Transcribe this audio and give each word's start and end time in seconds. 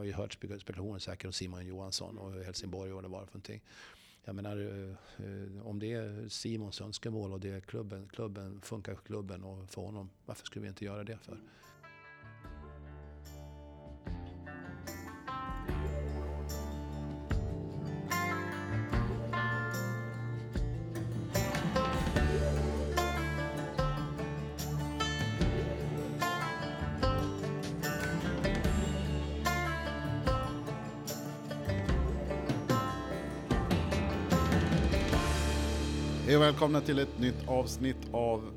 har 0.00 0.04
ju 0.04 0.12
hört 0.12 0.32
spekulationer 0.32 0.98
säkert 0.98 1.26
om 1.26 1.32
Simon 1.32 1.66
Johansson 1.66 2.18
och 2.18 2.44
Helsingborg 2.44 2.90
och 2.90 2.94
vad 2.94 3.04
det 3.04 3.08
var 3.08 3.26
för 3.26 3.32
någonting. 3.32 3.62
Jag 4.24 4.34
menar, 4.34 4.56
eh, 4.56 5.26
eh, 5.26 5.66
om 5.66 5.78
det 5.78 5.92
är 5.92 6.28
Simons 6.28 6.80
önskemål 6.80 7.32
och 7.32 7.40
det 7.40 7.50
är 7.50 7.60
klubben, 7.60 8.08
klubben 8.08 8.60
funkar 8.60 8.94
klubben 8.94 9.44
och 9.44 9.70
för 9.70 9.82
honom, 9.82 10.10
varför 10.26 10.46
skulle 10.46 10.62
vi 10.62 10.68
inte 10.68 10.84
göra 10.84 11.04
det 11.04 11.18
för? 11.18 11.38
Välkomna 36.50 36.80
till 36.80 36.98
ett 36.98 37.18
nytt 37.18 37.48
avsnitt 37.48 37.96
av 38.12 38.52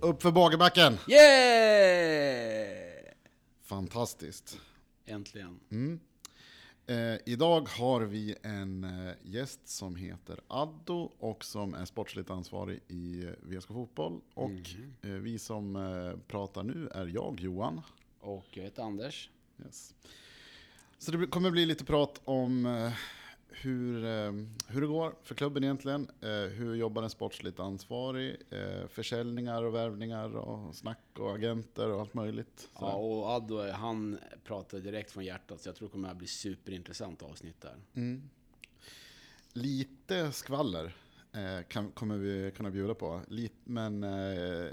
Uppför 0.00 0.32
Bagerbacken! 0.32 0.98
Yeah! 1.08 2.68
Fantastiskt. 3.62 4.60
Äntligen. 5.06 5.60
Eh, 6.86 7.14
idag 7.26 7.68
har 7.68 8.00
vi 8.00 8.36
en 8.42 8.84
eh, 8.84 9.14
gäst 9.22 9.68
som 9.68 9.96
heter 9.96 10.40
Addo 10.46 11.12
och 11.18 11.44
som 11.44 11.74
är 11.74 11.84
sportsligt 11.84 12.30
ansvarig 12.30 12.80
i 12.88 13.24
eh, 13.24 13.30
VSK 13.40 13.68
Fotboll. 13.68 14.20
Och 14.34 14.50
eh, 15.02 15.10
vi 15.10 15.38
som 15.38 15.76
eh, 15.76 16.18
pratar 16.26 16.62
nu 16.62 16.88
är 16.94 17.06
jag, 17.06 17.40
Johan. 17.40 17.80
Och 18.20 18.46
jag 18.50 18.64
heter 18.64 18.82
Anders. 18.82 19.30
Yes. 19.64 19.94
Så 20.98 21.12
det 21.12 21.26
kommer 21.26 21.50
bli 21.50 21.66
lite 21.66 21.84
prat 21.84 22.20
om 22.24 22.66
hur, 23.50 24.04
eh, 24.04 24.32
hur 24.66 24.80
det 24.80 24.86
går 24.86 25.14
för 25.22 25.34
klubben 25.34 25.64
egentligen. 25.64 26.10
Eh, 26.20 26.28
hur 26.28 26.74
jobbar 26.74 27.02
en 27.02 27.10
sportsligt 27.10 27.60
ansvarig? 27.60 28.36
Eh, 28.50 28.86
försäljningar 28.88 29.62
och 29.62 29.74
värvningar 29.74 30.36
och 30.36 30.74
snack 30.74 31.04
och 31.18 31.34
agenter 31.34 31.88
och 31.88 32.00
allt 32.00 32.14
möjligt. 32.14 32.68
Ja, 32.80 32.92
och 32.92 33.26
Addo, 33.26 33.70
han 33.70 34.18
pratar 34.44 34.78
direkt 34.78 35.10
från 35.10 35.24
hjärtat, 35.24 35.60
så 35.60 35.68
jag 35.68 35.76
tror 35.76 35.88
det 35.88 35.92
kommer 35.92 36.08
att 36.08 36.16
bli 36.16 36.26
superintressant 36.26 37.22
avsnitt 37.22 37.60
där. 37.60 37.76
Lite 39.52 40.32
skvaller 40.32 40.94
kan, 41.68 41.90
kommer 41.92 42.16
vi 42.16 42.50
kunna 42.56 42.70
bjuda 42.70 42.94
på. 42.94 43.20
Lite, 43.28 43.54
men 43.64 44.04
eh, 44.04 44.70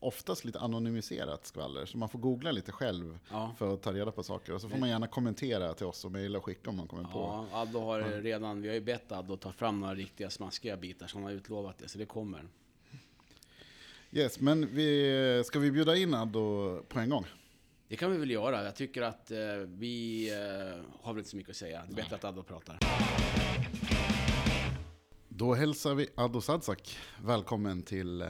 oftast 0.00 0.44
lite 0.44 0.58
anonymiserat 0.60 1.46
skvaller. 1.46 1.86
Så 1.86 1.98
man 1.98 2.08
får 2.08 2.18
googla 2.18 2.50
lite 2.52 2.72
själv 2.72 3.18
Ja. 3.30 3.54
för 3.58 3.74
att 3.74 3.82
ta 3.82 3.92
reda 3.92 4.10
på 4.12 4.22
saker. 4.22 4.54
Och 4.54 4.60
så 4.60 4.68
får 4.68 4.78
man 4.78 4.88
gärna 4.88 5.06
kommentera 5.06 5.74
till 5.74 5.86
oss 5.86 6.04
och 6.04 6.12
mejla 6.12 6.38
och 6.38 6.44
skicka 6.44 6.70
om 6.70 6.76
man 6.76 6.88
kommer 6.88 7.04
på. 7.04 7.46
Ja, 7.52 7.60
Addo 7.60 7.78
har 7.80 8.00
redan, 8.22 8.62
vi 8.62 8.68
har 8.68 8.74
ju 8.74 8.80
bett 8.80 9.12
Addo 9.12 9.36
ta 9.36 9.52
fram 9.52 9.80
några 9.80 9.94
riktiga 9.94 10.30
smaskiga 10.30 10.76
bitar, 10.76 11.06
så 11.06 11.16
han 11.16 11.24
har 11.24 11.30
utlovat 11.32 11.78
det, 11.78 11.88
så 11.88 11.98
det 11.98 12.06
kommer. 12.06 12.44
Yes, 14.12 14.40
men 14.40 14.74
vi, 14.74 15.42
ska 15.46 15.58
vi 15.58 15.70
bjuda 15.70 15.96
in 15.96 16.14
Addo 16.14 16.76
på 16.88 16.98
en 16.98 17.08
gång? 17.10 17.24
Det 17.88 17.96
kan 17.96 18.12
vi 18.12 18.18
väl 18.18 18.30
göra. 18.30 18.64
Jag 18.64 18.76
tycker 18.76 19.02
att 19.02 19.30
eh, 19.30 19.38
vi 19.66 20.28
eh, 20.30 20.84
har 21.02 21.12
väl 21.12 21.18
inte 21.18 21.30
så 21.30 21.36
mycket 21.36 21.50
att 21.50 21.56
säga. 21.56 21.82
Det 21.88 21.92
är 21.92 21.96
bättre 21.96 22.16
att 22.16 22.24
Addo 22.24 22.42
pratar. 22.42 22.78
Då 25.38 25.54
hälsar 25.54 25.94
vi 25.94 26.08
Addo 26.14 26.40
Sadzak 26.40 26.98
välkommen 27.24 27.82
till 27.82 28.22
eh, 28.22 28.28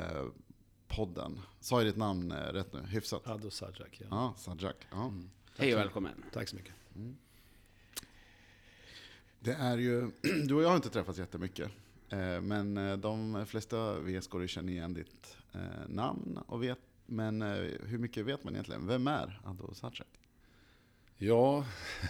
podden. 0.88 1.40
Sa 1.60 1.78
jag 1.80 1.86
ditt 1.86 1.96
namn 1.96 2.32
eh, 2.32 2.36
rätt 2.36 2.72
nu? 2.72 2.80
Hyfsat? 2.80 3.26
Ado 3.26 3.50
Sajak, 3.50 4.00
ja. 4.00 4.06
Ja, 4.10 4.34
Sadzak. 4.36 4.76
Ja. 4.90 5.12
Hej 5.56 5.74
och 5.74 5.80
välkommen. 5.80 6.24
Tack 6.32 6.48
så 6.48 6.56
mycket. 6.56 6.72
Det 9.40 9.52
är 9.52 9.78
ju, 9.78 10.10
du 10.46 10.54
och 10.54 10.62
jag 10.62 10.68
har 10.68 10.76
inte 10.76 10.88
träffats 10.90 11.18
jättemycket. 11.18 11.70
eh, 12.08 12.40
Men 12.40 13.00
de 13.00 13.46
flesta 13.46 14.00
vsk 14.00 14.48
känner 14.48 14.72
igen 14.72 14.94
ditt 14.94 15.36
namn. 15.86 16.38
Och 16.46 16.62
vet, 16.62 16.78
men 17.06 17.42
hur 17.86 17.98
mycket 17.98 18.26
vet 18.26 18.44
man 18.44 18.52
egentligen? 18.52 18.86
Vem 18.86 19.06
är 19.06 19.40
Addo 19.44 19.74
Sadzak? 19.74 20.08
Ja, 21.18 21.66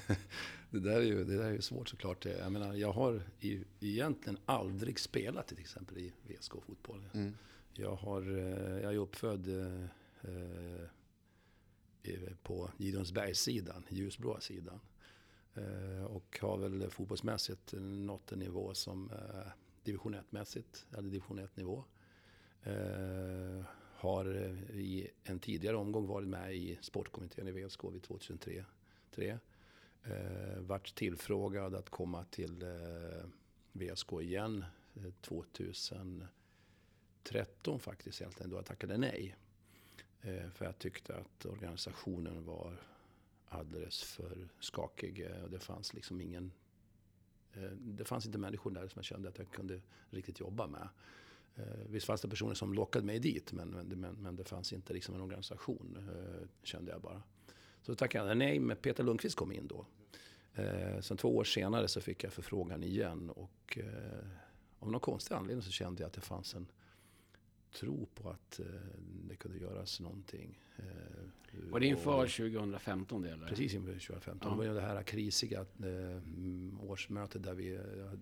det 0.71 0.81
där 0.81 0.97
är 0.97 1.03
ju, 1.03 1.25
det 1.25 1.37
där 1.37 1.45
är 1.45 1.53
ju 1.53 1.63
svårt 1.63 1.89
såklart. 1.89 2.25
Jag 2.25 2.53
menar, 2.53 2.75
jag 2.75 2.93
har 2.93 3.23
i, 3.41 3.65
egentligen 3.81 4.39
aldrig 4.47 5.01
spelat 5.01 5.47
till 5.47 5.59
exempel 5.59 5.99
i 5.99 6.13
VSK 6.23 6.53
fotboll. 6.67 7.05
Jag, 7.73 7.97
har, 7.97 8.23
eh, 8.39 8.83
jag 8.83 8.95
är 8.95 8.99
uppfödd 8.99 9.49
eh, 9.49 9.85
eh, 10.23 10.89
på 12.43 12.71
Gideonsbergssidan, 12.77 13.85
ljusblåa 13.89 14.41
sidan. 14.41 14.81
Eh, 15.55 16.05
och 16.05 16.39
har 16.43 16.59
väl 16.59 16.91
fotbollsmässigt 16.91 17.75
nått 17.81 18.33
en 18.33 18.39
nivå 18.39 18.75
som 18.75 19.11
eh, 19.11 19.53
division 19.85 20.15
1-mässigt, 20.15 20.87
eller 20.99 21.11
division 21.11 21.41
1-nivå. 21.41 21.85
Eh, 22.63 23.65
har 23.95 24.35
i 24.73 25.09
en 25.25 25.39
tidigare 25.39 25.77
omgång 25.77 26.07
varit 26.07 26.29
med 26.29 26.55
i 26.55 26.79
sportkommittén 26.81 27.49
i 27.49 27.53
VSK 27.53 27.85
vid 27.85 28.03
2003. 28.03 28.65
Tre. 29.11 29.39
Eh, 30.05 30.59
vart 30.61 30.95
tillfrågad 30.95 31.75
att 31.75 31.91
komma 31.91 32.25
till 32.25 32.63
eh, 32.63 33.25
VSK 33.73 34.13
igen 34.13 34.65
eh, 34.95 35.13
2013 35.21 36.29
faktiskt 37.81 38.21
egentligen, 38.21 38.51
då 38.51 38.57
jag 38.57 38.67
tackade 38.67 38.97
nej. 38.99 39.37
Eh, 40.21 40.51
för 40.51 40.65
jag 40.65 40.79
tyckte 40.79 41.17
att 41.17 41.47
organisationen 41.47 42.45
var 42.45 42.77
alldeles 43.49 44.03
för 44.03 44.49
skakig. 44.61 45.21
Eh, 45.21 45.43
och 45.45 45.51
det 45.51 45.59
fanns 45.59 45.95
liksom 45.95 46.21
ingen... 46.21 46.53
eh, 47.53 47.71
Det 47.71 48.05
fanns 48.05 48.27
inte 48.27 48.39
människor 48.39 48.71
där 48.71 48.89
som 48.89 48.99
jag 48.99 49.05
kände 49.05 49.29
att 49.29 49.39
jag 49.39 49.51
kunde 49.51 49.81
riktigt 50.11 50.41
jobba 50.41 50.67
med. 50.67 50.89
Eh, 51.57 51.65
Visst 51.89 52.07
fanns 52.07 52.21
det 52.21 52.29
personer 52.29 52.55
som 52.55 52.75
lockade 52.75 53.07
mig 53.07 53.19
dit, 53.19 53.53
men, 53.53 53.69
men, 53.71 53.87
men, 53.87 54.15
men 54.15 54.37
det 54.37 54.45
fanns 54.45 54.73
inte 54.73 54.93
liksom 54.93 55.15
en 55.15 55.21
organisation, 55.21 55.97
eh, 56.15 56.49
kände 56.63 56.93
jag 56.93 57.01
bara. 57.01 57.23
Så 57.89 57.95
tackade 57.95 58.29
jag 58.29 58.37
nej, 58.39 58.59
men 58.59 58.77
Peter 58.77 59.05
Lundqvist 59.05 59.37
kom 59.37 59.53
in 59.53 59.67
då. 59.67 59.87
Eh, 60.55 61.01
sen 61.01 61.17
två 61.17 61.37
år 61.37 61.45
senare 61.45 61.89
så 61.89 62.01
fick 62.01 62.25
jag 62.25 62.33
förfrågan 62.33 62.83
igen 62.83 63.31
och 63.31 63.79
eh, 63.79 64.29
av 64.79 64.91
någon 64.91 65.01
konstig 65.01 65.35
anledning 65.35 65.63
så 65.63 65.71
kände 65.71 66.03
jag 66.03 66.07
att 66.07 66.13
det 66.13 66.21
fanns 66.21 66.55
en 66.55 66.67
tro 67.73 68.07
på 68.15 68.31
att 68.31 68.61
eh, 68.61 68.67
det 69.29 69.37
kunde 69.37 69.59
göras 69.59 70.01
någonting. 70.01 70.59
Eh, 70.77 70.85
Var 71.71 71.81
det 71.81 71.87
inför 71.87 72.25
och- 72.25 72.31
2015 72.31 73.23
det 73.23 73.31
eller? 73.31 73.47
Precis 73.47 73.75
inför 73.75 73.93
2015. 73.93 74.53
Ja. 74.59 74.63
Det 74.63 74.69
var 74.69 74.75
det 74.75 74.81
här 74.87 75.03
krisiga 75.03 75.61
eh, 75.61 76.23
årsmötet 76.91 77.43
där 77.43 77.55
vi, 77.55 77.75
eh, 77.75 78.13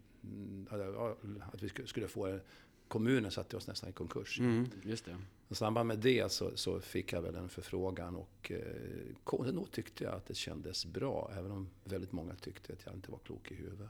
att 1.53 1.63
vi 1.63 1.69
skulle 1.87 2.09
få 2.09 2.41
kommunen 2.89 3.31
satte 3.31 3.57
oss 3.57 3.67
nästan 3.67 3.91
i 3.91 3.93
konkurs. 3.93 4.41
Mm, 4.41 4.71
just 4.83 5.05
det. 5.05 5.17
I 5.49 5.55
samband 5.55 5.89
med 5.89 5.99
det 5.99 6.33
så, 6.33 6.51
så 6.55 6.81
fick 6.81 7.13
jag 7.13 7.23
väl 7.23 7.35
en 7.35 7.49
förfrågan 7.49 8.17
och 8.17 8.53
eh, 8.53 9.53
nog 9.53 9.71
tyckte 9.71 10.05
jag 10.05 10.15
att 10.15 10.27
det 10.27 10.35
kändes 10.35 10.87
bra. 10.87 11.31
Även 11.39 11.51
om 11.51 11.69
väldigt 11.85 12.13
många 12.13 12.35
tyckte 12.35 12.73
att 12.73 12.79
jag 12.85 12.95
inte 12.95 13.11
var 13.11 13.19
klok 13.19 13.51
i 13.51 13.55
huvudet. 13.55 13.89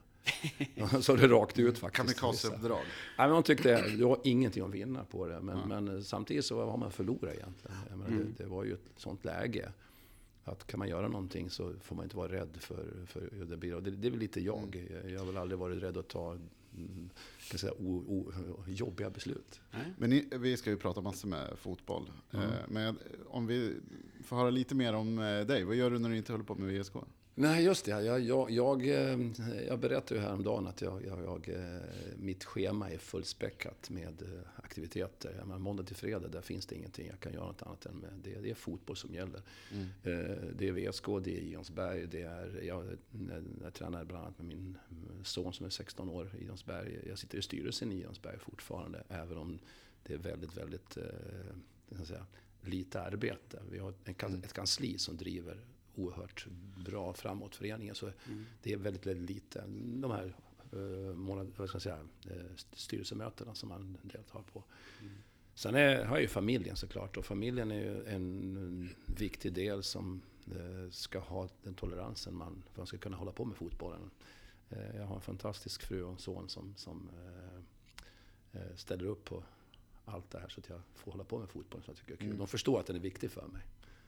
så 1.04 1.16
det 1.16 1.28
rakt 1.28 1.58
ut 1.58 1.78
faktiskt. 1.78 2.20
Kamikazeuppdrag. 2.20 2.84
Nej, 3.18 3.28
men 3.28 3.30
de 3.30 3.42
tyckte 3.42 3.78
att 3.78 3.98
du 3.98 4.04
har 4.04 4.18
ingenting 4.24 4.64
att 4.64 4.70
vinna 4.70 5.04
på 5.04 5.26
det. 5.26 5.40
Men, 5.40 5.68
men 5.68 6.04
samtidigt 6.04 6.44
så 6.44 6.56
vad 6.56 6.70
har 6.70 6.76
man 6.76 6.92
förlorat 6.92 7.34
egentligen? 7.34 7.76
Jag 7.88 7.98
menar, 7.98 8.10
det, 8.10 8.44
det 8.44 8.48
var 8.48 8.64
ju 8.64 8.72
ett 8.72 8.90
sånt 8.96 9.24
läge. 9.24 9.72
Att 10.44 10.66
kan 10.66 10.78
man 10.78 10.88
göra 10.88 11.08
någonting 11.08 11.50
så 11.50 11.72
får 11.82 11.96
man 11.96 12.04
inte 12.04 12.16
vara 12.16 12.32
rädd 12.32 12.56
för, 12.58 12.84
för 13.06 13.28
hur 13.32 13.44
det 13.44 13.56
blir. 13.56 13.74
Och 13.74 13.82
det, 13.82 13.90
det 13.90 14.06
är 14.06 14.10
väl 14.10 14.20
lite 14.20 14.40
jag. 14.40 14.88
Jag 15.08 15.18
har 15.18 15.26
väl 15.26 15.36
aldrig 15.36 15.58
varit 15.58 15.82
rädd 15.82 15.96
att 15.96 16.08
ta 16.08 16.30
mm, 16.32 16.48
kan 17.50 17.58
säga, 17.58 17.72
o, 17.72 18.04
o, 18.08 18.32
jobbiga 18.66 19.10
beslut. 19.10 19.60
Nej. 19.72 19.92
Men 19.98 20.10
ni, 20.10 20.28
vi 20.32 20.56
ska 20.56 20.70
ju 20.70 20.76
prata 20.76 21.00
massor 21.00 21.28
med 21.28 21.58
fotboll. 21.58 22.10
Eh, 22.32 22.40
Men 22.68 22.98
om 23.26 23.46
vi 23.46 23.74
får 24.24 24.36
höra 24.36 24.50
lite 24.50 24.74
mer 24.74 24.92
om 24.92 25.18
eh, 25.18 25.40
dig. 25.40 25.64
Vad 25.64 25.76
gör 25.76 25.90
du 25.90 25.98
när 25.98 26.08
du 26.08 26.16
inte 26.16 26.32
håller 26.32 26.44
på 26.44 26.54
med 26.54 26.80
VSK? 26.80 26.94
Nej, 27.38 27.64
just 27.64 27.84
det. 27.84 27.90
Jag, 27.90 28.20
jag, 28.20 28.50
jag, 28.50 28.88
eh, 28.88 29.18
jag 29.68 29.78
berättade 29.78 30.20
ju 30.20 30.26
häromdagen 30.26 30.66
att 30.66 30.80
jag, 30.80 31.06
jag, 31.06 31.22
jag, 31.24 31.48
eh, 31.48 31.80
mitt 32.16 32.44
schema 32.44 32.90
är 32.90 32.98
fullspäckat 32.98 33.90
med 33.90 34.22
eh, 34.22 34.40
aktiviteter. 34.56 35.34
Jag 35.38 35.46
menar, 35.46 35.58
måndag 35.58 35.84
till 35.84 35.96
fredag, 35.96 36.28
där 36.28 36.40
finns 36.40 36.66
det 36.66 36.74
ingenting 36.74 37.06
jag 37.06 37.20
kan 37.20 37.32
göra 37.32 37.46
något 37.46 37.62
annat 37.62 37.86
än 37.86 37.94
med. 37.96 38.10
Det, 38.22 38.40
det 38.40 38.50
är 38.50 38.54
fotboll 38.54 38.96
som 38.96 39.14
gäller. 39.14 39.42
Eh, 40.02 40.36
Det 40.58 40.68
är 40.68 40.72
VSK, 40.72 41.04
det 41.24 41.38
är 41.38 41.44
Jonsberg, 41.44 42.06
det 42.06 42.22
är... 42.22 42.62
Jag, 42.62 42.84
jag 43.62 43.74
tränar 43.74 44.04
bland 44.04 44.24
annat 44.24 44.38
med 44.38 44.46
min 44.46 44.78
son 45.24 45.52
som 45.52 45.66
är 45.66 45.70
16 45.70 46.08
år 46.08 46.30
i 46.40 46.44
Jonsberg. 46.46 46.98
Jag 47.08 47.18
sitter 47.18 47.38
i 47.38 47.42
styrelsen 47.42 47.92
i 47.92 48.02
Jonsberg 48.02 48.38
fortfarande, 48.38 49.02
även 49.08 49.36
om 49.38 49.58
det 50.02 50.14
är 50.14 50.18
väldigt, 50.18 50.56
väldigt... 50.56 50.96
Eh, 50.96 51.04
lite 52.60 53.00
arbete. 53.00 53.62
Vi 53.70 53.78
har 53.78 53.94
ett 54.44 54.52
kansli 54.52 54.98
som 54.98 55.16
driver 55.16 55.60
oerhört 55.96 56.46
bra 56.76 57.12
framåt 57.12 57.56
föreningen. 57.56 57.94
Så 57.94 58.10
det 58.62 58.72
är 58.72 58.76
väldigt, 58.76 59.06
väldigt 59.06 59.30
lite. 59.30 59.64
De 60.00 60.10
här 60.10 60.34
månad, 61.14 61.52
vad 61.56 61.68
ska 61.68 61.76
jag 61.76 61.82
säga, 61.82 62.00
eh, 62.30 62.56
styrelsemötena 62.72 63.54
som 63.54 63.68
man 63.68 63.98
deltar 64.02 64.42
på. 64.52 64.64
Sen 65.54 65.74
är, 65.74 66.04
har 66.04 66.16
jag 66.16 66.22
ju 66.22 66.28
familjen 66.28 66.76
såklart 66.76 67.16
och 67.16 67.24
familjen 67.24 67.70
är 67.70 67.80
ju 67.80 68.06
en 68.06 68.88
viktig 69.06 69.52
del 69.52 69.82
som 69.82 70.22
eh, 70.46 70.90
ska 70.90 71.18
ha 71.18 71.48
den 71.62 71.74
toleransen 71.74 72.36
man, 72.36 72.62
för 72.64 72.70
att 72.70 72.76
man 72.76 72.86
ska 72.86 72.98
kunna 72.98 73.16
hålla 73.16 73.32
på 73.32 73.44
med 73.44 73.56
fotbollen. 73.56 74.10
Eh, 74.70 74.96
jag 74.96 75.04
har 75.04 75.14
en 75.14 75.20
fantastisk 75.20 75.82
fru 75.82 76.02
och 76.02 76.12
en 76.12 76.18
son 76.18 76.48
som, 76.48 76.74
som 76.76 77.10
eh, 77.24 78.60
eh, 78.60 78.76
ställer 78.76 79.04
upp 79.04 79.24
på 79.24 79.44
allt 80.04 80.30
det 80.30 80.38
här 80.38 80.48
så 80.48 80.60
att 80.60 80.68
jag 80.68 80.80
får 80.94 81.12
hålla 81.12 81.24
på 81.24 81.38
med 81.38 81.48
fotboll. 81.48 81.82
Så 81.82 81.90
jag 81.90 81.96
tycker 81.96 82.12
är 82.12 82.16
kul. 82.16 82.26
Mm. 82.26 82.38
De 82.38 82.46
förstår 82.46 82.80
att 82.80 82.86
den 82.86 82.96
är 82.96 83.00
viktig 83.00 83.30
för 83.30 83.46
mig. 83.46 83.62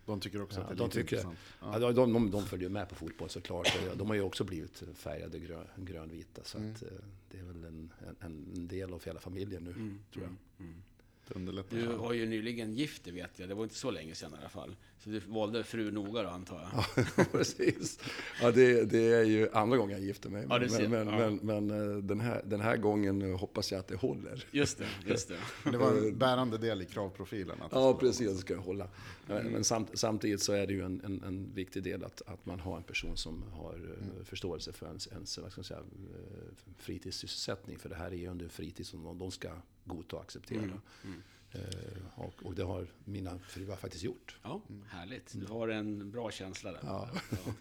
De 0.08 0.20
tycker 0.20 0.42
också 0.42 0.58
Ja, 0.60 0.62
att 0.62 0.68
det 0.68 0.74
är 0.74 0.76
de 0.76 0.84
lite 0.84 0.94
tycker- 0.98 1.16
intressant. 1.16 1.38
Ja. 1.82 1.92
de, 1.92 2.12
de, 2.12 2.30
de 2.30 2.46
följer 2.46 2.68
med 2.68 2.88
på 2.88 2.94
fotboll 2.94 3.28
såklart. 3.28 3.78
De 3.96 4.08
har 4.08 4.14
ju 4.14 4.22
också 4.22 4.44
blivit 4.44 4.82
färgade 4.94 5.38
grön, 5.38 5.66
grönvita. 5.76 6.44
Så 6.44 6.58
Mm. 6.58 6.70
att, 6.72 6.82
eh, 6.82 6.88
det 7.30 7.38
är 7.38 7.42
väl 7.44 7.64
en, 7.64 7.92
en, 8.08 8.16
en 8.20 8.68
del 8.68 8.92
av 8.92 9.04
hela 9.04 9.20
familjen 9.20 9.64
nu, 9.64 9.70
Mm, 9.70 9.98
tror 10.12 10.24
jag. 10.24 10.30
mm, 10.30 10.38
mm. 10.72 10.82
Underlättar. 11.30 11.76
Du 11.76 11.86
var 11.86 12.12
ju 12.12 12.26
nyligen 12.26 12.74
gift, 12.74 13.04
det 13.04 13.10
vet 13.10 13.38
jag. 13.38 13.48
Det 13.48 13.54
var 13.54 13.62
inte 13.62 13.74
så 13.74 13.90
länge 13.90 14.14
sedan 14.14 14.32
i 14.34 14.36
alla 14.40 14.48
fall. 14.48 14.76
Så 14.98 15.10
du 15.10 15.20
valde 15.20 15.64
fru 15.64 15.90
noga 15.90 16.22
då, 16.22 16.28
antar 16.28 16.60
jag? 16.60 16.84
Ja, 17.16 17.24
precis. 17.32 17.98
Ja, 18.42 18.50
det, 18.50 18.84
det 18.84 19.12
är 19.12 19.24
ju 19.24 19.48
andra 19.52 19.76
gången 19.76 19.96
jag 19.98 20.06
gifter 20.06 20.30
mig. 20.30 20.46
Ja, 20.48 20.58
Men, 20.58 20.90
men, 20.90 21.08
ja. 21.08 21.18
men, 21.18 21.36
men 21.36 21.70
eh, 21.70 21.96
den, 21.96 22.20
här, 22.20 22.42
den 22.44 22.60
här 22.60 22.76
gången 22.76 23.34
hoppas 23.34 23.72
jag 23.72 23.78
att 23.78 23.88
det 23.88 23.96
håller. 23.96 24.44
Just 24.50 24.78
det, 24.78 24.86
just 25.06 25.28
det. 25.28 25.38
Det 25.70 25.78
var 25.78 25.90
en 25.90 26.18
bärande 26.18 26.58
del 26.58 26.82
i 26.82 26.84
kravprofilen. 26.84 27.56
Ja, 27.70 27.94
precis. 28.00 28.32
Det 28.32 28.38
ska 28.38 28.54
jag 28.54 28.60
hålla. 28.60 28.88
Men 29.26 29.46
men 29.46 29.64
samt, 29.64 29.90
samtidigt 29.94 30.42
så 30.42 30.52
är 30.52 30.66
det 30.66 30.72
ju 30.72 30.82
en, 30.82 31.00
en, 31.04 31.22
en 31.22 31.54
viktig 31.54 31.82
del 31.82 32.04
att, 32.04 32.22
att 32.26 32.46
man 32.46 32.60
har 32.60 32.76
en 32.76 32.82
person 32.82 33.16
som 33.16 33.44
har 33.52 33.74
eh, 33.74 34.24
förståelse 34.24 34.72
för 34.72 34.86
ens, 34.86 35.06
ens 35.06 35.38
vad 35.38 35.52
ska 35.52 35.58
man 35.58 35.64
säga, 35.64 35.80
eh, 35.80 36.70
fritidssysselsättning. 36.78 37.78
För 37.78 37.88
det 37.88 37.94
här 37.94 38.10
är 38.10 38.16
ju 38.16 38.28
under 38.28 38.44
en 38.44 38.50
fritid 38.50 38.86
som 38.86 39.04
de, 39.04 39.18
de 39.18 39.30
ska 39.30 39.50
godta 39.88 40.16
och 40.16 40.22
acceptera. 40.22 40.62
Mm, 40.62 40.80
mm. 41.04 41.22
Eh, 41.52 42.18
och, 42.20 42.42
och 42.42 42.54
det 42.54 42.62
har 42.64 42.86
mina 43.04 43.38
fruar 43.38 43.76
faktiskt 43.76 44.04
gjort. 44.04 44.38
Ja, 44.42 44.62
härligt. 44.88 45.32
Du 45.40 45.46
har 45.46 45.68
en 45.68 46.10
bra 46.10 46.30
känsla 46.30 46.72
där. 46.72 46.80
Ja. 46.82 47.10
Ja. 47.30 47.36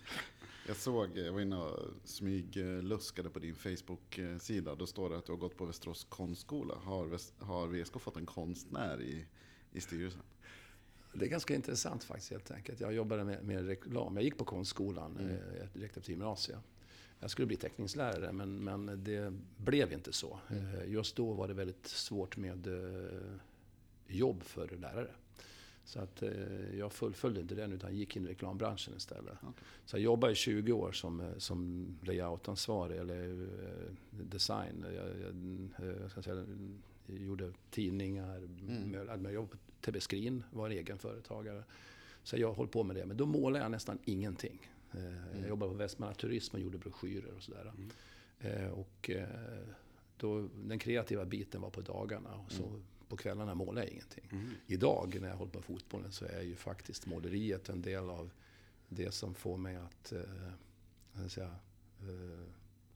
Jag 0.68 0.75
såg, 0.77 1.18
jag 1.18 1.33
var 1.33 1.41
inne 1.41 1.57
och 1.57 1.79
smygluskade 2.03 3.29
på 3.29 3.39
din 3.39 3.56
Facebook-sida. 3.56 4.75
Då 4.75 4.85
står 4.88 5.09
det 5.09 5.18
att 5.18 5.25
du 5.25 5.31
har 5.31 5.39
gått 5.39 5.57
på 5.57 5.65
Västerås 5.65 6.03
konstskola. 6.09 6.75
Har, 6.75 7.06
Väst, 7.06 7.33
har 7.39 7.68
VSK 7.68 8.01
fått 8.01 8.18
en 8.18 8.25
konstnär 8.25 9.01
i, 9.01 9.25
i 9.71 9.81
styrelsen? 9.81 10.21
Det 11.13 11.25
är 11.25 11.30
ganska 11.30 11.56
intressant 11.56 12.03
faktiskt 12.03 12.31
helt 12.31 12.51
enkelt. 12.51 12.80
Jag 12.80 12.94
jobbade 12.94 13.23
med, 13.23 13.44
med 13.44 13.65
reklam. 13.68 14.15
Jag 14.15 14.23
gick 14.23 14.38
på 14.38 14.45
konstskolan 14.45 15.18
Mm. 15.18 15.31
eh, 15.35 15.68
direkt 15.73 15.97
efter 15.97 16.12
gymnasiet. 16.12 16.59
Jag 17.19 17.31
skulle 17.31 17.46
bli 17.46 17.56
teckningslärare 17.58 18.31
men, 18.31 18.64
men 18.64 19.04
det 19.04 19.34
blev 19.58 19.94
inte 19.94 20.14
så. 20.14 20.40
Mm. 20.50 20.75
Eh, 20.75 20.92
Just 20.92 21.16
då 21.16 21.34
var 21.34 21.48
det 21.48 21.54
väldigt 21.54 21.88
svårt 21.88 22.38
med 22.38 22.68
eh, 22.68 23.12
jobb 24.08 24.44
för 24.44 24.68
lärare. 24.68 25.12
Så 25.86 26.00
att 26.00 26.22
eh, 26.22 26.78
jag 26.78 26.92
fullföljde 26.94 27.42
inte 27.42 27.56
den 27.56 27.74
utan 27.74 27.96
gick 27.96 28.16
in 28.16 28.25
i 28.25 28.30
reklambranschen 28.30 28.94
istället. 28.98 29.34
Okej. 29.42 29.64
Så 29.86 29.96
jag 29.96 30.02
jobbade 30.04 30.34
i 30.34 30.36
20 30.36 30.72
år 30.72 30.92
som, 30.92 31.24
som 31.38 31.88
layoutansvarig 32.04 32.98
eller 33.00 33.48
design. 34.10 34.86
Jag, 34.96 35.06
jag, 35.06 35.98
jag, 36.02 36.12
ska 36.12 36.22
säga, 36.22 36.46
jag 37.06 37.18
gjorde 37.18 37.52
tidningar, 37.72 38.38
Mm. 38.38 39.24
jag 39.24 39.34
jobbade 39.34 39.58
på 39.58 39.58
TB 39.92 40.00
Screen, 40.00 40.44
var 40.52 40.69
egen 40.69 40.98
företagare. 40.98 41.64
Så 42.24 42.38
jag 42.38 42.54
höll 42.54 42.68
på 42.68 42.84
med 42.84 42.96
det. 42.96 43.06
Men 43.06 43.18
då 43.18 43.25
målade 43.25 43.64
jag 43.66 43.72
nästan 43.72 43.98
ingenting. 44.06 44.72
Eh, 44.94 45.39
Jag 45.39 45.50
jobbade 45.50 45.72
på 45.72 45.78
Västmanland 45.78 46.18
Turism 46.18 46.56
och 46.56 46.62
gjorde 46.62 46.78
broschyrer 46.78 47.34
och 47.38 47.44
sådär. 47.44 47.74
Mm. 47.78 47.92
Eh, 48.63 48.69
Och 48.72 49.10
eh, 49.10 49.28
då, 50.18 50.50
den 50.56 50.80
kreativa 50.80 51.25
biten 51.25 51.62
var 51.62 51.69
på 51.69 51.81
dagarna 51.81 52.36
och 52.36 52.51
så 52.51 52.81
på 53.07 53.18
kvällarna 53.18 53.56
målade 53.56 53.86
jag 53.88 53.94
ingenting. 53.94 54.30
Mm. 54.31 54.50
Idag 54.68 55.18
när 55.22 55.30
jag 55.30 55.36
håller 55.36 55.51
på 55.51 55.57
med 55.57 55.66
fotbollen 55.66 56.12
så 56.12 56.25
är 56.25 56.42
ju 56.42 56.56
faktiskt 56.56 57.06
måleriet 57.06 57.69
en 57.69 57.81
del 57.81 58.10
av 58.10 58.30
det 58.89 59.12
som 59.13 59.34
får 59.34 59.57
mig 59.57 59.75
att 59.75 60.12
eh, 60.12 61.28
säga, 61.28 61.56
eh, 62.00 62.45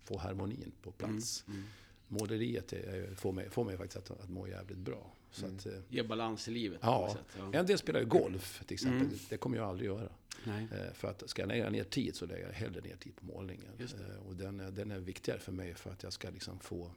få 0.03 0.17
harmonin 0.17 0.71
på 0.81 0.91
plats. 0.91 1.43
Mm. 1.47 1.63
Måleriet 2.07 2.73
är, 2.73 3.15
får, 3.15 3.31
mig, 3.31 3.49
får 3.49 3.63
mig 3.63 3.77
faktiskt 3.77 3.97
att, 4.11 4.21
att 4.21 4.29
må 4.29 4.47
jävligt 4.47 4.77
bra. 4.77 5.13
Så 5.31 5.45
Mm. 5.45 5.57
att, 5.57 5.67
Ge 5.89 6.03
balans 6.03 6.47
i 6.47 6.51
livet 6.51 6.79
Ja. 6.83 7.17
Ja. 7.37 7.53
en 7.53 7.65
del 7.65 7.77
spelar 7.77 7.99
ju 7.99 8.05
golf 8.05 8.63
till 8.67 8.73
exempel. 8.73 9.01
Mm. 9.07 9.19
Det 9.29 9.37
kommer 9.37 9.57
jag 9.57 9.67
aldrig 9.69 9.87
göra. 9.89 10.09
Eh, 10.71 10.93
För 10.93 11.07
att 11.07 11.29
ska 11.29 11.41
jag 11.41 11.49
lägga 11.49 11.69
ner 11.69 11.83
tid 11.83 12.15
så 12.15 12.25
lägger 12.25 12.45
jag 12.45 12.53
hellre 12.53 12.81
ner 12.81 12.95
tid 12.95 13.15
på 13.15 13.25
målningen. 13.25 13.71
Eh, 14.09 14.27
Och 14.27 14.35
den, 14.35 14.59
är- 14.59 14.71
den 14.71 14.91
är 14.91 14.99
viktigare 14.99 15.39
för 15.39 15.51
mig 15.51 15.73
för 15.73 15.89
att 15.91 16.03
jag 16.03 16.13
ska 16.13 16.29
liksom 16.29 16.59
få 16.59 16.91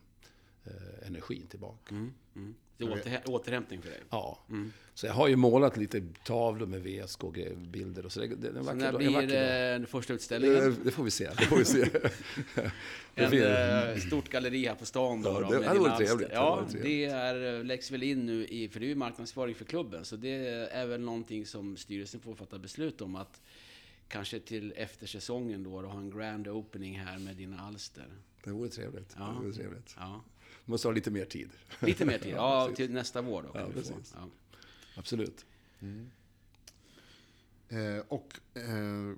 eh, 0.65 1.07
energin 1.09 1.47
tillbaka. 1.47 1.95
Mm. 1.95 2.13
Mm. 2.37 2.55
Det 2.77 2.85
är 2.85 2.89
återhä- 2.89 3.27
återhämtning 3.27 3.83
för 3.83 3.91
dig. 3.91 4.01
Ja, 4.11 4.39
Mm. 4.51 4.73
så 4.95 5.07
jag 5.07 5.13
har 5.13 5.29
ju 5.29 5.37
målat 5.37 5.77
lite 5.77 6.03
tavlor 6.25 6.67
med 6.67 6.83
VSK 6.83 7.25
och 7.25 7.35
grejer, 7.35 7.55
bilder 7.57 8.07
och 8.07 8.13
så. 8.13 8.21
Det, 8.21 8.27
det, 8.27 8.37
det 8.37 8.59
en 8.59 8.65
Så 8.65 8.73
när 8.73 8.89
en 8.89 8.97
blir 8.97 9.27
den 9.27 9.87
första 9.87 10.13
utställningen? 10.13 10.77
Det 10.85 10.91
får 10.91 11.05
vi 11.05 11.11
se. 11.11 11.31
Det 11.39 11.45
får 11.47 11.57
vi 11.57 11.65
se. 11.65 11.85
Blir- 13.29 13.91
eh, 13.93 13.97
stort 13.99 14.29
galleri 14.29 14.67
här 14.67 14.75
på 14.75 14.87
stan 14.87 15.23
då. 15.23 15.31
Ja, 15.31 15.41
då 15.41 15.51
det 15.51 15.59
med 15.59 15.69
hade 15.69 15.81
varit 15.81 15.97
trevligt, 16.07 16.29
Ja, 16.33 16.67
det 16.83 17.05
är, 17.05 17.59
eh, 17.59 17.65
läggs 17.65 17.91
väl 17.91 18.03
in 18.03 18.27
nu 18.27 18.47
i, 18.47 18.69
för 18.69 18.81
det 18.81 18.87
är 18.87 18.89
ju 18.89 18.95
marknadsföring 18.95 19.55
för 19.55 19.65
klubben, 19.65 20.05
så 20.05 20.17
det 20.17 20.47
är 20.73 20.87
väl 20.87 21.01
någonting 21.01 21.47
som 21.47 21.77
styrelsen 21.77 22.21
får 22.21 22.35
fatta 22.35 22.59
beslut 22.59 23.01
om 23.01 23.17
att 23.17 23.41
kanske 24.09 24.41
till 24.41 24.73
efter 24.77 25.07
säsongen 25.07 25.63
då, 25.63 25.83
då 25.83 25.89
ha 25.89 25.99
en 25.99 26.11
grand 26.11 26.49
opening 26.49 26.99
här 27.01 27.19
med 27.19 27.37
dina 27.37 27.61
alster. 27.61 28.07
Det 28.45 28.51
vore 28.51 28.69
trevligt. 28.69 29.15
Ja. 29.19 29.35
Det 29.41 29.47
vore 29.47 29.55
trevligt. 29.57 29.95
Ja. 29.99 30.25
Måste 30.65 30.89
ha 30.89 30.93
lite 30.93 31.11
mer 31.11 31.25
tid. 31.25 31.51
Lite 31.81 32.05
mer 32.05 32.19
tid, 32.19 32.33
ja, 32.37 32.71
till 32.77 32.93
nästa 32.93 33.23
vår 33.23 33.43
då. 33.43 33.49
kan 33.49 33.61
Ja, 33.61 33.69
vi 33.75 33.83
få. 33.83 33.95
Ja. 34.15 34.29
Absolut. 34.97 35.45
Eh, 37.69 38.05
och 38.09 38.41
eh, 38.55 39.17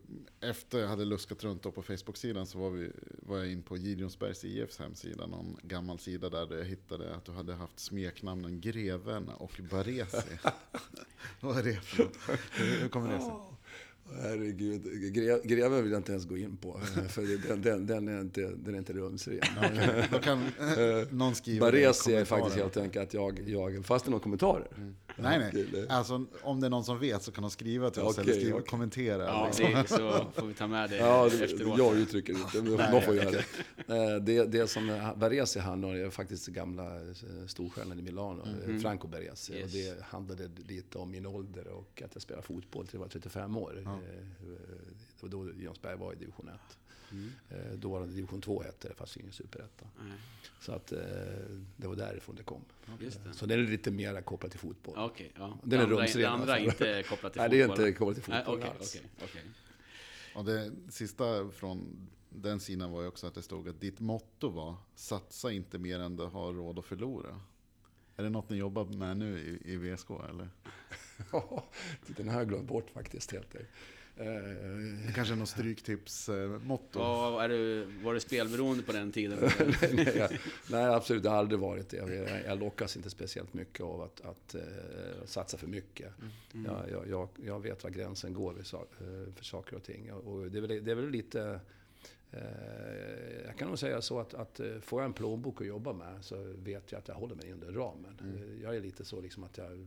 efter 0.50 0.78
jag 0.78 0.88
hade 0.88 1.04
luskat 1.04 1.44
runt 1.44 1.62
på 1.62 1.82
Facebook-sidan 1.82 2.46
så 2.46 2.58
var, 2.58 2.70
vi, 2.70 2.90
var 3.22 3.38
jag 3.38 3.52
in 3.52 3.62
på 3.62 3.76
Gideonsbergs 3.76 4.44
IFs 4.44 4.78
hemsida, 4.78 5.26
någon 5.26 5.56
gammal 5.62 5.98
sida 5.98 6.30
där 6.30 6.56
jag 6.56 6.64
hittade 6.64 7.14
att 7.14 7.24
du 7.24 7.32
hade 7.32 7.54
haft 7.54 7.78
smeknamnen 7.78 8.60
Greven 8.60 9.28
och 9.28 9.60
Baresi. 9.70 10.38
Vad 11.40 11.58
är 11.58 11.62
det 11.62 11.80
för 11.80 12.10
hur 12.52 12.88
kommer 12.88 13.12
det 13.12 13.20
sig? 13.20 13.32
Herregud, 14.22 14.84
gre- 15.14 15.46
greven 15.46 15.82
vill 15.82 15.92
jag 15.92 15.98
inte 15.98 16.12
ens 16.12 16.24
gå 16.24 16.36
in 16.36 16.56
på. 16.56 16.80
För 17.08 17.48
den, 17.48 17.62
den, 17.62 17.86
den, 17.86 18.08
är, 18.08 18.20
inte, 18.20 18.40
den 18.56 18.74
är 18.74 18.78
inte 18.78 18.92
rumsren. 18.92 19.38
Okej, 19.58 20.08
Då 20.12 20.18
kan 20.18 20.38
eh, 20.42 20.46
någon 21.10 21.34
skriva 21.34 21.66
Baresi 21.66 22.14
är 22.14 22.24
faktiskt 22.24 22.56
helt 22.56 22.76
enkelt 22.76 23.08
att 23.08 23.14
jag, 23.14 23.40
jag 23.48 23.84
fast 23.86 24.06
är 24.06 24.10
några 24.10 24.22
kommentarer. 24.22 24.68
Nej, 25.18 25.38
nej. 25.72 25.86
Alltså, 25.88 26.26
om 26.42 26.60
det 26.60 26.66
är 26.66 26.70
någon 26.70 26.84
som 26.84 26.98
vet 26.98 27.22
så 27.22 27.32
kan 27.32 27.42
de 27.42 27.50
skriva 27.50 27.90
till 27.90 28.02
oss 28.02 28.18
eller 28.18 28.32
skriva, 28.32 28.56
okej. 28.56 28.66
kommentera. 28.68 29.24
Ja, 29.24 29.46
liksom. 29.46 29.72
det, 29.74 29.88
så 29.88 30.26
får 30.34 30.46
vi 30.46 30.54
ta 30.54 30.66
med 30.66 30.90
det 30.90 30.96
Ja, 30.96 31.28
det, 31.28 31.44
efteråt. 31.44 31.78
jag 31.78 31.96
uttrycker 31.96 32.32
det 32.32 32.38
inte, 32.40 32.62
men 32.62 32.72
Nej, 32.76 32.88
de 32.92 33.02
får 33.02 33.14
göra 33.14 33.30
det. 33.30 33.44
Eh, 34.14 34.16
det. 34.22 34.44
Det 34.44 34.66
som 34.68 35.12
Baresi 35.16 35.58
handlar 35.60 35.88
om 35.88 35.94
är 35.94 36.10
faktiskt 36.10 36.46
gamla 36.46 36.96
eh, 36.96 37.46
storstjärnan 37.46 37.98
i 37.98 38.02
Milano, 38.02 38.46
Mhm. 38.66 38.80
Franco 38.80 39.08
Baresi. 39.08 39.52
Yes. 39.52 39.64
Och 39.64 39.70
det 39.70 40.04
handlade 40.04 40.48
lite 40.68 40.98
om 40.98 41.10
min 41.10 41.26
ålder 41.26 41.68
och 41.68 42.02
att 42.04 42.10
jag 42.14 42.22
spelade 42.22 42.46
fotboll 42.46 42.86
till 42.86 42.94
jag 42.94 43.00
var 43.00 43.08
35 43.08 43.56
år. 43.56 43.82
Ja. 43.84 43.98
Det 45.20 45.22
var 45.22 45.28
då 45.28 45.50
Jonsberg 45.58 45.96
var 45.96 46.12
i 46.12 46.16
division 46.16 46.48
1. 46.48 46.78
Mm. 47.12 47.32
Eh, 47.50 47.72
Då 47.78 47.88
var 47.90 48.00
det 48.00 48.06
division 48.06 48.40
2 48.40 48.62
hette 48.62 48.88
det, 48.88 48.94
fast 48.94 49.16
ingen 49.16 49.32
superetta. 49.32 49.86
Nej, 50.02 50.18
Så 50.60 50.72
att 50.72 50.92
eh, 50.92 50.98
det 51.76 51.86
var 51.88 51.96
därifrån 51.96 52.36
det 52.36 52.42
kom. 52.42 52.64
Just 53.00 53.24
det. 53.24 53.32
Så 53.32 53.46
den 53.46 53.58
är 53.60 53.64
lite 53.70 53.90
mer 53.90 54.20
kopplad 54.22 54.50
till 54.50 54.60
fotboll. 54.60 54.94
Okej, 54.98 55.32
ja. 55.36 55.58
Den 55.64 55.72
är 55.72 55.76
det 55.86 55.90
andra, 55.92 56.02
rumsren, 56.02 56.22
det 56.22 56.28
andra 56.30 56.58
är 56.58 56.64
inte 56.64 57.02
kopplat 57.08 57.32
till 57.32 57.40
Nej, 57.42 57.50
det 57.50 57.60
är 57.62 57.66
fotboll. 57.68 57.86
inte 57.86 57.98
kopplat 57.98 58.24
till 58.24 58.32
Nej, 58.32 58.44
fotboll 58.44 58.58
okej, 58.60 58.70
alls. 58.78 58.96
okej, 58.96 59.10
okej. 59.24 59.42
Och 60.34 60.44
det 60.44 60.72
sista 60.88 61.48
från 61.50 62.08
den 62.30 62.60
sidan 62.60 62.90
var 62.90 63.02
ju 63.02 63.08
också 63.08 63.26
att 63.26 63.34
det 63.34 63.42
stod 63.42 63.68
att 63.68 63.80
ditt 63.80 64.00
motto 64.00 64.48
var 64.48 64.74
satsa 64.94 65.52
inte 65.52 65.78
mer 65.78 66.00
än 66.00 66.16
du 66.16 66.24
har 66.24 66.52
råd 66.52 66.78
att 66.78 66.84
förlora. 66.84 67.40
Är 68.16 68.22
det 68.22 68.30
något 68.30 68.50
ni 68.50 68.56
jobbar 68.56 68.84
med 68.84 69.16
nu 69.16 69.38
i, 69.38 69.72
i 69.72 69.76
VSK 69.76 70.10
eller? 70.28 70.48
Ja, 71.32 71.64
den 72.06 72.28
har 72.28 72.38
jag 72.38 72.48
glömt 72.48 72.68
bort 72.68 72.90
faktiskt 72.90 73.32
helt 73.32 73.46
enkelt. 73.54 73.68
Eh, 74.18 75.12
Kanske 75.14 75.34
något 75.34 75.48
stryktips-motto? 75.48 76.98
Ja, 76.98 77.42
är 77.44 77.48
du, 77.48 77.84
var 78.02 78.14
du 78.14 78.20
spelberoende 78.20 78.82
på 78.82 78.92
den 78.92 79.12
tiden? 79.12 79.38
nej, 79.92 80.12
jag- 80.16 80.38
nej, 80.70 80.84
absolut. 80.84 81.22
Det 81.22 81.28
har 81.28 81.36
aldrig 81.36 81.60
varit 81.60 81.88
det. 81.88 81.96
Jag, 81.96 82.44
jag 82.46 82.58
lockas 82.60 82.96
inte 82.96 83.10
speciellt 83.10 83.54
mycket 83.54 83.80
av 83.84 84.00
att, 84.02 84.20
att 84.20 84.54
eh, 84.54 84.60
satsa 85.24 85.56
för 85.56 85.66
mycket. 85.66 86.12
Mm. 86.54 86.66
Jag, 86.66 86.90
jag, 86.90 87.08
jag, 87.08 87.28
jag 87.46 87.60
vet 87.62 87.84
var 87.84 87.90
gränsen 87.90 88.34
går 88.34 88.52
eh, 88.58 88.64
för 89.34 89.44
saker 89.44 89.76
och 89.76 89.82
ting. 89.82 90.12
Och 90.12 90.50
det, 90.50 90.58
är 90.58 90.62
väl, 90.62 90.84
det 90.84 90.90
är 90.90 90.94
väl 90.94 91.10
lite... 91.10 91.60
Eh, 92.32 92.40
jag 93.46 93.56
kan 93.58 93.68
nog 93.68 93.78
säga 93.78 94.02
så 94.02 94.20
att, 94.20 94.34
att 94.34 94.60
får 94.80 95.00
jag 95.00 95.06
en 95.06 95.12
plånbok 95.12 95.60
att 95.60 95.66
jobba 95.66 95.92
med 95.92 96.24
så 96.24 96.54
vet 96.58 96.92
jag 96.92 96.98
att 96.98 97.08
jag 97.08 97.14
håller 97.14 97.34
mig 97.34 97.52
under 97.52 97.72
ramen. 97.72 98.18
Mm. 98.20 98.60
Jag 98.62 98.76
är 98.76 98.80
lite 98.80 99.04
så 99.04 99.20
liksom 99.20 99.44
att 99.44 99.58
jag 99.58 99.86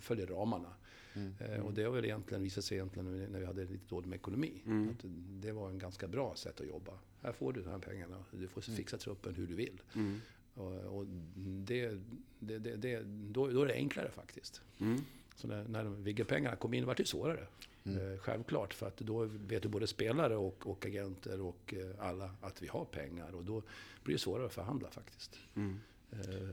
följer 0.00 0.26
ramarna. 0.26 0.74
Mm. 1.14 1.34
Eh, 1.38 1.60
Och 1.60 1.74
det 1.74 1.82
har 1.84 1.90
väl 1.90 2.04
egentligen 2.04 2.42
visat 2.42 2.64
sig 2.64 2.76
egentligen 2.76 3.32
när 3.32 3.40
vi 3.40 3.46
hade 3.46 3.64
lite 3.64 3.88
dåligt 3.88 4.08
med 4.08 4.16
ekonomi. 4.16 4.62
Mm. 4.66 4.90
Att 4.90 5.04
det 5.42 5.52
var 5.52 5.70
en 5.70 5.78
ganska 5.78 6.08
bra 6.08 6.34
sätt 6.36 6.60
att 6.60 6.66
jobba. 6.66 6.92
Här 7.22 7.32
får 7.32 7.52
du 7.52 7.62
de 7.62 7.70
här 7.70 7.78
pengarna. 7.78 8.24
Du 8.30 8.48
får 8.48 8.60
fixa 8.60 8.98
truppen 8.98 9.34
hur 9.34 9.46
du 9.46 9.54
vill. 9.54 9.80
Mm. 9.94 10.20
Och, 10.54 10.98
och 10.98 11.06
det, 11.36 11.98
det, 12.38 12.58
det, 12.58 12.76
det, 12.76 13.02
då, 13.06 13.48
då 13.48 13.62
är 13.62 13.66
det 13.66 13.74
enklare 13.74 14.10
faktiskt. 14.10 14.60
Mm. 14.78 15.00
Så 15.36 15.46
när, 15.48 15.64
när 15.68 15.84
Vigge-pengarna 15.84 16.56
kom 16.56 16.74
in 16.74 16.86
var 16.86 16.94
det 16.94 17.08
svårare. 17.08 17.46
Eh, 17.86 18.18
självklart, 18.18 18.74
för 18.74 18.86
att 18.86 18.96
då 18.96 19.24
vet 19.24 19.64
ju 19.64 19.68
både 19.68 19.86
spelare 19.86 20.36
och, 20.36 20.66
och 20.66 20.86
agenter 20.86 21.40
och 21.40 21.74
eh, 21.74 22.06
alla 22.08 22.30
att 22.40 22.62
vi 22.62 22.66
har 22.66 22.84
pengar. 22.84 23.34
Och 23.34 23.44
då 23.44 23.62
blir 24.04 24.14
det 24.14 24.18
svårare 24.18 24.46
att 24.46 24.54
förhandla 24.54 24.90
faktiskt. 24.90 25.38
Mm. 25.54 25.80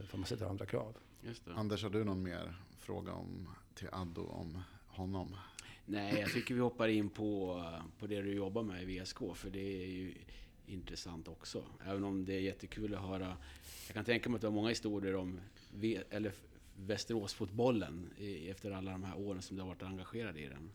För 0.07 0.17
man 0.17 0.25
sätter 0.25 0.45
andra 0.45 0.65
krav. 0.65 0.97
Just 1.21 1.45
det. 1.45 1.53
Anders, 1.53 1.83
har 1.83 1.89
du 1.89 2.03
någon 2.03 2.23
mer 2.23 2.55
fråga 2.77 3.13
om, 3.13 3.47
till 3.75 3.87
Addo 3.91 4.21
om 4.25 4.57
honom? 4.87 5.35
Nej, 5.85 6.19
jag 6.19 6.31
tycker 6.31 6.53
vi 6.55 6.59
hoppar 6.61 6.87
in 6.87 7.09
på, 7.09 7.63
på 7.99 8.07
det 8.07 8.21
du 8.21 8.33
jobbar 8.33 8.63
med 8.63 8.83
i 8.83 8.99
VSK, 8.99 9.17
för 9.35 9.49
det 9.49 9.83
är 9.83 9.87
ju 9.87 10.13
intressant 10.65 11.27
också. 11.27 11.63
Även 11.85 12.03
om 12.03 12.25
det 12.25 12.33
är 12.33 12.39
jättekul 12.39 12.95
att 12.95 13.01
höra. 13.01 13.37
Jag 13.87 13.93
kan 13.93 14.05
tänka 14.05 14.29
mig 14.29 14.35
att 14.35 14.41
du 14.41 14.47
har 14.47 14.53
många 14.53 14.69
historier 14.69 15.15
om 15.15 15.39
v, 15.73 16.03
eller 16.09 16.31
Västeråsfotbollen 16.75 18.09
i- 18.17 18.49
efter 18.49 18.71
alla 18.71 18.91
de 18.91 19.03
här 19.03 19.19
åren 19.19 19.41
som 19.41 19.55
du 19.57 19.61
har 19.61 19.69
varit 19.69 19.83
engagerad 19.83 20.37
i 20.37 20.47
den. 20.47 20.71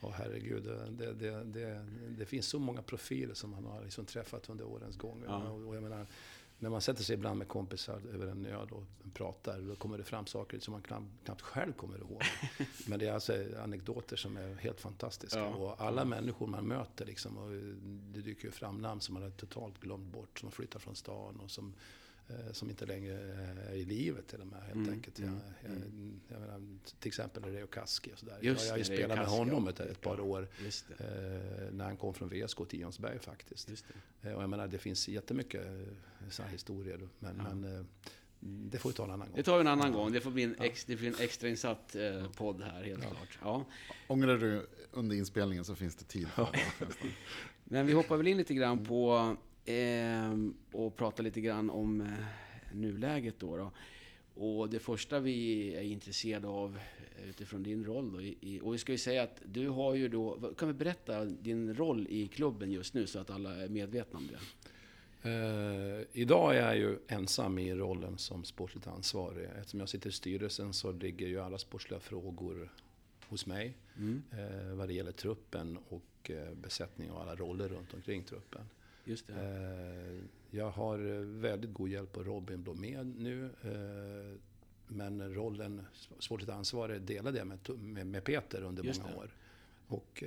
Ja, 0.00 0.10
herregud. 0.18 0.62
Det, 0.98 1.12
det, 1.12 1.44
det, 1.44 1.86
det 2.18 2.26
finns 2.26 2.46
så 2.46 2.58
många 2.58 2.82
profiler 2.82 3.34
som 3.34 3.50
man 3.50 3.64
har 3.64 3.82
liksom 3.84 4.04
träffat 4.04 4.48
under 4.48 4.64
årens 4.64 4.96
gång. 4.96 5.22
Ja. 5.26 5.48
Och 5.50 5.76
jag 5.76 5.82
menar, 5.82 6.06
när 6.64 6.70
man 6.70 6.80
sätter 6.80 7.02
sig 7.02 7.14
ibland 7.14 7.38
med 7.38 7.48
kompisar 7.48 8.00
över 8.14 8.26
en 8.26 8.46
öl 8.46 8.68
och 8.70 8.84
pratar, 9.14 9.60
då 9.60 9.76
kommer 9.76 9.98
det 9.98 10.04
fram 10.04 10.26
saker 10.26 10.58
som 10.58 10.72
man 10.72 10.82
knappt, 10.82 11.06
knappt 11.24 11.42
själv 11.42 11.72
kommer 11.72 11.98
ihåg. 11.98 12.22
Men 12.86 12.98
det 12.98 13.06
är 13.06 13.12
alltså 13.12 13.32
anekdoter 13.62 14.16
som 14.16 14.36
är 14.36 14.54
helt 14.54 14.80
fantastiska. 14.80 15.38
Ja. 15.38 15.46
Och 15.46 15.80
alla 15.80 16.04
människor 16.04 16.46
man 16.46 16.66
möter, 16.66 17.06
liksom, 17.06 17.38
och 17.38 17.50
det 18.14 18.20
dyker 18.20 18.44
ju 18.44 18.50
fram 18.50 18.78
namn 18.78 19.00
som 19.00 19.14
man 19.14 19.22
har 19.22 19.30
totalt 19.30 19.80
glömt 19.80 20.12
bort, 20.12 20.40
som 20.40 20.50
flyttar 20.50 20.78
från 20.78 20.94
stan 20.94 21.40
och 21.40 21.50
som 21.50 21.74
som 22.52 22.70
inte 22.70 22.86
längre 22.86 23.14
är 23.70 23.74
i 23.74 23.84
livet 23.84 24.26
till 24.28 24.40
och 24.40 24.46
med 24.46 24.60
helt 24.62 24.74
Mm, 24.74 24.90
enkelt. 24.90 25.18
Jag, 25.18 25.28
mm, 25.28 26.20
jag, 26.28 26.36
jag 26.36 26.40
menar, 26.40 26.78
till 27.00 27.08
exempel 27.08 27.44
Reo 27.44 27.66
Kaski 27.66 28.12
och 28.14 28.18
sådär. 28.18 28.38
Just 28.42 28.60
jag, 28.60 28.66
jag 28.68 28.72
har 28.72 28.78
ju 28.78 28.84
spelat 28.84 29.18
med 29.18 29.26
honom 29.26 29.68
ett, 29.68 29.80
ett 29.80 30.00
par 30.00 30.20
år. 30.20 30.48
Eh, 30.98 31.06
när 31.72 31.84
han 31.84 31.96
kom 31.96 32.14
från 32.14 32.28
VSK 32.28 32.58
till 32.68 32.80
Jonsberg 32.80 33.18
faktiskt. 33.18 33.70
Just 33.70 33.84
det. 34.22 34.28
Eh, 34.28 34.36
och 34.36 34.42
jag 34.42 34.50
menar, 34.50 34.68
det 34.68 34.78
finns 34.78 35.08
jättemycket 35.08 35.64
eh, 35.66 36.28
sådana 36.30 36.52
historier. 36.52 37.08
Men, 37.18 37.36
Ja. 37.36 37.54
men 37.54 37.76
eh, 37.78 37.84
det 38.46 38.78
får 38.78 38.90
vi 38.90 38.94
ta 38.96 39.04
en 39.04 39.10
annan 39.10 39.26
gång. 39.28 39.36
Det 39.36 39.42
tar 39.42 39.54
vi 39.54 39.60
en 39.60 39.66
annan 39.66 39.92
gång. 39.92 40.12
Det 40.12 40.20
får 40.20 40.30
bli 40.30 40.42
en, 40.42 40.56
ex, 40.60 40.84
det 40.84 40.96
blir 40.96 41.08
en 41.08 41.18
extrainsatt 41.20 41.94
eh, 41.96 42.30
podd 42.32 42.62
här, 42.62 42.82
helt 42.84 43.02
Ja. 43.02 43.10
klart. 43.10 43.38
Ja. 43.42 43.64
Ångrar 44.08 44.38
du 44.38 44.66
under 44.92 45.16
inspelningen 45.16 45.64
så 45.64 45.74
finns 45.74 45.96
det 45.96 46.04
tid. 46.04 46.28
Men 47.64 47.86
vi 47.86 47.92
hoppar 47.92 48.16
väl 48.16 48.26
in 48.26 48.36
lite 48.36 48.54
grann 48.54 48.84
på 48.86 49.16
eh, 49.16 49.32
och 50.72 50.96
pratar 50.96 51.24
lite 51.24 51.40
grann 51.40 51.70
om 51.70 52.00
eh, 52.00 52.08
nuläget 52.72 53.34
då, 53.38 53.56
då. 53.56 53.70
Och 54.34 54.70
det 54.70 54.78
första 54.78 55.20
vi 55.20 55.68
är 55.74 55.82
intresserade 55.82 56.48
av 56.48 56.78
eh, 57.16 57.28
utifrån 57.28 57.62
din 57.62 57.84
roll 57.84 58.12
då, 58.12 58.22
i, 58.22 58.60
och 58.62 58.74
vi 58.74 58.78
ska 58.78 58.92
ju 58.92 58.98
säga 58.98 59.22
att 59.22 59.42
du 59.44 59.68
har 59.68 59.94
ju 59.94 60.08
då, 60.08 60.54
kan 60.58 60.68
vi 60.68 60.74
berätta 60.74 61.24
din 61.24 61.74
roll 61.74 62.06
i 62.10 62.26
klubben 62.26 62.72
just 62.72 62.94
nu 62.94 63.06
så 63.06 63.18
att 63.18 63.30
alla 63.30 63.56
är 63.56 63.68
medvetna 63.68 64.18
om 64.18 64.26
det? 64.26 64.38
Eh, 65.24 66.06
idag 66.12 66.56
är 66.56 66.60
jag 66.60 66.76
ju 66.76 66.98
ensam 67.08 67.58
i 67.58 67.74
rollen 67.74 68.18
som 68.18 68.44
sportligt 68.44 68.86
ansvarig. 68.86 69.48
Eftersom 69.58 69.80
jag 69.80 69.88
sitter 69.88 70.08
i 70.08 70.12
styrelsen 70.12 70.72
så 70.72 70.92
ligger 70.92 71.26
ju 71.26 71.40
alla 71.40 71.58
sportsliga 71.58 72.00
frågor 72.00 72.72
hos 73.28 73.46
mig. 73.46 73.76
Mm. 73.96 74.22
Eh, 74.32 74.74
vad 74.74 74.88
det 74.88 74.94
gäller 74.94 75.12
truppen 75.12 75.78
och 75.88 76.30
eh, 76.30 76.54
besättning 76.54 77.10
och 77.10 77.22
alla 77.22 77.34
roller 77.34 77.68
runt 77.68 77.94
omkring 77.94 78.22
truppen. 78.22 78.62
Just 79.04 79.26
det. 79.26 79.32
Eh, 79.32 80.24
jag 80.58 80.70
har 80.70 80.98
eh, 80.98 81.20
väldigt 81.20 81.72
god 81.72 81.88
hjälp 81.88 82.16
av 82.16 82.24
Robin 82.24 82.62
Blomé 82.62 83.02
nu. 83.02 83.44
Eh, 83.44 84.38
men 84.86 85.34
rollen 85.34 85.86
sportligt 86.18 86.50
ansvarig 86.52 87.02
delade 87.02 87.38
jag 87.38 87.46
med, 87.46 87.58
med, 87.78 88.06
med 88.06 88.24
Peter 88.24 88.62
under 88.62 88.84
Just 88.84 89.02
många 89.02 89.12
det. 89.12 89.18
år. 89.18 89.30
Och 89.88 90.24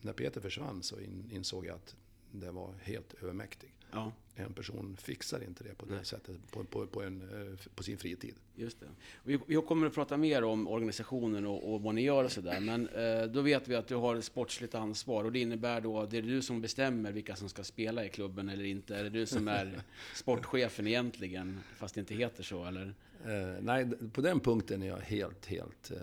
när 0.00 0.12
Peter 0.12 0.40
försvann 0.40 0.82
så 0.82 1.00
in, 1.00 1.30
insåg 1.32 1.66
jag 1.66 1.74
att 1.74 1.96
det 2.40 2.50
var 2.50 2.74
helt 2.82 3.14
övermäktig. 3.22 3.70
Ja, 3.92 4.12
En 4.34 4.52
person 4.52 4.96
fixar 5.00 5.42
inte 5.44 5.64
det 5.64 5.74
på 5.74 5.86
det 5.86 5.94
Nej. 5.94 6.04
sättet 6.04 6.50
på, 6.50 6.64
på, 6.64 6.86
på, 6.86 7.02
en, 7.02 7.22
eh, 7.22 7.58
på 7.74 7.82
sin 7.82 7.98
fritid. 7.98 8.34
just 8.54 8.80
det. 8.80 8.86
Vi, 9.22 9.38
vi 9.46 9.54
kommer 9.54 9.86
att 9.86 9.94
prata 9.94 10.16
mer 10.16 10.44
om 10.44 10.68
organisationen 10.68 11.46
och, 11.46 11.74
och 11.74 11.82
vad 11.82 11.94
ni 11.94 12.02
gör 12.02 12.24
och 12.24 12.32
sådär. 12.32 12.60
Men 12.60 12.88
eh, 12.88 13.22
då 13.24 13.40
vet 13.40 13.68
vi 13.68 13.74
att 13.74 13.86
du 13.88 13.94
har 13.94 14.20
sportsligt 14.20 14.74
ansvar 14.74 15.24
och 15.24 15.32
det 15.32 15.38
innebär 15.38 15.80
då 15.80 16.00
att 16.00 16.10
det 16.10 16.18
är 16.18 16.22
du 16.22 16.42
som 16.42 16.60
bestämmer 16.60 17.12
vilka 17.12 17.36
som 17.36 17.48
ska 17.48 17.64
spela 17.64 18.04
i 18.04 18.08
klubben 18.08 18.48
eller 18.48 18.64
inte. 18.64 18.96
Är 18.96 19.04
det 19.04 19.10
du 19.10 19.26
som 19.26 19.48
är 19.48 19.82
sportchefen 20.14 20.86
egentligen, 20.86 21.60
fast 21.76 21.94
det 21.94 22.00
inte 22.00 22.14
heter 22.14 22.42
så 22.42 22.64
eller? 22.64 22.94
Eh, 23.24 23.60
nej, 23.62 23.88
på 24.12 24.20
den 24.20 24.40
punkten 24.40 24.82
är 24.82 24.86
jag 24.86 25.00
helt, 25.00 25.46
helt 25.46 25.90
eh, 25.90 25.98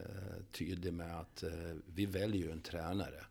tydlig 0.51 0.93
med 0.93 1.19
att 1.19 1.43
eh, 1.43 1.49
vi 1.95 2.05
väljer 2.05 2.45
ju 2.45 2.51
en 2.51 2.61
tränare. 2.61 3.23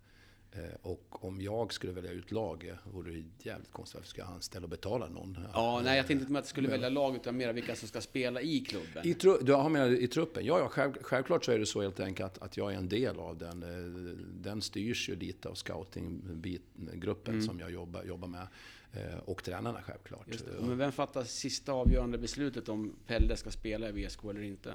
Eh, 0.52 0.62
och 0.82 1.24
om 1.24 1.40
jag 1.40 1.72
skulle 1.72 1.92
välja 1.92 2.10
ut 2.10 2.30
laget 2.32 2.76
vore 2.92 3.10
det 3.12 3.22
jävligt 3.38 3.72
konstigt 3.72 3.94
varför 3.94 4.08
ska 4.08 4.20
jag 4.20 4.30
anställa 4.30 4.64
och 4.64 4.70
betala 4.70 5.08
någon. 5.08 5.38
Ja, 5.52 5.80
nej, 5.84 5.96
jag 5.96 6.06
tänkte 6.06 6.22
inte 6.22 6.32
med 6.32 6.38
att 6.40 6.44
du 6.44 6.48
skulle 6.48 6.68
välja 6.68 6.88
lag, 6.88 7.16
utan 7.16 7.36
mer 7.36 7.52
vilka 7.52 7.76
som 7.76 7.88
ska 7.88 8.00
spela 8.00 8.40
i 8.40 8.60
klubben. 8.60 9.06
I, 9.06 9.14
tru, 9.14 9.38
du 9.42 9.52
har 9.52 9.68
med 9.68 9.92
i 9.92 10.08
truppen? 10.08 10.44
Ja, 10.44 10.58
ja 10.58 10.68
själv, 10.68 10.92
självklart 11.02 11.44
så 11.44 11.52
är 11.52 11.58
det 11.58 11.66
så 11.66 11.82
helt 11.82 12.00
enkelt 12.00 12.26
att, 12.36 12.42
att 12.42 12.56
jag 12.56 12.72
är 12.72 12.76
en 12.76 12.88
del 12.88 13.18
av 13.18 13.38
den. 13.38 13.62
Eh, 13.62 14.16
Den 14.42 14.62
styrs 14.62 15.08
ju 15.08 15.16
lite 15.16 15.48
av 15.48 15.54
scoutinggruppen 15.54 17.42
som 17.42 17.60
jag 17.60 17.70
jobbar, 17.70 18.04
jobbar 18.04 18.28
med. 18.28 18.46
Eh, 18.92 19.18
Och 19.24 19.44
tränarna 19.44 19.82
självklart. 19.82 20.26
Men 20.60 20.78
vem 20.78 20.92
fattar 20.92 21.24
sista 21.24 21.72
avgörande 21.72 22.18
beslutet 22.18 22.68
om 22.68 22.92
Pelle 23.06 23.36
ska 23.36 23.50
spela 23.50 23.88
i 23.88 23.92
VSK 24.06 24.24
eller 24.24 24.42
inte? 24.42 24.74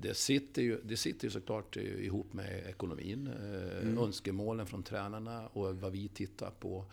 Det 0.00 0.14
sitter, 0.14 0.62
ju, 0.62 0.80
det 0.84 0.96
sitter 0.96 1.24
ju 1.24 1.30
såklart 1.30 1.76
ihop 1.76 2.32
med 2.32 2.66
ekonomin, 2.68 3.26
eh, 3.26 4.02
önskemålen 4.02 4.66
från 4.66 4.82
tränarna 4.82 5.46
och 5.46 5.76
vad 5.76 5.92
vi 5.92 6.08
tittar 6.08 6.50
på. 6.50 6.84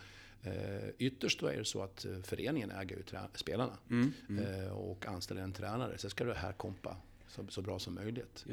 Eh, 0.43 0.89
ytterst 0.97 1.39
då 1.39 1.47
är 1.47 1.57
det 1.57 1.65
så 1.65 1.83
att 1.83 2.05
eh, 2.05 2.21
föreningen 2.21 2.71
äger 2.71 2.97
ju 2.97 3.03
spelarna 3.33 3.77
Eh, 4.39 4.71
och 4.71 5.05
anställer 5.05 5.41
en 5.41 5.53
tränare. 5.53 5.97
Så 5.97 6.09
ska 6.09 6.23
det 6.23 6.33
här 6.33 6.53
kompa 6.53 6.97
så, 7.27 7.45
så 7.49 7.61
bra 7.61 7.79
som 7.79 7.95
möjligt. 7.95 8.45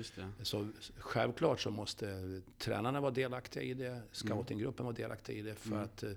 Så 0.43 0.69
självklart 0.99 1.61
så 1.61 1.71
måste 1.71 2.41
tränarna 2.59 3.01
vara 3.01 3.11
delaktiga 3.11 3.63
i 3.63 3.75
det, 3.75 4.01
scoutinggruppen 4.13 4.87
vara 4.87 4.97
delaktiga 4.97 5.39
i 5.39 5.43
det 5.43 5.55
för 5.55 5.83
att 5.83 6.03
eh, 6.03 6.11
te, 6.11 6.11
eh, 6.11 6.17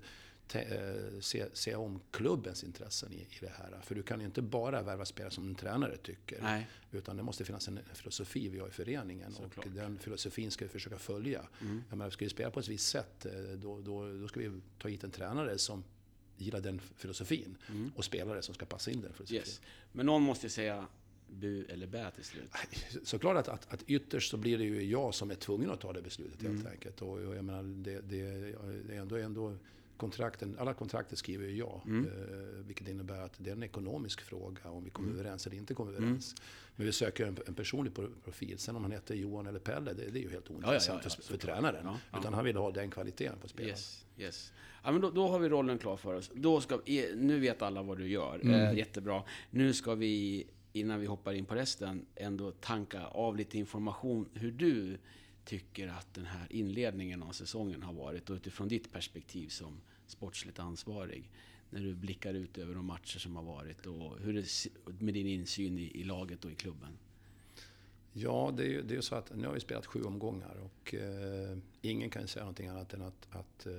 se, 1.20 1.46
se 1.52 1.74
om 1.74 2.00
klubbens 2.10 2.64
intressen 2.64 3.12
i, 3.12 3.16
i 3.16 3.38
det 3.40 3.52
här. 3.54 3.80
För 3.82 3.94
du 3.94 4.02
kan 4.02 4.20
ju 4.20 4.26
inte 4.26 4.42
bara 4.42 4.82
värva 4.82 5.04
spelare 5.04 5.30
som 5.30 5.48
en 5.48 5.54
tränare 5.54 5.96
tycker. 5.96 6.42
Nej. 6.42 6.68
Utan 6.90 7.16
det 7.16 7.22
måste 7.22 7.44
finnas 7.44 7.68
en 7.68 7.80
filosofi 7.94 8.48
vi 8.48 8.58
har 8.58 8.68
i 8.68 8.70
föreningen 8.70 9.32
Såklart. 9.32 9.66
och 9.66 9.72
den 9.72 9.98
filosofin 9.98 10.50
ska 10.50 10.64
vi 10.64 10.68
försöka 10.68 10.98
följa. 10.98 11.46
Jag 11.88 11.98
menar, 11.98 12.10
ska 12.10 12.24
vi 12.24 12.30
spela 12.30 12.50
på 12.50 12.60
ett 12.60 12.68
visst 12.68 12.88
sätt, 12.88 13.26
eh, 13.26 13.32
då, 13.56 13.80
då, 13.80 14.12
då 14.20 14.28
ska 14.28 14.40
vi 14.40 14.60
ta 14.78 14.88
hit 14.88 15.04
en 15.04 15.10
tränare 15.10 15.58
som 15.58 15.84
gillar 16.36 16.60
den 16.60 16.80
filosofin 16.96 17.56
och 17.96 18.04
spelare 18.04 18.42
som 18.42 18.54
ska 18.54 18.66
passa 18.66 18.90
in 18.90 19.00
den 19.00 19.12
filosofin. 19.12 19.40
Yes. 19.40 19.60
Men 19.92 20.06
någon 20.06 20.22
måste 20.22 20.46
ju 20.46 20.50
säga 20.50 20.86
bu 21.28 21.64
eller 21.64 21.86
bä 21.86 22.10
till 22.10 22.24
slut. 22.24 22.50
Såklart 23.02 23.36
att, 23.36 23.48
att, 23.48 23.72
att 23.74 23.82
ytterst 23.86 24.30
så 24.30 24.36
blir 24.36 24.58
det 24.58 24.64
ju 24.64 24.84
jag 24.84 25.14
som 25.14 25.30
är 25.30 25.34
tvungen 25.34 25.70
att 25.70 25.80
ta 25.80 25.92
det 25.92 26.02
beslutet 26.02 26.42
helt 26.42 26.66
enkelt. 26.66 27.02
Och, 27.02 27.18
och 27.18 27.36
jag 27.36 27.44
menar, 27.44 27.62
det, 27.62 28.00
det, 28.00 28.22
det 28.88 28.94
är 28.94 29.00
ändå, 29.00 29.16
ändå 29.16 29.56
kontrakten, 30.02 30.56
alla 30.58 30.74
kontrakter 30.74 31.16
skriver 31.16 31.46
ju 31.48 31.56
jag. 31.56 31.80
Eh, 31.86 32.64
vilket 32.66 32.88
innebär 32.88 33.20
att 33.20 33.34
det 33.38 33.50
är 33.50 33.54
en 33.54 33.62
ekonomisk 33.62 34.20
fråga 34.20 34.70
om 34.70 34.84
vi 34.84 34.90
kommer 34.90 35.12
överens 35.12 35.46
eller 35.46 35.56
inte 35.56 35.74
kommer 35.74 35.92
överens. 35.92 36.34
Men 36.76 36.86
vi 36.86 36.92
söker 36.92 37.26
en, 37.26 37.38
en 37.46 37.54
personlig 37.54 37.94
pro- 37.94 38.14
profil. 38.24 38.58
Sen 38.58 38.76
om 38.76 38.82
han 38.82 38.92
heter 38.92 39.14
Johan 39.14 39.46
eller 39.46 39.58
Pelle, 39.58 39.92
det, 39.92 40.10
det 40.10 40.18
är 40.18 40.22
ju 40.22 40.30
helt 40.30 40.50
ointressant 40.50 40.86
ja, 40.88 40.94
ja, 40.94 41.10
för, 41.10 41.10
för 41.10 41.22
såklart. 41.22 41.40
tränaren. 41.40 41.86
Ja, 41.86 41.98
ja. 42.12 42.18
Utan 42.18 42.34
han 42.34 42.44
vill 42.44 42.56
ha 42.56 42.70
den 42.70 42.90
kvaliteten 42.90 43.38
på 43.40 43.48
spelaren. 43.48 43.70
Yes, 43.70 44.06
yes. 44.18 44.52
Ja, 44.84 44.92
men 44.92 45.00
då, 45.00 45.10
då 45.10 45.28
har 45.28 45.38
vi 45.38 45.48
rollen 45.48 45.78
klar 45.78 45.96
för 45.96 46.14
oss. 46.14 46.30
Då 46.34 46.60
ska, 46.60 46.80
nu 47.16 47.38
vet 47.40 47.62
alla 47.62 47.82
vad 47.82 47.98
du 47.98 48.08
gör. 48.08 48.40
Mm. 48.42 48.54
Eh, 48.54 48.78
jättebra. 48.78 49.22
Nu 49.50 49.72
ska 49.72 49.94
vi, 49.94 50.46
innan 50.72 51.00
vi 51.00 51.06
hoppar 51.06 51.32
in 51.32 51.44
på 51.44 51.54
resten, 51.54 52.06
ändå 52.16 52.50
tanka 52.50 53.06
av 53.06 53.36
lite 53.36 53.58
information 53.58 54.28
hur 54.34 54.52
du 54.52 54.98
tycker 55.44 55.88
att 55.88 56.14
den 56.14 56.24
här 56.26 56.46
inledningen 56.50 57.22
av 57.22 57.32
säsongen 57.32 57.82
har 57.82 57.92
varit 57.92 58.30
och 58.30 58.36
utifrån 58.36 58.68
ditt 58.68 58.92
perspektiv 58.92 59.48
som 59.48 59.80
sportsligt 60.12 60.58
ansvarig. 60.58 61.30
När 61.70 61.80
du 61.80 61.94
blickar 61.94 62.34
ut 62.34 62.58
över 62.58 62.74
de 62.74 62.86
matcher 62.86 63.18
som 63.18 63.36
har 63.36 63.42
varit 63.42 63.86
och 63.86 64.18
hur 64.18 64.32
det, 64.32 64.46
med 65.00 65.14
din 65.14 65.26
insyn 65.26 65.78
i, 65.78 66.00
i 66.00 66.04
laget 66.04 66.44
och 66.44 66.50
i 66.50 66.54
klubben. 66.54 66.98
Ja, 68.12 68.54
det 68.56 68.62
är 68.62 68.68
ju 68.68 68.82
det 68.82 68.96
är 68.96 69.00
så 69.00 69.14
att 69.14 69.36
nu 69.36 69.46
har 69.46 69.54
vi 69.54 69.60
spelat 69.60 69.86
sju 69.86 70.02
omgångar 70.02 70.56
och 70.56 70.94
eh, 70.94 71.58
ingen 71.80 72.10
kan 72.10 72.28
säga 72.28 72.44
någonting 72.44 72.68
annat 72.68 72.94
än 72.94 73.02
att, 73.02 73.28
att 73.30 73.66
eh, 73.66 73.72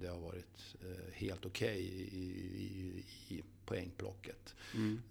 det 0.00 0.06
har 0.06 0.20
varit 0.20 0.76
eh, 0.82 1.12
helt 1.14 1.46
okej 1.46 1.80
i, 1.80 2.18
i, 2.18 3.04
i 3.28 3.42
poängblocket. 3.64 4.54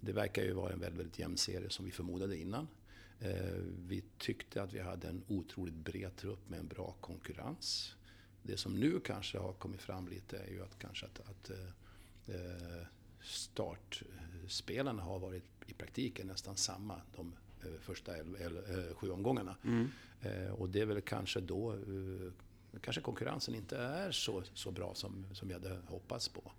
Det 0.00 0.12
verkar 0.12 0.42
ju 0.42 0.52
vara 0.52 0.72
en 0.72 0.80
väldigt, 0.80 1.00
väldigt 1.00 1.18
jämn 1.18 1.36
serie 1.36 1.70
som 1.70 1.84
vi 1.84 1.90
förmodade 1.90 2.36
innan. 2.36 2.68
Eh, 3.20 3.62
vi 3.88 4.02
tyckte 4.18 4.62
att 4.62 4.72
vi 4.72 4.80
hade 4.80 5.08
en 5.08 5.22
otroligt 5.28 5.74
bred 5.74 6.16
trupp 6.16 6.48
med 6.48 6.60
en 6.60 6.68
bra 6.68 6.94
konkurrens. 7.00 7.94
Det 8.42 8.56
som 8.56 8.74
nu 8.74 9.00
kanske 9.00 9.38
har 9.38 9.52
kommit 9.52 9.82
fram 9.82 10.08
lite 10.08 10.38
är 10.38 10.50
ju 10.50 10.62
att 10.62 10.78
kanske 10.78 11.06
att, 11.06 11.20
att 11.20 11.50
eh, 11.50 12.34
eh, 12.34 12.86
startspelarna 13.22 15.02
har 15.02 15.18
varit 15.18 15.44
i 15.66 15.72
praktiken 15.72 16.26
nästan 16.26 16.56
samma 16.56 17.00
de 17.16 17.34
eh, 17.62 17.80
första 17.80 18.18
el, 18.18 18.36
el, 18.40 18.94
sju 18.94 19.10
omgångarna. 19.10 19.56
Mm. 19.64 19.88
Eh, 20.22 20.52
och 20.52 20.68
det 20.68 20.80
är 20.80 20.86
väl 20.86 21.00
kanske 21.00 21.40
då 21.40 21.72
eh, 21.72 22.32
kanske 22.80 23.00
konkurrensen 23.02 23.54
inte 23.54 23.76
är 23.76 24.12
så, 24.12 24.42
så 24.54 24.70
bra 24.70 24.94
som, 24.94 25.26
som 25.32 25.48
vi 25.48 25.54
hade 25.54 25.78
hoppats 25.86 26.28
på. 26.28 26.52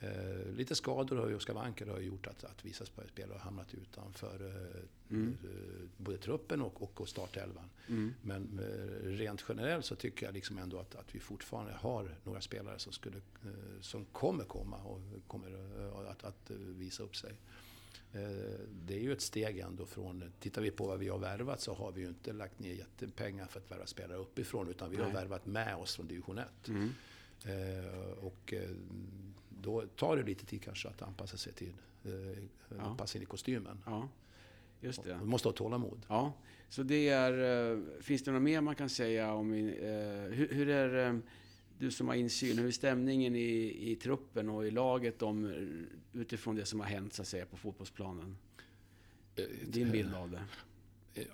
Eh, 0.00 0.52
lite 0.56 0.74
skador 0.74 1.34
och 1.34 1.42
skavanker 1.42 1.86
har 1.86 2.00
gjort 2.00 2.26
att, 2.26 2.44
att 2.44 2.64
vissa 2.64 2.84
spelare 2.86 3.32
har 3.32 3.44
hamnat 3.44 3.74
utanför 3.74 4.46
eh, 4.46 4.82
Mm. 5.10 5.36
eh, 5.44 5.88
både 5.96 6.18
truppen 6.18 6.62
och, 6.62 6.82
och, 6.82 7.00
och 7.00 7.08
startelvan. 7.08 7.70
Mm. 7.88 8.14
Men 8.22 8.58
eh, 8.58 9.08
rent 9.08 9.44
generellt 9.48 9.84
så 9.84 9.94
tycker 9.94 10.26
jag 10.26 10.34
liksom 10.34 10.58
ändå 10.58 10.78
att, 10.78 10.94
att 10.94 11.14
vi 11.14 11.20
fortfarande 11.20 11.72
har 11.72 12.14
några 12.24 12.40
spelare 12.40 12.78
som, 12.78 12.92
skulle, 12.92 13.16
eh, 13.16 13.80
som 13.80 14.04
kommer 14.04 14.44
komma 14.44 14.76
och 14.76 15.00
kommer 15.26 15.48
eh, 15.80 16.10
att, 16.10 16.24
att 16.24 16.50
visa 16.50 17.02
upp 17.02 17.16
sig. 17.16 17.34
Det 18.70 18.94
är 18.94 19.00
ju 19.00 19.12
ett 19.12 19.20
steg 19.20 19.58
ändå 19.58 19.86
från, 19.86 20.32
tittar 20.40 20.62
vi 20.62 20.70
på 20.70 20.86
vad 20.86 20.98
vi 20.98 21.08
har 21.08 21.18
värvat 21.18 21.60
så 21.60 21.74
har 21.74 21.92
vi 21.92 22.00
ju 22.00 22.08
inte 22.08 22.32
lagt 22.32 22.58
ner 22.58 22.72
jättepengar 22.72 23.46
för 23.46 23.60
att 23.60 23.70
värva 23.70 23.86
spelare 23.86 24.18
uppifrån 24.18 24.68
utan 24.68 24.90
vi 24.90 24.96
har 24.96 25.04
Nej. 25.04 25.14
värvat 25.14 25.46
med 25.46 25.76
oss 25.76 25.96
från 25.96 26.06
division 26.06 26.38
1. 26.38 26.68
Mm. 26.68 26.92
Och 28.20 28.54
då 29.62 29.82
tar 29.86 30.16
det 30.16 30.22
lite 30.22 30.46
tid 30.46 30.62
kanske 30.62 30.88
att 30.88 31.02
anpassa 31.02 31.36
sig 31.36 31.52
till, 31.52 31.72
eh, 32.04 32.42
Ja. 32.78 32.94
passa 32.98 33.18
in 33.18 33.22
i 33.22 33.26
kostymen. 33.26 33.78
Ja, 33.86 34.08
just 34.80 35.02
det. 35.04 35.14
Vi 35.20 35.24
måste 35.24 35.48
ha 35.48 35.52
tålamod. 35.52 36.06
Ja, 36.08 36.32
så 36.68 36.82
det 36.82 37.08
är... 37.08 37.72
eh, 37.72 37.78
Finns 38.00 38.22
det 38.24 38.32
något 38.32 38.42
mer 38.42 38.60
man 38.60 38.74
kan 38.74 38.88
säga 38.88 39.32
om... 39.32 39.52
eh, 39.52 39.58
Hur, 40.30 40.48
hur 40.52 40.68
är... 40.68 41.06
eh, 41.14 41.18
Du 41.78 41.90
som 41.90 42.08
har 42.08 42.14
insyn, 42.14 42.58
hur 42.58 42.66
är 42.66 42.70
stämningen 42.70 43.36
i, 43.36 43.90
i 43.90 43.96
truppen 43.96 44.48
och 44.48 44.66
i 44.66 44.70
laget 44.70 45.22
om, 45.22 45.44
eh, 45.44 46.20
utifrån 46.20 46.54
det 46.56 46.64
som 46.64 46.80
har 46.80 46.86
hänt 46.86 47.12
så 47.12 47.22
att 47.22 47.28
säga 47.28 47.46
på 47.46 47.56
fotbollsplanen? 47.56 48.36
Din 49.66 49.90
bild 49.90 50.14
av 50.14 50.30
det? 50.30 50.42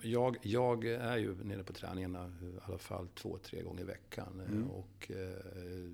Jag, 0.02 0.36
jag 0.42 0.84
är 0.84 1.16
ju 1.16 1.34
nere 1.44 1.62
på 1.64 1.72
träningarna 1.72 2.32
i 2.42 2.52
alla 2.62 2.78
fall 2.78 3.08
två, 3.08 3.38
tre 3.42 3.62
gånger 3.62 3.82
i 3.82 3.84
veckan. 3.86 4.40
Mm. 4.48 4.70
Och 4.70 5.10
eh, 5.10 5.90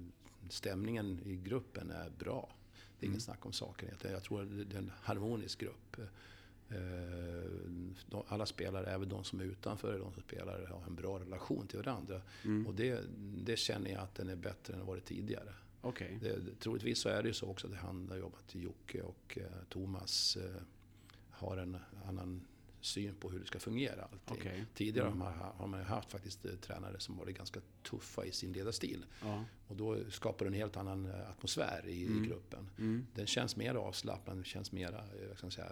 stämningen 0.50 1.20
i 1.24 1.36
gruppen 1.36 1.90
är 1.90 2.10
bra. 2.18 2.48
Det 3.00 3.06
är 3.06 3.08
Mm. 3.08 3.20
snack 3.20 3.46
om 3.46 3.52
saken. 3.52 3.88
Jag- 4.02 4.22
tror 4.22 4.42
att 4.42 4.48
det 4.70 4.74
är 4.76 4.78
en 4.78 4.92
harmonisk 5.02 5.60
grupp. 5.60 5.96
Eh, 6.70 8.22
Alla 8.28 8.46
spelare, 8.46 8.86
även 8.86 9.08
de 9.08 9.24
som 9.24 9.40
är 9.40 9.44
utanför, 9.44 9.98
de 9.98 10.12
som 10.12 10.22
spelar, 10.22 10.66
har 10.66 10.82
en 10.86 10.94
bra 10.94 11.18
relation 11.20 11.66
till 11.66 11.78
varandra. 11.78 12.22
Mm. 12.44 12.66
Och 12.66 12.74
det, 12.74 13.00
det 13.44 13.56
känner 13.58 13.90
jag 13.90 14.00
att 14.00 14.14
den 14.14 14.28
är 14.28 14.36
bättre 14.36 14.74
än 14.74 14.86
varit 14.86 15.04
tidigare. 15.04 15.54
Okej. 15.80 16.18
Det, 16.22 16.28
det- 16.36 16.54
troligtvis 16.60 16.98
så 16.98 17.08
är 17.08 17.22
det 17.22 17.28
ju 17.28 17.34
så 17.34 17.46
också. 17.46 17.68
Det 17.68 17.76
handlar 17.76 18.16
ju 18.16 18.22
om 18.22 18.32
att 18.38 18.54
Jocke 18.54 19.02
och 19.02 19.38
eh, 19.40 19.44
Thomas 19.68 20.36
eh, 20.36 20.62
har 21.30 21.56
en 21.56 21.76
annan 22.08 22.46
syn 22.80 23.14
på 23.14 23.30
hur 23.30 23.38
det 23.40 23.47
ska 23.47 23.58
fungera. 23.58 24.02
Allting. 24.02 24.37
Okej. 24.40 24.64
Tidigare 24.75 25.06
Mm. 25.08 25.20
har, 25.20 25.66
man, 25.66 25.80
ju 25.80 25.87
haft 25.87 26.11
faktiskt 26.12 26.44
eh, 26.47 26.52
tränare 26.52 27.00
som 27.00 27.16
varit 27.16 27.37
ganska 27.37 27.61
tuffa 27.82 28.25
i 28.25 28.32
sin 28.32 28.52
ledarstil. 28.52 29.04
Ja. 29.23 29.44
Och 29.68 29.76
då 29.76 30.11
skapar 30.11 30.44
det 30.44 30.49
en 30.49 30.54
helt 30.54 30.76
annan 30.76 31.06
eh, 31.06 31.30
atmosfär 31.30 31.82
i, 31.87 32.06
Mm. 32.06 32.28
gruppen. 32.28 32.70
Mm. 32.78 33.06
Den 33.14 33.26
känns 33.26 33.56
mer 33.56 33.75
avslappnad, 33.75 34.37
den 34.37 34.44
känns 34.44 34.73
mer, 34.73 34.92
eh, 34.92 35.28
vad 35.28 35.38
ska 35.38 35.50
säga, 35.50 35.68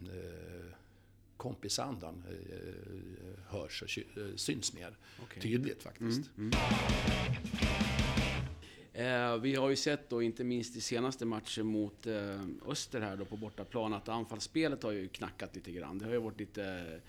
eh, 0.00 0.74
kompisandan 1.36 2.24
eh, 2.28 3.48
hörs 3.48 3.82
och 3.82 4.18
eh, 4.22 4.34
syns 4.36 4.72
mer 4.74 4.96
Okej. 5.22 5.42
tydligt 5.42 5.82
faktiskt. 5.82 6.30
Eh, 9.00 9.36
vi 9.36 9.54
har 9.54 9.70
ju 9.70 9.76
sett 9.76 10.10
då, 10.10 10.22
inte 10.22 10.44
minst 10.44 10.76
i 10.76 10.80
senaste 10.80 11.24
matchen 11.24 11.66
mot 11.66 12.06
eh, 12.06 12.40
Öster 12.66 13.00
här 13.00 13.16
då 13.16 13.24
på 13.24 13.36
bortaplan, 13.36 13.94
att 13.94 14.08
anfallsspelet 14.08 14.82
har 14.82 14.92
ju 14.92 15.08
knackat 15.08 15.54
lite 15.54 15.72
grann. 15.72 15.98
Det 15.98 16.04
har 16.04 16.12
ju 16.12 16.18
varit 16.18 16.40
lite... 16.40 17.00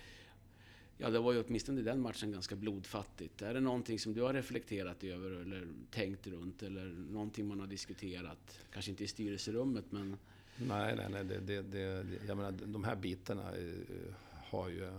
Ja, 0.97 1.09
det 1.09 1.19
var 1.19 1.33
ju 1.33 1.43
åtminstone 1.43 1.79
i 1.79 1.83
den 1.83 2.01
matchen 2.01 2.31
ganska 2.31 2.55
blodfattigt. 2.55 3.41
Är 3.41 3.53
det 3.53 3.59
någonting 3.59 3.99
som 3.99 4.13
du 4.13 4.21
har 4.21 4.33
reflekterat 4.33 5.03
över 5.03 5.31
eller 5.31 5.67
tänkt 5.91 6.27
runt 6.27 6.63
eller 6.63 6.85
någonting 6.85 7.47
man 7.47 7.59
har 7.59 7.67
diskuterat? 7.67 8.59
Kanske 8.73 8.91
inte 8.91 9.03
i 9.03 9.07
styrelserummet, 9.07 9.85
men... 9.89 10.17
Nej, 10.55 10.95
nej, 10.95 11.07
nej. 11.09 11.23
Det, 11.23 11.39
det, 11.39 11.61
det, 11.61 12.05
jag 12.27 12.37
menar, 12.37 12.51
de 12.51 12.83
här 12.83 12.95
bitarna 12.95 13.55
eh, 13.55 14.13
har 14.31 14.69
ju 14.69 14.83
eh, 14.83 14.93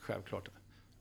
självklart 0.00 0.48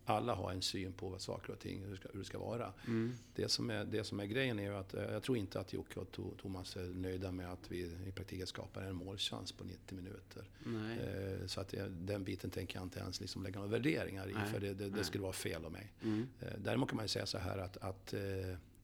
alla 0.06 0.36
har 0.36 0.52
en 0.52 0.62
syn 0.62 0.94
på 0.94 1.10
vad 1.10 1.22
saker 1.22 1.54
och 1.54 1.60
ting, 1.60 1.84
hur 1.86 1.96
ska, 1.96 2.10
hur 2.14 2.20
det 2.20 2.26
ska 2.26 2.40
vara. 2.40 2.74
Mm. 2.88 3.14
Det, 3.36 3.50
som 3.52 3.70
är, 3.70 3.86
det 3.86 4.04
som 4.04 4.20
är 4.20 4.26
grejen 4.26 4.60
är 4.60 4.64
ju 4.64 4.76
att 4.76 4.94
eh, 4.94 5.04
jag 5.04 5.24
tror 5.24 5.38
inte 5.38 5.60
att 5.60 5.74
Jocke 5.74 6.00
och 6.00 6.12
To- 6.16 6.38
Thomas 6.42 6.76
är 6.76 6.86
nöjda 6.86 7.32
med 7.32 7.52
att 7.52 7.72
vi 7.72 7.78
i 8.08 8.12
praktiken 8.16 8.48
skapar 8.48 8.82
en 8.82 8.96
målchans 8.96 9.52
på 9.52 9.64
90 9.64 9.96
minuter. 9.96 10.44
Eh, 11.42 11.48
Så 11.48 11.62
att 11.62 11.74
den 11.90 12.24
biten 12.24 12.50
tänker 12.50 12.76
jag 12.78 12.84
inte 12.86 13.00
ens 13.00 13.22
liksom 13.22 13.44
lägga 13.44 13.56
några 13.60 13.72
värderingar 13.72 14.30
i, 14.30 14.34
Nej, 14.34 14.46
för 14.52 14.60
det, 14.60 14.74
det, 14.74 14.90
det 14.90 15.04
skulle 15.04 15.22
vara 15.24 15.34
fel 15.34 15.66
av 15.66 15.72
mig. 15.72 15.92
Mm. 16.04 16.28
Eh, 16.40 16.48
Däremot 16.58 16.90
kan 16.90 16.96
man 16.96 17.06
ju 17.06 17.10
säga 17.10 17.26
så 17.26 17.38
här 17.38 17.58
att, 17.58 17.78
att 17.78 18.14
eh, 18.14 18.20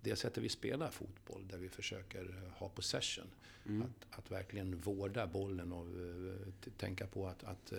det 0.02 0.16
sättet 0.16 0.44
vi 0.44 0.50
spelar 0.50 0.90
fotboll, 0.92 1.48
där 1.48 1.58
vi 1.58 1.70
försöker 1.70 2.42
ha 2.56 2.70
possession, 2.70 3.28
Mm. 3.66 3.82
att, 3.82 4.20
att 4.20 4.32
verkligen 4.32 4.78
vårda 4.80 5.28
bollen 5.28 5.72
och 5.74 5.88
tänka 6.78 7.08
på 7.08 7.28
att, 7.28 7.44
att 7.44 7.74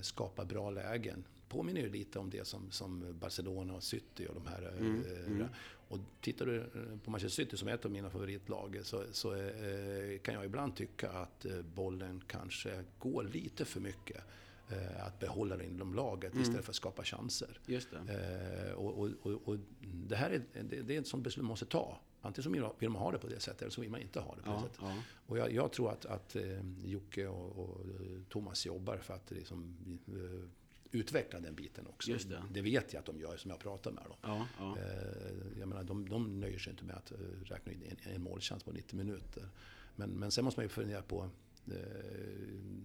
skapa 0.00 0.44
bra 0.44 0.70
lägen. 0.70 1.24
Påminner 1.48 1.80
ju 1.80 1.88
lite 1.90 2.18
om 2.18 2.30
det 2.30 2.46
som, 2.46 2.70
som 2.70 3.18
Barcelona 3.20 3.74
och 3.74 3.82
City 3.82 4.26
och 4.28 4.34
de 4.34 4.46
här. 4.46 4.62
eh, 4.62 4.78
Mm, 4.86 5.04
eh, 5.04 5.26
mm. 5.26 5.46
Och 5.88 5.98
tittar 6.20 6.46
du 6.46 6.56
eh, 6.60 6.98
på 7.04 7.10
Manchester 7.10 7.44
City 7.44 7.56
som 7.56 7.68
är 7.68 7.72
ett 7.74 7.84
av 7.84 7.90
mina 7.90 8.10
favoritlag 8.10 8.80
så, 8.82 9.04
så 9.12 9.34
eh, 9.34 10.18
kan 10.22 10.34
jag 10.34 10.44
ibland 10.44 10.76
tycka 10.76 11.10
att 11.10 11.44
eh, 11.44 11.62
bollen 11.74 12.22
kanske 12.26 12.84
går 12.98 13.24
lite 13.24 13.64
för 13.64 13.80
mycket. 13.80 14.22
Eh, 14.70 15.06
att 15.06 15.18
behålla 15.20 15.56
den 15.56 15.66
inom 15.66 15.94
laget 15.94 16.32
Mm. 16.32 16.42
istället 16.42 16.64
för 16.64 16.72
att 16.72 16.76
skapa 16.76 17.04
chanser. 17.04 17.58
Just 17.66 17.88
det. 17.90 18.66
Eh, 18.68 18.72
och, 18.74 18.98
och, 18.98 19.08
och, 19.22 19.48
och 19.48 19.56
det 19.80 20.16
här 20.16 20.30
är, 20.30 20.42
det, 20.62 20.82
det 20.82 20.96
är 20.96 21.00
ett 21.00 21.06
sånt 21.06 21.24
beslut 21.24 21.42
man 21.42 21.48
måste 21.48 21.66
ta. 21.66 21.98
Antingen 22.22 22.42
så 22.42 22.74
vill 22.78 22.90
man, 22.90 23.02
ha 23.02 23.12
det 23.12 23.18
på 23.18 23.26
det 23.28 23.40
sättet 23.40 23.62
eller 23.62 23.70
så 23.70 23.80
vill 23.80 23.90
man 23.90 24.00
inte 24.00 24.20
ha 24.20 24.34
det 24.34 24.42
på 24.42 24.48
det 24.50 24.54
Ja, 24.56 24.62
sättet. 24.62 24.78
ja. 24.82 24.94
Och 25.26 25.38
jag, 25.38 25.52
jag 25.52 25.72
tror 25.72 25.90
att, 25.90 26.06
att 26.06 26.36
eh, 26.36 26.42
Jocke 26.84 27.26
och, 27.26 27.58
och 27.58 27.80
Thomas 28.28 28.66
jobbar 28.66 28.96
för 28.96 29.14
att 29.14 29.30
liksom, 29.30 29.76
eh, 30.08 30.48
utveckla 30.90 31.40
den 31.40 31.54
biten 31.54 31.86
också. 31.86 32.10
Just 32.10 32.28
det. 32.52 32.60
vet 32.62 32.92
jag 32.92 33.00
att 33.00 33.06
de 33.06 33.20
gör 33.20 33.36
som 33.36 33.50
jag 33.50 33.60
pratar 33.60 33.90
med 33.90 34.04
dem. 34.04 34.16
Ja, 34.22 34.46
ja. 34.58 34.76
Eh, 34.78 35.58
jag 35.58 35.68
menar, 35.68 35.84
de, 35.84 36.08
de 36.08 36.40
nöjer 36.40 36.58
sig 36.58 36.70
inte 36.70 36.84
med 36.84 36.96
att 36.96 37.12
räkna 37.44 37.72
in 37.72 37.82
en, 38.04 38.12
en 38.14 38.22
målchans 38.22 38.62
på 38.62 38.72
90 38.72 38.96
minuter. 38.96 39.48
Men, 39.96 40.10
men 40.10 40.30
sen 40.30 40.44
måste 40.44 40.60
man 40.60 40.64
ju 40.64 40.68
fundera 40.68 41.02
på 41.02 41.30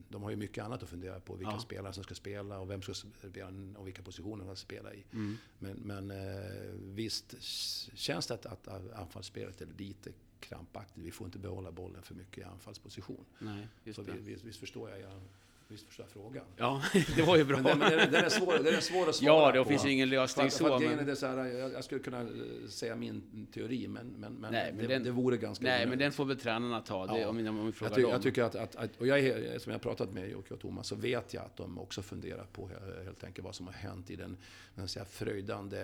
de 0.10 0.24
har 0.24 0.30
ju 0.30 0.36
mycket 0.36 0.63
annat 0.63 0.84
att 0.84 0.90
fundera 0.90 1.20
på. 1.20 1.36
Vilka 1.36 1.52
Ja. 1.54 1.60
spelare 1.60 1.94
som 1.94 2.04
ska 2.04 2.16
spela 2.16 2.60
och 2.60 2.70
vem 2.70 2.82
ska 2.82 2.94
spela 2.94 3.50
och 3.80 3.88
vilka 3.88 4.02
positioner 4.02 4.46
de 4.46 4.56
ska 4.56 4.66
spela 4.66 4.94
i. 4.94 5.04
Mm. 5.13 5.38
Men, 5.60 5.78
men 5.78 6.12
eh, 6.12 6.72
visst 6.74 7.36
känns 7.42 8.28
det 8.28 8.34
att, 8.34 8.46
att 8.46 8.68
anfallsspelet 8.94 9.62
är 9.62 9.68
lite 9.78 10.12
krampaktigt. 10.40 11.06
Vi 11.06 11.12
får 11.12 11.26
inte 11.26 11.40
behålla 11.40 11.72
bollen 11.72 12.04
för 12.04 12.16
mycket 12.16 12.38
i 12.38 12.44
anfallsposition. 12.44 13.26
Nej, 13.40 13.68
just 13.84 13.96
Så 13.96 14.02
visst, 14.02 14.44
visst, 14.44 14.60
förstår 14.60 14.90
jag, 14.90 15.00
jag, 15.00 15.22
visst 15.68 15.88
förstår 15.88 16.06
jag 16.06 16.12
frågan. 16.24 16.46
Ja, 16.58 16.82
det 17.16 17.22
var 17.22 17.38
ju 17.38 17.44
bra. 17.44 17.56
Men 17.58 17.66
den, 17.66 17.80
men 17.80 17.98
den, 17.98 18.12
den, 18.12 18.26
är 18.26 18.30
svår, 18.30 18.54
den 18.64 18.74
är 18.76 18.80
svår 18.82 19.10
att 19.10 19.16
svara 19.16 19.34
Ja, 19.46 19.52
det 19.52 19.64
på. 19.64 19.70
finns 19.70 19.86
ju 19.86 19.92
ingen 19.92 20.10
lösning 20.10 20.50
för 20.52 20.58
så. 20.58 20.80
Men, 20.80 21.06
det 21.06 21.22
här, 21.22 21.46
jag, 21.46 21.74
jag 21.74 21.84
skulle 21.84 22.02
kunna 22.02 22.22
eh, 22.22 22.28
säga 22.70 22.96
min 22.96 23.48
teori, 23.54 23.88
men, 23.88 24.08
men, 24.08 24.34
men, 24.34 24.52
Nej, 24.54 24.72
men 24.74 24.82
det, 24.88 24.94
den- 24.94 25.04
det 25.04 25.12
vore 25.12 25.38
ganska 25.38 25.66
nej, 25.66 25.80
men 25.80 25.88
onödigt. 25.88 26.00
den 26.00 26.12
får 26.12 26.26
väl 26.26 26.38
tränarna 26.40 26.82
ta. 26.82 27.08
Det, 27.08 27.20
Ja. 27.20 27.28
om, 27.28 27.48
om 27.48 27.66
vi 27.66 27.72
frågar 27.72 27.90
jag, 27.92 27.96
ty, 27.96 28.02
dem. 28.02 28.12
jag 28.12 28.22
tycker 28.22 28.44
att, 28.44 28.56
att, 28.56 28.76
att, 28.76 28.98
och 28.98 29.08
jag 29.08 29.20
är, 29.20 29.60
som 29.60 29.72
jag 29.72 29.82
pratat 29.82 30.14
med 30.14 30.30
Jocke 30.30 30.54
och 30.54 30.60
Thomas, 30.60 30.88
så 30.88 30.96
vet 30.96 31.34
jag 31.34 31.44
att 31.46 31.58
de 31.58 31.80
också 31.80 32.02
funderar 32.02 32.46
på 32.54 32.62
eh, 32.64 33.04
helt 33.04 33.24
enkelt 33.24 33.46
vad 33.46 33.56
som 33.56 33.66
har 33.66 33.74
hänt 33.74 34.10
i 34.10 34.16
den 34.16 34.38
den 34.76 34.88
fröjdande 35.10 35.82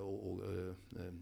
och, 0.00 0.30
och 0.32 0.40
eh, 0.44 0.74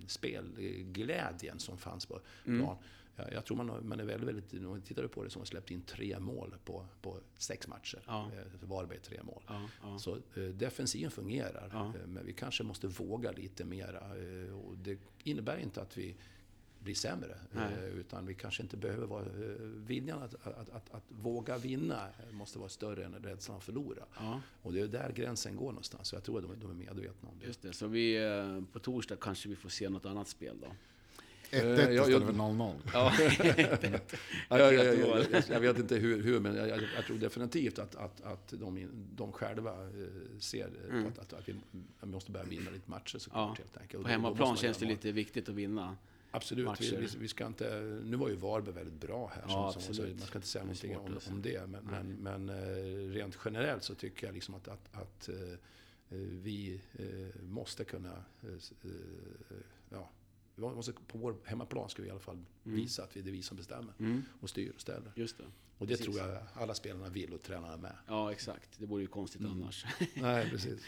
spelglädjen 0.06 1.58
som 1.58 1.78
fanns 1.78 2.06
på 2.06 2.20
Mm. 2.46 2.66
Jag, 3.16 3.32
jag 3.32 3.44
tror 3.44 3.56
man, 3.56 3.68
har- 3.68 3.80
man 3.80 4.00
är 4.00 4.04
väldigt, 4.04 4.28
väldigt, 4.28 4.52
om 4.52 4.70
man 4.70 4.80
tittar 4.82 5.06
på 5.06 5.24
det, 5.24 5.30
som 5.30 5.40
har 5.40 5.46
släppt 5.46 5.70
in 5.70 5.82
tre 5.82 6.18
mål 6.18 6.54
på, 6.64 6.86
på 7.02 7.18
sex 7.36 7.68
matcher. 7.68 8.02
Ja. 8.06 8.30
Eh, 8.36 8.68
Varberg 8.68 8.98
tre 8.98 9.22
mål. 9.22 9.42
Ja, 9.46 9.68
ja. 9.82 9.98
Så 9.98 10.14
eh, 10.16 10.42
defensiven 10.42 11.10
fungerar, 11.10 11.70
Ja. 11.72 11.86
eh, 12.00 12.06
men 12.06 12.26
vi 12.26 12.32
kanske 12.32 12.64
måste 12.64 12.86
våga 12.86 13.32
lite 13.32 13.64
mera. 13.64 14.00
Eh, 14.18 14.58
och 14.58 14.78
det 14.78 14.98
innebär 15.22 15.56
inte 15.58 15.82
att 15.82 15.96
vi 15.98 16.14
blir 16.78 16.94
sämre, 16.94 17.38
Nej. 17.52 17.90
utan 17.94 18.26
vi 18.26 18.34
kanske 18.34 18.62
inte 18.62 18.76
behöver 18.76 19.06
vara... 19.06 19.24
Viljan 19.86 20.22
att, 20.22 20.34
att, 20.46 20.68
att, 20.70 20.94
att 20.94 21.04
våga 21.08 21.58
vinna 21.58 22.08
måste 22.32 22.58
vara 22.58 22.68
större 22.68 23.04
än 23.04 23.14
rädslan 23.14 23.56
att 23.56 23.64
förlora. 23.64 24.04
Ja, 24.16 24.40
Och 24.62 24.72
det 24.72 24.80
är 24.80 24.86
där 24.88 25.12
gränsen 25.12 25.56
går 25.56 25.66
någonstans. 25.66 26.08
Så 26.08 26.16
jag 26.16 26.24
tror 26.24 26.38
att 26.38 26.44
de, 26.48 26.60
de 26.60 26.70
är 26.70 26.74
medvetna 26.74 27.28
om 27.28 27.38
det. 27.40 27.46
just 27.46 27.62
det. 27.62 27.72
Så 27.72 27.86
vi, 27.86 28.18
på 28.72 28.78
torsdag 28.78 29.16
kanske 29.20 29.48
vi 29.48 29.56
får 29.56 29.68
se 29.68 29.88
något 29.88 30.06
annat 30.06 30.28
spel 30.28 30.56
då. 30.60 30.66
1-1 31.54 31.78
Eh, 31.78 31.90
jag- 31.90 32.08
istället 32.08 32.26
för 32.26 32.32
0-0. 32.34 32.74
Ja, 32.92 33.12
Ja, 34.48 34.58
jag, 34.58 34.74
jag, 34.74 34.98
jag, 34.98 35.26
jag, 35.32 35.42
jag 35.50 35.60
vet 35.60 35.78
inte 35.78 35.96
hur, 35.96 36.22
hur 36.22 36.40
men 36.40 36.54
jag, 36.56 36.68
jag, 36.68 36.80
jag 36.96 37.04
tror 37.06 37.16
definitivt 37.18 37.78
att, 37.78 37.94
att, 37.94 38.20
att 38.20 38.48
de, 38.48 38.88
de 39.16 39.32
själva 39.32 39.72
eh, 39.82 40.38
ser 40.38 40.70
Mm. 40.90 41.06
att, 41.06 41.18
att, 41.18 41.32
att 41.32 41.48
vi 41.48 41.54
måste 42.00 42.30
börja 42.30 42.46
vinna 42.46 42.70
lite 42.70 42.90
matcher 42.90 43.18
såklart. 43.18 43.58
Ja. 43.58 43.64
Helt 43.64 43.76
enkelt. 43.76 44.02
På 44.02 44.08
hemmaplan 44.08 44.56
känns 44.56 44.78
det 44.78 44.86
lite 44.86 45.12
viktigt 45.12 45.48
att 45.48 45.54
vinna. 45.54 45.96
Absolut, 46.30 46.68
vi, 46.80 46.96
vi, 46.96 47.08
vi 47.18 47.28
ska 47.28 47.46
inte... 47.46 47.80
Nu 48.04 48.16
var 48.16 48.28
ju 48.28 48.34
Varberg 48.36 48.74
väldigt 48.74 49.00
bra 49.00 49.32
här, 49.34 49.42
Ja, 49.48 49.72
som, 49.72 49.82
som, 49.82 49.90
absolut. 49.90 50.18
man 50.18 50.26
ska 50.26 50.38
inte 50.38 50.48
säga 50.48 50.64
någonting 50.64 50.96
om, 50.96 51.18
om 51.30 51.42
det. 51.42 51.66
Men, 51.68 51.84
men, 51.84 52.16
men 52.46 52.48
eh, 52.48 53.12
rent 53.12 53.38
generellt 53.44 53.82
så 53.82 53.94
tycker 53.94 54.26
jag 54.26 54.34
liksom 54.34 54.54
att, 54.54 54.68
att, 54.68 54.88
att 54.92 55.28
vi 56.42 56.80
måste 57.42 57.84
kunna... 57.84 58.24
Ja, 59.90 60.10
måste, 60.56 60.92
på 60.92 61.18
vår 61.18 61.36
hemmaplan 61.44 61.88
ska 61.88 62.02
vi 62.02 62.08
i 62.08 62.10
alla 62.10 62.20
fall 62.20 62.44
visa 62.62 63.02
att 63.02 63.16
vi, 63.16 63.22
det 63.22 63.30
är 63.30 63.32
vi 63.32 63.42
som 63.42 63.56
bestämmer 63.56 63.92
Mm, 63.98 64.22
och 64.40 64.50
styr 64.50 64.72
och 64.74 64.80
ställer. 64.80 65.12
just 65.16 65.38
det. 65.38 65.44
Och 65.78 65.86
det 65.86 65.96
Precis. 65.96 66.14
tror 66.14 66.28
jag 66.28 66.42
alla 66.54 66.74
spelarna 66.74 67.08
vill 67.08 67.32
och 67.32 67.42
tränarna 67.42 67.76
med. 67.76 67.96
Ja, 68.08 68.32
exakt. 68.32 68.78
Det 68.78 68.86
vore 68.86 69.02
ju 69.02 69.06
konstigt 69.08 69.40
Mm. 69.40 69.52
annars. 69.52 69.84
Nej, 70.14 70.50
precis. 70.50 70.80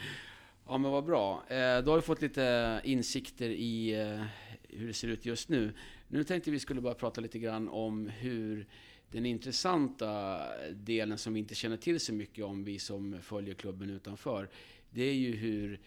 Ja, 0.66 0.78
men 0.78 0.90
vad 0.90 1.04
bra. 1.04 1.44
Eh, 1.48 1.82
då 1.84 1.90
har 1.90 1.96
vi 1.96 2.02
fått 2.02 2.22
lite 2.22 2.80
insikter 2.84 3.48
i 3.50 4.00
eh, 4.00 4.24
hur 4.68 4.86
det 4.86 4.92
ser 4.94 5.08
ut 5.08 5.26
just 5.26 5.48
nu. 5.48 5.72
Nu 6.08 6.24
tänkte 6.24 6.50
vi 6.50 6.60
skulle 6.60 6.80
bara 6.80 6.94
prata 6.94 7.20
lite 7.20 7.38
grann 7.38 7.68
om 7.68 8.06
hur 8.08 8.66
den 9.10 9.26
intressanta 9.26 10.40
delen 10.72 11.18
som 11.18 11.32
vi 11.34 11.40
inte 11.40 11.54
känner 11.54 11.76
till 11.76 12.00
så 12.00 12.12
mycket 12.14 12.44
om, 12.44 12.64
vi 12.64 12.78
som 12.78 13.18
följer 13.22 13.54
klubben 13.54 13.90
utanför, 13.90 14.48
det 14.90 15.02
är 15.02 15.14
ju 15.14 15.36
hur 15.36 15.80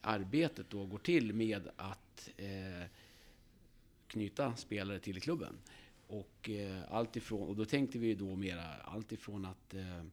arbetet 0.00 0.70
då 0.70 0.86
går 0.86 0.98
till 0.98 1.32
med 1.34 1.68
att 1.76 2.30
eh, 2.36 2.88
knyta 4.14 4.56
spelare 4.56 4.98
till 4.98 5.20
klubben. 5.20 5.58
Och, 6.06 6.50
eh, 6.50 6.82
allt 6.88 7.16
ifrån, 7.16 7.48
och 7.48 7.56
då 7.56 7.64
tänkte 7.64 7.98
vi 7.98 8.06
ju 8.06 8.14
då 8.14 8.36
mera 8.36 8.74
allt 8.74 9.12
ifrån 9.12 9.44
att 9.44 9.74
eh, 9.74 10.04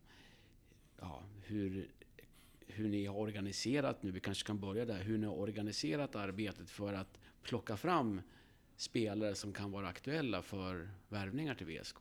ja, 1.00 1.24
hur, 1.42 1.88
hur 2.68 2.90
ni 2.90 3.06
har 3.06 3.18
organiserat 3.18 4.04
nu, 4.04 4.12
vi 4.12 4.20
kanske 4.20 4.48
kan 4.48 4.60
börja 4.60 4.86
där, 4.86 5.04
hur 5.04 5.18
ni 5.18 5.26
har 5.26 5.36
organiserat 5.36 6.16
arbetet 6.16 6.70
för 6.70 6.94
att 6.94 7.20
plocka 7.44 7.78
fram 7.78 8.22
spelare 8.78 9.36
som 9.36 9.54
kan 9.54 9.72
vara 9.72 9.88
aktuella 9.88 10.42
för 10.42 10.90
värvningar 11.10 11.56
till 11.56 11.68
VSK. 11.68 11.98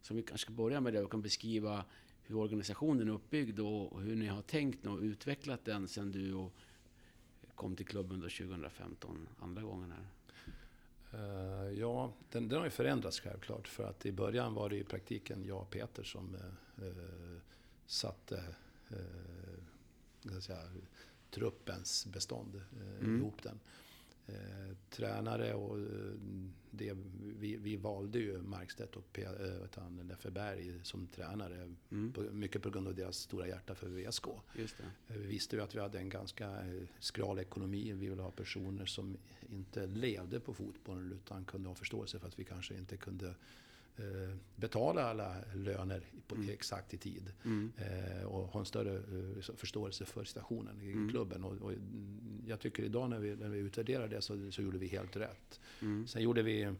Så 0.00 0.14
vi 0.14 0.22
kanske 0.22 0.44
ska 0.44 0.52
börja 0.52 0.80
med 0.80 0.92
det 0.92 1.02
och 1.02 1.10
kan 1.10 1.22
beskriva 1.22 1.84
hur 2.22 2.36
organisationen 2.36 3.08
är 3.08 3.12
uppbyggd 3.12 3.60
och 3.60 4.02
hur 4.02 4.16
ni 4.16 4.26
har 4.26 4.42
tänkt 4.42 4.86
och 4.86 5.00
utvecklat 5.00 5.64
den 5.64 5.88
sedan 5.88 6.12
du 6.12 6.50
kom 7.54 7.76
till 7.76 7.86
klubben 7.86 8.20
2015, 8.20 9.28
andra 9.38 9.62
gången 9.62 9.90
här. 9.90 10.06
Eh, 11.12 11.70
ja, 11.78 12.12
den, 12.30 12.48
den 12.48 12.58
har 12.58 12.64
ju 12.64 12.70
förändrats 12.70 13.20
självklart. 13.20 13.68
För 13.68 13.84
att 13.84 14.06
i 14.06 14.12
början 14.12 14.54
var 14.54 14.68
det 14.68 14.76
i 14.76 14.84
praktiken 14.84 15.44
jag 15.44 15.60
och 15.60 15.70
Peter 15.70 16.02
som 16.02 16.34
eh, 16.34 17.42
satte 17.86 18.44
jag 20.22 20.42
säga, 20.42 20.62
truppens 21.30 22.06
bestånd, 22.06 22.60
Mm. 23.00 23.18
ihop 23.18 23.42
den. 23.42 23.60
Eh, 24.26 24.76
tränare 24.90 25.54
och 25.54 25.78
eh, 25.78 25.84
det, 26.70 26.96
vi, 27.38 27.56
vi 27.56 27.76
valde 27.76 28.18
ju 28.18 28.42
Markstedt 28.42 28.96
och 28.96 29.18
Leffe 30.04 30.30
Berg 30.30 30.80
som 30.82 31.06
tränare. 31.06 31.74
Mm. 31.90 32.12
På, 32.12 32.20
mycket 32.20 32.62
på 32.62 32.70
grund 32.70 32.88
av 32.88 32.94
deras 32.94 33.16
stora 33.16 33.48
hjärta 33.48 33.74
för 33.74 33.88
VSK. 33.88 34.26
Vi 35.06 35.26
visste 35.26 35.56
ju 35.56 35.62
att 35.62 35.74
vi 35.74 35.80
hade 35.80 35.98
en 35.98 36.08
ganska 36.08 36.50
skral 36.98 37.38
ekonomi. 37.38 37.92
Vi 37.92 38.08
ville 38.08 38.22
ha 38.22 38.30
personer 38.30 38.86
som 38.86 39.16
inte 39.50 39.86
levde 39.86 40.40
på 40.40 40.54
fotbollen 40.54 41.12
utan 41.12 41.44
kunde 41.44 41.68
ha 41.68 41.74
förståelse 41.74 42.18
för 42.18 42.28
att 42.28 42.38
vi 42.38 42.44
kanske 42.44 42.74
inte 42.74 42.96
kunde 42.96 43.34
betala 44.56 45.02
alla 45.10 45.36
löner 45.54 46.02
på, 46.26 46.34
Mm. 46.34 46.48
exakt 46.50 46.94
i 46.94 46.98
tid. 46.98 47.32
Mm. 47.44 47.72
Eh, 47.76 48.24
och 48.24 48.42
ha 48.48 48.60
en 48.60 48.66
större 48.66 48.96
eh, 48.96 49.54
förståelse 49.56 50.04
för 50.04 50.24
situationen 50.24 50.80
i 50.80 50.92
Mm. 50.92 51.08
klubben. 51.10 51.44
Och, 51.44 51.52
och 51.62 51.72
mm, 51.72 52.42
jag 52.46 52.60
tycker 52.60 52.82
idag 52.82 53.10
när 53.10 53.18
vi, 53.18 53.36
när 53.36 53.48
vi 53.48 53.58
utvärderar 53.58 54.08
det 54.08 54.20
så, 54.20 54.50
så 54.50 54.62
gjorde 54.62 54.78
vi 54.78 54.86
helt 54.86 55.16
rätt. 55.16 55.60
Mm. 55.82 56.06
Sen 56.06 56.22
gjorde 56.22 56.42
vi, 56.42 56.72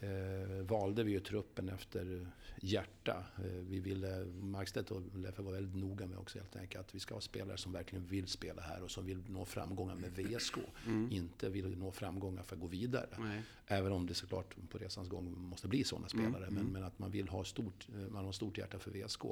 eh, 0.00 0.62
valde 0.62 1.04
vi 1.04 1.12
ju 1.12 1.20
truppen 1.20 1.68
efter 1.68 2.26
hjärta. 2.60 3.24
Eh, 3.36 3.44
vi 3.44 3.80
ville, 3.80 4.24
Markstedt 4.24 4.90
och 4.90 5.02
Leffe 5.16 5.42
var 5.42 5.52
väldigt 5.52 5.74
noga 5.74 6.06
med 6.06 6.18
också 6.18 6.38
helt 6.38 6.56
enkelt 6.56 6.86
att 6.86 6.94
vi 6.94 7.00
ska 7.00 7.14
ha 7.14 7.20
spelare 7.20 7.56
som 7.56 7.72
verkligen 7.72 8.06
vill 8.06 8.26
spela 8.26 8.62
här 8.62 8.82
och 8.82 8.90
som 8.90 9.06
vill 9.06 9.22
nå 9.28 9.44
framgångar 9.44 9.94
med 9.94 10.10
VSK. 10.10 10.56
Mm. 10.86 11.10
Inte 11.12 11.48
vill 11.48 11.78
nå 11.78 11.92
framgångar 11.92 12.42
för 12.42 12.56
att 12.56 12.60
gå 12.60 12.66
vidare. 12.66 13.08
Nej. 13.18 13.42
Även 13.66 13.92
om 13.92 14.06
det 14.06 14.14
såklart 14.14 14.56
på 14.70 14.78
resans 14.78 15.08
gång 15.08 15.38
måste 15.38 15.68
bli 15.68 15.84
sådana 15.84 16.06
Mm, 16.12 16.32
spelare. 16.32 16.50
Men, 16.50 16.66
men 16.66 16.84
att 16.84 16.98
man 16.98 17.10
vill 17.10 17.28
ha 17.28 17.44
stort, 17.44 17.88
eh, 17.94 18.10
man 18.10 18.24
har 18.24 18.32
stort 18.32 18.58
hjärta 18.58 18.78
för 18.78 18.90
VSK. 18.90 19.24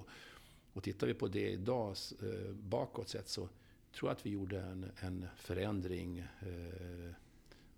Och 0.73 0.83
tittar 0.83 1.07
vi 1.07 1.15
på 1.15 1.29
det 1.29 1.51
idag 1.51 1.97
eh, 2.23 2.53
bakåt 2.53 3.09
sett 3.09 3.29
så 3.29 3.49
tror 3.93 4.11
jag 4.11 4.17
att 4.17 4.27
vi 4.27 4.31
gjorde 4.31 4.61
en, 4.61 4.91
en 5.01 5.27
förändring. 5.37 6.19
Eh, 6.19 7.15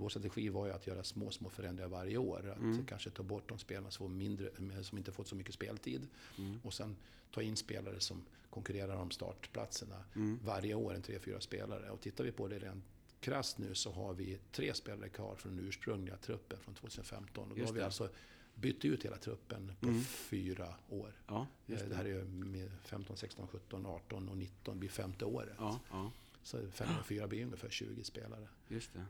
vår 0.01 0.09
strategi 0.09 0.49
var 0.49 0.67
ju 0.67 0.73
att 0.73 0.87
göra 0.87 1.05
små, 1.05 1.31
små 1.31 1.49
förändringar 1.51 1.89
varje 1.89 2.17
år. 2.17 2.51
Att 2.51 2.59
Mm. 2.59 2.87
kanske 2.87 3.11
ta 3.11 3.23
bort 3.23 3.49
de 3.49 3.59
spelarna 3.59 3.91
som, 3.91 4.17
mindre, 4.19 4.51
som 4.83 4.99
inte 4.99 5.13
fått 5.13 5.29
så 5.29 5.35
mycket 5.37 5.55
speltid. 5.55 6.07
Mm. 6.39 6.61
Och 6.65 6.75
sen 6.75 6.97
ta 7.31 7.43
in 7.43 7.57
spelare 7.57 8.01
som 8.01 8.23
konkurrerar 8.51 8.97
om 8.97 9.11
startplatserna 9.11 10.05
Mm. 10.15 10.39
varje 10.45 10.75
år, 10.75 10.95
en 10.95 11.03
tre, 11.03 11.19
fyra 11.19 11.41
spelare. 11.41 11.91
Och 11.91 12.01
tittar 12.01 12.25
vi 12.25 12.33
på 12.33 12.49
det 12.49 12.59
rent 12.59 12.85
krasst 13.21 13.59
nu 13.59 13.75
så 13.75 13.93
har 13.93 14.15
vi 14.15 14.39
tre 14.53 14.75
spelare 14.75 15.09
kvar 15.09 15.35
från 15.37 15.57
den 15.57 15.67
ursprungliga 15.69 16.17
truppen 16.17 16.59
från 16.61 16.75
2015. 16.75 17.51
Och 17.51 17.59
då 17.59 17.65
har 17.65 17.73
vi 17.73 17.79
det. 17.79 17.85
alltså 17.85 18.09
bytt 18.55 18.85
ut 18.85 19.05
hela 19.05 19.17
truppen 19.17 19.73
på 19.81 19.87
Mm. 19.89 20.01
fyra 20.05 20.75
år. 20.89 21.13
Ja, 21.27 21.47
Eh, 21.67 21.77
Det 21.79 21.87
det. 21.89 21.95
här 21.95 22.05
är 22.05 22.09
ju 22.09 22.25
med 22.25 22.71
15, 22.85 23.17
16, 23.17 23.47
17, 23.49 23.87
18 23.87 24.29
och 24.29 24.37
19 24.37 24.79
blir 24.79 24.89
femte 24.91 25.25
året. 25.25 25.55
Ja, 25.59 25.81
ja, 25.91 26.11
Så 26.43 26.59
5 26.71 26.89
och 27.01 27.07
4 27.07 27.27
blir 27.27 27.45
ungefär 27.45 27.71
20 27.71 28.05
spelare. 28.05 28.49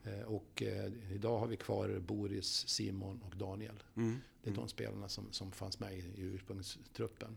Eh, 0.05 0.21
Och 0.23 0.63
eh, 0.63 0.93
idag 1.13 1.39
har 1.39 1.47
vi 1.47 1.57
kvar 1.57 1.99
Boris, 1.99 2.69
Simon 2.69 3.23
och 3.23 3.37
Daniel. 3.37 3.83
Mm. 3.97 4.17
Det 4.43 4.51
är 4.51 4.55
de 4.55 4.69
spelarna 4.69 5.09
som, 5.09 5.33
som 5.33 5.53
fanns 5.53 5.81
med 5.81 5.95
i 5.95 5.99
i 5.99 6.21
ursprungstruppen. 6.23 7.37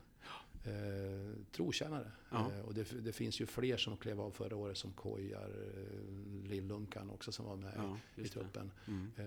Eh, 0.66 1.36
trotjänare. 1.52 2.12
Ja. 2.32 2.52
Eh, 2.52 2.60
och 2.62 2.74
det, 2.74 2.92
det 3.02 3.12
finns 3.14 3.42
ju 3.42 3.46
fler 3.46 3.78
som 3.78 3.98
klev 3.98 4.22
av 4.22 4.32
förra 4.32 4.56
året 4.56 4.78
som 4.78 4.94
Kojar, 4.94 5.50
eh, 5.50 6.50
Lill-Lunkan 6.50 7.10
också 7.10 7.32
som 7.32 7.46
var 7.46 7.56
med 7.56 7.74
Ja, 7.78 7.98
i 8.16 8.22
det. 8.24 8.28
truppen. 8.30 8.72
Mm. 8.88 9.12
Eh, 9.18 9.26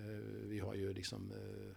vi 0.49 0.59
har 0.61 0.75
ju 0.75 0.93
liksom 0.93 1.33
eh, 1.33 1.73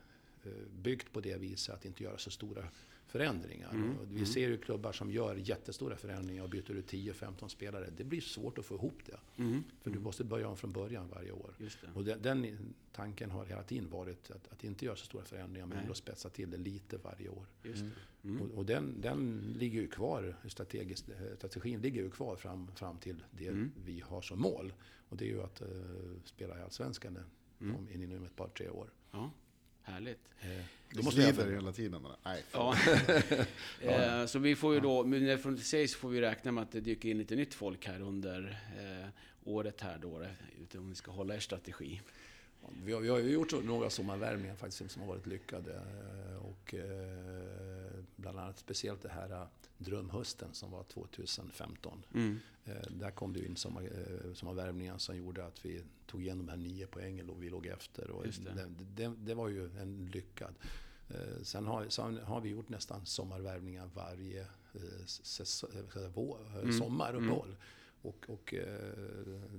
byggt 0.82 1.14
på 1.14 1.22
det 1.22 1.38
viset 1.38 1.76
att 1.76 1.86
inte 1.86 2.04
göra 2.04 2.18
så 2.18 2.32
stora 2.32 2.64
förändringar. 3.10 3.72
Mm, 3.72 3.98
vi 4.10 4.16
mm. 4.16 4.26
ser 4.26 4.50
ju 4.50 4.58
klubbar 4.58 4.92
som 4.92 5.12
gör 5.12 5.36
jättestora 5.36 5.96
förändringar 5.96 6.44
och 6.44 6.50
byter 6.50 6.72
ut 6.72 6.92
10-15 6.92 7.48
spelare. 7.48 7.90
Det 7.98 8.04
blir 8.04 8.22
svårt 8.22 8.58
att 8.58 8.66
få 8.66 8.76
ihop 8.76 9.00
det. 9.06 9.44
Mm. 9.44 9.64
För 9.82 9.92
du 9.92 10.00
måste 10.00 10.24
börja 10.24 10.48
om 10.48 10.58
från 10.58 10.72
början 10.72 11.10
varje 11.16 11.32
år. 11.32 11.54
Och 11.94 12.04
den, 12.04 12.22
den 12.22 12.58
tanken 12.92 13.32
har 13.32 13.46
hela 13.46 13.64
tiden 13.64 13.90
varit 13.90 14.32
att, 14.32 14.52
att 14.52 14.64
inte 14.64 14.86
göra 14.86 14.96
så 14.96 15.06
stora 15.06 15.24
förändringar 15.24 15.68
men 15.68 15.78
ändå 15.78 15.94
spetsa 15.94 16.30
till 16.30 16.52
det 16.52 16.58
lite 16.58 16.98
varje 16.98 17.30
år. 17.30 17.46
Det. 17.62 17.70
Mm. 18.24 18.42
Och, 18.42 18.58
och 18.58 18.66
den, 18.66 19.02
den 19.02 19.54
ligger 19.58 19.82
ju 19.82 19.88
kvar, 19.88 20.36
eh, 20.44 20.50
strategin 20.50 21.82
ligger 21.82 22.02
ju 22.02 22.10
kvar 22.10 22.36
fram, 22.36 22.72
fram 22.76 22.98
till 22.98 23.24
det 23.32 23.48
Mm. 23.48 23.72
vi 23.86 24.00
har 24.00 24.22
som 24.22 24.40
mål. 24.40 24.74
Och 25.10 25.18
det 25.18 25.26
är 25.26 25.30
ju 25.30 25.42
att 25.42 25.62
eh, 25.62 25.68
spela 26.24 26.60
i 26.60 26.62
Allsvenskan 26.62 27.18
Mm. 27.62 27.76
om, 27.76 27.90
inom 27.90 28.24
ett 28.26 28.36
par, 28.36 28.48
tre 28.48 28.70
år. 28.70 28.90
Ja, 29.12 29.32
härligt. 29.90 30.20
Eh, 30.42 30.48
Det 30.48 30.64
då 30.90 31.04
måste 31.04 31.22
jag 31.22 31.52
hela 31.52 31.72
tiden. 31.72 32.06
Nej, 32.26 32.44
Ja. 32.54 32.76
eh, 33.82 34.26
så 34.26 34.40
vi 34.40 34.56
får 34.56 34.74
ju 34.74 34.80
då, 34.80 35.04
men 35.04 35.26
när 35.26 35.38
från 35.38 35.58
sig 35.58 35.88
så 35.88 36.00
får 36.00 36.10
vi 36.10 36.22
räkna 36.22 36.52
med 36.52 36.62
att 36.64 36.72
det 36.72 36.80
dyker 36.82 37.10
in 37.10 37.18
lite 37.18 37.36
nytt 37.36 37.54
folk 37.54 37.88
här 37.88 38.02
under 38.02 38.58
eh, 38.80 39.08
året 39.44 39.82
här 39.82 39.98
då, 39.98 40.22
eh, 40.22 40.80
om 40.80 40.90
ni 40.90 40.96
ska 40.96 41.12
hålla 41.12 41.36
er 41.36 41.40
strategi. 41.40 42.02
Vi 42.84 42.94
har, 42.94 43.02
vi 43.02 43.10
har 43.10 43.20
ju 43.20 43.30
gjort 43.32 43.64
några 43.64 43.90
sommarvärvningar 43.90 44.56
faktiskt 44.56 44.92
som 44.92 45.02
har 45.02 45.10
varit 45.10 45.28
lyckade. 45.28 45.74
eh, 45.76 46.46
Och 46.46 46.74
eh, 46.74 48.04
bland 48.16 48.40
annat 48.40 48.60
speciellt 48.60 49.02
det 49.02 49.10
här 49.10 49.30
eh, 49.32 49.44
drömhösten 49.78 50.54
som 50.54 50.72
var 50.72 50.84
2015. 50.84 52.06
Mm. 52.14 52.40
Eh, 52.66 52.74
Där 52.92 53.12
kom 53.12 53.34
det 53.34 53.40
ju 53.40 53.46
in 53.46 53.56
sommar, 53.56 53.82
eh, 53.84 54.34
sommarvärvningar 54.34 54.98
som 54.98 55.18
gjorde 55.18 55.46
att 55.46 55.66
vi 55.66 55.82
tog 56.08 56.22
igen 56.22 56.38
de 56.38 56.50
här 56.50 56.58
nio 56.58 56.88
poängen 56.88 57.30
och 57.30 57.44
vi 57.44 57.50
låg 57.50 57.66
efter. 57.66 58.10
Och 58.12 58.24
det. 58.24 58.54
det. 58.56 58.70
Det, 59.08 59.14
det 59.18 59.34
var 59.34 59.48
ju 59.48 59.66
en 59.80 60.06
lyckad. 60.14 60.54
Eh, 61.10 61.42
Sen 61.44 61.66
har, 61.66 61.90
sen 61.90 62.18
har 62.18 62.42
vi 62.42 62.50
gjort 62.50 62.70
nästan 62.70 63.06
sommarvärvningar 63.06 63.90
varje 63.96 64.46
säs- 65.06 66.10
vår, 66.14 66.38
Mm. 66.62 66.74
sommaruppehåll. 66.74 67.56
Och, 68.02 68.26
och 68.30 68.54
eh, 68.54 68.94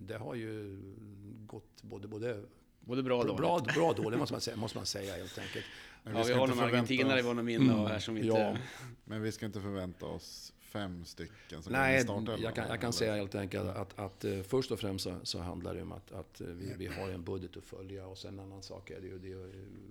det 0.06 0.16
har 0.18 0.34
ju 0.34 0.78
gått 1.46 1.82
både, 1.82 2.08
både 2.08 2.42
Både 2.80 3.02
bra 3.02 3.18
och 3.18 3.26
dåligt. 3.26 3.40
bra, 3.40 3.60
bra 3.74 3.92
dåligt 3.92 4.18
måste 4.18 4.34
man, 4.34 4.40
säga, 4.40 4.56
måste 4.56 4.78
man 4.78 4.86
säga 4.86 5.16
helt 5.16 5.38
enkelt. 5.38 5.64
Men 6.02 6.12
Ja, 6.12 6.18
vi 6.18 6.24
ska 6.24 6.34
har 6.34 6.44
inte 6.44 6.54
några 6.56 6.68
argentinare 6.68 7.18
i 7.18 7.22
våra 7.22 7.42
minne 7.42 7.74
och 7.74 7.88
här 7.88 7.98
som 7.98 8.16
inte... 8.16 8.28
Ja. 8.28 8.56
Men 9.04 9.22
vi 9.22 9.32
ska 9.32 9.46
inte 9.46 9.60
förvänta 9.60 10.06
oss 10.06 10.52
fem 10.60 11.04
stycken 11.04 11.62
som 11.62 11.72
Nej, 11.72 12.02
startelvan, 12.02 12.42
jag 12.42 12.54
kan, 12.54 12.68
jag 12.68 12.80
kan 12.80 12.92
säga 12.92 13.14
helt 13.14 13.34
enkelt 13.34 13.68
att, 13.68 13.98
att 13.98 14.24
eh, 14.24 14.42
först 14.42 14.70
och 14.70 14.80
främst 14.80 15.04
så, 15.04 15.16
så 15.22 15.38
handlar 15.38 15.74
det 15.74 15.82
om 15.82 15.92
att, 15.92 16.12
att 16.12 16.40
eh, 16.40 16.46
vi, 16.46 16.74
vi 16.78 16.86
har 16.86 17.10
en 17.10 17.24
budget 17.24 17.56
att 17.56 17.64
följa 17.64 18.06
och 18.06 18.18
sen 18.18 18.38
en 18.38 18.44
annan 18.44 18.62
sak 18.62 18.90
är 18.90 19.00
det 19.00 19.06
ju, 19.06 19.18
det 19.18 19.34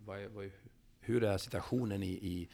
vad 0.05 0.21
vad 0.35 0.51
hur 0.99 1.23
är 1.23 1.37
situationen 1.37 2.03
i, 2.03 2.11
i 2.11 2.49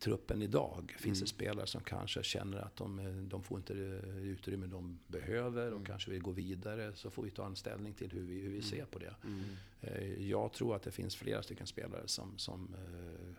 truppen 0.00 0.42
idag 0.42 0.94
finns 0.98 1.18
Mm. 1.18 1.24
det 1.24 1.26
spelare 1.28 1.66
som 1.66 1.80
kanske 1.80 2.22
känner 2.22 2.58
att 2.58 2.76
de, 2.76 2.98
eh, 2.98 3.06
de 3.12 3.42
får 3.42 3.58
inte 3.58 3.74
det 3.74 4.00
utrymme 4.20 4.66
de 4.66 4.98
behöver 5.06 5.66
och 5.66 5.72
Mm. 5.76 5.84
kanske 5.86 6.10
vill 6.10 6.22
gå 6.22 6.30
vidare. 6.30 6.92
Så 6.94 7.10
får 7.10 7.22
vi 7.22 7.30
ta 7.30 7.46
en 7.46 7.56
ställning 7.56 7.92
till 7.94 8.10
hur 8.12 8.22
vi, 8.22 8.40
hur 8.40 8.50
vi 8.50 8.62
ser 8.62 8.84
på 8.84 8.98
det. 8.98 9.14
Mm. 9.24 9.42
Eh, 9.80 10.28
Jag 10.30 10.52
tror 10.52 10.76
att 10.76 10.82
det 10.82 10.90
finns 10.90 11.16
flera 11.16 11.42
stycken 11.42 11.66
spelare 11.66 12.02
som, 12.08 12.38
som 12.38 12.74
eh, 12.74 13.34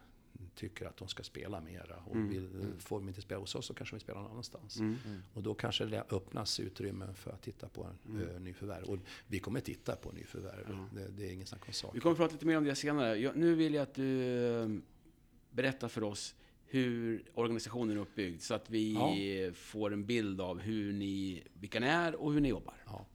tycker 0.55 0.85
att 0.85 0.97
de 0.97 1.07
ska 1.07 1.23
spela 1.23 1.61
mera. 1.61 1.95
Och 2.05 2.15
Mm. 2.15 2.29
vill, 2.29 2.49
får 2.79 2.99
de 2.99 3.07
inte 3.07 3.21
spela 3.21 3.39
hos 3.39 3.55
oss 3.55 3.65
så 3.65 3.73
kanske 3.73 3.95
vi 3.95 3.99
spelar 3.99 4.21
någon 4.21 4.31
annanstans. 4.31 4.79
Mm. 4.79 4.95
Och 5.33 5.43
då 5.43 5.53
kanske 5.53 5.85
det 5.85 6.03
öppnas 6.09 6.59
utrymme 6.59 7.13
för 7.13 7.31
att 7.31 7.41
titta 7.41 7.69
på 7.69 7.83
en 7.83 8.15
Mm. 8.15 8.29
eh, 8.29 8.39
nyförvärv. 8.41 8.83
Och 8.83 8.97
vi 9.27 9.39
kommer 9.39 9.59
titta 9.59 9.95
på 9.95 10.11
nyförvärv. 10.11 10.77
Det, 10.93 11.07
det 11.07 11.29
är 11.29 11.33
ingen 11.33 11.47
snack 11.47 11.61
om 11.61 11.65
Vi 11.67 11.73
saken. 11.73 12.01
kommer 12.01 12.11
att 12.13 12.17
prata 12.17 12.33
lite 12.33 12.45
mer 12.45 12.57
om 12.57 12.63
det 12.63 12.75
senare. 12.75 13.15
Jag, 13.17 13.35
nu 13.35 13.55
vill 13.55 13.73
jag 13.73 13.81
att 13.83 13.93
du 13.95 14.21
eh, 14.45 14.69
berättar 15.51 15.87
för 15.87 16.03
oss 16.03 16.35
hur 16.71 17.23
organisationen 17.33 17.97
är 17.97 18.01
uppbyggd 18.01 18.41
så 18.41 18.53
att 18.53 18.69
vi 18.69 18.93
Ja. 18.93 19.53
får 19.53 19.93
en 19.93 20.05
bild 20.05 20.41
av 20.41 20.59
hur 20.59 20.93
ni, 20.93 21.43
vilka 21.53 21.79
ni 21.79 21.87
är 21.87 22.15
och 22.15 22.33
hur 22.33 22.41
ni 22.41 22.49
jobbar. 22.49 22.75
Ja. 22.85 23.05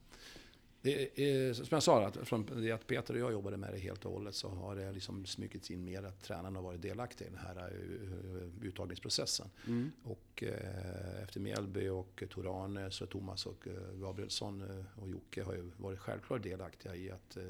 Det 0.81 1.19
är, 1.19 1.53
som 1.53 1.65
jag 1.69 1.83
sa, 1.83 2.05
att 2.05 2.17
från 2.27 2.61
det 2.61 2.71
att 2.71 2.87
Peter 2.87 3.13
och 3.13 3.19
jag 3.19 3.31
jobbade 3.31 3.57
med 3.57 3.73
det 3.73 3.79
helt 3.79 4.05
och 4.05 4.11
hållet 4.11 4.35
så 4.35 4.49
har 4.49 4.75
det 4.75 4.91
liksom 4.91 5.25
smugits 5.25 5.71
in 5.71 5.83
mer 5.85 6.03
att 6.03 6.23
tränarna 6.23 6.57
har 6.59 6.63
varit 6.63 6.81
delaktiga 6.81 7.27
i 7.27 7.31
den 7.31 7.39
här 7.39 7.55
eh, 7.57 8.67
uttagningsprocessen. 8.67 9.47
Mm. 9.67 9.91
Och 10.03 10.43
eh, 10.43 11.23
efter 11.23 11.39
Mjällby 11.39 11.87
och 11.89 12.23
Torane 12.29 12.91
så 12.91 13.05
Thomas 13.05 13.45
och 13.45 13.67
eh, 13.67 13.99
Gabrielsson 14.01 14.61
eh, 14.61 15.01
och 15.03 15.09
Jocke 15.09 15.43
har 15.43 15.53
ju 15.53 15.71
varit 15.77 15.99
självklart 15.99 16.43
delaktiga 16.43 16.95
i 16.95 17.11
att 17.11 17.37
eh, 17.37 17.43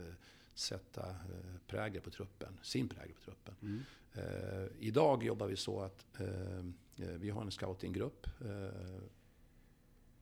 sätta 0.60 1.10
eh, 1.10 1.60
prägel 1.68 2.02
på 2.02 2.10
truppen, 2.10 2.60
sin 2.62 2.90
prägel 2.90 3.16
på 3.16 3.22
truppen. 3.22 3.56
Mm. 3.62 3.82
Eh, 4.14 4.68
idag 4.80 5.24
jobbar 5.24 5.48
vi 5.48 5.56
så 5.56 5.82
att 5.82 6.20
eh, 6.20 6.58
eh, 6.58 6.64
vi 6.96 7.30
har 7.30 7.42
en 7.42 7.52
scoutinggrupp 7.52 8.28
eh, 8.42 9.02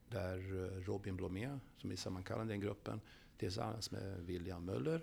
där 0.10 0.38
eh, 0.38 0.82
Robin 0.82 1.16
Blomé, 1.16 1.60
som 1.78 1.92
är 1.92 1.96
sammankallande 1.96 2.54
i 2.54 2.58
den 2.58 2.62
gruppen, 2.62 3.02
tillsammans 3.38 3.92
med 3.92 4.26
William 4.26 4.66
Möller, 4.66 5.02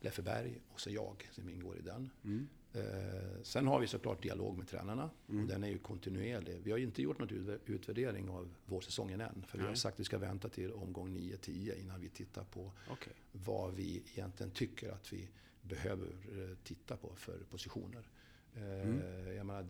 Leffe 0.00 0.22
Berg 0.22 0.60
och 0.68 0.80
så 0.80 0.90
jag 0.90 1.28
som 1.32 1.48
ingår 1.48 1.78
i 1.78 1.82
den. 1.82 2.10
Mm. 2.24 2.48
Eh, 2.74 3.42
sen 3.42 3.66
har 3.66 3.80
vi 3.80 3.86
såklart 3.86 4.22
dialog 4.22 4.58
med 4.58 4.68
tränarna 4.68 5.10
Mm. 5.28 5.42
och 5.42 5.48
den 5.48 5.64
är 5.64 5.68
ju 5.68 5.78
kontinuerlig. 5.78 6.60
Vi 6.62 6.70
har 6.70 6.78
ju 6.78 6.84
inte 6.84 7.02
gjort 7.02 7.18
någon 7.18 7.28
utv- 7.28 7.58
utvärdering 7.66 8.28
av 8.28 8.48
vårsäsongen 8.66 9.20
än. 9.20 9.44
För 9.48 9.58
vi 9.58 9.64
har 9.64 9.70
Nej. 9.70 9.76
sagt 9.78 9.94
att 9.94 10.00
vi 10.00 10.04
ska 10.04 10.18
vänta 10.18 10.48
till 10.48 10.72
omgång 10.72 11.16
9-10 11.16 11.80
innan 11.80 12.00
vi 12.00 12.08
tittar 12.08 12.44
på 12.44 12.72
Okej. 12.88 13.12
vad 13.32 13.74
vi 13.74 14.02
egentligen 14.14 14.50
tycker 14.52 14.90
att 14.92 15.12
vi 15.12 15.28
behöver 15.62 16.06
eh, 16.06 16.56
titta 16.64 16.96
på 16.96 17.12
för 17.16 17.38
positioner. 17.50 18.08
Eh, 18.56 18.62
Mm. 18.62 19.36
Jag 19.36 19.46
menar, 19.46 19.66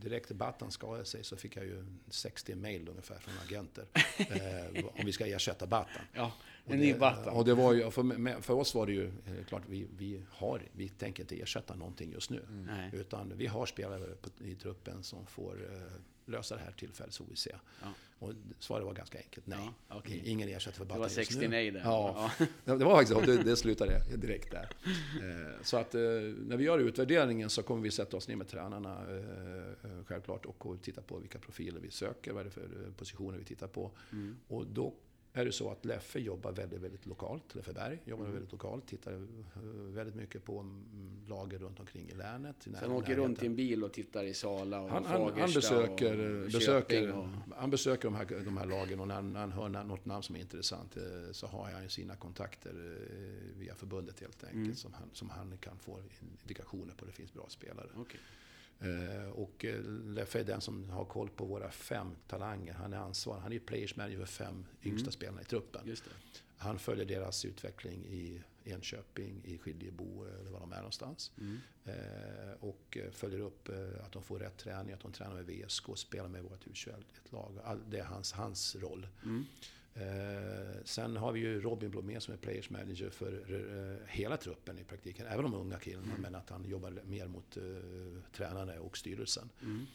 direkt 0.00 0.30
Battan 0.32 0.70
skadade 0.70 1.04
sig 1.04 1.24
så 1.24 1.36
fick 1.36 1.56
jag 1.56 1.64
ju 1.64 1.84
60 2.08 2.54
mejl 2.54 2.88
ungefär 2.88 3.18
från 3.18 3.34
agenter. 3.46 3.84
eh, 4.18 4.84
om 5.00 5.06
vi 5.06 5.12
ska 5.12 5.26
ersätta 5.26 5.66
Battan. 5.66 6.02
Ja, 6.12 6.32
en 6.64 6.72
det- 6.72 6.76
ny 6.76 6.94
Battan. 6.94 7.34
Och 7.34 7.44
det 7.44 7.54
var 7.54 7.72
ju, 7.72 7.90
för, 7.90 8.40
för 8.42 8.54
oss 8.54 8.74
var 8.74 8.86
det 8.86 8.92
ju 8.92 9.04
eh, 9.06 9.44
klart, 9.48 9.62
vi, 9.68 9.86
vi, 9.96 10.22
har, 10.30 10.62
vi 10.72 10.88
tänker 10.88 11.22
inte 11.22 11.40
ersätta 11.40 11.74
någonting 11.74 12.12
just 12.12 12.30
nu. 12.30 12.42
Nej. 12.66 12.90
Utan 12.92 13.32
vi 13.36 13.46
har 13.46 13.66
spelare 13.66 14.06
i 14.38 14.54
truppen 14.54 15.02
som 15.02 15.26
får 15.26 15.68
eh, 15.72 15.92
lösa 16.32 16.54
det 16.56 16.60
här 16.62 16.72
tillfället 16.72 17.14
så 17.14 17.24
vi 17.30 17.36
ser. 17.36 17.60
Ja. 17.82 17.88
Och 18.18 18.32
svaret 18.58 18.84
var 18.86 18.94
ganska 18.94 19.18
enkelt, 19.18 19.46
nej. 19.46 19.70
Ja, 19.88 19.96
okej. 19.98 20.22
Ingen 20.24 20.48
ersätter 20.48 20.76
för 20.78 20.84
Det 20.84 20.88
Battan 20.88 21.00
var 21.00 21.06
just 21.06 21.14
60 21.16 21.38
nu. 21.40 21.48
nej 21.48 21.70
där. 21.70 21.80
Ja, 21.80 22.30
det 22.38 22.46
det 22.76 22.84
var 22.84 22.96
faktiskt. 22.96 23.26
Det, 23.26 23.42
det 23.50 23.56
slutade 23.56 24.02
direkt 24.16 24.50
där. 24.50 24.68
Eh, 25.22 25.62
Så 25.62 25.76
att 25.76 25.92
när 25.92 26.56
vi 26.56 26.64
gör 26.64 26.78
utvärderingen 26.78 27.50
så 27.50 27.62
kommer 27.62 27.82
vi 27.82 27.90
sätta 27.90 28.16
oss 28.16 28.28
ner 28.28 28.36
med 28.36 28.48
tränarna 28.48 29.04
självklart 30.06 30.46
och 30.46 30.82
titta 30.82 31.02
på 31.02 31.18
vilka 31.18 31.38
profiler 31.38 31.80
vi 31.80 31.90
söker, 31.90 32.32
vad 32.32 32.40
är 32.40 32.44
det 32.44 32.50
för 32.50 32.68
positioner 32.96 33.38
vi 33.38 33.44
tittar 33.44 33.66
på. 33.66 33.90
Mm. 34.12 34.36
Och 34.48 34.66
då 34.66 34.94
är 35.32 35.44
det 35.44 35.52
så 35.52 35.70
att 35.70 35.84
Leffe 35.84 36.18
jobbar 36.20 36.52
väldigt, 36.52 36.80
väldigt 36.80 37.06
lokalt. 37.06 37.54
Leffe 37.54 37.72
Berg 37.72 37.98
jobbar 38.04 38.24
Mm. 38.24 38.34
väldigt 38.34 38.52
lokalt, 38.52 38.86
tittar 38.86 39.12
eh, 39.12 39.18
väldigt 39.72 40.14
mycket 40.14 40.44
på 40.44 40.58
mm, 40.58 41.24
lager 41.28 41.58
runt 41.58 41.80
omkring 41.80 42.08
i 42.08 42.14
länet. 42.14 42.66
i 42.66 42.70
han 42.80 42.92
åker 42.92 43.16
runt 43.16 43.42
i 43.42 43.46
en 43.46 43.56
bil 43.56 43.84
och 43.84 43.92
tittar 43.92 44.24
i 44.24 44.34
Sala 44.34 44.80
och 44.80 44.90
Han, 44.90 45.04
han, 45.04 45.20
han 45.22 45.30
Fagersta 45.30 45.60
besöker, 45.60 46.18
och 46.40 46.46
besöker, 46.46 47.00
Köping 47.00 47.12
och... 47.12 47.26
han 47.56 47.70
besöker 47.70 48.04
de 48.04 48.14
här, 48.14 48.42
de 48.44 48.56
här 48.56 48.66
lagen 48.66 49.00
och 49.00 49.08
när 49.08 49.14
han, 49.14 49.32
när 49.32 49.40
han 49.40 49.52
hör 49.52 49.68
något 49.68 50.04
namn 50.04 50.22
som 50.22 50.36
är 50.36 50.40
intressant 50.40 50.96
eh, 50.96 51.02
så 51.32 51.46
har 51.46 51.70
han 51.70 51.88
sina 51.88 52.16
kontakter 52.16 52.70
eh, 52.70 53.58
via 53.58 53.74
förbundet 53.74 54.20
helt 54.20 54.44
enkelt 54.44 54.56
Mm. 54.60 54.74
som, 54.74 54.92
han, 54.92 55.08
som 55.12 55.30
han 55.30 55.58
kan 55.58 55.78
få 55.78 56.02
indikationer 56.42 56.94
på. 56.94 57.04
Det 57.04 57.12
finns 57.12 57.32
bra 57.32 57.46
spelare. 57.48 57.86
Okej. 57.96 58.20
Eh, 58.80 59.28
och 59.30 59.64
eh, 59.64 59.80
Leffe 60.06 60.40
är 60.40 60.44
den 60.44 60.60
som 60.60 60.90
har 60.90 61.04
koll 61.04 61.28
på 61.30 61.44
våra 61.44 61.70
fem 61.70 62.16
talanger. 62.28 62.72
Han 62.72 62.92
är 62.92 62.96
ansvarig. 62.96 63.40
Han 63.42 63.52
är 63.52 63.58
players 63.58 63.96
manager 63.96 64.18
för 64.18 64.26
fem 64.26 64.64
yngsta 64.84 65.04
Mm. 65.04 65.12
spelarna 65.12 65.40
i 65.42 65.44
truppen. 65.44 65.80
Han 66.56 66.78
följer 66.78 67.04
deras 67.04 67.44
utveckling 67.44 68.04
i 68.06 68.42
Enköping, 68.64 69.42
i 69.44 69.58
Skiljebo 69.58 70.26
eh, 70.26 70.40
eller 70.40 70.50
var 70.50 70.60
de 70.60 70.72
är 70.72 70.76
någonstans. 70.76 71.32
Mm. 71.40 71.58
Och 72.60 72.98
följer 73.12 73.40
upp 73.40 73.68
att 74.04 74.12
de 74.12 74.22
får 74.22 74.38
rätt 74.38 74.56
träning, 74.58 74.94
att 74.94 75.00
de 75.00 75.12
tränar 75.12 75.34
med 75.34 75.46
VSK 75.46 75.88
och 75.88 75.98
spelar 75.98 76.28
med 76.28 76.42
vårt 76.42 76.64
U21-lag. 76.66 77.58
All- 77.64 77.90
Det 77.90 77.98
är 77.98 78.04
hans, 78.04 78.32
hans 78.32 78.76
roll. 78.76 79.06
Mm. 79.24 79.44
Eh, 79.94 80.82
sen 80.84 81.16
har 81.16 81.32
vi 81.32 81.40
ju 81.40 81.60
Robin 81.60 81.90
Blomé 81.90 82.20
som 82.20 82.34
är 82.34 82.38
players 82.38 82.70
manager 82.70 83.10
för 83.10 83.32
eh, 83.32 84.08
hela 84.08 84.36
truppen 84.36 84.78
i 84.78 84.84
praktiken. 84.84 85.26
Även 85.26 85.42
de 85.42 85.54
unga 85.54 85.78
killarna, 85.78 86.06
Mm. 86.06 86.20
men 86.22 86.34
att 86.34 86.50
han 86.50 86.64
jobbar 86.64 87.00
mer 87.04 87.26
mot 87.26 87.56
eh, 87.56 87.62
tränarna 88.32 88.80
och 88.80 88.98
styrelsen. 88.98 89.50
Mm. 89.62 89.86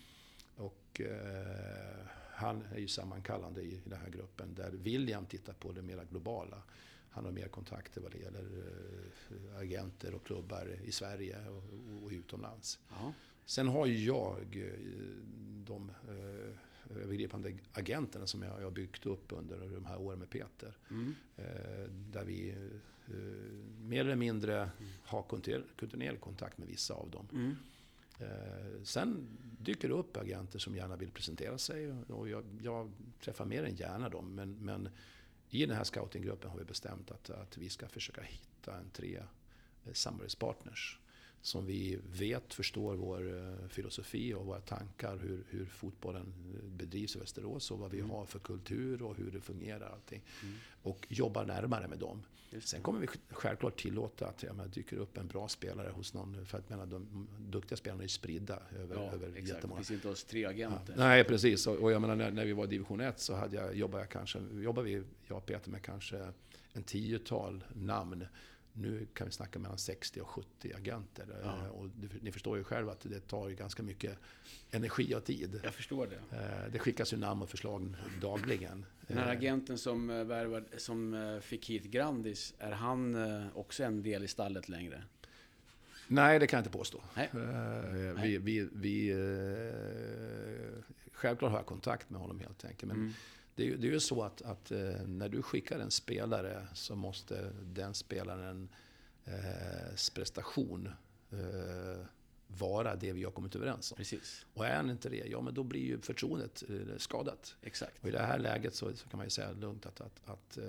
Och 0.55 1.01
eh, 1.01 2.05
han 2.31 2.63
är 2.75 2.79
ju 2.79 2.87
sammankallande 2.87 3.61
i, 3.61 3.67
i 3.75 3.81
den 3.85 3.99
här 3.99 4.09
gruppen 4.09 4.55
där 4.55 4.71
William 4.71 5.25
tittar 5.25 5.53
på 5.53 5.71
det 5.71 5.81
mera 5.81 6.03
globala. 6.03 6.61
Han 7.09 7.25
har 7.25 7.31
mer 7.31 7.47
kontakter 7.47 8.01
vad 8.01 8.11
det 8.11 8.17
gäller 8.17 8.43
eh, 8.43 9.59
agenter 9.59 10.13
och 10.13 10.25
klubbar 10.25 10.75
i 10.83 10.91
Sverige 10.91 11.37
och, 11.49 12.03
och 12.03 12.11
utomlands. 12.11 12.79
Ja. 12.89 13.13
Sen 13.45 13.67
har 13.67 13.85
ju 13.85 14.05
jag 14.05 14.37
eh, 14.55 14.79
de 15.65 15.91
eh, 16.09 16.55
övergripande 16.89 17.53
agenterna 17.73 18.27
som 18.27 18.41
jag 18.41 18.59
jag 18.59 18.65
har 18.65 18.71
byggt 18.71 19.05
upp 19.05 19.31
under 19.31 19.57
de 19.57 19.85
här 19.85 19.97
åren 19.97 20.19
med 20.19 20.29
Peter. 20.29 20.73
Mm. 20.89 21.15
Eh, 21.37 21.89
där 21.89 22.23
vi 22.25 22.49
eh, 22.49 23.13
mer 23.81 24.01
eller 24.01 24.15
mindre 24.15 24.69
har 25.03 25.21
kontinuer- 25.23 25.65
kontinuerlig 25.79 26.21
kontakt 26.21 26.57
med 26.57 26.67
vissa 26.67 26.93
av 26.93 27.09
dem. 27.09 27.27
Mm. 27.31 27.55
Eh, 28.19 28.83
sen 28.83 29.27
dyker 29.59 29.87
det 29.87 29.93
upp 29.93 30.17
agenter 30.17 30.59
som 30.59 30.75
gärna 30.75 30.95
vill 30.95 31.11
presentera 31.11 31.57
sig 31.57 31.91
och 31.91 32.29
jag, 32.29 32.43
jag 32.61 32.91
träffar 33.21 33.45
mer 33.45 33.63
än 33.63 33.75
gärna 33.75 34.09
dem. 34.09 34.35
Men, 34.35 34.65
men 34.65 34.89
i 35.49 35.65
den 35.65 35.75
här 35.75 35.83
scoutinggruppen 35.83 36.49
har 36.51 36.57
vi 36.57 36.65
bestämt 36.65 37.11
att, 37.11 37.29
att 37.29 37.57
vi 37.57 37.69
ska 37.69 37.87
försöka 37.87 38.21
hitta 38.21 38.77
en 38.77 38.89
tre 38.89 39.23
samarbetspartners 39.93 40.99
som 41.45 41.65
vi 41.65 41.99
vet 42.13 42.53
förstår 42.53 42.95
vår 42.95 43.37
eh, 43.37 43.67
filosofi 43.69 44.33
och 44.33 44.45
våra 44.45 44.59
tankar 44.61 45.17
hur, 45.17 45.43
hur 45.49 45.65
fotbollen 45.65 46.33
eh, 46.55 46.69
bedrivs 46.69 47.15
i 47.15 47.19
Västerås 47.19 47.71
och 47.71 47.79
vad 47.79 47.91
vi 47.91 47.99
Mm. 47.99 48.09
har 48.11 48.25
för 48.25 48.39
kultur 48.39 49.01
och 49.01 49.15
hur 49.15 49.31
det 49.31 49.41
fungerar 49.41 49.89
allting. 49.89 50.21
Mm. 50.43 50.55
Och 50.83 51.05
jobbar 51.09 51.45
närmare 51.45 51.87
med 51.87 51.99
dem. 51.99 52.23
Sen 52.59 52.79
det. 52.79 52.83
kommer 52.83 52.99
vi 52.99 53.07
självklart 53.29 53.79
tillåta 53.81 54.27
att 54.27 54.43
ja, 54.43 54.53
men, 54.53 54.69
dyker 54.69 54.97
upp 54.97 55.17
en 55.17 55.27
bra 55.27 55.47
spelare 55.47 55.89
hos 55.89 56.13
någon. 56.13 56.45
För 56.45 56.57
att 56.57 56.69
menar, 56.69 56.85
de 56.85 57.27
duktiga 57.39 57.77
spelarna 57.77 58.03
är 58.03 58.07
spridda 58.07 58.59
över, 58.79 58.95
Ja, 58.95 59.01
över 59.11 59.27
exakt. 59.27 59.45
Det 59.47 59.53
jättemånga. 59.53 59.77
finns 59.77 59.91
inte 59.91 60.09
oss 60.09 60.23
tre 60.23 60.45
agenter. 60.45 60.93
Ja, 60.97 61.03
nej, 61.07 61.23
precis. 61.23 61.67
Och, 61.67 61.75
och 61.75 61.91
jag 61.91 62.01
menar, 62.01 62.15
när, 62.15 62.31
när 62.31 62.45
vi 62.45 62.53
var 62.53 62.63
i 62.63 62.67
division 62.67 62.99
1 63.01 63.19
så 63.19 63.35
hade 63.35 63.55
jag, 63.55 63.75
jobbade 63.75 64.03
jag 64.03 64.09
kanske, 64.09 64.39
jobbade 64.53 64.85
vi, 64.89 65.03
jag 65.27 65.37
och 65.37 65.45
Peter, 65.45 65.71
med 65.71 65.81
kanske 65.83 66.27
en 66.73 66.83
tiotal 66.83 67.63
namn. 67.73 68.25
Nu 68.77 69.07
kan 69.13 69.27
vi 69.27 69.33
snacka 69.33 69.59
mellan 69.59 69.77
60 69.77 70.21
och 70.21 70.27
70 70.29 70.73
agenter. 70.73 71.25
Ja. 71.43 71.57
Eh, 71.65 71.67
Och 71.69 71.89
ni 72.21 72.31
förstår 72.31 72.57
ju 72.57 72.63
själva 72.63 72.91
att 72.91 72.99
det 72.99 73.19
tar 73.27 73.49
ganska 73.49 73.83
mycket 73.83 74.17
energi 74.71 75.15
och 75.15 75.23
tid. 75.23 75.59
Jag 75.63 75.73
förstår 75.73 76.07
det. 76.07 76.37
Eh, 76.37 76.71
Det 76.71 76.79
skickas 76.79 77.13
ju 77.13 77.17
namn 77.17 77.41
och 77.41 77.49
förslag 77.49 77.95
dagligen. 78.21 78.85
Den 79.07 79.17
här 79.17 79.25
Eh, 79.25 79.31
agenten 79.31 79.77
som, 79.77 80.07
värvade, 80.07 80.65
som 80.79 81.39
fick 81.43 81.69
hit 81.69 81.83
Grandis, 81.83 82.53
är 82.59 82.71
han 82.71 83.15
också 83.53 83.83
en 83.83 84.03
del 84.03 84.23
i 84.23 84.27
stallet 84.27 84.69
längre? 84.69 85.03
Nej, 86.07 86.39
det 86.39 86.47
kan 86.47 86.57
jag 86.57 86.61
inte 86.61 86.77
påstå. 86.77 87.01
Nej. 87.15 87.29
Vi, 88.23 88.37
vi, 88.37 88.67
vi, 88.73 89.13
självklart 91.11 91.51
har 91.51 91.59
jag 91.59 91.65
kontakt 91.65 92.09
med 92.09 92.21
honom 92.21 92.39
helt 92.39 92.65
enkelt. 92.65 92.87
Men 92.87 92.97
Mm. 92.97 93.13
Det, 93.55 93.63
är 93.63 93.67
ju, 93.67 93.77
det 93.77 93.87
är 93.87 93.91
ju 93.91 93.99
så 93.99 94.23
att, 94.23 94.41
att 94.41 94.71
eh, 94.71 95.07
när 95.07 95.29
du 95.29 95.41
skickar 95.41 95.79
en 95.79 95.91
spelare 95.91 96.67
så 96.73 96.95
måste 96.95 97.51
den 97.63 97.93
spelaren 97.93 98.69
eh, 99.25 100.13
prestation 100.13 100.89
eh, 101.31 102.05
vara 102.47 102.95
det 102.95 103.13
vi 103.13 103.23
har 103.23 103.31
kommit 103.31 103.55
överens 103.55 103.91
om. 103.91 103.95
Precis. 103.95 104.45
Och 104.53 104.65
är 104.65 104.75
han 104.75 104.89
inte 104.89 105.09
det, 105.09 105.25
ja 105.27 105.41
men 105.41 105.53
då 105.53 105.63
blir 105.63 105.81
ju 105.81 106.01
förtroendet 106.01 106.63
skadat. 106.97 107.55
Exakt. 107.61 108.03
Och 108.03 108.09
i 108.09 108.11
det 108.11 108.19
här 108.19 108.39
läget 108.39 108.75
så, 108.75 108.95
så 108.95 109.09
kan 109.09 109.17
man 109.17 109.25
ju 109.25 109.29
säga 109.29 109.51
lugnt 109.51 109.85
att, 109.85 110.01
att, 110.01 110.21
att 110.25 110.57
eh, 110.57 110.63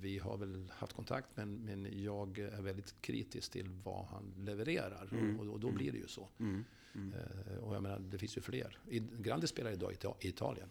vi 0.00 0.18
har 0.18 0.36
väl 0.36 0.72
haft 0.76 0.92
kontakt 0.92 1.28
men, 1.34 1.54
men 1.54 2.02
jag 2.02 2.38
är 2.38 2.62
väldigt 2.62 2.94
kritisk 3.00 3.52
till 3.52 3.68
vad 3.84 4.06
han 4.06 4.34
levererar. 4.38 5.08
Mm. 5.12 5.40
Och, 5.40 5.46
och 5.46 5.60
då 5.60 5.70
blir 5.70 5.92
det 5.92 5.98
ju 5.98 6.06
så. 6.06 6.28
Mm. 6.38 6.64
Mm. 6.94 7.12
Eh, 7.12 7.56
och 7.56 7.74
jag 7.74 7.82
menar, 7.82 7.98
det 7.98 8.18
finns 8.18 8.36
ju 8.36 8.40
fler. 8.40 8.78
Grandi 9.18 9.46
spelar 9.46 9.72
idag 9.72 9.94
i 10.20 10.28
Italien. 10.28 10.68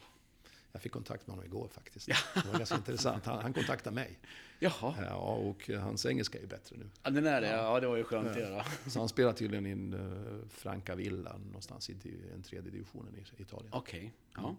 Jag 0.72 0.82
fick 0.82 0.92
kontakt 0.92 1.28
med 1.28 1.36
honom 1.36 1.46
igår 1.46 1.68
faktiskt. 1.74 2.08
Det 2.08 2.46
var 2.52 2.58
ganska 2.58 2.76
intressant. 2.76 3.26
Han, 3.26 3.42
han 3.42 3.54
kontaktade 3.54 3.96
mig. 3.96 4.20
Jaha, 4.60 4.96
Ja, 5.10 5.16
och 5.16 5.70
hans 5.70 6.06
engelska 6.06 6.38
är 6.38 6.42
ju 6.42 6.48
bättre 6.48 6.76
nu. 6.78 6.90
ja, 7.04 7.10
den 7.10 7.28
är 7.28 7.42
det. 7.42 7.48
Ja, 7.48 7.80
det 7.80 7.88
var 7.88 7.96
ju 7.96 8.04
skönt 8.04 8.38
göra. 8.38 8.66
Så 8.88 9.00
han 9.00 9.10
spelar 9.10 9.34
tydligen 9.34 9.66
i 9.66 9.70
en 9.72 9.94
uh, 9.94 10.48
Franca 10.50 10.96
Villa 10.96 11.38
någonstans 11.38 11.90
i 11.90 11.94
di- 11.94 12.32
en 12.34 12.44
tredje 12.44 12.72
divisionen 12.72 13.16
i 13.38 13.42
Italien. 13.42 13.70
Okej. 13.74 14.14
Ja. 14.36 14.56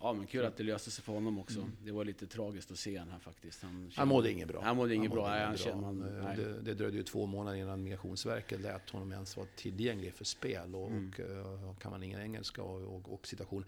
Ja, 0.00 0.12
men 0.12 0.26
kul 0.26 0.44
att 0.44 0.56
det 0.56 0.62
löste 0.62 0.90
sig 0.90 1.04
för 1.04 1.12
honom 1.12 1.38
också. 1.38 1.66
Det 1.84 1.92
var 1.92 2.04
lite 2.04 2.26
tragiskt 2.26 2.70
att 2.70 2.78
se 2.78 2.96
han 2.96 3.08
här 3.10 3.18
faktiskt. 3.18 3.62
Han, 3.62 3.70
Mm. 3.70 3.90
Han 3.96 4.08
mådde 4.08 4.30
inget 4.32 4.48
bra. 4.48 4.62
Han 4.62 4.76
mådde 4.76 4.94
inget 4.94 5.10
bra. 5.10 5.28
Nej, 5.28 5.44
han 5.46 5.56
känner, 5.56 5.84
han, 5.84 6.02
Eh, 6.16 6.24
nej. 6.24 6.36
det, 6.36 6.60
det 6.60 6.74
dröjde 6.74 6.96
ju 6.96 7.02
två 7.02 7.26
månader 7.26 7.56
innan 7.58 7.82
Migrationsverket 7.82 8.60
lät 8.60 8.90
honom 8.90 9.12
ens 9.12 9.36
vara 9.36 9.46
tillgänglig 9.56 10.14
för 10.14 10.24
spel. 10.24 10.74
Och, 10.74 10.90
Mm. 10.90 11.12
och 11.16 11.20
eh, 11.70 11.74
kan 11.76 11.90
man 11.90 12.02
ingen 12.02 12.20
engelska 12.20 12.62
och, 12.62 12.94
och, 12.96 13.12
och 13.12 13.26
situation. 13.26 13.64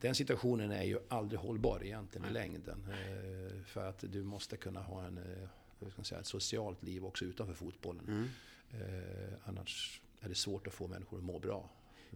Den 0.00 0.14
situationen 0.14 0.70
är 0.70 0.84
ju 0.84 0.98
aldrig 1.08 1.40
hållbar 1.40 1.80
egentligen 1.84 2.26
i 2.30 2.32
längden. 2.32 2.84
Eh, 2.90 3.62
För 3.64 3.88
att 3.88 4.04
du 4.12 4.22
måste 4.24 4.56
kunna 4.56 4.80
ha 4.82 5.04
en, 5.04 5.16
hur 5.80 5.90
ska 5.90 5.98
man 5.98 6.04
säga, 6.04 6.20
ett 6.20 6.26
socialt 6.26 6.82
liv 6.82 7.04
också 7.04 7.24
utanför 7.24 7.54
fotbollen. 7.54 8.04
Mm. 8.08 8.28
Annars 9.44 10.00
är 10.20 10.28
det 10.28 10.34
svårt 10.34 10.66
att 10.66 10.72
få 10.74 10.88
människor 10.88 11.18
att 11.18 11.24
må 11.24 11.38
bra. 11.38 11.68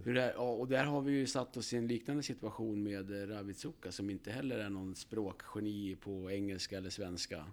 Hur 0.05 0.15
det 0.15 0.23
är, 0.23 0.33
ja, 0.33 0.51
och 0.51 0.69
där 0.69 0.85
har 0.85 1.01
vi 1.01 1.13
ju 1.13 1.27
satt 1.27 1.57
oss 1.57 1.73
i 1.73 1.77
en 1.77 1.87
liknande 1.87 2.23
situation 2.23 2.83
med 2.83 3.11
eh, 3.23 3.27
Ravitsuka 3.27 3.93
som 3.93 4.11
inte 4.11 4.31
heller 4.31 4.59
är 4.59 4.71
någon 4.71 4.95
språkgeni 4.95 5.97
på 5.97 6.31
engelska 6.31 6.79
eller 6.79 6.91
svenska. 6.91 7.45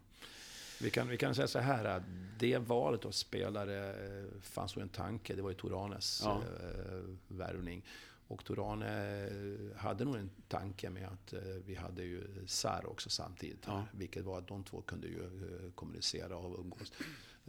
Vi 0.81 0.89
kan, 0.89 1.07
vi 1.07 1.17
kan 1.17 1.36
säga 1.36 1.47
så 1.47 1.60
här 1.60 1.86
att 1.86 2.03
det 2.39 2.57
valet 2.57 3.05
av 3.05 3.12
spelare 3.12 3.89
eh, 3.89 4.41
fanns 4.41 4.77
ju 4.77 4.81
en 4.81 4.89
tanke. 4.89 5.36
Det 5.36 5.41
var 5.41 5.49
ju 5.49 5.55
Toranes 5.55 6.21
Ja. 6.23 6.41
eh, 6.41 7.03
värvning. 7.27 7.86
Och 8.29 8.45
Torane 8.45 9.29
hade 9.75 10.05
nog 10.05 10.15
en 10.15 10.29
tanke 10.47 10.89
med 10.89 11.07
att 11.07 11.33
vi 11.65 11.75
hade 11.75 12.03
ju 12.03 12.23
Sar 12.47 12.86
också 12.89 13.10
samtidigt. 13.10 13.65
Här, 13.65 13.73
Ja. 13.73 13.86
Vilket 13.91 14.23
var 14.25 14.38
att 14.38 14.47
de 14.47 14.63
två 14.63 14.81
kunde 14.81 15.07
ju 15.07 15.29
kommunicera 15.75 16.38
och 16.38 16.60
umgås. 16.60 16.93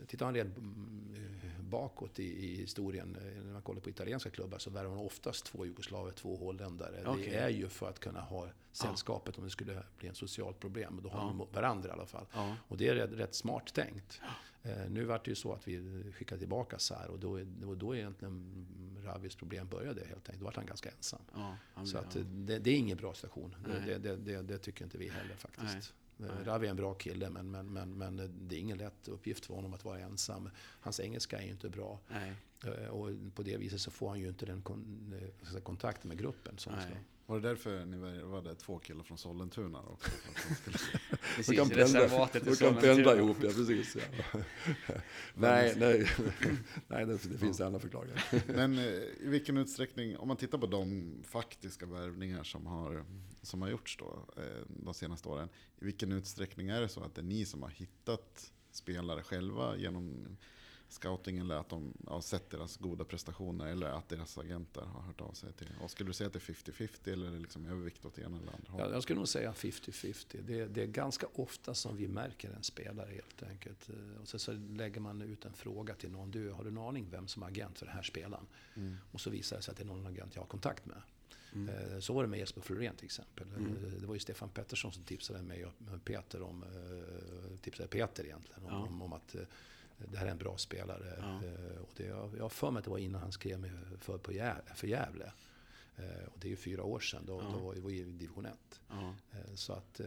Tittar 0.06 0.26
man 0.26 0.36
mm, 0.36 1.14
eh, 1.16 1.62
bakåt 1.62 2.18
i, 2.18 2.24
i 2.24 2.56
historien, 2.56 3.16
när 3.44 3.52
man 3.52 3.62
kollar 3.62 3.80
på 3.80 3.90
italienska 3.90 4.30
klubbar, 4.30 4.58
så 4.58 4.70
värvar 4.70 4.90
man 4.96 5.06
oftast 5.06 5.44
två 5.46 5.66
jugoslaver, 5.66 6.12
två 6.12 6.36
holländare. 6.36 7.04
Okej. 7.06 7.30
Det 7.30 7.36
är 7.36 7.48
ju 7.48 7.68
för 7.68 7.88
att 7.88 7.98
kunna 8.00 8.20
ha 8.20 8.48
sällskapet 8.72 9.38
om 9.38 9.44
det 9.44 9.50
skulle 9.50 9.82
bli 9.98 10.08
ett 10.08 10.16
socialt 10.16 10.60
problem. 10.60 11.00
Då 11.02 11.08
har 11.08 11.18
Ja. 11.20 11.24
de 11.26 11.46
varandra 11.54 11.88
i 11.88 11.92
alla 11.92 12.06
fall. 12.06 12.26
Ja. 12.34 12.56
Och 12.68 12.76
det 12.76 12.88
är 12.88 12.94
rätt, 12.94 13.12
rätt 13.12 13.34
smart 13.34 13.74
tänkt. 13.74 14.20
Eh, 14.62 14.90
nu 14.90 15.04
var 15.04 15.20
det 15.24 15.30
ju 15.30 15.34
så 15.34 15.52
att 15.52 15.68
vi 15.68 16.02
skickade 16.12 16.38
tillbaka 16.38 16.78
Sar 16.78 17.06
och 17.10 17.18
då, 17.18 17.30
var 17.62 17.74
då 17.74 17.96
egentligen 17.96 18.66
Ravis 19.04 19.34
problem 19.36 19.68
började 19.68 20.00
helt 20.00 20.16
enkelt. 20.28 20.38
Då 20.38 20.44
var 20.44 20.52
han 20.52 20.66
ganska 20.66 20.90
ensam. 20.90 21.20
Ja, 21.34 21.56
Så 21.84 21.96
ja. 21.96 22.00
att, 22.00 22.16
det, 22.30 22.58
det 22.58 22.70
är 22.70 22.76
ingen 22.76 22.96
bra 22.98 23.14
situation. 23.14 23.54
Det, 23.64 23.98
det, 24.16 24.42
det 24.42 24.58
tycker 24.58 24.84
inte 24.84 24.98
vi 24.98 25.08
heller 25.08 25.34
faktiskt. 25.36 25.74
Nej. 25.74 25.82
Eh, 26.20 26.44
Ravi 26.44 26.66
är 26.66 26.70
en 26.70 26.76
bra 26.76 26.94
kille 26.94 27.30
men, 27.30 27.50
men, 27.50 27.66
men, 27.72 27.90
men 27.90 28.16
det 28.48 28.56
är 28.56 28.60
ingen 28.60 28.78
lätt 28.78 29.08
uppgift 29.08 29.46
för 29.46 29.54
honom 29.54 29.74
att 29.74 29.84
vara 29.84 29.98
ensam. 30.00 30.50
Hans 30.80 31.00
engelska 31.00 31.38
är 31.38 31.44
ju 31.44 31.50
inte 31.50 31.68
bra. 31.68 31.98
Nej. 32.08 32.32
Eh, 32.64 32.88
Och 32.88 33.10
på 33.34 33.42
det 33.42 33.56
viset 33.56 33.80
så 33.80 33.90
får 33.90 34.08
han 34.08 34.20
ju 34.20 34.28
inte 34.28 34.46
den 34.46 34.62
eh, 35.54 35.60
kontakten 35.60 36.08
med 36.08 36.18
gruppen. 36.18 36.58
Som. 36.58 36.72
Var 37.28 37.40
det 37.40 37.48
därför 37.48 37.84
ni 37.84 37.96
värvade 37.98 38.54
två 38.54 38.78
killar 38.78 39.02
från 39.04 39.18
Sollentuna 39.18 39.80
också? 39.82 40.10
De 41.36 41.42
skulle- 41.42 41.64
Precis, 41.64 41.76
reservatet 41.76 42.42
i 42.42 42.44
de 42.44 42.46
kan 42.46 42.56
Sollentuna. 42.56 42.94
pendla 42.94 43.16
ihop, 43.16 43.36
ja 43.42 43.48
precis. 43.50 43.96
Ja. 43.96 44.40
nej, 45.34 45.74
nej, 45.76 46.06
nej, 46.88 47.06
det, 47.06 47.12
det 47.32 47.38
finns 47.38 47.58
det 47.58 47.66
andra 47.66 47.80
förklaringar. 47.80 48.24
Men 48.46 48.78
eh, 48.78 48.84
i 48.84 49.28
vilken 49.28 49.56
utsträckning, 49.56 50.16
om 50.16 50.28
man 50.28 50.36
tittar 50.36 50.58
på 50.58 50.66
de 50.66 51.14
faktiska 51.26 51.86
värvningar 51.86 52.42
som 52.42 52.66
har, 52.66 53.04
som 53.42 53.62
har 53.62 53.68
gjorts 53.68 53.96
då, 53.96 54.24
eh, 54.36 54.42
de 54.84 54.94
senaste 54.94 55.28
åren. 55.28 55.48
I 55.80 55.84
vilken 55.84 56.12
utsträckning 56.12 56.68
är 56.68 56.80
det 56.80 56.88
så 56.88 57.00
att 57.04 57.14
det 57.14 57.20
är 57.20 57.24
ni 57.24 57.44
som 57.46 57.62
har 57.62 57.70
hittat 57.70 58.52
spelare 58.70 59.22
själva 59.22 59.76
genom 59.76 60.26
scoutingen 60.88 61.44
eller 61.44 61.54
att 61.60 61.68
de 61.68 61.92
har 62.06 62.20
sett 62.20 62.50
deras 62.50 62.76
goda 62.76 63.04
prestationer 63.04 63.66
eller 63.66 63.86
att 63.86 64.08
deras 64.08 64.38
agenter 64.38 64.80
har 64.80 65.00
hört 65.02 65.20
av 65.20 65.32
sig 65.32 65.52
till 65.52 65.68
och 65.80 65.90
Skulle 65.90 66.08
du 66.10 66.14
säga 66.14 66.26
att 66.26 66.32
det 66.32 66.38
är 66.48 66.54
50-50 66.54 67.12
eller 67.12 67.26
är 67.26 67.30
det 67.30 67.38
liksom 67.38 67.66
övervikt 67.66 68.04
åt 68.04 68.18
ena 68.18 68.36
eller 68.36 68.52
andra 68.52 68.64
Ja, 68.66 68.72
hållet? 68.72 68.92
jag 68.92 69.02
skulle 69.02 69.18
nog 69.18 69.28
säga 69.28 69.52
50-50. 69.52 70.42
Det, 70.46 70.66
det 70.66 70.82
är 70.82 70.86
ganska 70.86 71.26
ofta 71.34 71.74
som 71.74 71.96
vi 71.96 72.08
märker 72.08 72.50
en 72.50 72.62
spelare 72.62 73.10
helt 73.10 73.42
enkelt. 73.42 73.88
Eh, 73.88 74.20
Och 74.20 74.28
så, 74.28 74.38
så 74.38 74.52
lägger 74.52 75.00
man 75.00 75.22
ut 75.22 75.44
en 75.44 75.52
fråga 75.52 75.94
till 75.94 76.10
någon. 76.10 76.30
Du, 76.30 76.50
har 76.50 76.64
du 76.64 76.70
en 76.70 76.78
aning 76.78 77.08
vem 77.10 77.28
som 77.28 77.42
är 77.42 77.46
agent 77.46 77.78
för 77.78 77.86
den 77.86 77.94
här 77.94 78.02
spelaren? 78.02 78.46
Mm. 78.76 78.96
Och 79.12 79.20
så 79.20 79.30
visar 79.30 79.56
det 79.56 79.62
sig 79.62 79.72
att 79.72 79.78
det 79.78 79.84
är 79.84 79.86
någon 79.86 80.06
agent 80.06 80.34
jag 80.34 80.42
har 80.42 80.46
kontakt 80.48 80.86
med. 80.86 81.02
Mm. 81.52 81.68
Eh, 81.74 82.00
Så 82.00 82.12
var 82.12 82.22
det 82.22 82.28
med 82.28 82.38
Jesper 82.38 82.60
Florén 82.60 82.96
till 82.96 83.04
exempel. 83.04 83.48
Eh, 83.56 83.92
Det 84.00 84.06
var 84.06 84.14
ju 84.14 84.20
Stefan 84.20 84.48
Pettersson 84.48 84.92
som 84.92 85.02
tipsade 85.04 85.42
mig 85.42 85.66
och 85.66 85.72
Peter 86.04 86.42
om, 86.42 86.64
tipsade 87.62 87.88
Peter 87.88 88.24
egentligen, 88.24 88.62
om, 88.64 88.70
Ja. 88.72 88.78
om, 88.78 89.02
om 89.02 89.12
att 89.12 89.36
det 89.98 90.18
här 90.18 90.26
är 90.26 90.30
en 90.30 90.38
bra 90.38 90.56
spelare. 90.56 91.14
Ja. 91.20 91.40
Eh, 91.46 91.80
Och 91.82 91.90
det, 91.96 92.04
jag 92.36 92.42
har 92.42 92.48
för 92.48 92.70
mig 92.70 92.78
att 92.78 92.84
det 92.84 92.90
var 92.90 92.98
innan 92.98 93.20
han 93.20 93.32
skrev 93.32 93.70
för, 94.00 94.18
på 94.18 94.32
Gä- 94.32 94.74
för 94.74 94.86
Gävle. 94.86 95.32
Eh, 95.96 96.24
Och 96.32 96.38
det 96.40 96.48
är 96.48 96.50
ju 96.50 96.56
fyra 96.56 96.82
år 96.84 97.00
sedan, 97.00 97.22
då, 97.26 97.40
Ja. 97.42 97.50
då 97.52 97.64
var 97.64 97.74
vi 97.74 97.98
i 98.00 98.04
division 98.04 98.46
1. 98.46 98.80
Ja. 98.90 99.14
Eh, 99.32 99.54
Så 99.54 99.72
att 99.72 100.00
eh, 100.00 100.06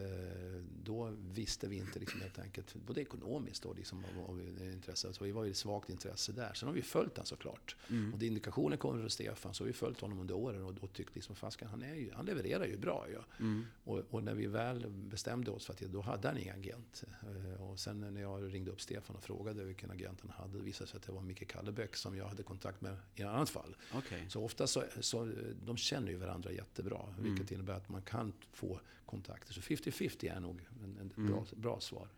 då 0.84 1.12
visste 1.32 1.68
vi 1.68 1.76
inte 1.76 1.98
liksom 1.98 2.20
helt 2.20 2.38
enkelt, 2.38 2.74
både 2.86 3.00
ekonomiskt 3.00 3.64
och 3.64 3.76
liksom 3.76 4.04
av, 4.04 4.30
av 4.30 4.40
intresse. 4.60 5.12
Så 5.12 5.24
vi 5.24 5.32
var 5.32 5.44
ju 5.44 5.50
ett 5.50 5.56
svagt 5.56 5.90
intresse 5.90 6.32
där. 6.32 6.52
Sen 6.54 6.68
har 6.68 6.74
vi 6.74 6.82
följt 6.82 7.14
den 7.14 7.26
såklart. 7.26 7.76
Mm. 7.90 8.12
Och 8.12 8.18
det 8.18 8.26
indikationer 8.26 8.76
kommer 8.76 9.00
från 9.00 9.10
Stefan, 9.10 9.54
så 9.54 9.64
har 9.64 9.66
vi 9.66 9.72
följt 9.72 10.00
honom 10.00 10.18
under 10.20 10.34
åren 10.34 10.62
och 10.64 10.74
då 10.74 10.86
tyckte 10.86 11.14
liksom, 11.14 11.36
fasken, 11.36 11.68
han, 11.68 11.82
är 11.82 11.94
ju, 11.94 12.12
han 12.12 12.26
levererar 12.26 12.66
ju 12.66 12.76
bra 12.78 13.06
ju. 13.08 13.18
Mm. 13.46 13.64
Och, 13.84 13.98
och 14.10 14.24
när 14.24 14.34
vi 14.34 14.46
väl 14.46 14.86
bestämde 14.90 15.50
oss 15.50 15.66
för 15.66 15.72
att 15.72 15.80
då 15.80 16.00
hade 16.00 16.28
han 16.28 16.38
ingen 16.38 16.58
agent. 16.58 17.04
Eh, 17.22 17.62
Och 17.62 17.80
sen 17.80 18.00
när 18.00 18.20
jag 18.22 18.54
ringde 18.54 18.70
upp 18.70 18.80
Stefan 18.80 19.16
och 19.16 19.22
frågade 19.22 19.64
vilken 19.64 19.90
agent 19.90 20.20
han 20.20 20.30
hade, 20.30 20.58
det 20.58 20.64
visade 20.64 20.90
sig 20.90 20.96
att 20.98 21.02
det 21.06 21.12
var 21.12 21.22
Micke 21.22 21.48
Kallebäck 21.48 21.96
som 21.96 22.16
jag 22.16 22.26
hade 22.28 22.42
kontakt 22.42 22.80
med 22.80 22.96
i 23.14 23.22
ett 23.22 23.28
annat 23.28 23.50
fall. 23.50 23.76
Okej. 23.94 24.26
Så 24.28 24.44
ofta 24.44 24.66
så, 24.66 24.82
så 25.00 25.32
de 25.64 25.76
känner 25.76 26.08
ju 26.08 26.16
varandra 26.16 26.52
jättebra, 26.52 27.14
vilket 27.18 27.50
innebär 27.50 27.74
att 27.74 27.88
man 27.88 28.02
kan 28.02 28.32
få 28.52 28.71
kontakter. 29.06 29.52
Så 29.52 29.60
50-50 29.60 30.36
är 30.36 30.40
nog 30.40 30.60
en, 30.84 31.12
en 31.16 31.26
bra, 31.26 31.44
bra 31.56 31.80
svar. 31.80 32.08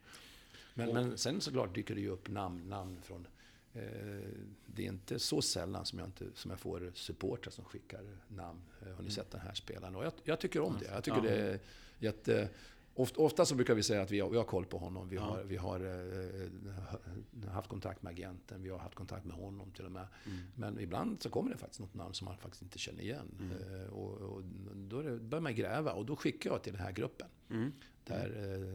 Men, 0.75 0.93
men 0.93 1.19
sen 1.19 1.41
såklart 1.41 1.75
dyker 1.75 1.95
det 1.95 2.01
ju 2.01 2.09
upp 2.09 2.29
namn, 2.29 2.69
namn 2.69 2.99
från... 3.03 3.27
Eh, 3.75 3.83
det 4.67 4.83
är 4.83 4.89
inte 4.89 5.19
så 5.19 5.43
sällan 5.43 5.87
som 5.87 5.99
jag, 5.99 6.09
inte, 6.09 6.25
som 6.35 6.51
jag 6.51 6.61
får 6.61 6.93
supportrar 6.95 7.51
som 7.51 7.65
skickar 7.65 8.03
namn. 8.29 8.61
Eh, 8.83 8.95
har 8.95 9.03
ni 9.03 9.11
sett 9.11 9.31
den 9.31 9.41
här 9.41 9.55
spelaren? 9.55 9.97
Och 9.97 10.05
jag, 10.05 10.13
jag 10.25 10.41
tycker 10.41 10.61
om 10.61 10.77
det. 10.81 10.87
Jag 10.87 11.05
tycker 11.05 11.21
det 11.21 11.37
är 11.37 11.61
jätte... 11.99 12.49
Ofta, 12.97 13.21
ofta 13.21 13.45
så 13.47 13.55
brukar 13.55 13.75
vi 13.75 13.83
säga 13.83 14.03
att 14.03 14.11
vi 14.11 14.21
har, 14.21 14.31
vi 14.31 14.37
har 14.37 14.45
koll 14.45 14.67
på 14.67 14.79
honom. 14.79 15.09
Vi 15.09 15.17
Ja. 15.17 15.23
har, 15.23 15.43
vi 15.45 15.57
har 15.57 15.81
eh, 15.81 17.51
haft 17.51 17.69
kontakt 17.69 18.03
med 18.03 18.11
agenten, 18.11 18.63
vi 18.63 18.71
har 18.71 18.79
haft 18.79 18.95
kontakt 18.95 19.25
med 19.25 19.37
honom 19.37 19.71
till 19.71 19.85
och 19.85 19.93
med. 19.93 20.07
Mm. 20.27 20.39
Men 20.55 20.81
ibland 20.81 21.23
så 21.23 21.31
kommer 21.31 21.51
det 21.51 21.57
faktiskt 21.57 21.81
något 21.81 21.95
namn 21.95 22.15
som 22.15 22.25
man 22.25 22.37
faktiskt 22.37 22.63
inte 22.63 22.79
känner 22.79 23.03
igen. 23.03 23.31
Mm. 23.41 23.81
Eh, 23.83 23.89
och, 23.89 24.13
och 24.37 24.43
då 24.77 25.03
det, 25.03 25.19
börjar 25.19 25.43
man 25.43 25.55
gräva 25.55 25.93
och 25.93 26.07
då 26.07 26.17
skickar 26.17 26.51
jag 26.51 26.63
till 26.63 26.73
den 26.73 26.83
här 26.83 26.93
gruppen. 26.93 27.29
Mm. 27.51 27.73
Där 28.05 28.27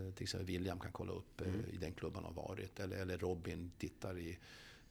eh, 0.07 0.13
till 0.13 0.23
exempel 0.23 0.47
William 0.47 0.79
kan 0.79 0.91
kolla 0.91 1.11
upp 1.13 1.41
eh, 1.41 1.73
i 1.73 1.77
den 1.77 1.93
klubban 1.93 2.23
han 2.23 2.35
har 2.35 2.43
varit. 2.47 2.79
Eller, 2.79 2.97
eller 2.97 3.17
Robin 3.17 3.71
tittar 3.77 4.17
i... 4.17 4.37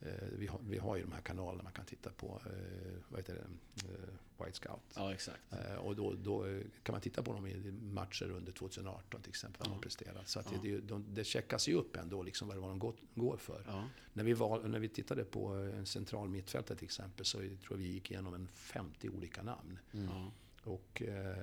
Eh, 0.01 0.29
vi, 0.39 0.47
har, 0.47 0.61
vi 0.69 0.79
har 0.79 0.97
ju 0.97 1.03
de 1.03 1.13
här 1.13 1.21
kanalerna 1.21 1.63
man 1.63 1.73
kan 1.73 1.85
titta 1.85 2.11
på. 2.11 2.41
Eh, 2.47 2.99
vad 3.09 3.21
heter 3.21 3.35
det? 3.35 3.41
Eh, 3.89 4.45
White 4.45 4.57
Scout. 4.57 4.81
Ja, 4.97 5.13
exakt. 5.13 5.41
Och 5.79 5.97
då, 5.97 6.15
då 6.15 6.61
kan 6.83 6.93
man 6.93 7.01
titta 7.01 7.23
på 7.23 7.33
dem 7.33 7.47
i 7.47 7.73
matcher 7.93 8.31
under 8.31 8.53
2018 8.53 9.23
till 9.23 9.31
exempel. 9.31 9.59
Vad 9.59 9.69
de 9.69 9.75
har 9.75 9.81
presterat. 9.83 10.29
Så 10.29 10.41
att 10.41 10.47
Ja. 10.53 10.59
det, 10.63 10.71
det, 10.71 10.81
de, 10.81 11.05
det 11.15 11.25
checkas 11.25 11.69
ju 11.69 11.75
upp 11.75 11.97
ändå 11.97 12.23
liksom 12.23 12.49
vad, 12.49 12.57
vad 12.57 12.71
de 12.71 12.79
går, 12.79 12.95
går 13.15 13.37
för. 13.37 13.65
Ja. 13.67 13.89
När 14.13 14.25
vi, 14.25 14.33
val, 14.33 14.71
när 14.71 14.79
vi 14.79 14.89
tittade 14.89 15.25
på 15.25 15.47
en 15.55 15.87
central 15.87 16.29
mittfältare 16.29 16.79
till 16.79 16.85
exempel 16.85 17.25
så 17.25 17.39
tror 17.39 17.59
jag 17.71 17.77
vi 17.77 17.89
gick 17.89 18.11
igenom 18.11 18.35
en 18.35 18.49
50 18.49 19.09
olika 19.09 19.43
namn. 19.43 19.79
Ja. 19.91 20.31
Och 20.69 21.03
eh, 21.03 21.37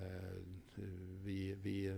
vi, 1.23 1.53
vi, 1.53 1.93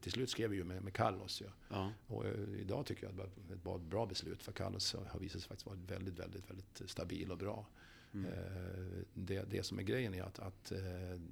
till 0.00 0.12
slut 0.12 0.30
skrev 0.30 0.50
vi 0.50 0.56
ju 0.56 0.64
med, 0.64 0.82
med 0.82 0.94
Carlos. 0.94 1.42
Ja. 1.44 1.52
Ja. 1.68 1.92
Och 2.06 2.26
eh, 2.26 2.60
idag 2.60 2.86
tycker 2.86 3.02
jag 3.02 3.10
att 3.10 3.16
det 3.16 3.22
var 3.22 3.54
ett 3.54 3.62
bra, 3.62 3.78
bra 3.78 4.06
beslut 4.06 4.42
för 4.42 4.52
Carlos 4.52 4.94
har 5.08 5.20
visat 5.20 5.40
sig 5.40 5.48
faktiskt 5.48 5.66
vara 5.66 5.78
väldigt, 5.86 6.18
väldigt, 6.18 6.50
väldigt 6.50 6.82
stabil 6.86 7.32
och 7.32 7.38
bra. 7.38 7.66
Mm. 8.14 8.32
Eh, 8.32 9.02
det, 9.14 9.42
det 9.50 9.62
som 9.62 9.78
är 9.78 9.82
grejen 9.82 10.14
är 10.14 10.22
att, 10.22 10.38
att 10.38 10.72
eh, 10.72 10.78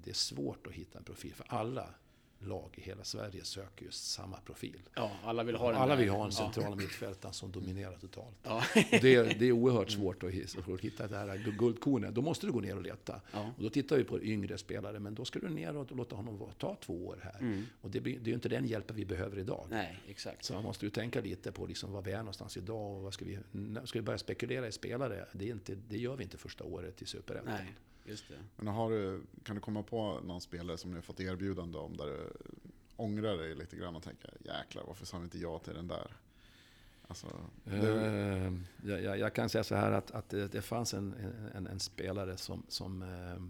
det 0.03 0.11
är 0.11 0.15
svårt 0.15 0.67
att 0.67 0.73
hitta 0.73 0.99
en 0.99 1.05
profil. 1.05 1.35
För 1.35 1.47
alla 1.49 1.95
lag 2.39 2.71
i 2.77 2.81
hela 2.81 3.05
Sverige 3.05 3.45
söker 3.45 3.85
just 3.85 4.11
samma 4.11 4.37
profil. 4.41 4.83
Ja, 4.95 5.11
alla 5.25 5.43
vill 5.45 5.55
ha 5.57 5.71
den 5.73 5.81
Alla 5.81 5.97
vill 5.97 6.09
ha 6.09 6.25
en 6.25 6.31
Ja. 6.39 6.53
central 6.53 6.77
mittfältare 6.77 7.33
som 7.33 7.53
dominerar 7.53 7.97
totalt. 7.99 8.37
Ja. 8.43 8.63
Det, 8.75 9.15
är, 9.15 9.37
det 9.39 9.47
är 9.47 9.53
oerhört 9.53 9.91
svårt 9.91 10.23
att, 10.23 10.31
hitta- 10.81 11.07
det 11.09 11.17
här 11.17 11.55
guldkornet. 11.59 12.15
Då 12.15 12.23
måste 12.23 12.47
du 12.47 12.53
gå 12.53 12.61
ner 12.61 12.77
och 12.77 12.83
leta. 12.83 13.21
Ja. 13.33 13.51
Och 13.57 13.63
då 13.63 13.71
tittar 13.71 13.97
vi 13.97 14.05
på 14.05 14.23
yngre 14.23 14.59
spelare, 14.59 14.99
men 15.01 15.15
då 15.15 15.25
ska 15.25 15.39
du 15.39 15.49
ner 15.49 15.77
och 15.77 15.97
låta 15.97 16.17
honom 16.17 16.51
ta 16.59 16.77
två 16.81 17.07
år 17.07 17.21
här. 17.23 17.39
Mm. 17.41 17.65
Och 17.81 17.91
det, 17.91 18.01
det 18.01 18.11
är 18.11 18.21
ju 18.29 18.35
inte 18.35 18.49
den 18.49 18.67
hjälpen 18.67 18.97
vi 18.97 19.05
behöver 19.05 19.39
idag. 19.39 19.67
Nej, 19.71 19.99
exakt. 20.09 20.45
Så 20.45 20.55
man 20.55 20.63
måste 20.63 20.85
ju 20.87 20.91
tänka 20.91 21.21
lite 21.21 21.53
på 21.53 21.67
liksom 21.67 21.93
var 21.93 22.03
vi 22.03 22.13
är 22.13 22.19
någonstans 22.19 22.57
idag 22.57 22.97
och 22.97 23.03
vad 23.03 23.15
ska 23.15 23.25
vi... 23.25 23.39
Ska 23.85 23.99
vi 23.99 24.03
börja 24.03 24.19
spekulera 24.19 24.69
i 24.69 24.73
spelare? 24.73 25.27
Det, 25.33 25.45
är 25.49 25.53
inte, 25.53 25.75
det 25.89 25.99
gör 25.99 26.17
vi 26.17 26.25
inte 26.25 26.39
första 26.39 26.65
året 26.65 27.03
i 27.03 27.07
Superettan. 27.07 27.59
Just 28.09 28.29
det. 28.29 28.39
Men 28.57 28.75
har 28.75 28.91
du, 28.91 29.23
kan 29.43 29.55
du 29.55 29.61
komma 29.61 29.83
på 29.83 30.21
någon 30.21 30.41
spelare 30.41 30.79
som 30.79 30.91
ni 30.91 30.97
har 30.97 31.03
fått 31.03 31.21
erbjudande 31.21 31.79
om 31.79 31.97
där 31.97 32.07
du 32.07 32.33
ångrar 32.97 33.37
dig 33.37 33.55
lite 33.55 33.77
grann 33.77 33.97
och 33.97 34.03
tänker 34.03 34.31
jäklar 34.45 34.85
varför 34.87 35.07
sa 35.07 35.19
vi 35.19 35.25
inte 35.25 35.39
ja 35.39 35.59
till 35.59 35.75
den 35.75 35.89
där? 35.89 36.17
Alltså, 37.09 37.27
du, 37.65 37.77
Eh, 37.77 38.53
jag, 38.85 39.03
jag, 39.03 39.19
jag 39.19 39.35
kan 39.35 39.49
säga 39.49 39.65
så 39.65 39.75
här 39.75 39.93
att, 39.93 40.11
att 40.11 40.29
det, 40.29 40.49
det 40.49 40.63
fanns 40.63 40.95
en, 40.95 41.15
en, 41.55 41.67
en 41.67 41.81
spelare 41.81 42.37
som, 42.37 42.63
som 42.69 43.03
eh, 43.03 43.43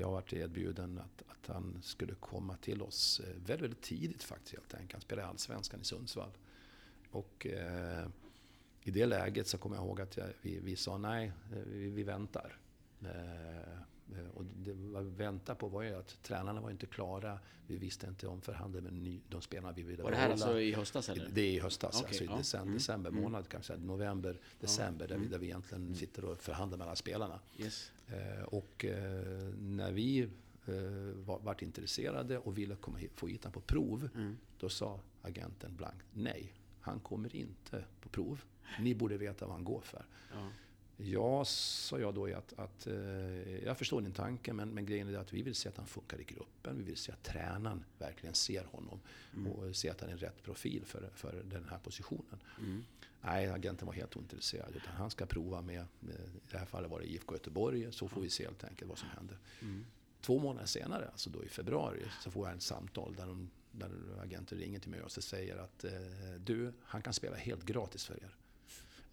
jag 0.00 0.10
varit 0.10 0.32
erbjuden 0.32 0.98
att, 0.98 1.22
att 1.28 1.54
han 1.54 1.78
skulle 1.82 2.14
komma 2.14 2.56
till 2.56 2.82
oss 2.82 3.20
eh, 3.20 3.26
väldigt, 3.26 3.60
väldigt 3.60 3.82
tidigt 3.82 4.22
faktiskt 4.22 4.54
helt 4.54 4.74
enkelt. 4.74 4.92
Han 4.92 5.00
spelade 5.00 5.26
i 5.26 5.30
Allsvenskan 5.30 5.80
i 5.80 5.84
Sundsvall. 5.84 6.30
Och 7.10 7.46
eh, 7.46 8.06
i 8.82 8.90
det 8.90 9.06
läget 9.06 9.46
så 9.46 9.58
kommer 9.58 9.76
jag 9.76 9.84
ihåg 9.84 10.00
att 10.00 10.16
jag, 10.16 10.26
vi, 10.42 10.60
vi 10.60 10.76
sa 10.76 10.98
nej, 10.98 11.32
vi, 11.66 11.90
vi 11.90 12.02
väntar. 12.02 12.58
Eh, 13.06 14.18
eh, 14.18 14.28
och 14.34 14.44
det 14.44 14.72
vi 14.72 15.10
väntade 15.16 15.58
på 15.58 15.68
var 15.68 15.82
ju 15.82 15.94
att 15.94 16.22
tränarna 16.22 16.60
var 16.60 16.70
inte 16.70 16.86
klara. 16.86 17.38
Vi 17.66 17.76
visste 17.76 18.06
inte 18.06 18.26
om 18.26 18.40
förhandla 18.40 18.80
med 18.80 18.92
ny, 18.92 19.20
de 19.28 19.42
spelarna 19.42 19.72
vi 19.72 19.82
ville 19.82 20.02
Var 20.02 20.10
det 20.10 20.16
här 20.16 20.28
behålla. 20.28 20.44
alltså 20.46 20.60
i 20.60 20.72
höstas 20.72 21.08
eller? 21.08 21.28
Det 21.32 21.40
är 21.40 21.52
i 21.52 21.60
höstas, 21.60 21.94
Okej, 21.96 22.06
alltså 22.08 22.24
i 22.24 22.26
ja. 22.26 22.36
december, 22.36 22.62
Mm, 22.66 22.74
december 22.78 23.10
mm. 23.10 23.22
månad, 23.22 23.48
kanske 23.48 23.76
november, 23.76 24.40
december, 24.60 25.08
där, 25.08 25.18
vi, 25.18 25.26
där 25.26 25.38
vi 25.38 25.46
egentligen 25.46 25.94
sitter 25.94 26.24
och 26.24 26.42
förhandlar 26.42 26.78
med 26.78 26.86
alla 26.86 26.96
spelarna. 26.96 27.40
Yes. 27.58 27.92
Eh, 28.08 28.42
och 28.44 28.84
när 29.58 29.92
vi 29.92 30.28
var, 31.14 31.38
vart 31.38 31.62
intresserade 31.62 32.38
och 32.38 32.58
ville 32.58 32.76
komma 32.76 32.98
hit, 32.98 33.10
få 33.14 33.26
hit 33.26 33.44
honom 33.44 33.52
på 33.52 33.60
prov, 33.60 34.08
Mm. 34.14 34.36
då 34.58 34.68
sa 34.68 35.00
agenten 35.22 35.76
blankt 35.76 36.04
nej. 36.12 36.52
Han 36.80 37.00
kommer 37.00 37.36
inte 37.36 37.84
på 38.00 38.08
prov. 38.08 38.40
Ni 38.80 38.94
borde 38.94 39.16
veta 39.16 39.46
vad 39.46 39.54
han 39.54 39.64
går 39.64 39.80
för. 39.80 40.04
Ja. 40.32 40.48
Ja, 40.96 41.44
sa 41.44 41.98
jag 41.98 42.14
då, 42.14 42.26
att, 42.26 42.52
att 42.56 42.86
eh, 42.86 43.64
jag 43.64 43.78
förstår 43.78 44.00
din 44.00 44.12
tanke, 44.12 44.52
men, 44.52 44.68
men 44.68 44.86
grejen 44.86 45.14
är 45.14 45.18
att 45.18 45.32
vi 45.32 45.42
vill 45.42 45.54
se 45.54 45.68
att 45.68 45.76
han 45.76 45.86
funkar 45.86 46.20
i 46.20 46.24
gruppen. 46.24 46.78
Vi 46.78 46.84
vill 46.84 46.96
se 46.96 47.12
att 47.12 47.22
tränaren 47.22 47.84
verkligen 47.98 48.34
ser 48.34 48.64
honom 48.64 49.00
och 49.52 49.76
ser 49.76 49.90
att 49.90 50.00
han 50.00 50.10
är 50.10 50.16
rätt 50.16 50.42
profil 50.42 50.82
för, 50.84 51.10
för 51.14 51.42
den 51.44 51.68
här 51.70 51.78
positionen. 51.78 52.42
Mm. 52.58 52.84
Nej, 53.20 53.50
agenten 53.50 53.86
var 53.86 53.94
helt 53.94 54.16
ointresserad. 54.16 54.76
Utan 54.76 54.92
han 54.92 55.10
ska 55.10 55.26
prova 55.26 55.62
med, 55.62 55.86
med, 56.00 56.14
i 56.14 56.50
det 56.50 56.58
här 56.58 56.66
fallet 56.66 56.90
var 56.90 57.00
det 57.00 57.06
IFK 57.06 57.34
Göteborg, 57.34 57.92
så 57.92 58.08
får 58.08 58.20
vi 58.20 58.30
se 58.30 58.44
helt 58.44 58.64
enkelt 58.64 58.88
vad 58.88 58.98
som 58.98 59.08
händer. 59.08 59.38
Mm. 59.60 59.84
Två 60.20 60.38
månader 60.38 60.66
senare, 60.66 61.08
alltså 61.08 61.30
då 61.30 61.44
i 61.44 61.48
februari, 61.48 62.02
så 62.22 62.30
får 62.30 62.48
jag 62.48 62.56
ett 62.56 62.62
samtal 62.62 63.14
där, 63.14 63.26
de, 63.26 63.50
där 63.70 63.90
agenten 64.22 64.58
ringer 64.58 64.80
till 64.80 64.90
mig 64.90 65.02
och 65.02 65.12
säger 65.12 65.56
att 65.56 65.84
eh, 65.84 65.92
du, 66.38 66.72
han 66.82 67.02
kan 67.02 67.12
spela 67.12 67.36
helt 67.36 67.64
gratis 67.64 68.04
för 68.04 68.14
er. 68.14 68.36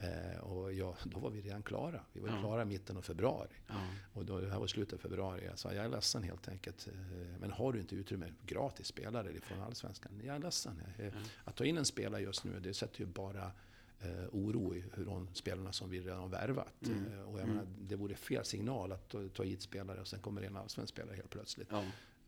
Eh, 0.04 0.39
och 0.39 0.74
ja, 0.74 0.95
då 1.04 1.20
var 1.20 1.30
vi 1.30 1.41
redan 1.41 1.64
klara. 1.64 2.02
Vi 2.14 2.20
var 2.20 2.30
Ja. 2.30 2.39
klara 2.39 2.62
i 2.62 2.66
mitten 2.66 2.97
av 2.97 3.02
februari. 3.02 3.49
Ja. 3.68 3.74
Och 4.14 4.26
då, 4.26 4.39
det 4.39 4.49
här 4.49 4.60
var 4.60 4.68
slutet 4.68 4.93
av 4.93 4.97
februari. 4.97 5.45
Jag 5.45 5.60
sa, 5.60 5.74
jag 5.74 5.86
är 5.86 5.89
ledsen 5.89 6.24
helt 6.24 6.47
enkelt. 6.47 6.88
eh, 6.88 6.93
Men 7.39 7.52
har 7.52 7.74
du 7.74 7.80
inte 7.80 7.95
utrymme 7.95 8.34
gratis 8.45 8.88
spelare 8.88 9.41
från 9.41 9.62
Allsvenskan? 9.62 10.12
Jag 10.26 10.36
är 10.36 10.39
ledsen. 10.39 10.82
Eh, 10.99 11.14
Att 11.43 11.56
ta 11.56 11.66
in 11.66 11.78
en 11.78 11.86
spelare 11.86 12.22
just 12.22 12.43
nu, 12.43 12.60
det 12.60 12.74
sätter 12.74 12.99
ju 12.99 13.06
bara 13.06 13.52
eh, 13.99 14.26
oro 14.32 14.76
i 14.76 14.84
hur 14.93 15.06
de 15.06 15.28
spelarna 15.34 15.72
som 15.72 15.89
vi 15.89 15.99
redan 15.99 16.20
har 16.20 16.28
värvat. 16.28 16.88
Mm. 16.88 17.14
Eh, 17.14 17.22
och 17.22 17.39
jag 17.39 17.47
menar, 17.47 17.66
det 17.80 17.95
vore 17.95 18.16
fel 18.16 18.45
signal 18.45 18.91
att 18.91 19.10
ta, 19.10 19.28
ta 19.34 19.43
hit 19.43 19.62
spelare 19.62 20.02
och 20.02 20.08
sen 20.08 20.20
kommer 20.20 20.41
det 20.41 20.47
en 20.47 20.58
allsvensk 20.58 20.93
spelare 20.93 21.16
helt 21.16 21.30
plötsligt. 21.30 21.68
Ja. 21.72 21.84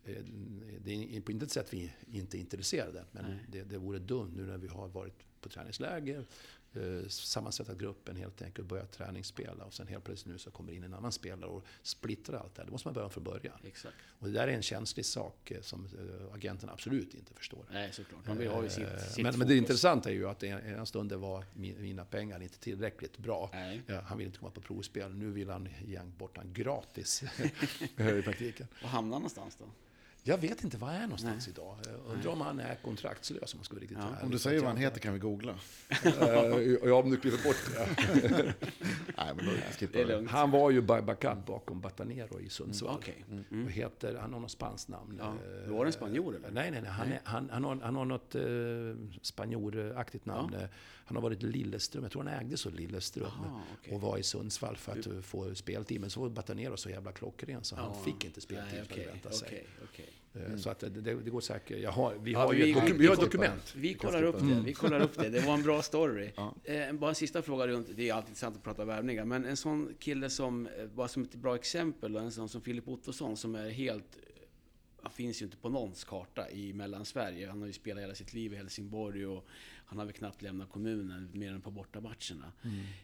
Eh, 0.06 0.24
Det 0.80 1.18
är 1.18 1.22
på 1.22 1.32
intet 1.32 1.52
sätt 1.52 1.74
vi 1.74 1.94
inte 2.12 2.38
är 2.38 2.40
intresserade, 2.40 3.06
men 3.12 3.26
Nej. 3.26 3.40
det, 3.52 3.64
det 3.64 3.78
vore 3.78 4.00
dumt 4.00 4.32
nu 4.36 4.46
när 4.46 4.58
vi 4.58 4.68
har 4.68 4.88
varit 4.88 5.14
på 5.42 5.50
träningsläger, 5.50 6.26
eh, 6.76 7.08
sammansätta 7.08 7.74
gruppen 7.76 8.16
helt 8.16 8.42
enkelt 8.42 8.60
och 8.60 8.66
börja 8.66 8.86
träningsspela 8.86 9.64
och 9.66 9.74
sen 9.74 9.88
helt 9.88 10.04
plötsligt 10.04 10.32
nu 10.34 10.40
så 10.40 10.52
kommer 10.52 10.74
in 10.74 10.84
en 10.84 10.94
annan 10.94 11.12
spelare 11.12 11.50
och 11.50 11.66
splittrar 11.82 12.38
allt 12.40 12.56
det 12.56 12.62
här. 12.62 12.66
Då 12.68 12.72
måste 12.72 12.88
man 12.88 12.94
börja 12.94 13.10
från 13.10 13.24
början. 13.24 13.60
Exakt. 13.64 13.96
Och 14.20 14.28
det 14.28 14.34
där 14.34 14.48
är 14.48 14.52
en 14.52 14.62
känslig 14.62 15.06
sak 15.06 15.52
eh, 15.52 15.62
som 15.62 15.86
eh, 15.86 16.34
agenten 16.34 16.70
absolut 16.70 17.14
inte 17.14 17.34
förstår. 17.34 17.66
Nej, 17.72 17.94
såklart. 17.94 18.28
Man 18.28 18.38
vill 18.38 18.48
ha 18.50 18.70
sitt, 18.70 18.84
Eh, 18.88 18.98
sitt 18.98 19.24
men, 19.24 19.38
men 19.40 19.48
det 19.48 19.58
intressanta 19.58 20.10
är 20.10 20.14
ju 20.14 20.30
att 20.30 20.44
en- 20.44 20.66
ena 20.68 20.86
stunden 20.86 21.22
var 21.22 21.46
mi- 21.54 21.80
mina 21.80 22.06
pengar 22.06 22.44
inte 22.44 22.60
tillräckligt 22.60 23.18
bra. 23.18 23.50
Nej. 23.54 23.82
Ja, 23.88 24.02
han 24.02 24.18
vill 24.18 24.28
inte 24.28 24.40
komma 24.40 24.52
på 24.52 24.62
provspel. 24.62 25.14
Nu 25.14 25.32
vill 25.32 25.50
han 25.50 25.70
ge 25.86 26.00
bort 26.18 26.38
han 26.38 26.54
gratis 26.54 27.24
i 27.98 28.22
praktiken. 28.22 28.68
Var 28.82 28.90
hamnar 28.90 29.14
han 29.16 29.22
någonstans 29.22 29.56
då? 29.60 29.66
Jag 30.26 30.38
vet 30.38 30.64
inte 30.64 30.78
var 30.78 30.88
han 30.88 30.96
är 30.98 31.02
någonstans 31.02 31.48
idag. 31.48 31.76
Jag 31.86 32.14
Undrar 32.16 32.32
om 32.32 32.42
han 32.42 32.60
är 32.60 32.76
kontraktslös 32.76 33.54
om 33.54 33.58
man 33.58 33.64
ska 33.66 33.74
vara 33.74 33.82
riktigt 33.82 33.98
Ja. 34.02 34.26
om 34.26 34.32
du 34.32 34.40
säger 34.40 34.60
vad 34.60 34.68
han 34.70 34.78
heter 34.78 35.00
kan 35.00 35.14
vi 35.14 35.20
googla. 35.20 35.56
Eh, 35.90 36.14
Ja, 36.84 36.96
om 36.96 37.10
du 37.12 37.18
kliver 37.18 37.44
bort 37.44 37.56
det. 37.76 37.88
Nej, 39.18 39.34
men 39.36 39.46
då 39.46 39.52
Det 39.80 39.84
är 39.84 40.06
vi. 40.06 40.06
lugnt. 40.06 40.30
Han 40.32 40.52
var 40.52 40.72
ju 40.72 40.82
ba- 40.82 41.02
backup 41.02 41.46
bakom 41.46 41.82
Batanero 41.82 42.40
i 42.40 42.50
Sundsvall. 42.50 42.96
Okej. 42.96 43.26
Och 43.66 43.72
heter, 43.72 44.16
han 44.16 44.34
har 44.34 44.40
något 44.40 44.52
spanskt 44.52 44.90
namn. 44.90 45.20
Ja. 45.20 45.34
Var 45.74 45.86
det 45.86 45.90
en 45.90 45.94
spanjor, 45.94 46.36
eller? 46.36 46.52
Nej, 46.52 46.72
nej, 46.72 46.82
nej. 46.82 46.92
Han, 46.92 47.08
är, 47.12 47.20
han, 47.24 47.50
han, 47.54 47.64
har, 47.64 47.80
han 47.84 47.96
har 47.96 48.06
något 48.06 48.36
eh, 48.36 48.42
spanjoraktigt 49.22 50.26
namn. 50.26 50.54
Eh, 50.54 50.68
Han 51.06 51.16
har 51.18 51.22
varit 51.24 51.44
Lilleström, 51.44 52.04
jag 52.04 52.12
tror 52.12 52.24
han 52.24 52.34
ägde 52.34 52.58
så 52.58 52.70
Lilleström. 52.70 53.26
Aha, 53.26 53.62
okej. 53.80 53.94
Och 53.96 54.02
var 54.02 54.18
i 54.18 54.24
Sundsvall 54.24 54.78
för 54.78 54.92
att 55.00 55.08
eh, 55.08 55.20
få 55.22 55.56
speltid. 55.56 56.02
Men 56.02 56.10
så 56.10 56.20
var 56.22 56.30
Batanero 56.30 56.78
så 56.78 56.90
jävla 56.90 57.12
klockren 57.12 57.64
så 57.64 57.76
han 57.76 57.86
Ja. 57.94 58.04
fick 58.06 58.26
inte 58.26 58.42
speltid 58.42 58.80
Nej, 58.90 59.06
att 59.08 59.14
vänta 59.14 59.32
sig. 59.32 59.48
okej, 59.48 59.66
okej. 59.84 60.10
Eh, 60.52 60.58
Så 60.58 60.70
att 60.70 60.80
det, 60.80 60.90
det, 60.90 61.14
går 61.14 61.42
säkert. 61.42 61.90
Har, 61.90 62.16
vi 62.16 62.32
Ja, 62.32 62.40
har 62.40 62.54
vi- 62.54 62.66
ju 62.66 62.78
ett, 62.78 62.90
vi- 62.96 63.08
har 63.08 63.14
ett 63.14 63.20
dokument. 63.20 63.74
Vi 63.76 63.94
kollar 63.94 64.24
upp 64.24 64.40
det. 64.40 64.62
Vi 64.66 64.74
kollar 64.74 65.00
upp 65.02 65.16
det. 65.16 65.30
Det 65.30 65.40
var 65.40 65.54
en 65.54 65.64
bra 65.64 65.82
story. 65.82 66.32
Ja. 66.36 66.56
Eh, 66.64 66.94
bara 66.94 67.10
en 67.10 67.16
sista 67.16 67.42
fråga 67.42 67.68
runt, 67.68 67.88
det 67.96 68.10
är 68.10 68.14
alltid 68.14 68.30
intressant 68.30 68.56
att 68.58 68.64
prata 68.64 68.86
värvningar, 68.86 69.26
men 69.26 69.46
en 69.46 69.58
sån 69.58 69.94
kille 70.00 70.30
som, 70.30 70.68
eh, 70.68 70.86
bara 70.96 71.08
som 71.08 71.24
ett 71.24 71.36
bra 71.36 71.56
exempel, 71.56 72.16
en 72.16 72.32
sån 72.32 72.50
som 72.50 72.62
Filip 72.62 72.88
Ottosson 72.88 73.38
som 73.38 73.56
är 73.56 73.70
helt, 73.70 74.18
eh, 74.18 74.42
han 75.02 75.12
finns 75.12 75.42
ju 75.42 75.46
inte 75.46 75.58
på 75.58 75.70
någons 75.70 76.04
karta 76.04 76.50
i 76.50 76.74
Mellansverige. 76.74 77.48
Han 77.50 77.60
har 77.60 77.68
ju 77.68 77.74
spelat 77.74 78.04
hela 78.04 78.16
sitt 78.16 78.34
liv 78.34 78.54
i 78.54 78.56
Helsingborg 78.56 79.26
och 79.26 79.46
han 79.86 79.98
har 79.98 80.06
väl 80.06 80.14
knappt 80.14 80.42
lämnat 80.42 80.70
kommunen 80.70 81.30
mer 81.34 81.52
än 81.54 81.62
på 81.62 81.72
bortamatcherna. 81.72 82.52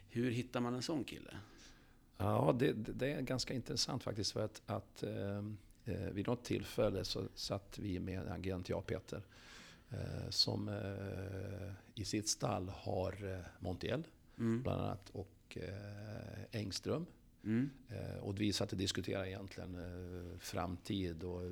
Hur 0.09 0.31
hittar 0.31 0.59
man 0.61 0.73
en 0.73 0.81
sån 0.81 1.03
kille? 1.03 1.37
Ja, 2.17 2.55
det, 2.59 2.73
det 2.73 2.93
det 2.93 3.13
är 3.13 3.21
ganska 3.21 3.53
intressant 3.53 4.03
faktiskt. 4.03 4.31
För 4.31 4.45
att, 4.45 4.61
att 4.65 5.03
eh, 5.03 5.37
eh, 5.85 6.09
vid 6.11 6.27
något 6.27 6.43
tillfälle 6.43 7.05
så 7.05 7.27
satt 7.35 7.79
vi 7.79 7.99
med 7.99 8.19
en 8.21 8.27
agent, 8.31 8.69
jag 8.69 8.77
och 8.79 8.85
Peter, 8.87 9.21
eh, 9.89 10.29
som 10.29 10.69
eh, 10.69 11.73
i 11.95 12.05
sitt 12.05 12.27
stall 12.29 12.69
har 12.69 13.33
eh, 13.33 13.39
Montiel, 13.59 14.03
Mm. 14.37 14.63
bland 14.63 14.81
annat, 14.81 15.09
och 15.09 15.57
eh, 15.61 16.59
Engström. 16.61 17.05
Mm. 17.43 17.69
Eh, 17.89 18.17
och 18.17 18.41
vi 18.41 18.53
satt 18.53 18.71
och 18.71 18.77
diskuterade 18.77 19.29
egentligen 19.29 19.75
eh, 19.75 20.39
framtid 20.39 21.23
och 21.23 21.43
eh, 21.43 21.51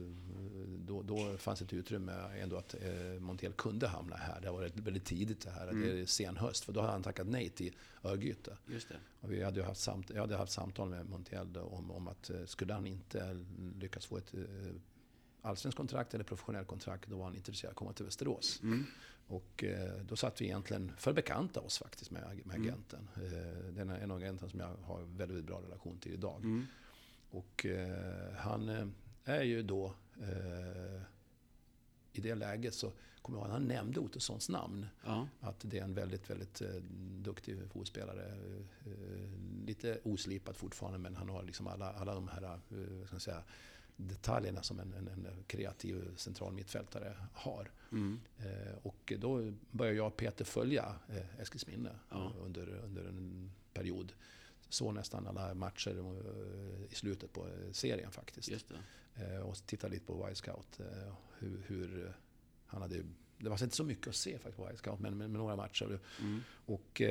då, 0.86 1.02
då 1.02 1.38
fanns 1.38 1.62
ett 1.62 1.74
utrymme 1.74 2.14
ändå 2.38 2.58
att 2.58 2.76
Montiel 3.20 3.54
kunde 3.54 3.88
hamna 3.88 4.16
här. 4.16 4.42
Det 4.42 4.52
var 4.52 4.72
väldigt, 4.74 5.06
tidigt 5.06 5.42
det 5.42 5.50
här, 5.50 5.74
det 5.74 6.02
är 6.02 6.06
sen 6.06 6.38
höst. 6.38 6.66
För 6.66 6.74
då 6.74 6.80
hade 6.80 6.92
han 6.92 7.04
tackat 7.04 7.28
nej 7.28 7.50
till 7.50 7.76
Örgryte. 8.04 8.58
Just 8.68 8.90
det. 8.90 8.96
Och 9.22 9.32
vi 9.32 9.44
hade 9.44 9.64
haft 9.64 9.82
samt, 9.82 10.10
jag 10.10 10.22
hade 10.22 10.38
haft 10.38 10.52
samtal 10.52 10.90
med 10.90 11.10
Montiel 11.10 11.54
då 11.54 11.62
om, 11.62 11.92
om 11.92 12.08
att 12.08 12.32
skulle 12.46 12.74
han 12.74 12.88
inte 12.88 13.46
lyckas 13.80 14.06
få 14.06 14.18
ett 14.18 14.34
allsvenskt 15.42 15.78
kontrakt 15.78 16.14
eller 16.14 16.24
professionellt 16.24 16.68
kontrakt, 16.68 17.10
då 17.10 17.18
var 17.18 17.26
han 17.26 17.36
intresserad 17.36 17.70
av 17.70 17.72
att 17.72 17.78
komma 17.78 17.94
till 17.94 18.06
Västerås. 18.06 18.60
Mm. 18.64 18.86
Och 19.28 19.64
eh, 19.64 20.02
då 20.02 20.16
satt 20.16 20.42
vi 20.42 20.46
egentligen 20.46 20.92
för 20.98 21.14
bekanta 21.14 21.60
oss 21.62 21.78
faktiskt 21.78 22.12
med, 22.12 22.22
med 22.46 22.56
Mm. 22.56 22.62
agenten. 22.62 23.10
Eh, 23.16 23.74
den 23.74 23.90
är 23.90 24.00
en 24.00 24.12
av 24.12 24.18
agenten 24.18 24.50
som 24.50 24.60
jag 24.60 24.76
har 24.84 25.02
väldigt, 25.02 25.46
bra 25.46 25.62
relation 25.62 25.98
till 25.98 26.14
idag. 26.14 26.40
Mm. 26.44 26.66
Och 27.30 27.66
eh, 27.66 28.34
han 28.38 28.94
är 29.24 29.42
ju 29.44 29.64
då, 29.64 29.94
i 32.12 32.22
det 32.22 32.36
läget 32.36 32.74
så 32.74 32.92
kommer 33.22 33.40
jag 33.40 33.46
ihåg, 33.46 33.52
han 33.54 33.68
nämnde 33.68 34.00
Ottossons 34.00 34.50
namn. 34.50 34.86
Ja. 35.06 35.28
Att 35.40 35.60
det 35.62 35.80
är 35.80 35.84
en 35.84 35.94
väldigt, 35.94 36.30
väldigt 36.30 36.62
duktig 37.22 37.60
fotbollsspelare. 37.62 38.38
Lite 39.66 40.00
oslipad 40.04 40.56
fortfarande, 40.56 41.00
men 41.00 41.16
han 41.16 41.30
har 41.30 41.44
liksom 41.44 41.68
alla, 41.68 41.92
alla 41.94 42.14
de 42.14 42.28
här 42.28 42.60
ska 43.06 43.14
man 43.14 43.20
säga, 43.20 43.44
detaljerna 43.98 44.64
som 44.64 44.80
en, 44.80 44.94
en, 44.94 45.08
en 45.08 45.44
kreativ 45.48 46.16
central 46.18 46.54
mittfältare 46.54 47.18
har. 47.34 47.72
Mm. 47.92 48.20
Eh, 48.38 48.78
och 48.84 49.14
då 49.20 49.52
började 49.72 49.98
jag 49.98 50.08
och 50.08 50.18
Peter 50.18 50.46
följa 50.46 50.96
eh, 51.10 51.40
Eskilsminne 51.42 51.92
Ja. 52.10 52.34
under, 52.40 52.68
under 52.84 53.04
en 53.06 53.52
period. 53.74 54.14
såg 54.70 54.94
nästan 54.94 55.28
alla 55.28 55.54
matcher 55.54 55.98
eh, 56.00 56.92
i 56.92 56.96
slutet 56.96 57.34
på 57.34 57.48
eh, 57.48 57.72
serien 57.72 58.12
faktiskt. 58.12 58.50
Eh, 59.16 59.40
Och 59.40 59.58
tittade 59.66 59.94
lite 59.94 60.06
på 60.06 60.26
Wild 60.26 60.38
Scout. 60.38 60.80
eh, 60.80 61.14
Hur, 61.40 61.62
hur 61.68 62.14
han 62.66 62.82
hade, 62.82 63.04
det 63.38 63.50
var 63.50 63.64
inte 63.64 63.76
så 63.76 63.84
mycket 63.84 64.08
att 64.08 64.16
se 64.16 64.34
faktiskt 64.34 64.58
på 64.58 64.66
Wild 64.66 64.78
Scout, 64.80 65.00
men 65.00 65.18
med, 65.18 65.30
med 65.30 65.40
några 65.40 65.56
matcher. 65.56 66.00
Mm. 66.22 66.42
Och 66.66 67.02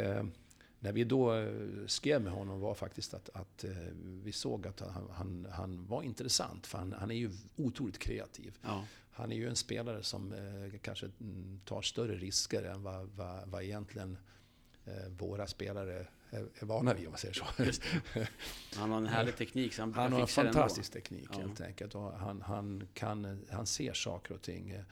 när 0.81 0.93
vi 0.93 1.05
då 1.05 1.35
eh, 1.35 1.53
skrev 1.87 2.23
med 2.23 2.33
honom 2.33 2.61
var 2.61 2.75
faktiskt 2.75 3.15
att, 3.15 3.31
att 3.35 3.65
eh, 3.65 3.71
vi 4.25 4.33
såg 4.33 4.67
att 4.67 4.81
han, 4.81 5.11
han, 5.13 5.47
han 5.53 5.87
var 5.87 6.03
intressant. 6.03 6.67
För 6.67 6.79
han, 6.79 6.93
han 6.93 7.11
är 7.11 7.15
ju 7.15 7.31
otroligt 7.57 7.99
kreativ. 7.99 8.59
Ja. 8.63 8.85
Han 9.13 9.33
är 9.33 9.37
ju 9.37 9.49
en 9.49 9.57
spelare 9.57 10.03
som 10.03 10.33
eh, 10.33 10.79
kanske 10.79 11.11
mm, 11.21 11.61
tar 11.65 11.83
större 11.83 12.17
risker 12.17 12.63
än 12.63 12.83
vad, 12.83 13.09
vad, 13.17 13.49
vad 13.49 13.63
egentligen 13.63 14.19
våra 15.19 15.47
spelare 15.47 16.07
är, 16.31 16.65
vana 16.65 16.95
vid, 16.95 17.07
om 17.07 17.13
man 17.13 17.19
säger 17.19 17.35
så. 17.35 17.45
Han 18.77 18.91
har 18.91 18.99
en 18.99 19.07
härlig 19.07 19.37
teknik 19.39 19.75
så 19.75 19.83
han, 19.83 19.95
Han 19.95 20.13
har 20.13 20.21
en 20.21 20.27
fantastisk 20.27 20.93
teknik 20.93 21.29
Ja. 21.33 21.39
helt 21.39 21.61
enkelt. 21.61 21.95
Och 21.95 22.13
han, 22.13 22.43
han, 22.43 22.89
kan, 22.95 23.47
han 23.51 23.67
ser 23.67 23.93
saker 23.93 24.35
och 24.35 24.43
ting. 24.43 24.83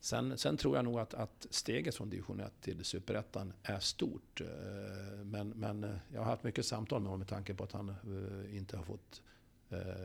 Sen, 0.00 0.38
sen 0.38 0.56
tror 0.56 0.76
jag 0.76 0.84
nog 0.84 0.98
att, 1.00 1.14
att 1.14 1.46
steget 1.50 1.94
från 1.94 2.10
division 2.10 2.40
1 2.40 2.52
till 2.60 2.84
superettan 2.84 3.52
är 3.62 3.78
stort. 3.80 4.40
Eh, 4.40 4.46
Men, 5.24 5.48
men 5.48 5.84
eh, 5.84 5.90
jag 6.12 6.20
har 6.20 6.24
haft 6.30 6.42
mycket 6.44 6.66
samtal 6.66 7.00
med 7.00 7.06
honom 7.08 7.18
med 7.18 7.28
tanke 7.28 7.54
på 7.54 7.64
att 7.64 7.72
han 7.72 7.88
eh, 7.88 8.56
inte 8.56 8.76
har 8.76 8.84
fått 8.84 9.22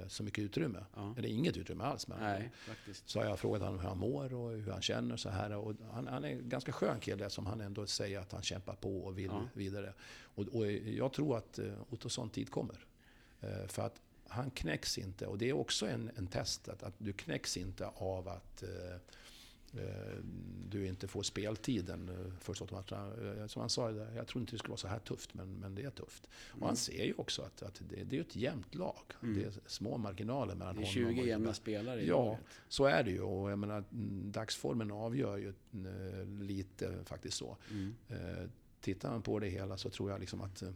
så 0.07 0.23
mycket 0.23 0.43
utrymme. 0.43 0.85
Ja. 0.95 1.15
Eller 1.17 1.29
inget 1.29 1.57
utrymme 1.57 1.83
alls. 1.83 2.07
Men 2.07 2.19
Nej, 2.19 2.51
faktiskt. 2.55 3.09
så 3.09 3.19
har 3.19 3.25
jag 3.25 3.39
frågat 3.39 3.61
honom 3.61 3.79
hur 3.79 3.87
han 3.87 3.97
mår 3.97 4.33
och 4.33 4.49
hur 4.51 4.71
han 4.71 4.81
känner. 4.81 5.17
Så 5.17 5.29
här. 5.29 5.55
Och 5.55 5.73
han, 5.91 6.07
han 6.07 6.23
är 6.23 6.29
en 6.29 6.49
ganska 6.49 6.71
skön 6.71 6.99
kille 6.99 7.29
som 7.29 7.45
han 7.45 7.61
ändå 7.61 7.87
säger 7.87 8.19
att 8.19 8.31
han 8.31 8.41
kämpar 8.41 8.75
på 8.75 8.99
och 9.05 9.17
vill 9.17 9.25
Ja. 9.25 9.47
vidare. 9.53 9.93
Och, 10.23 10.43
och 10.47 10.71
jag 10.71 11.13
tror 11.13 11.37
att 11.37 11.59
Ottosson 11.89 12.29
tid 12.29 12.49
kommer. 12.51 12.85
För 13.67 13.81
att 13.81 14.01
han 14.27 14.51
knäcks 14.51 14.97
inte. 14.97 15.27
Och 15.27 15.37
det 15.37 15.49
är 15.49 15.53
också 15.53 15.87
en, 15.87 16.11
en 16.15 16.27
test. 16.27 16.67
Att, 16.69 16.83
att 16.83 16.93
du 16.97 17.13
knäcks 17.13 17.57
inte 17.57 17.87
av 17.87 18.27
att 18.27 18.63
du 20.69 20.87
inte 20.87 21.07
får 21.07 21.23
speltiden 21.23 22.09
eh, 22.09 22.31
första 22.39 22.65
matcherna. 22.71 23.13
Eh, 23.41 23.47
Som 23.47 23.59
han 23.59 23.69
sa, 23.69 23.91
jag 23.91 24.27
tror 24.27 24.41
inte 24.41 24.53
det 24.53 24.57
skulle 24.59 24.71
vara 24.71 24.77
så 24.77 24.87
här 24.87 24.99
tufft, 24.99 25.33
men, 25.33 25.53
men 25.59 25.75
det 25.75 25.83
är 25.83 25.89
tufft. 25.89 26.27
Och 26.49 26.67
han 26.67 26.75
ser 26.75 27.03
ju 27.05 27.13
också 27.17 27.41
att, 27.41 27.63
att 27.63 27.81
det, 27.89 28.03
det 28.03 28.17
är 28.17 28.21
ett 28.21 28.35
jämnt 28.35 28.75
lag. 28.75 29.03
Mm. 29.23 29.35
Det 29.39 29.45
är 29.45 29.53
små 29.65 29.97
marginaler 29.97 30.55
mellan 30.55 30.75
Det 30.75 30.81
är 30.81 30.85
honom 31.01 31.13
20 31.15 31.21
och 31.21 31.27
jämna 31.27 31.53
spelare 31.53 32.01
i 32.01 32.07
Ja, 32.07 32.25
laget. 32.25 32.39
så 32.67 32.85
är 32.85 33.03
det 33.03 33.11
ju. 33.11 33.21
Och 33.21 33.51
jag 33.51 33.59
menar, 33.59 33.83
mm, 33.91 34.31
dagsformen 34.31 34.91
avgör 34.91 35.37
ju 35.37 35.53
eh, 35.73 36.27
lite 36.27 37.03
faktiskt 37.05 37.37
så. 37.37 37.57
Mm. 37.71 37.95
Eh, 38.09 38.49
Tittar 38.81 39.11
man 39.11 39.21
på 39.21 39.39
det 39.39 39.47
hela 39.49 39.77
så 39.77 39.89
tror 39.89 40.11
jag 40.11 40.19
liksom 40.19 40.41
att 40.41 40.61
eh, 40.61 40.69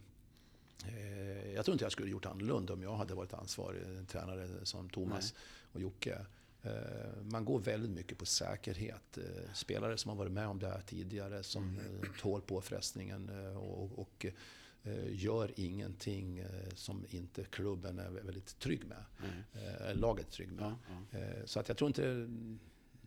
jag 1.55 1.65
tror 1.65 1.73
inte 1.73 1.85
jag 1.85 1.91
skulle 1.91 2.11
gjort 2.11 2.25
annorlunda 2.25 2.73
om 2.73 2.83
jag 2.83 2.95
hade 2.95 3.13
varit 3.13 3.33
ansvarig 3.33 3.81
eh, 3.97 4.05
tränare 4.05 4.65
som 4.65 4.89
Thomas 4.89 5.33
och 5.73 5.81
Jocke. 5.81 6.25
Eh, 6.63 6.71
Man 7.23 7.45
går 7.45 7.59
väldigt 7.59 7.91
mycket 7.91 8.17
på 8.17 8.25
säkerhet. 8.25 9.17
Eh, 9.17 9.53
Spelare 9.53 9.97
som 9.97 10.09
har 10.09 10.15
varit 10.15 10.31
med 10.31 10.47
om 10.47 10.59
det 10.59 10.67
här 10.69 10.81
tidigare, 10.81 11.43
som 11.43 11.63
Mm. 11.63 12.03
eh, 12.03 12.09
tål 12.21 12.41
påfrestningen 12.41 13.29
och, 13.55 13.99
och 13.99 14.25
gör 15.09 15.51
ingenting 15.55 16.43
som 16.75 17.05
inte 17.09 17.43
klubben 17.43 17.99
är 17.99 18.09
väldigt 18.09 18.59
trygg 18.59 18.83
med. 18.85 19.03
Eh, 19.53 19.95
Laget 19.95 20.27
är 20.27 20.31
trygg 20.31 20.51
med. 20.51 20.75
Ja, 20.89 21.19
ja. 21.19 21.19
Så 21.45 21.59
att 21.59 21.67
jag 21.67 21.77
tror 21.77 21.87
inte 21.87 22.29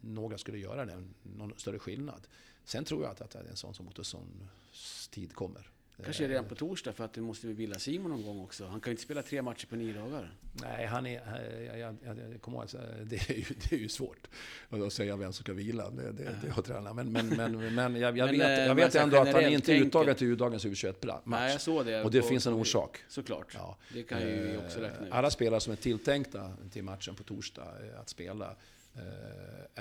några 0.00 0.38
skulle 0.38 0.59
göra 0.59 0.84
det, 0.84 1.05
någon 1.22 1.53
större 1.57 1.78
skillnad. 1.78 2.26
Sen 2.64 2.84
tror 2.84 3.03
jag 3.03 3.11
att, 3.12 3.20
att 3.20 3.34
en 3.34 3.57
sån 3.57 3.74
som 3.74 3.88
Ottossons 3.88 5.09
tid 5.11 5.34
kommer. 5.34 5.70
Kanske 6.05 6.24
Eh, 6.24 6.28
redan 6.28 6.44
på 6.44 6.55
torsdag 6.55 6.92
för 6.92 7.05
att 7.05 7.12
du 7.12 7.20
måste 7.20 7.46
vila 7.46 7.78
Simon 7.78 8.11
någon 8.11 8.22
gång 8.22 8.40
också. 8.40 8.66
Han 8.66 8.80
kan 8.80 8.90
ju 8.90 8.92
inte 8.92 9.03
spela 9.03 9.22
tre 9.22 9.42
matcher 9.42 9.66
på 9.66 9.76
nio 9.76 9.92
dagar. 9.92 10.34
Nej, 10.62 10.86
han 10.86 11.07
är... 11.07 11.16
eh, 11.20 11.64
Jag, 11.64 11.78
jag, 11.78 11.96
jag, 12.05 12.16
jag 12.32 12.40
kommer 12.40 12.59
ihåg, 12.59 12.68
eh, 12.74 13.05
det 13.07 13.30
är, 13.30 13.34
ju, 13.34 13.44
det 13.70 13.76
är 13.76 13.80
ju 13.80 13.88
svårt 13.88 14.28
att 14.68 14.92
säga 14.92 15.16
vem 15.16 15.32
som 15.32 15.44
ska 15.44 15.53
vila. 15.53 15.90
Det, 15.90 16.12
det, 16.12 16.34
det 16.42 16.50
har 16.50 16.62
tränarna. 16.62 16.92
Men, 16.92 17.12
men, 17.12 17.28
men, 17.28 17.74
men 17.74 17.96
jag, 17.96 18.18
jag 18.18 18.26
Men, 18.26 18.38
vet, 18.38 18.46
eh, 18.48 18.53
jag 18.53 18.66
men 18.68 18.76
vet 18.76 18.94
ändå 18.94 19.16
att 19.18 19.32
han 19.32 19.44
inte 19.44 19.72
är 19.74 19.80
uttagen 19.80 20.14
till 20.14 20.26
U-dagens 20.26 20.64
U21-match. 20.66 21.20
Nej, 21.24 21.53
jag 21.53 21.61
såg 21.61 21.86
det. 21.86 22.03
Och 22.05 22.11
det 22.11 22.20
på- 22.20 22.26
finns 22.26 22.46
en 22.46 22.53
orsak. 22.55 22.98
Såklart. 23.09 23.46
Ja. 23.55 23.76
Det 23.94 24.03
kan 24.03 24.20
ju 24.20 24.59
också 24.64 24.78
Eh, 24.78 24.82
räkna 24.82 25.07
ut. 25.07 25.12
Alla 25.12 25.30
spelare 25.30 25.61
som 25.61 25.72
är 25.72 25.76
tilltänkta 25.76 26.53
till 26.72 26.84
matchen 26.84 27.14
på 27.14 27.22
torsdag 27.22 27.62
eh, 27.92 28.00
att 28.00 28.09
spela 28.09 28.57
eh, 28.96 29.03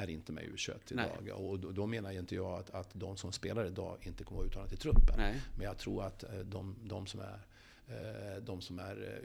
är 0.04 0.10
inte 0.10 0.32
med 0.32 0.44
i 0.44 0.48
U21 0.48 0.74
Nej. 0.92 1.10
idag. 1.24 1.40
Och 1.50 1.60
då, 1.60 1.72
då 1.72 1.86
menar 1.88 2.12
inte 2.12 2.36
jag 2.36 2.60
att, 2.60 2.70
att 2.70 2.90
de 2.94 3.18
som 3.18 3.32
spelar 3.32 3.66
idag 3.66 3.98
inte 4.08 4.24
kommer 4.24 4.42
att 4.42 4.46
vara 4.46 4.48
uttagna 4.52 4.68
till 4.70 4.78
truppen. 4.78 5.16
Nej. 5.18 5.42
Men 5.58 5.66
jag 5.66 5.78
tror 5.78 6.04
att 6.04 6.24
eh, 6.24 6.40
de, 6.40 6.76
de 6.84 7.08
som 7.08 7.20
är 7.20 7.40
eh, 7.88 8.44
de 8.44 8.62
som 8.62 8.80
är 8.80 9.22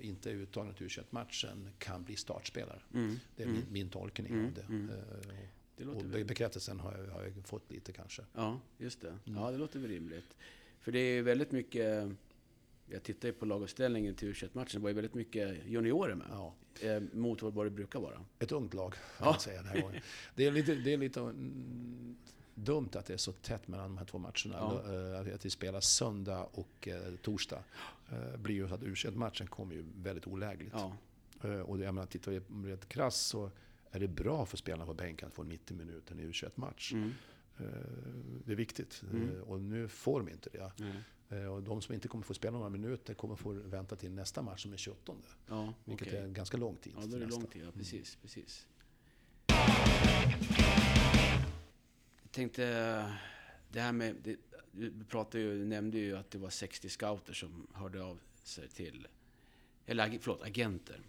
eh, 0.00 0.08
inte 0.08 0.30
är 0.30 0.34
uttagna 0.34 0.72
till 0.72 0.86
U21-matchen 0.86 1.68
kan 1.78 2.04
bli 2.04 2.16
startspelare. 2.16 2.80
Mm. 2.94 3.16
Det 3.36 3.42
är 3.42 3.46
Mm. 3.46 3.58
min, 3.60 3.72
min 3.72 3.88
tolkning 3.90 4.32
Mm, 4.32 4.46
av 4.46 4.52
det. 4.54 4.62
mm. 4.68 4.90
Det 5.76 5.86
och 5.86 6.14
väl. 6.14 6.24
bekräftelsen 6.24 6.80
har 6.80 6.96
jag, 6.98 7.12
har 7.14 7.22
jag 7.22 7.46
fått 7.46 7.70
lite 7.70 7.92
kanske. 7.92 8.22
Ja, 8.34 8.60
just 8.78 9.00
det. 9.00 9.08
Mm. 9.08 9.42
Ja, 9.42 9.50
det 9.50 9.58
låter 9.58 9.78
väl 9.78 9.90
rimligt. 9.90 10.36
För 10.80 10.92
det 10.92 10.98
är 10.98 11.14
ju 11.14 11.22
väldigt 11.22 11.52
mycket... 11.52 12.08
Jag 12.92 13.02
tittar 13.02 13.28
ju 13.28 13.32
på 13.34 13.46
laguppställningen 13.46 14.14
till 14.14 14.32
U21-matchen. 14.32 14.68
Det 14.72 14.82
var 14.82 14.88
ju 14.90 14.94
väldigt 14.94 15.14
mycket 15.14 15.66
juniorer 15.66 16.14
med. 16.14 16.26
Ja. 16.30 16.54
Eh, 16.80 17.02
mot 17.12 17.42
vad 17.42 17.66
det 17.66 17.70
brukar 17.70 18.00
vara. 18.00 18.24
Ett 18.38 18.52
ungt 18.52 18.74
lag, 18.74 18.92
kan 18.92 19.00
Ja. 19.18 19.24
man 19.24 19.40
säga 19.40 19.62
den 19.62 19.70
här 19.72 19.80
gången. 19.82 20.02
Det 20.34 20.46
är 20.46 20.52
lite, 20.52 20.74
det 20.74 20.92
är 20.92 20.98
lite 20.98 21.20
mm, 21.20 22.16
dumt 22.54 22.88
att 22.94 23.06
det 23.06 23.12
är 23.12 23.16
så 23.16 23.32
tätt 23.32 23.68
mellan 23.68 23.84
de 23.86 23.98
här 23.98 24.04
två 24.04 24.18
matcherna. 24.18 24.34
Ja. 24.54 24.82
Eh, 25.28 25.34
Att 25.34 25.44
vi 25.44 25.50
spelar 25.50 25.80
söndag 25.80 26.44
och 26.52 26.88
eh, 26.88 27.14
torsdag. 27.22 27.62
Eh, 28.12 28.36
blir 28.36 28.54
ju 28.54 28.68
så 28.68 28.74
att 28.74 28.80
U21-matchen 28.82 29.46
kommer 29.46 29.74
ju 29.74 29.84
väldigt 29.96 30.26
olägligt. 30.26 30.72
Ja, 30.72 30.96
Eh, 31.44 31.60
Och 31.60 31.78
jag 31.80 31.94
menar, 31.94 32.06
tittar 32.06 32.32
vi 32.32 32.40
rent 32.70 32.88
krasst 32.88 33.26
så 33.26 33.50
är 33.90 34.00
det 34.00 34.08
bra 34.08 34.46
för 34.46 34.56
spelarna 34.56 34.86
på 34.86 34.94
bänken 34.94 35.28
att 35.28 35.34
få 35.34 35.42
90 35.42 35.76
minuter 35.76 36.20
i 36.20 36.26
U21-match. 36.30 36.92
mm. 36.92 37.14
Eh, 37.60 37.66
Det 38.44 38.52
är 38.52 38.56
viktigt. 38.56 39.02
Mm. 39.12 39.28
Eh, 39.36 39.40
Och 39.42 39.60
nu 39.60 39.88
får 39.88 40.20
de 40.20 40.28
inte 40.28 40.50
det. 40.50 40.72
Nej. 40.76 41.40
Eh, 41.42 41.46
Och 41.46 41.62
de 41.62 41.82
som 41.82 41.94
inte 41.94 42.08
kommer 42.08 42.24
få 42.24 42.34
spela 42.34 42.56
några 42.56 42.68
minuter 42.70 43.14
kommer 43.14 43.36
få 43.36 43.52
vänta 43.52 43.96
till 43.96 44.10
nästa 44.10 44.42
match 44.42 44.62
som 44.62 44.72
är 44.72 44.76
28. 44.76 45.12
ja 45.48 45.74
Vilket 45.84 46.08
okej. 46.08 46.18
är 46.20 46.24
en 46.24 46.32
ganska 46.32 46.56
lång 46.56 46.76
tid. 46.76 46.92
Ja, 47.00 47.06
då 47.06 47.16
är 47.16 47.20
det 47.20 47.26
lång 47.26 47.46
tid. 47.46 47.62
Ja, 47.62 47.66
Mm. 47.66 47.78
precis, 47.78 48.16
precis. 48.22 48.66
Jag 52.22 52.30
tänkte, 52.32 52.64
det 53.70 53.80
här 53.80 53.92
med... 53.92 54.16
Det, 54.24 54.36
du 54.72 55.04
pratade 55.04 55.44
ju, 55.44 55.64
nämnde 55.64 55.98
ju 55.98 56.16
att 56.16 56.30
det 56.30 56.38
var 56.38 56.50
60 56.50 56.88
scouter 56.88 57.32
som 57.32 57.66
hörde 57.74 58.02
av 58.02 58.20
sig 58.42 58.68
till... 58.68 59.08
Eller 59.86 60.18
förlåt, 60.20 60.42
agenter. 60.42 61.00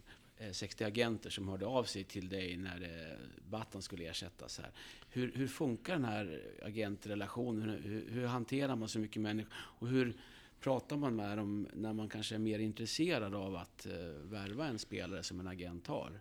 Eh, 0.41 0.51
60 0.51 0.83
agenter 0.83 1.29
som 1.29 1.47
hörde 1.47 1.65
av 1.65 1.83
sig 1.83 2.03
till 2.03 2.29
dig 2.29 2.57
när 2.57 2.81
eh, 2.81 3.17
Battan 3.49 3.81
skulle 3.81 4.05
ersättas 4.05 4.57
här. 4.57 4.71
Hur, 5.09 5.31
hur 5.35 5.47
funkar 5.47 5.93
den 5.93 6.05
här 6.05 6.41
agentrelationen? 6.63 7.69
Hur, 7.83 8.09
hur, 8.09 8.25
hanterar 8.25 8.75
man 8.75 8.89
så 8.89 8.99
mycket 8.99 9.21
människor? 9.21 9.53
Och 9.55 9.87
hur 9.87 10.13
pratar 10.59 10.97
man 10.97 11.15
med 11.15 11.37
dem 11.37 11.67
när 11.73 11.93
man 11.93 12.09
kanske 12.09 12.35
är 12.35 12.39
mer 12.39 12.59
intresserad 12.59 13.35
av 13.35 13.55
att 13.55 13.85
eh, 13.85 13.93
värva 14.23 14.67
en 14.67 14.79
spelare 14.79 15.23
som 15.23 15.39
en 15.39 15.47
agent 15.47 15.87
har? 15.87 16.19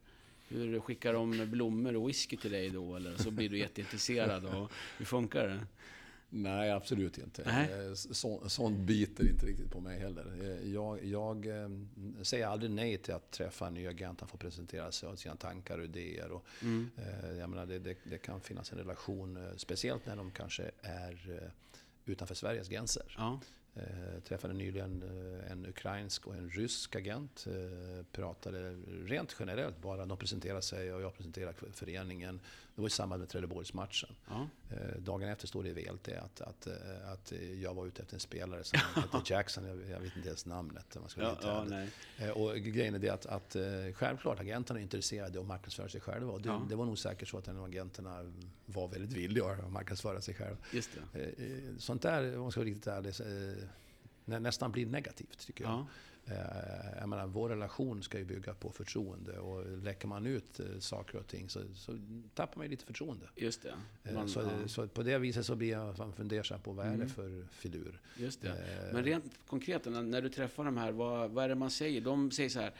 Hur 0.48 0.80
skickar 0.80 1.12
de 1.12 1.50
blommor 1.50 1.96
och 1.96 2.08
whisky 2.08 2.36
till 2.36 2.50
dig 2.50 2.70
då? 2.70 2.96
Eller 2.96 3.16
så 3.16 3.30
blir 3.30 3.48
du 3.48 3.58
jätteintresserad? 3.58 4.44
Och 4.44 4.72
hur 4.98 5.04
funkar 5.04 5.48
det? 5.48 5.60
Nej, 6.32 6.70
absolut 6.70 7.18
inte. 7.18 7.42
Nej. 7.46 7.86
Eh, 7.88 7.94
Så, 7.94 8.48
sånt 8.48 8.78
biter 8.78 9.28
inte 9.30 9.46
riktigt 9.46 9.70
på 9.70 9.80
mig 9.80 9.98
heller. 9.98 10.26
Eh, 10.40 10.72
Jag, 10.72 11.04
jag 11.04 11.46
eh, 11.46 11.68
säger 12.22 12.46
aldrig 12.46 12.70
nej 12.70 12.98
till 12.98 13.14
att 13.14 13.30
träffa 13.30 13.66
en 13.66 13.74
ny 13.74 13.86
agent. 13.86 14.20
Han 14.20 14.28
får 14.28 14.38
presentera 14.38 14.92
sig 14.92 15.08
och 15.08 15.18
sina 15.18 15.36
tankar 15.36 15.78
och 15.78 15.84
idéer. 15.84 16.30
Och, 16.30 16.44
Mm. 16.62 16.90
eh, 16.96 17.38
jag 17.38 17.50
menar, 17.50 17.66
det, 17.66 17.78
det, 17.78 17.96
det 18.04 18.18
kan 18.18 18.40
finnas 18.40 18.72
en 18.72 18.78
relation, 18.78 19.48
speciellt 19.56 20.06
när 20.06 20.16
de 20.16 20.30
kanske 20.30 20.70
är 20.82 21.40
utanför 22.04 22.34
Sveriges 22.34 22.68
gränser. 22.68 23.14
Ja, 23.18 23.40
Eh, 23.74 24.20
träffade 24.28 24.54
nyligen 24.54 25.02
en 25.50 25.66
ukrainsk 25.66 26.26
och 26.26 26.34
en 26.34 26.50
rysk 26.50 26.96
agent. 26.96 27.46
Eh, 27.46 28.04
pratade 28.12 28.70
rent 29.04 29.36
generellt 29.40 29.82
bara. 29.82 30.06
De 30.06 30.18
presenterade 30.18 30.62
sig 30.62 30.92
och 30.92 31.02
jag 31.02 31.14
presenterade 31.16 31.54
föreningen. 31.72 32.40
Det 32.74 32.80
var 32.80 32.88
i 32.88 32.90
samband 32.90 33.20
med 33.20 33.28
Trelleborgsmatchen. 33.28 34.10
ja. 34.28 34.48
Eh, 34.70 35.00
Dagen 35.00 35.28
efter 35.28 35.46
står 35.46 35.62
det 35.62 35.68
i 35.68 35.72
VLT 35.72 36.08
att, 36.08 36.40
att, 36.40 36.66
eh, 36.66 36.72
att 37.12 37.32
jag 37.62 37.74
var 37.74 37.86
ute 37.86 38.02
efter 38.02 38.14
en 38.14 38.20
spelare 38.20 38.64
som 38.64 38.78
hette 38.94 39.32
Jackson. 39.32 39.64
Jag, 39.64 39.90
jag 39.90 40.00
vet 40.00 40.16
inte 40.16 40.28
ens 40.28 40.46
namnet 40.46 40.96
man 41.00 41.08
ska 41.08 41.20
ja, 41.22 41.36
ja. 41.42 42.24
Eh, 42.24 42.30
Och 42.30 42.56
grejen 42.56 42.94
är 42.94 42.98
det 42.98 43.10
att, 43.10 43.26
att 43.26 43.56
självklart 43.94 44.40
agenterna 44.40 44.78
är 44.80 44.82
intresserade 44.82 45.38
av 45.38 45.42
att 45.44 45.48
marknadsföra 45.48 45.88
sig 45.88 46.00
själva. 46.00 46.32
Och 46.32 46.40
det, 46.42 46.48
Ja. 46.48 46.66
det 46.68 46.76
var 46.76 46.84
nog 46.86 46.98
säkert 46.98 47.28
så 47.28 47.38
att 47.38 47.48
en 47.48 47.56
av 47.56 47.64
agenterna 47.64 48.32
var 48.66 48.88
väldigt 48.88 49.12
villiga 49.12 49.44
att 49.46 49.72
marknadsföra 49.72 50.20
sig 50.20 50.34
själva. 50.34 50.56
Just 50.72 50.90
det. 51.12 51.30
Sånt 51.78 52.02
där, 52.02 52.34
om 52.36 52.42
man 52.42 52.50
ska 52.50 52.60
vara 52.60 52.68
riktigt 52.68 52.86
ärlig, 52.86 53.14
nästan 54.24 54.72
blir 54.72 54.86
negativt 54.86 55.38
tycker 55.46 55.64
jag. 55.64 55.86
Eh, 56.30 56.98
jag 57.00 57.08
menar, 57.08 57.26
vår 57.26 57.48
relation 57.48 58.02
ska 58.02 58.18
ju 58.18 58.24
bygga 58.24 58.54
på 58.54 58.70
förtroende 58.70 59.38
och 59.38 59.78
läcker 59.78 60.08
man 60.08 60.26
ut 60.26 60.60
eh, 60.60 60.66
saker 60.78 61.18
och 61.18 61.26
ting 61.26 61.48
så, 61.48 61.60
så 61.74 61.98
tappar 62.34 62.56
man 62.56 62.66
ju 62.66 62.70
lite 62.70 62.84
förtroende. 62.84 63.26
Just 63.36 63.62
det. 63.62 63.74
Eh, 64.04 64.14
Man, 64.14 64.28
så, 64.28 64.40
ja. 64.40 64.68
så 64.68 64.88
på 64.88 65.02
det 65.02 65.18
viset 65.18 65.46
så 65.46 65.56
blir 65.56 65.70
jag 65.70 65.96
fan 65.96 66.12
fundersam 66.12 66.60
på 66.60 66.72
vad 66.72 66.86
är 66.86 66.90
det 66.90 66.94
Mm. 66.94 67.08
för 67.08 67.46
filur. 67.50 68.00
Just 68.16 68.42
det. 68.42 68.54
Men 68.92 69.04
rent 69.04 69.24
konkret, 69.46 69.84
när, 69.84 70.02
när 70.02 70.22
du 70.22 70.28
träffar 70.28 70.64
de 70.64 70.76
här, 70.76 70.92
vad, 70.92 71.30
vad 71.30 71.44
är 71.44 71.48
det 71.48 71.54
man 71.54 71.70
säger? 71.70 72.00
De 72.00 72.30
säger 72.30 72.48
så 72.48 72.60
här, 72.60 72.72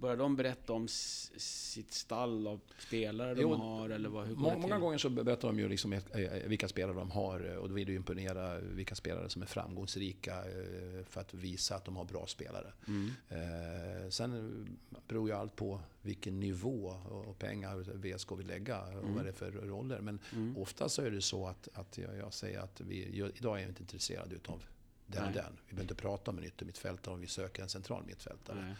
börjar 0.00 0.16
de 0.16 0.36
berätta 0.36 0.72
om 0.72 0.88
sitt 0.88 1.92
stall 1.92 2.46
av 2.46 2.60
spelare 2.78 3.34
de 3.34 3.40
Jo, 3.42 3.54
har? 3.54 3.90
Eller 3.90 4.08
vad, 4.08 4.26
hur 4.26 4.34
Må, 4.36 4.48
det 4.48 4.52
till? 4.54 4.62
många 4.62 4.78
gånger 4.78 4.98
så 4.98 5.08
berättar 5.08 5.48
de 5.48 5.58
ju 5.58 5.68
liksom 5.68 5.92
eh, 5.92 6.02
eh, 6.12 6.48
vilka 6.48 6.68
spelare 6.68 6.96
de 6.96 7.10
har 7.10 7.50
eh, 7.50 7.56
och 7.56 7.68
då 7.68 7.74
vill 7.74 7.86
du 7.86 7.94
imponera 7.94 8.58
vilka 8.60 8.94
spelare 8.94 9.28
som 9.28 9.42
är 9.42 9.46
framgångsrika 9.46 10.44
för 11.08 11.20
att 11.20 11.34
visa 11.34 11.74
att 11.76 11.84
de 11.84 11.96
har 11.96 12.04
bra 12.04 12.26
spelare. 12.26 12.72
Mm. 12.86 13.10
Eh, 13.28 14.08
Sen 14.10 14.78
beror 15.08 15.28
ju 15.28 15.34
allt 15.34 15.56
på 15.56 15.80
vilken 16.02 16.40
nivå 16.40 16.86
och 17.10 17.38
pengar 17.38 17.76
VSK 17.78 18.32
vill 18.38 18.46
lägga 18.46 18.80
och 18.82 18.92
Mm. 18.92 19.14
vad 19.14 19.24
det 19.24 19.28
är 19.28 19.32
för 19.32 19.50
roller. 19.50 20.00
Men 20.00 20.18
ofta 20.56 20.88
så 20.88 21.02
är 21.02 21.10
det 21.10 21.22
så 21.22 21.46
att, 21.46 21.68
att 21.74 21.98
jag, 21.98 22.16
jag 22.16 22.32
säger 22.34 22.60
att 22.60 22.80
vi, 22.80 23.04
idag 23.38 23.56
är 23.56 23.60
jag 23.62 23.70
inte 23.70 23.82
intresserad 23.82 24.32
utav 24.32 24.62
den 25.06 25.24
Nej. 25.24 25.32
den. 25.34 25.52
Vi 25.66 25.70
behöver 25.70 25.82
inte 25.82 25.94
prata 25.94 26.30
om 26.30 26.38
en 26.38 26.44
yttermittfältare 26.44 27.14
om 27.14 27.20
vi 27.20 27.26
söker 27.26 27.62
en 27.62 27.68
central 27.68 28.04
mittfältare. 28.06 28.60
Nej, 28.64 28.74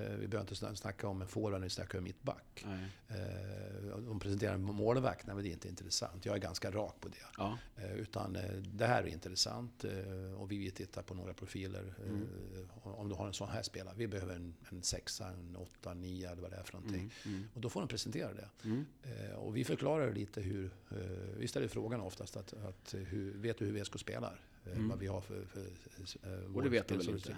Vi 0.00 0.28
behöver 0.28 0.40
inte 0.40 0.54
sna- 0.54 0.74
snacka 0.74 1.08
om 1.08 1.22
en 1.22 1.28
forward 1.28 1.52
när 1.52 1.58
vi 1.66 1.70
snackar 1.70 1.98
om 1.98 2.04
mittback. 2.04 2.64
Eh, 3.08 3.96
De 3.98 4.20
presenterar 4.20 4.54
en 4.54 4.62
målvakt, 4.62 5.26
nej, 5.26 5.34
men 5.36 5.44
det 5.44 5.50
är 5.50 5.52
inte 5.52 5.68
intressant. 5.68 6.26
Jag 6.26 6.34
är 6.34 6.40
ganska 6.40 6.70
rak 6.70 6.94
på 7.00 7.08
det. 7.08 7.16
Ja, 7.38 7.58
Eh, 7.76 7.92
Utan 7.94 8.36
eh, 8.36 8.52
det 8.52 8.86
här 8.86 9.02
är 9.02 9.06
intressant 9.06 9.84
eh, 9.84 10.34
och 10.40 10.52
vi 10.52 10.58
vill 10.58 10.72
titta 10.72 11.02
på 11.02 11.14
några 11.14 11.34
profiler. 11.34 11.94
eh, 12.04 12.08
Mm. 12.10 12.28
Om 12.82 13.08
du 13.08 13.14
har 13.14 13.26
en 13.26 13.32
sån 13.32 13.48
här 13.48 13.62
spelare. 13.62 13.94
Vi 13.96 14.06
behöver 14.06 14.34
en, 14.34 14.54
en 14.70 14.82
sexa, 14.82 15.28
en 15.28 15.56
åtta, 15.56 15.94
nio 15.94 16.30
eller 16.30 16.42
vad 16.42 16.50
det 16.50 16.56
är 16.56 16.62
för 16.62 16.72
någonting. 16.72 17.00
mm, 17.24 17.36
mm, 17.38 17.48
Och 17.54 17.60
då 17.60 17.68
får 17.68 17.80
de 17.80 17.88
presentera 17.88 18.32
det. 18.34 18.48
mm. 18.64 18.84
Eh, 19.02 19.34
Och 19.34 19.56
vi 19.56 19.64
förklarar 19.64 20.12
lite 20.12 20.40
hur, 20.40 20.70
eh, 20.90 20.96
vi 21.38 21.48
ställer 21.48 21.68
frågan 21.68 22.00
oftast 22.00 22.36
att, 22.36 22.52
att 22.52 22.94
hur, 22.98 23.32
vet 23.38 23.58
du 23.58 23.64
hur 23.66 23.72
VSK 23.82 23.98
spelar? 24.00 24.40
Eh, 24.66 24.72
Mm. 24.72 24.88
Vad 24.88 24.98
vi 24.98 25.06
har 25.06 25.20
för... 25.20 25.44
för, 25.44 25.60
eh, 26.22 26.54
Och 26.56 26.62
det 26.62 26.68
vet 26.68 26.88
de 26.88 26.98
väl 26.98 27.08
inte? 27.10 27.36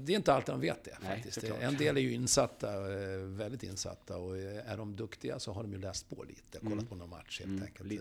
Det 0.00 0.12
är 0.12 0.16
inte 0.16 0.32
alltid 0.34 0.52
de 0.54 0.60
vet 0.60 0.84
det 0.84 0.96
Nej, 1.02 1.14
faktiskt. 1.16 1.40
såklart. 1.40 1.62
en 1.62 1.76
del 1.76 1.96
är 1.96 2.00
ju 2.00 2.12
insatta, 2.12 2.92
eh, 2.92 3.18
väldigt 3.18 3.62
insatta 3.62 4.18
och 4.18 4.38
eh, 4.38 4.70
är 4.72 4.76
de 4.76 4.96
duktiga 4.96 5.38
så 5.38 5.52
har 5.52 5.62
de 5.62 5.72
ju 5.72 5.78
läst 5.78 6.08
på 6.08 6.24
lite, 6.24 6.58
kollat 6.58 6.72
Mm. 6.72 6.86
på 6.86 6.94
någon 6.94 7.10
match 7.10 7.40
helt 7.40 7.50
Mm. 7.50 7.62
enkelt. 7.62 7.88
Li- 7.88 8.00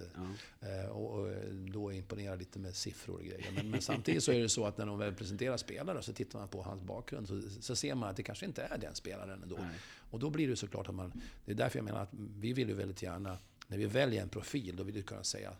ja. 0.62 0.68
Eh, 0.68 0.86
Och, 0.90 1.20
och 1.20 1.28
då 1.74 1.92
imponerar 1.92 2.38
lite 2.38 2.60
med 2.60 2.76
siffror 2.76 3.16
och 3.16 3.24
grejer. 3.26 3.52
Men, 3.56 3.70
men 3.70 3.82
samtidigt 3.82 4.24
så 4.24 4.32
är 4.32 4.40
det 4.40 4.50
så 4.50 4.66
att 4.66 4.78
när 4.78 4.86
de 4.86 4.98
väl 5.00 5.14
presenterar 5.14 5.58
spelare 5.58 6.02
så 6.02 6.14
tittar 6.14 6.40
man 6.40 6.48
på 6.48 6.62
hans 6.62 6.82
bakgrund 6.82 7.28
så, 7.28 7.42
så 7.62 7.76
ser 7.76 7.96
man 7.96 8.10
att 8.10 8.16
det 8.16 8.24
kanske 8.24 8.46
inte 8.46 8.64
är 8.64 8.78
den 8.78 8.96
spelaren 8.96 9.44
ändå. 9.44 9.56
Nej. 9.60 9.76
Och 10.12 10.20
då 10.20 10.30
blir 10.30 10.48
det 10.48 10.56
såklart 10.56 10.88
att 10.90 10.96
man... 10.96 11.22
Det 11.46 11.52
är 11.52 11.56
därför 11.56 11.78
jag 11.80 11.86
menar 11.86 12.02
att 12.04 12.14
vi 12.40 12.54
vill 12.54 12.68
ju 12.70 12.74
väldigt 12.76 13.02
gärna, 13.04 13.38
när 13.68 13.78
vi 13.78 13.86
väljer 13.86 14.22
en 14.22 14.30
profil, 14.30 14.76
då 14.76 14.84
vill 14.84 14.96
vi 14.96 15.02
kunna 15.04 15.24
säga 15.24 15.54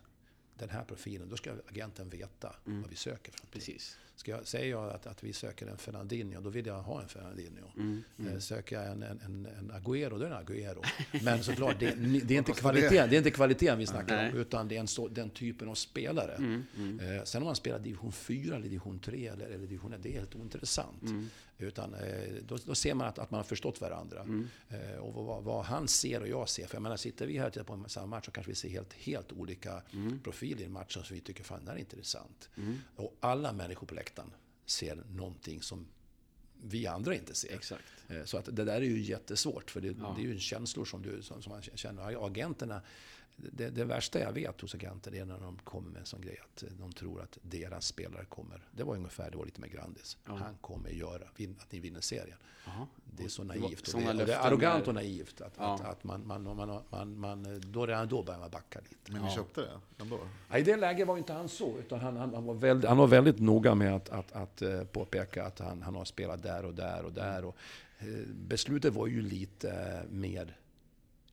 den 0.58 0.70
här 0.70 0.84
profilen, 0.84 1.28
då 1.28 1.36
ska 1.36 1.52
agenten 1.68 2.08
veta 2.08 2.56
vad 2.64 2.88
vi 2.90 2.96
söker 2.96 3.32
för. 3.32 3.46
Precis. 3.46 3.98
Ska 4.16 4.30
jag, 4.30 4.46
säger 4.46 4.70
jag 4.70 4.90
att, 4.90 5.06
att 5.06 5.24
vi 5.24 5.32
söker 5.32 5.66
en 5.66 5.78
Fernandinho, 5.78 6.40
då 6.40 6.50
vill 6.50 6.66
jag 6.66 6.82
ha 6.82 7.02
en 7.02 7.08
Fernandinho. 7.08 7.70
Mm. 7.76 8.02
Eh, 8.18 8.38
Söker 8.38 8.76
jag 8.76 8.86
en, 8.86 9.02
en, 9.02 9.20
en, 9.24 9.46
en 9.58 9.72
Agüero, 9.72 10.18
då 10.18 10.24
är 10.24 10.30
det 10.30 10.36
en 10.36 10.46
Agüero. 10.46 10.84
Men 11.24 11.42
såklart, 11.42 11.76
det, 11.80 11.90
det, 12.24 12.34
är 12.34 12.38
inte 12.38 12.52
kvaliteten, 12.52 13.10
det 13.10 13.16
är 13.16 13.18
inte 13.18 13.30
kvaliteten 13.30 13.78
vi 13.78 13.86
snackar 13.86 14.16
Nej. 14.16 14.32
om, 14.32 14.38
utan 14.38 14.68
det 14.68 14.76
är 14.76 14.80
en 14.80 14.88
så, 14.88 15.08
den 15.08 15.30
typen 15.30 15.68
av 15.68 15.74
spelare. 15.74 16.34
Mm. 16.34 16.64
Mm. 16.76 17.00
Eh, 17.00 17.24
sen 17.24 17.42
om 17.42 17.46
man 17.46 17.56
spelar 17.56 17.78
division 17.78 18.12
4 18.12 18.56
eller 18.56 18.68
division 18.68 18.98
3 18.98 19.26
eller, 19.26 19.46
eller 19.46 19.58
division 19.58 19.92
1, 19.92 20.02
det 20.02 20.08
är 20.08 20.12
helt 20.12 20.34
ointressant. 20.34 21.02
Mm. 21.02 21.30
Utan 21.58 21.94
eh, 21.94 22.00
då, 22.48 22.58
då 22.66 22.74
ser 22.74 22.94
man 22.94 23.08
att, 23.08 23.18
att 23.18 23.30
man 23.30 23.38
har 23.38 23.44
förstått 23.44 23.80
varandra. 23.80 24.20
Mm. 24.20 24.48
Eh, 24.68 24.96
och 24.96 25.24
vad, 25.24 25.44
vad 25.44 25.64
han 25.64 25.88
ser 25.88 26.20
och 26.20 26.28
jag 26.28 26.48
ser. 26.48 26.66
För 26.66 26.74
jag 26.74 26.82
menar, 26.82 26.96
sitter 26.96 27.26
vi 27.26 27.38
här 27.38 27.46
och 27.46 27.52
tittar 27.52 27.64
på 27.64 27.84
samma 27.88 28.06
match 28.06 28.24
så 28.24 28.30
kanske 28.30 28.50
vi 28.52 28.56
ser 28.56 28.68
helt, 28.68 28.92
helt 28.92 29.32
olika 29.32 29.82
Mm. 29.92 30.20
profiler 30.20 30.64
i 30.64 30.68
matchen 30.68 31.04
som 31.04 31.14
vi 31.14 31.20
tycker 31.20 31.44
fan, 31.44 31.64
det 31.64 31.70
här 31.70 31.76
är 31.76 31.80
intressant. 31.80 32.50
Mm. 32.56 32.78
Och 32.96 33.16
alla 33.20 33.52
människor 33.52 33.86
på 33.86 33.94
läktaren 34.02 34.30
ser 34.66 35.02
någonting 35.10 35.62
som 35.62 35.86
vi 36.64 36.86
andra 36.86 37.14
inte 37.14 37.34
ser. 37.34 37.54
Exakt. 37.54 37.84
Eh, 38.08 38.24
Så 38.24 38.38
att 38.38 38.44
det 38.56 38.64
där 38.64 38.76
är 38.76 38.80
ju 38.80 39.00
jättesvårt, 39.02 39.70
för 39.70 39.80
det, 39.80 39.88
Ja. 40.00 40.14
det 40.16 40.22
är 40.22 40.26
ju 40.26 40.38
känslor 40.38 40.84
som, 40.84 41.02
du, 41.02 41.22
som, 41.22 41.42
som 41.42 41.52
man 41.52 41.62
känner. 41.62 42.26
Agenterna, 42.26 42.82
det, 43.36 43.70
det 43.70 43.84
värsta 43.84 44.20
jag 44.20 44.32
vet 44.32 44.60
hos 44.60 44.74
agenter 44.74 45.14
är 45.14 45.24
när 45.24 45.40
de 45.40 45.58
kommer 45.64 45.90
med 45.90 46.00
en 46.00 46.06
sån 46.06 46.20
grej 46.20 46.38
att 46.44 46.64
de 46.80 46.92
tror 46.92 47.20
att 47.22 47.38
deras 47.42 47.86
spelare 47.86 48.24
kommer. 48.24 48.60
Det 48.70 48.82
var 48.84 48.94
ungefär, 48.96 49.30
det 49.30 49.36
var 49.36 49.44
lite 49.44 49.60
med 49.60 49.70
Grandis. 49.72 50.16
Ja. 50.26 50.34
Han 50.36 50.54
kommer 50.60 50.90
göra 50.90 51.22
vin- 51.36 51.56
att 51.60 51.72
ni 51.72 51.80
vinner 51.80 52.00
serien. 52.00 52.36
Jaha. 52.66 52.86
Det 53.16 53.24
är 53.24 53.28
så 53.28 53.44
naivt. 53.44 53.94
Och 53.94 54.00
det, 54.00 54.08
och 54.10 54.16
det 54.26 54.34
är 54.34 54.46
arrogant 54.46 54.88
och 54.88 54.94
naivt. 54.94 55.40
Att, 55.40 55.52
Ja. 55.58 55.74
att, 55.74 55.80
att 55.80 56.04
man, 56.04 56.26
man, 56.26 56.42
man, 56.42 56.82
man, 56.90 57.18
man, 57.18 57.60
då, 57.72 57.86
redan 57.86 58.08
då 58.08 58.22
börjar 58.22 58.40
man 58.40 58.50
backa 58.50 58.80
lite. 58.80 59.12
Men 59.12 59.22
ni 59.22 59.28
Ja. 59.28 59.34
köpte 59.34 59.60
det 59.60 59.80
ändå? 60.02 60.18
Ja, 60.50 60.58
I 60.58 60.62
det 60.62 60.76
läget 60.76 61.06
var 61.06 61.18
inte 61.18 61.32
han 61.32 61.48
så, 61.48 61.78
utan 61.78 62.00
han, 62.00 62.16
han, 62.16 62.34
han, 62.34 62.44
var, 62.44 62.54
väldigt, 62.54 62.88
han 62.88 62.98
var 62.98 63.06
väldigt 63.06 63.38
noga 63.38 63.74
med 63.74 63.94
att, 63.96 64.08
att, 64.10 64.32
att 64.32 64.62
eh, 64.62 64.84
påpeka 64.84 65.44
att 65.46 65.58
han, 65.58 65.82
han 65.82 65.94
har 65.94 66.04
spelat 66.04 66.42
där 66.42 66.64
och 66.64 66.74
där 66.74 67.04
och 67.04 67.12
där. 67.12 67.44
Och, 67.44 67.56
eh, 67.98 68.06
beslutet 68.28 68.94
var 68.94 69.06
ju 69.06 69.22
lite 69.22 70.02
med 70.10 70.52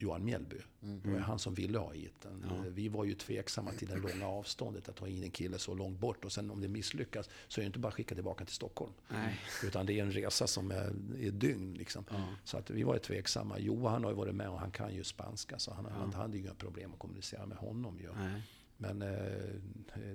Johan 0.01 0.25
Mjällby. 0.25 0.55
Det 0.79 1.09
var 1.11 1.19
han 1.19 1.39
som 1.39 1.53
ville 1.53 1.77
ha 1.79 1.91
hit 1.91 2.13
den. 2.21 2.45
Ja. 2.49 2.55
Eh, 2.55 2.61
Vi 2.71 2.87
var 2.89 3.05
ju 3.05 3.13
tveksamma 3.13 3.71
till 3.71 3.87
det 3.87 3.95
långa 3.95 4.27
avståndet, 4.27 4.89
att 4.89 4.95
ta 4.95 5.07
in 5.07 5.23
en 5.23 5.31
kille 5.31 5.57
så 5.59 5.73
långt 5.75 5.99
bort. 5.99 6.25
Och 6.25 6.31
sen 6.31 6.51
om 6.51 6.61
det 6.61 6.67
misslyckas 6.67 7.29
så 7.47 7.61
är 7.61 7.63
det 7.63 7.67
inte 7.67 7.79
bara 7.79 7.87
att 7.87 7.93
skicka 7.93 8.15
tillbaka 8.15 8.45
till 8.45 8.55
Stockholm. 8.55 8.93
Nej. 9.09 9.39
Utan 9.63 9.85
det 9.85 9.93
är 9.99 10.03
en 10.03 10.11
resa 10.11 10.47
som 10.47 10.71
är, 10.71 10.93
är 11.19 11.31
dygn. 11.31 11.73
Liksom. 11.73 12.05
Ja. 12.09 12.27
Så 12.43 12.57
att 12.57 12.69
vi 12.69 12.83
var 12.83 12.93
ju 12.93 12.99
tveksamma. 12.99 13.59
Johan 13.59 14.03
har 14.03 14.11
ju 14.11 14.17
varit 14.17 14.35
med 14.35 14.49
och 14.49 14.59
han 14.59 14.71
kan 14.71 14.95
ju 14.95 15.03
spanska, 15.03 15.59
så 15.59 15.73
han, 15.73 15.85
Ja. 15.89 15.91
han 15.95 16.13
hade 16.13 16.37
ju 16.37 16.43
inga 16.43 16.53
problem 16.53 16.93
att 16.93 16.99
kommunicera 16.99 17.45
med 17.45 17.57
honom. 17.57 17.99
Ju. 17.99 18.09
Nej. 18.15 18.41
Men 18.81 19.01
eh, 19.01 19.55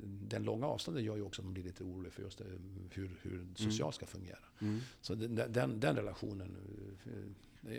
den 0.03 0.43
långa 0.43 0.66
avståndet 0.66 1.03
gör 1.05 1.16
ju 1.16 1.22
också 1.22 1.43
att 1.43 1.45
man 1.47 1.55
blir 1.55 1.64
lite 1.64 1.85
orolig 1.85 2.12
för 2.12 2.22
just 2.22 2.39
det, 2.39 2.45
hur, 2.91 3.11
hur 3.22 3.47
socialt 3.55 3.95
ska 3.95 4.07
fungera. 4.07 4.39
Mm. 4.61 4.80
Så 5.01 5.14
den, 5.14 5.53
den, 5.53 5.80
den 5.80 5.97
relationen. 5.97 6.57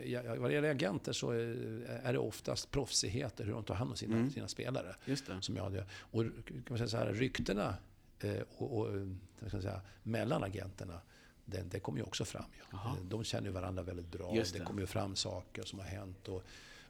Ja, 0.04 0.22
Vad 0.36 0.50
det 0.50 0.54
gäller 0.54 0.70
agenter 0.70 1.12
så 1.12 1.30
är 1.30 2.12
det 2.12 2.18
oftast 2.18 2.70
proffsighet, 2.70 3.40
hur 3.40 3.52
de 3.52 3.64
tar 3.64 3.74
hand 3.74 3.90
om 3.90 3.96
sina, 3.96 4.16
Mm. 4.16 4.30
sina 4.30 4.48
spelare. 4.48 4.96
Som 5.42 5.56
jag 5.56 5.64
hade. 5.64 5.86
Och 5.98 6.22
kan 6.22 6.62
man 6.68 6.78
säga 6.78 6.88
så 6.88 6.96
här, 6.96 7.12
ryktena 7.12 7.74
eh, 8.20 8.36
och, 8.56 8.78
och 8.78 8.94
eh, 8.96 9.48
säga, 9.60 9.80
mellan 10.02 10.44
agenterna, 10.44 11.00
det, 11.44 11.62
det 11.62 11.80
kommer 11.80 11.98
ju 11.98 12.04
också 12.04 12.24
fram. 12.24 12.44
Jaha. 12.70 12.96
De 13.02 13.24
känner 13.24 13.46
ju 13.46 13.52
varandra 13.52 13.82
väldigt 13.82 14.12
bra. 14.12 14.32
Det 14.32 14.52
det. 14.52 14.64
kommer 14.64 14.80
ju 14.80 14.86
fram 14.86 15.16
saker 15.16 15.62
som 15.62 15.78
har 15.78 15.86
hänt. 15.86 16.28
Och, 16.28 16.42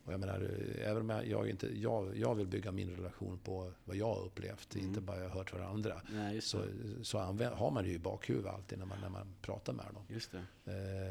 och 0.07 0.13
jag 0.13 0.21
menar, 0.21 0.41
eh, 0.41 0.91
även 0.91 1.11
om 1.11 1.23
jag, 1.27 1.49
inte, 1.51 1.79
jag, 1.81 2.17
jag 2.19 2.35
vill 2.35 2.47
bygga 2.47 2.73
min 2.73 2.91
relation 2.91 3.39
på 3.39 3.73
vad 3.85 3.97
jag 3.97 4.07
har 4.15 4.25
upplevt, 4.25 4.75
Mm. 4.75 4.87
inte 4.89 5.01
bara 5.01 5.17
jag 5.17 5.29
har 5.29 5.35
hört 5.39 5.51
från 5.51 5.63
andra. 5.63 6.01
Nej, 6.13 6.41
Så, 6.41 6.63
så 7.03 7.19
använd, 7.19 7.55
har 7.55 7.71
man 7.71 7.83
det 7.85 7.89
ju 7.91 7.95
i 7.97 7.99
bakhuvudet 7.99 8.53
alltid 8.53 8.79
när 8.79 8.87
man, 8.87 9.01
när 9.01 9.09
man 9.09 9.27
pratar 9.43 9.73
med 9.73 9.87
dem. 9.95 10.03
Just 10.09 10.33
det. 10.33 10.43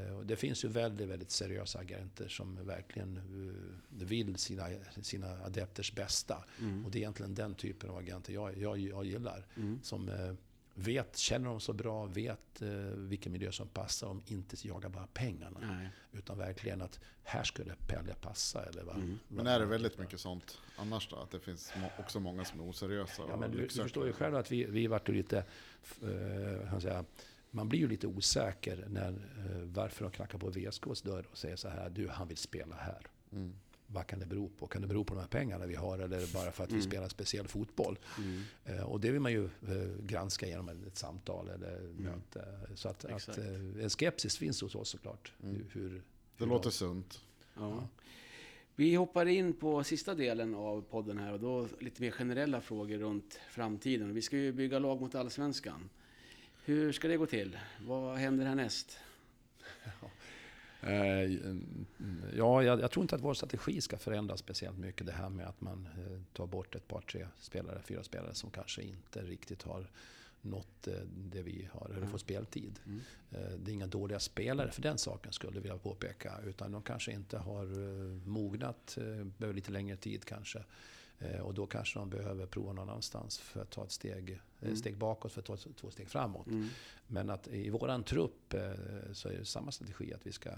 Eh, 0.08 0.18
och 0.18 0.26
det 0.26 0.36
finns 0.36 0.66
ju 0.66 0.68
väldigt, 0.68 1.08
väldigt 1.10 1.32
seriösa 1.32 1.80
agenter 1.80 2.28
som 2.28 2.66
verkligen 2.68 3.18
eh, 3.18 4.06
vill 4.08 4.36
sina, 4.38 4.68
sina 5.02 5.28
adepters 5.46 5.96
bästa. 5.96 6.44
Mm. 6.60 6.86
Och 6.86 6.92
det 6.92 6.98
är 6.98 7.00
egentligen 7.00 7.36
den 7.36 7.56
typen 7.56 7.90
av 7.90 7.98
agenter 7.98 8.34
jag, 8.34 8.58
jag, 8.58 8.78
jag 8.78 9.06
gillar. 9.06 9.46
Mm. 9.58 9.80
Som 9.84 10.10
eh, 10.10 10.34
vet, 10.78 11.18
känner 11.18 11.50
dem 11.50 11.60
så 11.60 11.74
bra, 11.74 12.06
vet 12.06 12.62
eh, 12.62 12.70
vilken 12.96 13.32
miljö 13.32 13.52
som 13.52 13.68
passar 13.68 14.08
dem, 14.08 14.24
inte 14.26 14.68
jagar 14.68 14.90
bara 14.90 15.08
pengarna. 15.08 15.60
Nej. 15.62 15.90
Utan 16.12 16.38
verkligen 16.38 16.82
att 16.82 17.00
här 17.24 17.44
skulle 17.44 17.76
Pelle 17.88 18.14
passa. 18.22 18.66
Eller 18.66 18.84
vad, 18.84 18.96
Mm. 18.96 19.20
vad 19.28 19.38
Men 19.46 19.48
är 19.54 19.60
det 19.60 19.66
väldigt 19.66 19.98
mycket 19.98 20.20
sånt 20.20 20.58
annars 20.78 21.08
då? 21.10 21.16
Att 21.16 21.32
det 21.32 21.40
finns 21.40 21.74
må- 21.82 21.92
också 22.00 22.20
många 22.20 22.46
som 22.46 22.60
är 22.60 22.70
oseriösa 22.70 23.24
Ja, 23.30 23.38
men 23.38 23.52
du, 23.52 23.58
du 23.62 23.70
förstår 23.70 24.08
ju 24.08 24.14
själv 24.14 24.36
att 24.36 24.52
vi, 24.52 24.64
vi 24.66 24.88
vart 24.88 25.10
ju 25.10 25.14
lite... 25.14 25.38
Eh, 26.02 26.70
kan 26.70 26.82
säga, 26.82 27.06
man 27.52 27.70
blir 27.70 27.80
ju 27.80 27.88
lite 27.88 28.08
osäker 28.08 28.86
när, 28.90 29.10
eh, 29.12 29.62
varför 29.62 30.04
de 30.06 30.12
knackar 30.12 30.38
på 30.38 30.50
VSKs 30.50 31.02
dörr 31.02 31.26
och 31.32 31.38
säger 31.38 31.56
så 31.56 31.70
här, 31.70 31.90
du 31.90 32.08
han 32.10 32.28
vill 32.28 32.38
spela 32.38 32.76
här. 32.76 33.08
Mm. 33.32 33.56
Vad 33.88 34.08
kan 34.08 34.20
det 34.20 34.26
bero 34.26 34.50
på? 34.50 34.68
Kan 34.68 34.82
det 34.82 34.88
bero 34.88 35.04
på 35.04 35.14
de 35.14 35.20
här 35.20 35.28
pengarna 35.28 35.66
vi 35.66 35.76
har 35.76 36.00
eller 36.00 36.34
bara 36.34 36.52
för 36.52 36.64
att 36.64 36.70
vi 36.70 36.74
Mm. 36.76 36.88
spelar 36.90 37.08
speciell 37.10 37.48
fotboll? 37.48 38.00
Mm. 38.18 38.42
Eh, 38.66 38.84
och 38.84 39.00
det 39.00 39.12
vill 39.12 39.22
man 39.22 39.32
ju 39.32 39.46
eh, 39.46 40.06
granska 40.06 40.48
genom 40.48 40.70
ett 40.70 40.98
samtal 40.98 41.50
eller 41.50 41.80
möte. 41.98 42.46
Så 42.76 42.90
att, 42.90 43.06
att 43.06 43.38
eh, 43.38 43.46
en 43.84 43.90
skepsis 43.90 44.38
finns 44.38 44.62
hos 44.62 44.76
oss 44.76 44.90
såklart. 44.90 45.34
Mm. 45.44 45.56
Hur, 45.56 45.66
hur, 45.82 46.02
Det 46.38 46.46
låter 46.46 46.70
de- 46.70 46.72
sunt. 46.76 47.22
Ja. 47.58 47.88
Vi 48.76 48.96
hoppar 48.96 49.26
in 49.26 49.54
på 49.54 49.84
sista 49.84 50.14
delen 50.16 50.56
av 50.56 50.82
podden 50.82 51.18
här 51.18 51.34
och 51.34 51.40
då 51.40 51.68
lite 51.80 52.02
mer 52.02 52.12
generella 52.12 52.62
frågor 52.62 52.98
runt 52.98 53.40
framtiden. 53.50 54.14
Vi 54.14 54.22
ska 54.22 54.38
ju 54.38 54.52
bygga 54.52 54.80
lag 54.80 55.02
mot 55.02 55.16
Allsvenskan. 55.16 55.90
Hur 56.66 56.92
ska 56.92 57.08
det 57.08 57.18
gå 57.18 57.26
till? 57.26 57.58
Vad 57.82 58.18
händer 58.18 58.46
härnäst? 58.46 58.98
Eh, 59.86 59.92
Ja, 62.38 62.64
jag, 62.64 62.80
jag 62.82 62.92
tror 62.92 63.04
inte 63.04 63.16
att 63.16 63.22
vår 63.22 63.34
strategi 63.34 63.82
ska 63.82 63.98
förändras 63.98 64.40
speciellt 64.40 64.78
mycket. 64.78 65.06
Det 65.08 65.12
här 65.14 65.30
med 65.30 65.48
att 65.48 65.62
man 65.62 65.88
eh, 65.98 66.20
tar 66.34 66.48
bort 66.48 66.76
ett 66.76 66.88
par, 66.88 67.02
tre 67.02 67.28
spelare, 67.40 67.82
fyra 67.86 68.04
spelare 68.04 68.34
som 68.34 68.50
kanske 68.52 68.82
inte 68.82 69.22
riktigt 69.22 69.64
har 69.64 69.88
nått 70.42 70.88
eh, 70.88 70.94
det 71.16 71.42
vi 71.42 71.70
har, 71.72 71.86
eller 71.86 71.98
Mm. 71.98 72.10
får 72.10 72.18
speltid. 72.18 72.80
Mm. 72.86 73.02
Eh, 73.32 73.58
Det 73.60 73.72
är 73.72 73.74
inga 73.74 73.88
dåliga 73.88 74.20
spelare 74.20 74.72
för 74.72 74.82
den 74.82 74.98
saken 74.98 75.34
skulle 75.34 75.60
vilja 75.60 75.78
påpeka. 75.78 76.34
Utan 76.46 76.72
de 76.72 76.82
kanske 76.82 77.12
inte 77.12 77.38
har 77.38 77.64
eh, 77.64 78.28
mognat, 78.28 78.98
eh, 78.98 79.24
behöver 79.38 79.54
lite 79.54 79.72
längre 79.72 79.98
tid 79.98 80.26
kanske. 80.26 80.64
Eh, 81.20 81.40
Och 81.40 81.54
då 81.54 81.68
kanske 81.68 82.00
de 82.00 82.10
behöver 82.10 82.46
prova 82.46 82.74
någon 82.74 82.90
annanstans 82.90 83.38
för 83.38 83.62
att 83.62 83.70
ta 83.72 83.84
ett 83.86 83.92
steg, 83.92 84.30
eh, 84.32 84.38
Mm. 84.62 84.76
steg 84.78 84.98
bakåt 84.98 85.32
för 85.32 85.40
att 85.40 85.46
ta 85.46 85.58
två 85.58 85.92
steg 85.92 86.10
framåt. 86.10 86.48
Mm. 86.48 86.68
Men 87.08 87.30
att 87.30 87.48
i 87.48 87.70
våran 87.70 88.04
trupp 88.04 88.54
eh, 88.54 88.72
så 89.14 89.30
är 89.30 89.38
det 89.38 89.46
samma 89.46 89.72
strategi 89.72 90.14
att 90.14 90.28
vi 90.28 90.32
ska 90.32 90.50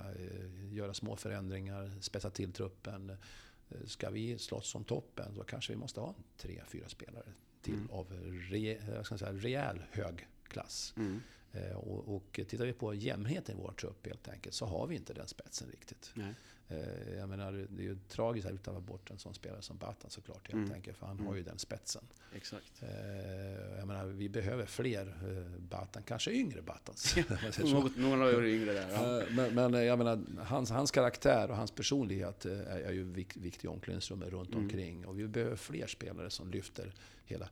göra 0.71 0.93
små 0.93 1.15
förändringar, 1.15 1.91
spetsa 2.01 2.29
till 2.29 2.51
truppen. 2.53 3.17
Ska 3.85 4.09
vi 4.09 4.37
slåss 4.37 4.75
om 4.75 4.83
toppen 4.83 5.35
så 5.35 5.43
kanske 5.43 5.73
vi 5.73 5.79
måste 5.79 5.99
ha 5.99 6.15
tre, 6.37 6.61
fyra 6.67 6.89
spelare 6.89 7.25
till 7.61 7.73
Mm. 7.73 7.89
av 7.89 8.07
re, 8.49 8.79
jag 8.95 9.05
ska 9.05 9.17
säga, 9.17 9.33
rejäl 9.33 9.81
hög 9.91 10.27
klass. 10.47 10.93
Mm. 10.97 11.21
Och, 11.75 12.15
och 12.15 12.39
tittar 12.47 12.65
vi 12.65 12.73
på 12.73 12.93
jämnheten 12.93 13.57
i 13.57 13.61
vår 13.61 13.71
trupp 13.71 14.07
helt 14.07 14.27
enkelt 14.27 14.55
så 14.55 14.65
har 14.65 14.87
vi 14.87 14.95
inte 14.95 15.13
den 15.13 15.27
spetsen 15.27 15.69
riktigt. 15.71 16.11
Nej. 16.13 16.33
Eh, 16.69 17.13
Jag 17.17 17.29
menar, 17.29 17.51
det 17.69 17.81
är 17.81 17.87
ju 17.87 17.97
tragiskt 18.07 18.47
att 18.47 18.63
ta 18.63 18.79
bort 18.79 19.09
en 19.11 19.17
sån 19.19 19.33
spelare 19.33 19.61
som 19.61 19.77
Batan 19.77 20.09
såklart 20.11 20.51
helt 20.51 20.63
Mm. 20.65 20.71
enkelt. 20.73 20.97
För 20.97 21.05
han 21.05 21.15
Mm. 21.15 21.27
har 21.27 21.35
ju 21.35 21.43
den 21.43 21.59
spetsen. 21.59 22.03
Exakt. 22.35 22.81
Eh, 22.81 23.77
Jag 23.79 23.87
menar, 23.87 24.05
vi 24.05 24.29
behöver 24.29 24.65
fler 24.65 25.07
eh, 25.07 25.59
Batan, 25.61 26.03
kanske 26.03 26.31
yngre 26.31 26.61
Batans. 26.61 27.15
har 27.15 28.33
varit 28.35 28.47
yngre 28.61 28.73
där. 28.73 28.89
Ja. 28.91 29.23
Men, 29.31 29.55
men 29.71 29.85
jag 29.85 29.97
menar, 29.97 30.23
hans, 30.43 30.69
hans 30.69 30.91
karaktär 30.91 31.49
och 31.49 31.55
hans 31.57 31.71
personlighet 31.71 32.45
är, 32.45 32.65
är 32.65 32.91
ju 32.91 33.03
vik, 33.03 33.37
viktig 33.37 33.65
i 33.65 33.67
omklädningsrummet 33.67 34.29
runt 34.29 34.49
Mm. 34.49 34.63
omkring. 34.63 35.05
Och 35.05 35.19
vi 35.19 35.27
behöver 35.27 35.55
fler 35.55 35.87
spelare 35.87 36.29
som 36.29 36.51
lyfter 36.51 36.93
hela... 37.25 37.49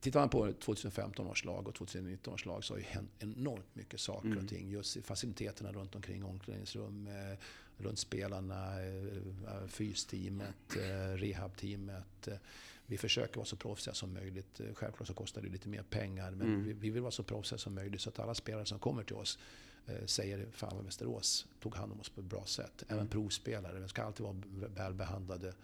Tittar 0.00 0.20
man 0.20 0.28
på 0.28 0.52
2015 0.52 1.26
års 1.26 1.44
lag 1.44 1.68
och 1.68 1.74
2019 1.74 2.34
års 2.34 2.46
lag 2.46 2.64
så 2.64 2.74
har 2.74 2.78
ju 2.78 2.84
hänt 2.84 3.10
enormt 3.18 3.74
mycket 3.74 4.00
saker 4.00 4.26
Mm. 4.28 4.38
och 4.44 4.48
ting. 4.48 4.70
Just 4.70 4.96
i 4.96 5.02
faciliteterna 5.02 5.72
runt 5.72 5.94
omkring 5.94 6.24
omklädningsrum, 6.24 7.08
runt 7.78 7.98
spelarna, 7.98 8.82
eh, 8.84 9.66
fysteamet, 9.68 10.76
eh, 10.76 11.16
rehabteamet. 11.16 12.28
Eh, 12.28 12.34
Vi 12.88 12.98
försöker 12.98 13.36
vara 13.36 13.44
så 13.46 13.56
proffsiga 13.56 13.94
som 13.94 14.12
möjligt. 14.12 14.60
Eh, 14.60 14.74
Självklart 14.74 15.08
så 15.08 15.14
kostar 15.14 15.42
det 15.42 15.48
lite 15.48 15.68
mer 15.68 15.82
pengar, 15.82 16.30
men 16.30 16.46
Mm. 16.46 16.64
vi, 16.64 16.72
vi 16.72 16.90
vill 16.90 17.02
vara 17.02 17.10
så 17.10 17.22
proffsiga 17.22 17.58
som 17.58 17.74
möjligt 17.74 18.00
så 18.00 18.08
att 18.08 18.18
alla 18.18 18.34
spelare 18.34 18.66
som 18.66 18.78
kommer 18.78 19.02
till 19.02 19.16
oss 19.16 19.38
eh, 19.86 20.04
säger 20.06 20.46
fan 20.52 20.76
vad 20.76 20.84
Västerås 20.84 21.46
tog 21.60 21.74
hand 21.74 21.92
om 21.92 22.00
oss 22.00 22.08
på 22.08 22.20
ett 22.20 22.26
bra 22.26 22.44
sätt. 22.44 22.82
Även 22.88 22.98
Mm. 22.98 23.08
provspelare, 23.08 23.80
de 23.80 23.88
ska 23.88 24.02
alltid 24.02 24.26
vara 24.26 24.36
välbehandlade. 24.74 25.54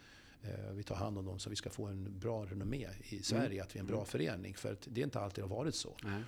Eh, 0.42 0.70
Vi 0.72 0.82
tar 0.82 0.94
hand 0.96 1.18
om 1.18 1.24
dem 1.24 1.38
så 1.38 1.50
vi 1.50 1.56
ska 1.56 1.70
få 1.70 1.86
en 1.86 2.18
bra 2.18 2.44
renommé 2.46 2.88
i 3.08 3.22
Sverige, 3.22 3.62
att 3.62 3.74
vi 3.74 3.78
är 3.78 3.80
en 3.80 3.86
bra 3.86 3.96
Mm. 3.96 4.06
förening. 4.06 4.54
För 4.54 4.76
det 4.84 5.00
är 5.00 5.04
inte 5.04 5.20
alltid 5.20 5.44
har 5.44 5.48
varit 5.56 5.74
så. 5.74 5.96
Nej. 6.04 6.22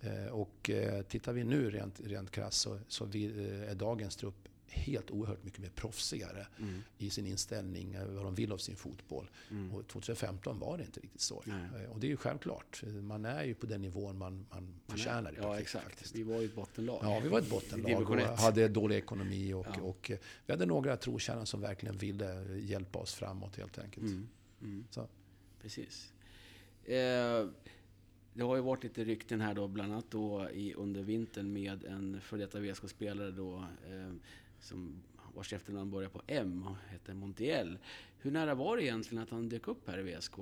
Eh, 0.00 0.26
Och 0.26 0.70
eh, 0.70 1.02
tittar 1.02 1.32
vi 1.32 1.44
nu 1.44 1.70
rent, 1.70 2.00
rent 2.00 2.30
krasst 2.30 2.60
så, 2.60 2.78
så 2.88 3.04
vi, 3.04 3.24
eh, 3.26 3.70
är 3.70 3.74
dagens 3.74 4.16
trupp 4.16 4.48
helt 4.74 5.10
oerhört 5.10 5.44
mycket 5.44 5.60
mer 5.60 5.68
proffsigare 5.68 6.46
Mm. 6.58 6.82
i 6.98 7.10
sin 7.10 7.26
inställning, 7.26 7.94
eh, 7.94 8.06
vad 8.06 8.24
de 8.24 8.34
vill 8.34 8.52
av 8.52 8.58
sin 8.58 8.76
fotboll. 8.76 9.30
Mm. 9.50 9.74
Och 9.74 9.86
2015 9.88 10.58
var 10.58 10.78
det 10.78 10.84
inte 10.84 11.00
riktigt 11.00 11.20
så. 11.20 11.42
Nej. 11.46 11.84
Eh, 11.84 11.90
Och 11.90 12.00
det 12.00 12.06
är 12.06 12.08
ju 12.08 12.16
självklart. 12.16 12.82
Man 13.02 13.24
är 13.24 13.44
ju 13.44 13.54
på 13.54 13.66
den 13.66 13.82
nivån 13.82 14.18
man, 14.18 14.46
man 14.50 14.74
förtjänar 14.88 15.32
i 15.32 15.36
Ja, 15.40 15.58
exakt. 15.60 15.84
faktiskt. 15.84 16.14
Vi 16.14 16.22
var 16.22 16.40
ju 16.40 16.44
ett 16.46 16.54
bottenlag. 16.54 16.98
Ja, 17.02 17.20
vi 17.22 17.28
var 17.28 17.38
ett 17.38 17.50
bottenlag 17.50 18.10
och 18.10 18.18
hade 18.38 18.68
dålig 18.68 18.96
ekonomi. 18.96 19.52
Och, 19.52 19.66
Ja. 19.76 19.82
och 19.82 20.10
eh, 20.10 20.18
vi 20.46 20.52
hade 20.52 20.66
några 20.66 20.96
trotjänare 20.96 21.46
som 21.46 21.60
verkligen 21.60 21.96
ville 21.98 22.58
hjälpa 22.58 22.98
oss 22.98 23.14
framåt 23.14 23.56
helt 23.56 23.78
enkelt. 23.78 24.06
Mm. 24.06 24.28
Mm. 24.62 24.84
Så. 24.90 25.08
Precis. 25.62 26.12
Eh, 26.84 27.46
det 28.36 28.42
har 28.42 28.56
ju 28.56 28.62
varit 28.62 28.82
lite 28.82 29.04
rykten 29.04 29.40
här 29.40 29.54
då, 29.54 29.68
bland 29.68 29.92
annat 29.92 30.10
då 30.10 30.50
i, 30.50 30.74
under 30.74 31.02
vintern 31.02 31.52
med 31.52 31.84
en 31.84 32.20
före 32.20 32.40
detta 32.40 32.60
VSK-spelare 32.60 33.30
då, 33.30 33.56
eh, 33.90 34.12
som 34.64 35.02
vars 35.34 35.52
efternamn 35.52 35.90
börjar 35.90 36.08
på 36.08 36.22
M 36.26 36.66
och 36.66 36.92
heter 36.92 37.14
Montiel. 37.14 37.78
Hur 38.18 38.30
nära 38.30 38.54
var 38.54 38.76
det 38.76 38.82
egentligen 38.82 39.22
att 39.22 39.30
han 39.30 39.48
dök 39.48 39.68
upp 39.68 39.88
här 39.88 39.98
i 39.98 40.02
VSK? 40.02 40.34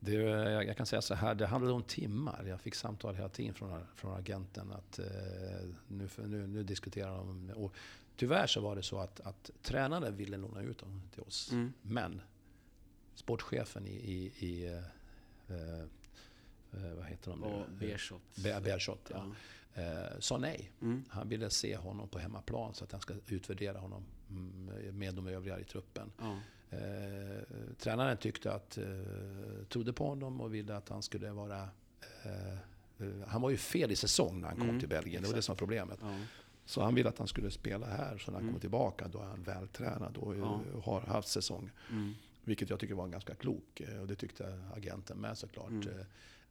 Det, 0.00 0.12
jag, 0.12 0.76
kan 0.76 0.86
säga 0.86 1.02
så 1.02 1.14
här, 1.14 1.34
det 1.34 1.46
handlade 1.46 1.74
om 1.74 1.82
timmar. 1.82 2.44
Jag 2.48 2.60
fick 2.60 2.74
samtal 2.74 3.14
hela 3.14 3.28
tiden 3.28 3.54
från, 3.54 3.80
från 3.94 4.14
agenten 4.14 4.72
att 4.72 4.98
eh, 4.98 5.06
nu, 5.88 6.08
nu, 6.16 6.46
nu 6.46 6.62
diskuterar 6.62 7.16
de. 7.16 7.50
Och 7.50 7.74
tyvärr 8.16 8.46
så 8.46 8.60
var 8.60 8.76
det 8.76 8.82
så 8.82 8.98
att, 8.98 9.20
att 9.20 9.50
tränaren 9.62 10.16
ville 10.16 10.36
låna 10.36 10.62
ut 10.62 10.78
dem 10.78 11.02
till 11.14 11.22
oss. 11.22 11.52
Mm. 11.52 11.72
Men 11.82 12.20
sportchefen 13.14 13.86
i, 13.86 13.90
i, 13.90 14.46
i 14.46 14.66
eh, 14.66 14.78
eh, 15.56 15.86
vad 16.96 17.06
heter 17.06 17.30
de 17.30 17.40
nu? 17.40 17.46
Och 17.46 17.66
B-shot. 17.80 18.22
Be- 18.34 18.48
ja. 18.48 18.78
Ja. 19.10 19.34
Eh, 19.78 20.18
sa 20.20 20.38
nej. 20.38 20.70
Mm. 20.82 21.04
Han 21.08 21.28
ville 21.28 21.50
se 21.50 21.76
honom 21.76 22.08
på 22.08 22.18
hemmaplan 22.18 22.74
så 22.74 22.84
att 22.84 22.92
han 22.92 23.00
ska 23.00 23.14
utvärdera 23.26 23.78
honom 23.78 24.04
mm, 24.30 24.98
med 24.98 25.14
de 25.14 25.26
övriga 25.26 25.60
i 25.60 25.64
truppen. 25.64 26.12
Ja. 26.20 26.36
Eh, 26.70 27.42
tränaren 27.78 28.16
tyckte 28.16 28.52
att, 28.52 28.78
eh, 28.78 28.84
trodde 29.68 29.92
på 29.92 30.08
honom 30.08 30.40
och 30.40 30.54
ville 30.54 30.76
att 30.76 30.88
han 30.88 31.02
skulle 31.02 31.30
vara... 31.30 31.68
Eh, 32.22 32.52
eh, 32.52 32.58
han 33.26 33.42
var 33.42 33.50
ju 33.50 33.56
fel 33.56 33.90
i 33.90 33.96
säsong 33.96 34.40
när 34.40 34.48
han 34.48 34.56
kom 34.56 34.68
Mm, 34.68 34.80
till 34.80 34.88
Belgien, 34.88 35.22
det 35.22 35.28
var 35.28 35.36
det 35.36 35.42
som 35.42 35.52
var 35.52 35.58
problemet. 35.58 35.98
Ja. 36.02 36.18
Så 36.64 36.82
han 36.82 36.94
ville 36.94 37.08
att 37.08 37.18
han 37.18 37.28
skulle 37.28 37.50
spela 37.50 37.86
här, 37.86 38.18
så 38.18 38.30
när 38.30 38.38
han 38.38 38.42
Mm. 38.42 38.46
kommer 38.48 38.60
tillbaka 38.60 39.08
då 39.08 39.18
är 39.18 39.24
han 39.24 39.42
vältränad 39.42 40.16
och 40.16 40.34
eh, 40.34 40.40
Ja. 40.40 40.60
har 40.84 41.00
haft 41.00 41.28
säsong. 41.28 41.70
Mm. 41.90 42.14
Vilket 42.44 42.70
jag 42.70 42.80
tycker 42.80 42.94
var 42.94 43.08
ganska 43.08 43.34
klok 43.34 43.82
och 44.00 44.06
det 44.06 44.14
tyckte 44.14 44.62
agenten 44.76 45.18
med 45.18 45.38
såklart. 45.38 45.70
Mm. 45.70 45.88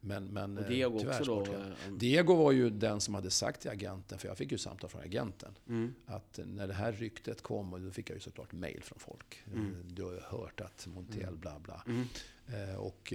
Men, 0.00 0.24
men 0.24 0.58
Och 0.58 0.64
eh, 0.64 0.68
Diego 0.70 0.98
tyvärr 1.00 1.20
också 1.20 1.44
då? 1.44 1.52
eh, 1.54 1.92
Diego 1.98 2.34
var 2.34 2.52
ju 2.52 2.70
den 2.70 3.00
som 3.00 3.14
hade 3.14 3.30
sagt 3.30 3.60
till 3.60 3.70
agenten, 3.70 4.18
för 4.18 4.28
jag 4.28 4.36
fick 4.38 4.52
ju 4.52 4.58
samtal 4.58 4.90
från 4.90 5.02
agenten, 5.02 5.54
Mm. 5.68 5.94
att 6.06 6.40
när 6.44 6.66
det 6.68 6.74
här 6.74 6.92
ryktet 6.92 7.42
kom, 7.42 7.72
och 7.72 7.80
då 7.80 7.90
fick 7.90 8.10
jag 8.10 8.14
ju 8.14 8.20
såklart 8.20 8.52
mail 8.52 8.82
från 8.82 8.98
folk. 8.98 9.42
Mm. 9.54 9.74
Du 9.86 10.02
har 10.04 10.12
ju 10.12 10.20
hört 10.20 10.60
att 10.60 10.86
Montiel 10.86 11.36
bla 11.36 11.58
bla. 11.58 11.82
Mm. 11.86 12.04
Eh, 12.70 12.76
Och 12.76 13.12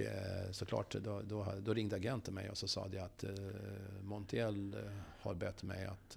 såklart, 0.50 0.94
då, 0.94 1.22
då, 1.22 1.46
då 1.60 1.74
ringde 1.74 1.96
agenten 1.96 2.34
mig 2.34 2.50
och 2.50 2.58
så 2.58 2.68
sa 2.68 2.88
det 2.88 2.98
att 2.98 3.24
Montiel 4.02 4.76
har 5.20 5.34
bett 5.34 5.62
mig 5.62 5.84
att 5.86 6.16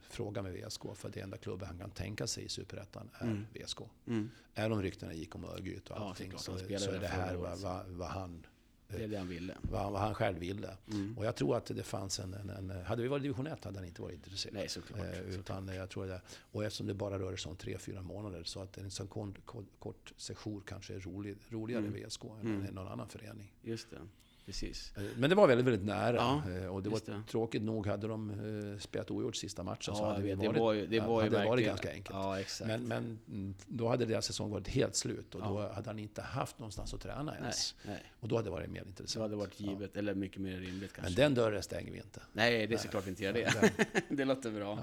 fråga 0.00 0.42
med 0.42 0.52
VSK, 0.52 0.82
för 0.94 1.08
det 1.08 1.20
enda 1.20 1.36
klubben 1.36 1.68
han 1.68 1.78
kan 1.78 1.90
tänka 1.90 2.26
sig 2.26 2.44
i 2.44 2.48
Superettan 2.48 3.10
är 3.14 3.24
Mm. 3.26 3.46
VSK. 3.54 3.78
Mm. 4.06 4.30
Även 4.54 4.72
om 4.72 4.82
ryktena 4.82 5.12
gick 5.14 5.34
om 5.34 5.44
Örgryte 5.44 5.92
och 5.92 5.98
Ja, 6.00 6.08
allting, 6.08 6.32
såklart. 6.38 6.60
så, 6.60 6.84
så 6.84 6.90
är 6.90 7.00
det 7.00 7.06
här 7.06 7.34
vad, 7.34 7.50
året. 7.50 7.60
vad, 7.60 7.86
vad, 7.86 8.08
han, 8.08 8.46
Det 8.88 9.04
är 9.04 9.08
det 9.08 9.16
han 9.18 9.28
ville. 9.28 9.56
vad, 9.62 9.80
han- 9.82 9.92
vad 9.92 10.00
han 10.02 10.14
själv 10.14 10.38
ville. 10.38 10.76
Mm. 10.90 11.18
Och 11.18 11.24
jag 11.24 11.36
tror 11.36 11.56
att 11.56 11.66
det 11.66 11.82
fanns 11.82 12.20
en, 12.20 12.34
en, 12.34 12.50
en... 12.50 12.84
Hade 12.84 13.02
vi 13.02 13.08
varit 13.08 13.20
i 13.20 13.22
division 13.22 13.46
1 13.46 13.64
hade 13.64 13.78
han 13.78 13.86
inte 13.88 14.02
varit 14.02 14.14
intresserad. 14.14 14.54
Nej, 14.54 14.68
såklart. 14.68 15.00
Eh, 15.00 15.20
utan 15.20 15.68
jag 15.68 15.90
tror 15.90 16.06
det. 16.06 16.20
Och 16.52 16.64
eftersom 16.64 16.86
det 16.86 16.94
bara 16.94 17.18
rör 17.18 17.36
sig 17.36 17.50
om 17.50 17.56
tre 17.56 17.78
fyra 17.78 18.02
månader 18.02 18.44
så 18.44 18.60
att 18.60 18.78
en 18.78 18.90
sån 18.90 19.06
kort, 19.08 19.46
kort, 19.46 19.64
kort 19.78 20.12
session 20.16 20.60
kanske 20.66 20.94
är 20.94 21.00
rolig, 21.00 21.36
roligare 21.48 21.82
Mm. 21.86 21.96
i 21.96 22.04
VSK 22.04 22.24
än 22.24 22.46
Mm. 22.46 22.74
någon 22.74 22.88
annan 22.88 23.08
förening. 23.08 23.52
Just 23.62 23.90
det. 23.90 23.98
Precis. 24.46 24.92
Eh, 24.96 25.02
Men 25.16 25.30
det 25.30 25.36
var 25.36 25.46
väldigt, 25.48 25.66
väldigt 25.66 25.84
nära. 25.86 26.16
Ja, 26.16 26.42
Eh, 26.50 26.66
och 26.66 26.82
det 26.82 26.88
var 26.90 27.00
det. 27.06 27.22
tråkigt 27.30 27.62
nog 27.62 27.86
hade 27.86 28.06
de 28.08 28.30
eh, 28.72 28.78
spelat 28.78 29.10
oavgjort 29.10 29.36
sista 29.36 29.62
matchen 29.62 29.94
så 29.94 30.02
Ja, 30.02 30.08
hade 30.10 30.22
vi 30.22 30.28
vet, 30.28 30.40
det 30.40 30.46
varit, 30.48 30.60
var 30.60 30.72
ju, 30.72 30.86
det 30.86 31.00
var 31.00 31.22
hade 31.22 31.30
varit 31.36 31.48
verkligen- 31.50 31.68
ganska 31.68 31.92
enkelt. 31.92 32.60
Ja. 32.60 32.66
Men, 32.66 32.82
men 32.88 33.18
mm, 33.28 33.54
då 33.66 33.88
hade 33.88 34.04
deras 34.04 34.24
säsong 34.26 34.50
varit 34.50 34.68
helt 34.68 34.96
slut 34.96 35.34
och 35.34 35.40
då 35.40 35.68
hade 35.74 35.88
han 35.90 35.98
inte 35.98 36.22
haft 36.22 36.58
någonstans 36.58 36.94
att 36.94 37.00
träna 37.00 37.22
nej, 37.22 37.34
ens. 37.40 37.74
nej. 37.86 38.02
Och 38.20 38.28
då 38.28 38.36
hade 38.36 38.46
det 38.46 38.50
varit 38.50 38.70
mer 38.70 38.82
Så 38.82 38.88
intressant. 38.88 39.22
hade 39.22 39.32
det 39.32 39.38
varit 39.38 39.60
Ja. 39.60 39.70
givet, 39.70 39.96
eller 39.96 40.14
mycket 40.14 40.40
mer 40.40 40.56
rimligt 40.56 40.92
kanske. 40.92 41.02
Men 41.12 41.14
den 41.14 41.34
dörren 41.34 41.62
stänger 41.62 41.92
vi 41.92 41.98
inte. 41.98 42.20
Nej, 42.32 42.66
det 42.66 42.74
är 42.74 42.78
såklart 42.78 43.06
inte 43.06 43.24
jag 43.24 43.34
det. 43.34 43.70
det 44.08 44.24
låter 44.24 44.50
bra. 44.50 44.78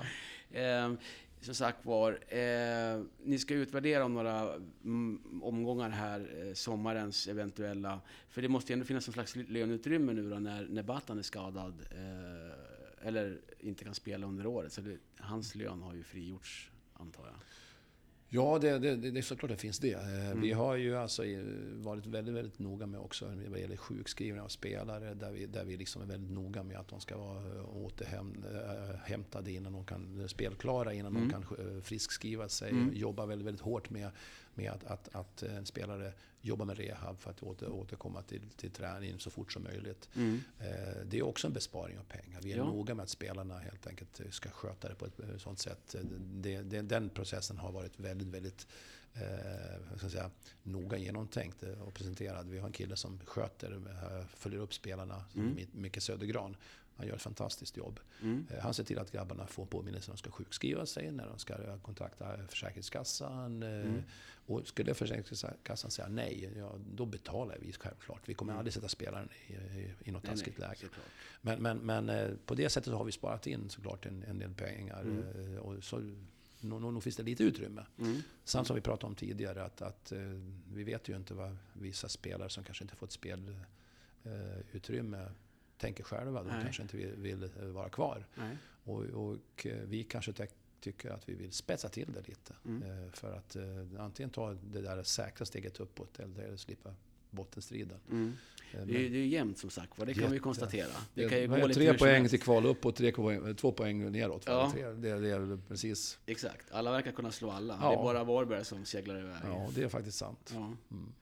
Som 1.42 1.56
sagt 1.56 1.86
var, 1.86 2.12
eh, 2.28 3.04
ni 3.24 3.40
ska 3.40 3.54
utvärdera 3.54 4.06
om 4.06 4.14
några 4.14 4.54
mm, 4.84 5.42
omgångar 5.44 5.90
här, 5.90 6.48
eh, 6.48 6.54
sommarens 6.54 7.28
eventuella... 7.28 8.02
För 8.30 8.42
det 8.42 8.48
måste 8.48 8.72
ju 8.72 8.74
ändå 8.74 8.86
finnas 8.86 9.08
någon 9.08 9.14
slags 9.14 9.36
löneutrymme 9.36 10.14
nu 10.14 10.30
då 10.30 10.40
när, 10.40 10.68
när 10.68 10.84
Batan 10.84 11.20
är 11.20 11.24
skadad. 11.24 11.86
Eh, 11.92 13.08
eller 13.08 13.42
inte 13.60 13.84
kan 13.84 13.94
spela 13.94 14.28
under 14.28 14.46
året. 14.46 14.74
Så 14.74 14.82
det, 14.82 14.98
hans 15.18 15.56
lön 15.56 15.82
har 15.82 15.94
ju 15.94 16.04
frigjorts, 16.04 16.72
antar 16.94 17.26
jag. 17.26 17.36
Ja, 18.34 18.60
det, 18.62 18.80
det, 18.80 18.96
det, 18.96 19.20
är 19.20 19.22
såklart 19.22 19.52
det 19.52 19.58
finns 19.58 19.80
det. 19.80 19.94
Eh, 19.94 20.22
Mm. 20.32 20.42
Vi 20.42 20.52
har 20.52 20.76
ju 20.76 20.98
alltså 20.98 21.26
eh, 21.26 21.40
varit 21.74 22.06
väldigt, 22.06 22.36
väldigt 22.36 22.60
noga 22.60 22.86
med 22.86 23.00
också 23.00 23.32
vad 23.50 23.60
gäller 23.60 23.78
sjukskrivning 23.78 24.42
av 24.42 24.48
spelare. 24.48 25.14
Där 25.14 25.32
vi, 25.32 25.46
där 25.46 25.66
vi 25.66 25.78
liksom 25.78 26.02
är 26.02 26.06
väldigt 26.06 26.32
noga 26.32 26.64
med 26.64 26.78
att 26.78 26.88
de 26.88 27.00
ska 27.00 27.18
vara 27.18 27.38
eh, 27.38 27.76
återhämtade 27.76 29.52
innan 29.52 29.74
de 29.74 29.86
kan 29.86 30.30
spelklara, 30.30 30.94
innan 30.94 31.16
Mm. 31.16 31.28
de 31.28 31.34
kan 31.34 31.58
eh, 31.60 31.82
friskskriva 31.82 32.50
sig. 32.50 32.70
Mm. 32.72 32.94
Jobba 32.94 33.26
väldigt, 33.26 33.48
väldigt 33.48 33.62
hårt 33.62 33.90
med, 33.90 34.10
med 34.56 34.72
att, 34.72 34.84
att, 34.84 35.16
att 35.16 35.44
en 35.44 35.66
spelare 35.66 36.14
jobbar 36.42 36.66
med 36.66 36.78
rehab 36.78 37.20
för 37.20 37.30
att 37.32 37.44
åter, 37.44 37.70
återkomma 37.70 38.22
till, 38.22 38.50
till 38.58 38.72
träning 38.72 39.20
så 39.20 39.30
fort 39.30 39.54
som 39.54 39.64
möjligt. 39.64 40.10
Mm. 40.16 40.42
Eh, 40.60 40.68
Det 41.06 41.18
är 41.18 41.24
också 41.24 41.48
en 41.48 41.54
besparing 41.54 42.00
av 42.00 42.04
pengar. 42.04 42.40
Vi 42.42 42.52
är 42.54 42.58
Ja. 42.58 42.66
noga 42.66 42.96
med 42.96 43.04
att 43.04 43.10
spelarna 43.10 43.60
helt 43.60 43.88
enkelt 43.88 44.22
ska 44.30 44.50
sköta 44.50 44.90
det 44.90 44.96
på 44.96 45.06
ett 45.06 45.20
eh, 45.20 45.38
sånt 45.38 45.60
sätt. 45.60 45.96
Det, 46.20 46.62
det, 46.62 46.82
den 46.82 47.10
processen 47.10 47.58
har 47.58 47.72
varit 47.72 48.00
väldigt, 48.00 48.28
väldigt 48.28 48.68
eh, 49.14 49.98
ska 49.98 50.10
säga, 50.10 50.32
noga 50.64 50.98
genomtänkt 50.98 51.64
och 51.64 51.94
presenterad. 51.94 52.50
Vi 52.50 52.60
har 52.60 52.68
en 52.68 52.74
kille 52.74 52.96
som 52.96 53.20
sköter, 53.26 53.72
eh, 53.72 54.26
följer 54.28 54.60
upp 54.60 54.74
spelarna, 54.74 55.24
mm. 55.36 55.58
Micke 55.72 56.02
Södergran. 56.02 56.56
Han 57.02 57.08
gör 57.08 57.16
ett 57.16 57.22
fantastiskt 57.22 57.78
jobb. 57.78 58.00
Mm. 58.22 58.48
Eh, 58.50 58.60
han 58.60 58.74
ser 58.74 58.84
till 58.84 59.00
att 59.00 59.12
grabbarna 59.12 59.48
får 59.48 59.66
påminnelse 59.66 60.10
när 60.10 60.16
de 60.16 60.18
ska 60.18 60.32
sjukskriva 60.32 60.86
sig, 60.86 61.12
när 61.12 61.28
de 61.28 61.40
ska 61.40 61.78
kontakta 61.78 62.48
Försäkringskassan. 62.48 63.64
Eh, 63.64 63.70
mm. 63.70 64.04
Och 64.46 64.68
skulle 64.68 64.94
Försäkringskassan 64.94 65.92
säga 65.92 66.08
nej, 66.08 66.54
ja, 66.58 66.76
då 66.94 67.06
betalar 67.06 67.58
vi 67.62 67.74
självklart. 67.74 68.22
Vi 68.26 68.34
kommer 68.34 68.52
mm. 68.52 68.60
aldrig 68.60 68.74
sätta 68.74 68.88
spelaren 68.88 69.30
i, 69.48 69.54
i, 69.54 69.94
i 70.04 70.12
något 70.12 70.24
taskigt 70.24 70.60
läge. 70.60 70.88
Men, 71.42 71.62
men, 71.62 71.78
men 71.78 72.10
eh, 72.10 72.30
på 72.46 72.56
det 72.56 72.70
sättet 72.70 72.94
har 72.94 73.04
vi 73.04 73.12
sparat 73.12 73.48
in 73.48 73.70
såklart 73.70 74.06
en, 74.06 74.24
en 74.24 74.40
del 74.40 74.54
pengar. 74.54 75.02
Mm. 75.02 75.60
Och 75.60 75.84
så, 75.84 76.00
nu, 76.60 76.80
nu 76.80 77.02
finns 77.02 77.16
det 77.16 77.24
lite 77.24 77.44
utrymme. 77.44 77.86
Mm. 78.00 78.22
Samt 78.44 78.68
som 78.68 78.76
vi 78.76 78.82
pratade 78.82 79.08
om 79.08 79.16
tidigare, 79.16 79.64
att, 79.64 79.82
att 79.82 80.14
vi 80.74 80.84
vet 80.84 81.10
ju 81.10 81.16
inte 81.16 81.34
vad 81.34 81.58
vissa 81.74 82.10
spelare 82.10 82.50
som 82.50 82.64
kanske 82.64 82.84
inte 82.84 82.96
fått 82.96 83.12
spelutrymme 83.12 85.28
tänker 85.82 86.04
själva. 86.04 86.44
De 86.44 86.50
Nej. 86.50 86.64
kanske 86.64 86.82
inte 86.82 86.98
vill, 86.98 87.16
vill 87.16 87.44
eh, 87.44 87.66
vara 87.66 87.90
kvar. 87.90 88.26
Och, 88.84 89.04
och, 89.04 89.66
eh, 89.66 89.78
vi 89.86 90.04
kanske 90.04 90.34
tycker 90.80 91.10
att 91.10 91.30
vi 91.30 91.34
vill 91.34 91.52
spetsa 91.52 91.90
till 91.90 92.14
det 92.14 92.28
lite. 92.28 92.54
Mm. 92.66 92.84
Eh, 92.84 93.12
för 93.12 93.34
att 93.34 93.58
antingen 94.00 94.30
ta 94.30 94.54
det 94.54 94.82
där 94.82 95.04
säkra 95.04 95.46
steget 95.46 95.80
uppåt 95.80 96.20
eller 96.20 96.58
slippa 96.58 96.96
bottenstriden. 97.30 98.00
Mm. 98.10 98.34
Det 98.72 98.80
är, 98.80 99.10
det 99.10 99.18
är 99.18 99.26
jämnt 99.26 99.58
som 99.58 99.70
sagt 99.70 99.94
det 99.98 100.14
kan 100.14 100.22
Jätte. 100.22 100.34
vi 100.34 100.40
konstatera. 100.40 100.92
Det, 101.14 101.30
kan 101.30 101.40
ju 101.40 101.48
gå 101.48 101.68
lite 101.68 101.74
tre 101.74 101.98
poäng 101.98 102.28
till 102.28 102.42
kval 102.42 102.66
upp 102.66 102.86
och 102.86 102.96
tre 102.96 103.12
poäng, 103.12 103.56
två 103.56 103.72
poäng 103.72 104.12
neråt. 104.12 104.44
Ja. 104.46 104.74
Det, 104.76 105.20
det 105.20 105.30
är 105.30 105.60
precis. 105.68 106.20
Exakt, 106.26 106.72
alla 106.72 106.92
verkar 106.92 107.12
kunna 107.12 107.32
slå 107.32 107.52
alla. 107.52 107.78
Ja. 107.82 107.90
Det 107.90 107.96
är 107.96 108.04
bara 108.04 108.24
Varberg 108.24 108.66
som 108.66 108.86
seglar 108.86 109.20
iväg. 109.20 109.42
Ja, 109.44 109.70
det 109.76 109.84
är 109.84 109.90
faktiskt 109.90 110.18
sant. 110.18 110.54
Ja. 110.54 110.74
Mm. 110.92 111.14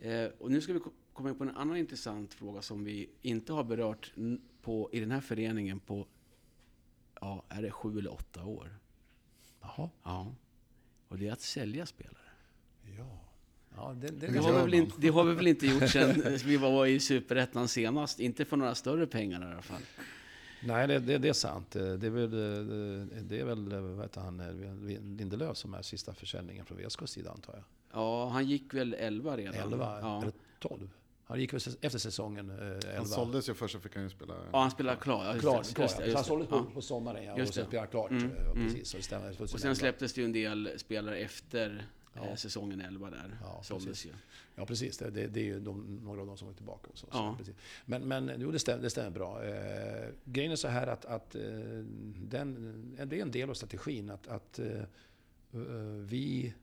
Eh, 0.00 0.30
och 0.38 0.50
nu 0.50 0.60
ska 0.60 0.72
vi 0.72 0.80
kommer 1.12 1.30
jag 1.30 1.38
på 1.38 1.44
en 1.44 1.56
annan 1.56 1.76
intressant 1.76 2.34
fråga 2.34 2.62
som 2.62 2.84
vi 2.84 3.10
inte 3.22 3.52
har 3.52 3.64
berört 3.64 4.12
på, 4.62 4.90
i 4.92 5.00
den 5.00 5.10
här 5.10 5.20
föreningen 5.20 5.80
på, 5.80 6.06
ja, 7.20 7.44
är 7.48 7.62
det 7.62 7.70
sju 7.70 7.98
eller 7.98 8.12
åtta 8.12 8.44
år? 8.44 8.78
Jaha. 9.60 9.90
Ja. 10.02 10.34
Och 11.08 11.18
det 11.18 11.28
är 11.28 11.32
att 11.32 11.40
sälja 11.40 11.86
spelare. 11.86 12.16
Ja. 12.98 13.18
Ja, 13.76 13.94
det, 14.00 14.08
det, 14.08 14.26
det, 14.26 14.38
har 14.38 14.66
vi 14.66 14.76
inte, 14.76 14.94
det, 14.98 15.08
har 15.08 15.24
vi 15.24 15.34
väl 15.34 15.46
inte 15.46 15.66
gjort 15.66 15.88
sedan 15.88 16.38
vi 16.44 16.56
var 16.56 16.86
i 16.86 17.00
Superettan 17.00 17.68
senast. 17.68 18.20
Inte 18.20 18.44
för 18.44 18.56
några 18.56 18.74
större 18.74 19.06
pengar 19.06 19.42
i 19.42 19.52
alla 19.52 19.62
fall. 19.62 19.82
Nej, 20.62 21.00
det, 21.00 21.28
är 21.28 21.32
sant. 21.32 21.70
Det 21.70 21.80
är 21.80 22.10
väl, 22.10 22.30
det 23.28 23.40
är 23.40 23.44
väl 23.44 23.80
vad 23.80 24.02
heter 24.02 24.20
han, 24.20 24.38
Lindelöf 25.16 25.56
som 25.56 25.74
är 25.74 25.82
sista 25.82 26.14
försäljningen 26.14 26.66
från 26.66 26.78
VSKs 26.78 27.10
sida 27.10 27.30
antar 27.30 27.54
jag. 27.54 27.64
Ja, 27.92 28.28
han 28.28 28.48
gick 28.48 28.74
väl 28.74 28.94
11 28.94 29.36
redan. 29.36 29.54
11, 29.54 29.98
ja. 30.00 30.22
eller 30.22 30.32
12? 30.58 30.90
Han 31.30 31.40
gick 31.40 31.52
efter 31.52 31.98
säsongen 31.98 32.50
eh, 32.50 32.56
11. 32.56 32.78
Han 32.96 33.06
såldes 33.06 33.48
ju 33.48 33.54
först 33.54 33.74
så 33.74 33.80
fick 33.80 33.94
han 33.94 34.04
ju 34.04 34.10
spela... 34.10 34.34
Ja, 34.52 34.60
han 34.60 34.70
spelade 34.70 35.00
klart. 35.00 35.26
Ja, 35.26 35.40
klar, 35.40 35.62
klar, 35.62 35.84
just, 35.84 36.00
just, 36.00 36.14
han 36.14 36.24
såldes 36.24 36.48
på, 36.48 36.56
ja. 36.56 36.66
på 36.74 36.82
sommaren 36.82 37.24
ja, 37.24 37.32
och 37.32 37.54
sen 37.54 37.66
spelade 37.66 37.88
klart. 37.88 38.10
Mm, 38.10 38.30
ja, 38.44 38.50
mm. 38.50 38.66
precis, 38.66 38.94
och, 38.94 39.04
stämmer, 39.04 39.42
och 39.42 39.60
sen 39.60 39.76
släpptes 39.76 40.12
det 40.12 40.20
ju 40.20 40.24
en 40.24 40.32
del 40.32 40.70
spelare 40.76 41.18
efter 41.18 41.86
ja. 42.14 42.28
eh, 42.28 42.34
säsongen 42.34 42.80
11 42.80 43.10
där. 43.10 43.38
Ja, 43.42 43.60
såldes 43.62 44.06
ju. 44.06 44.10
Ja, 44.54 44.66
precis. 44.66 44.98
Det, 44.98 45.10
det, 45.10 45.26
det 45.26 45.40
är 45.40 45.44
ju 45.44 45.60
de, 45.60 46.00
några 46.04 46.20
av 46.20 46.26
dem 46.26 46.36
som 46.36 46.48
var 46.48 46.54
tillbaka. 46.54 46.90
Och 46.92 46.98
så, 46.98 47.06
ja. 47.12 47.38
så, 47.44 47.52
men, 47.84 48.08
men 48.08 48.32
jo, 48.38 48.50
det, 48.50 48.58
stämmer, 48.58 48.82
det 48.82 48.90
stämmer 48.90 49.10
bra. 49.10 49.44
Eh, 49.44 50.08
grejen 50.24 50.52
är 50.52 50.56
så 50.56 50.68
här 50.68 50.86
att, 50.86 51.04
att 51.04 51.34
eh, 51.34 51.42
den, 52.14 52.96
det 53.04 53.18
är 53.18 53.22
en 53.22 53.30
del 53.30 53.50
av 53.50 53.54
strategin 53.54 54.10
att, 54.10 54.28
att 54.28 54.58
eh, 54.58 54.82
vi 55.98 56.54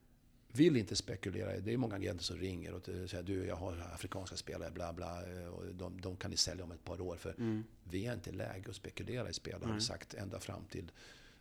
vill 0.51 0.77
inte 0.77 0.95
spekulera. 0.95 1.59
Det 1.59 1.73
är 1.73 1.77
många 1.77 1.95
agenter 1.95 2.23
som 2.23 2.37
ringer 2.37 2.73
och 2.73 2.85
säger 2.85 3.23
du, 3.23 3.45
jag 3.45 3.55
har 3.55 3.89
afrikanska 3.93 4.35
spelare, 4.35 4.71
bla 4.71 4.93
bla. 4.93 5.21
Och 5.51 5.65
de, 5.73 6.01
de 6.01 6.15
kan 6.15 6.31
ni 6.31 6.37
sälja 6.37 6.63
om 6.63 6.71
ett 6.71 6.83
par 6.83 7.01
år. 7.01 7.15
För 7.15 7.35
mm. 7.37 7.63
vi 7.83 8.05
är 8.05 8.13
inte 8.13 8.31
läge 8.31 8.69
att 8.69 8.75
spekulera 8.75 9.29
i 9.29 9.33
spelare, 9.33 9.67
har 9.67 9.75
vi 9.75 9.81
sagt 9.81 10.13
ända 10.13 10.39
fram 10.39 10.65
till 10.69 10.91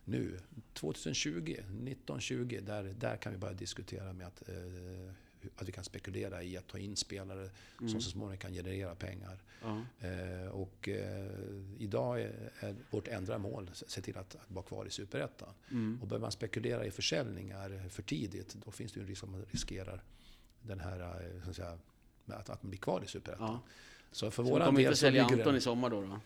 nu. 0.05 0.39
2020, 0.73 1.51
1920, 1.51 2.59
där, 2.65 2.83
där 2.83 3.17
kan 3.17 3.31
vi 3.31 3.37
börja 3.37 3.53
diskutera 3.53 4.13
med 4.13 4.27
att 4.27 4.49
eh, 4.49 4.55
att 5.55 5.67
vi 5.67 5.71
kan 5.71 5.83
spekulera 5.83 6.43
i 6.43 6.57
att 6.57 6.67
ta 6.67 6.77
in 6.77 6.95
spelare 6.95 7.49
mm. 7.79 7.89
som 7.89 8.01
så 8.01 8.09
småningom 8.09 8.37
kan 8.37 8.53
generera 8.53 8.95
pengar. 8.95 9.41
Ja. 9.61 9.81
Eh, 10.07 10.47
och 10.47 10.89
eh, 10.89 11.31
idag 11.77 12.21
är, 12.21 12.51
är, 12.59 12.75
vårt 12.89 13.07
enda 13.07 13.37
mål 13.37 13.69
att 13.71 13.91
se 13.91 14.01
till 14.01 14.17
att, 14.17 14.35
att 14.35 14.51
vara 14.51 14.65
kvar 14.65 14.85
i 14.85 14.89
Superettan. 14.89 15.53
Mm. 15.71 15.99
Och 16.01 16.07
börjar 16.07 16.21
man 16.21 16.31
spekulera 16.31 16.85
i 16.85 16.91
försäljningar 16.91 17.89
för 17.89 18.03
tidigt, 18.03 18.55
då 18.65 18.71
finns 18.71 18.91
det 18.91 18.99
ju 18.99 19.01
en 19.01 19.07
risk 19.07 19.23
att 19.23 19.29
man 19.29 19.45
riskerar 19.51 20.03
den 20.61 20.79
här, 20.79 20.99
eh, 20.99 21.43
så 21.43 21.49
att, 21.49 21.55
säga, 21.55 21.77
att, 22.25 22.49
att 22.49 22.63
man 22.63 22.69
blir 22.69 22.79
kvar 22.79 23.03
i 23.03 23.07
Superettan. 23.07 23.47
Ja. 23.47 23.61
Så 24.17 24.31
för 24.31 24.43
så 24.43 24.49
våran 24.49 24.65
kommer 24.65 24.79
del 24.79 24.87
inte 24.87 24.99
sälja 24.99 25.25
Anton 25.25 25.55
i 25.55 25.61
sommar 25.61 25.89
då? 25.89 26.01
då? 26.01 26.19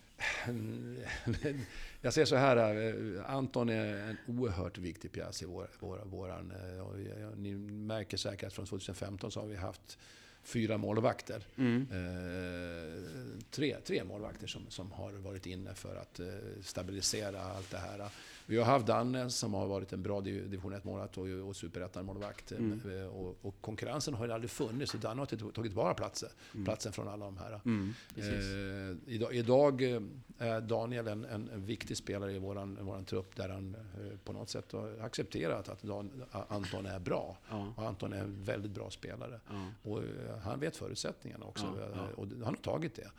jag 2.01 2.13
säger 2.13 2.25
så 2.25 2.35
här, 2.35 2.57
eh, 2.57 3.35
Anton 3.35 3.69
är 3.69 4.09
en 4.09 4.17
oerhört 4.27 4.77
viktig 4.77 5.11
pjäs 5.11 5.41
i 5.41 5.45
vår, 5.45 5.67
vår, 5.79 6.01
våran... 6.05 6.51
Eh, 6.51 7.37
ni 7.37 7.55
märker 7.55 8.17
säkert 8.17 8.47
att 8.47 8.53
från 8.53 8.65
2015 8.65 9.31
så 9.31 9.39
har 9.39 9.47
vi 9.47 9.55
haft 9.55 9.97
fyra 10.43 10.77
målvakter. 10.77 11.43
Mm. 11.57 11.87
Eh, 11.91 13.03
tre, 13.49 13.77
tre 13.85 14.03
målvakter 14.03 14.47
som, 14.47 14.69
som 14.69 14.91
har 14.91 15.11
varit 15.11 15.45
inne 15.45 15.73
för 15.73 15.95
att 15.95 16.19
eh, 16.19 16.27
stabilisera 16.61 17.41
allt 17.41 17.71
det 17.71 17.77
här. 17.77 18.09
Vi 18.51 18.57
har 18.57 18.65
haft 18.65 18.85
Danne 18.85 19.29
som 19.29 19.53
har 19.53 19.67
varit 19.67 19.93
en 19.93 20.03
bra 20.03 20.21
division 20.21 20.73
1-målvakt 20.73 21.17
och, 21.17 21.47
och 21.49 21.55
superettan-målvakt. 21.55 22.51
Mm. 22.51 22.99
Eh, 22.99 23.05
och, 23.05 23.37
och, 23.41 23.61
konkurrensen 23.61 24.13
har 24.13 24.25
ju 24.25 24.31
aldrig 24.31 24.51
funnits. 24.51 24.91
Så 24.91 24.97
Danne 24.97 25.21
har 25.21 25.25
tagit 25.25 25.55
tillvara 25.55 25.93
platsen, 25.93 26.29
mm. 26.53 26.65
platsen 26.65 26.91
från 26.91 27.07
alla 27.07 27.25
de 27.25 27.37
här. 27.37 27.61
Mm, 27.65 27.93
eh, 28.15 29.13
idag, 29.13 29.33
idag, 29.33 29.81
eh, 29.81 30.01
är 30.37 30.61
Daniel 30.61 31.07
en, 31.07 31.25
en, 31.25 31.65
viktig 31.65 31.97
spelare 31.97 32.31
i 32.33 32.39
vår 32.39 32.83
våran 32.83 33.05
trupp 33.05 33.35
där 33.35 33.49
han 33.49 33.75
eh, 33.75 34.17
på 34.23 34.33
något 34.33 34.49
sätt 34.49 34.71
har 34.71 34.99
accepterat 35.01 35.69
att 35.69 35.83
Dan, 35.83 36.23
Anton 36.31 36.85
är 36.85 36.99
bra. 36.99 37.37
Ja. 37.49 37.73
Och 37.77 37.87
Anton 37.87 38.13
är 38.13 38.19
en 38.19 38.43
väldigt 38.43 38.71
bra 38.71 38.89
spelare. 38.89 39.39
Ja. 39.49 39.67
Och 39.91 39.97
eh, 39.97 40.37
han 40.43 40.59
vet 40.59 40.77
förutsättningarna 40.77 41.45
också. 41.45 41.91
Ja, 41.95 42.07
och 42.15 42.27
han 42.27 42.43
har 42.43 42.55
tagit 42.55 42.95
det. 42.95 43.11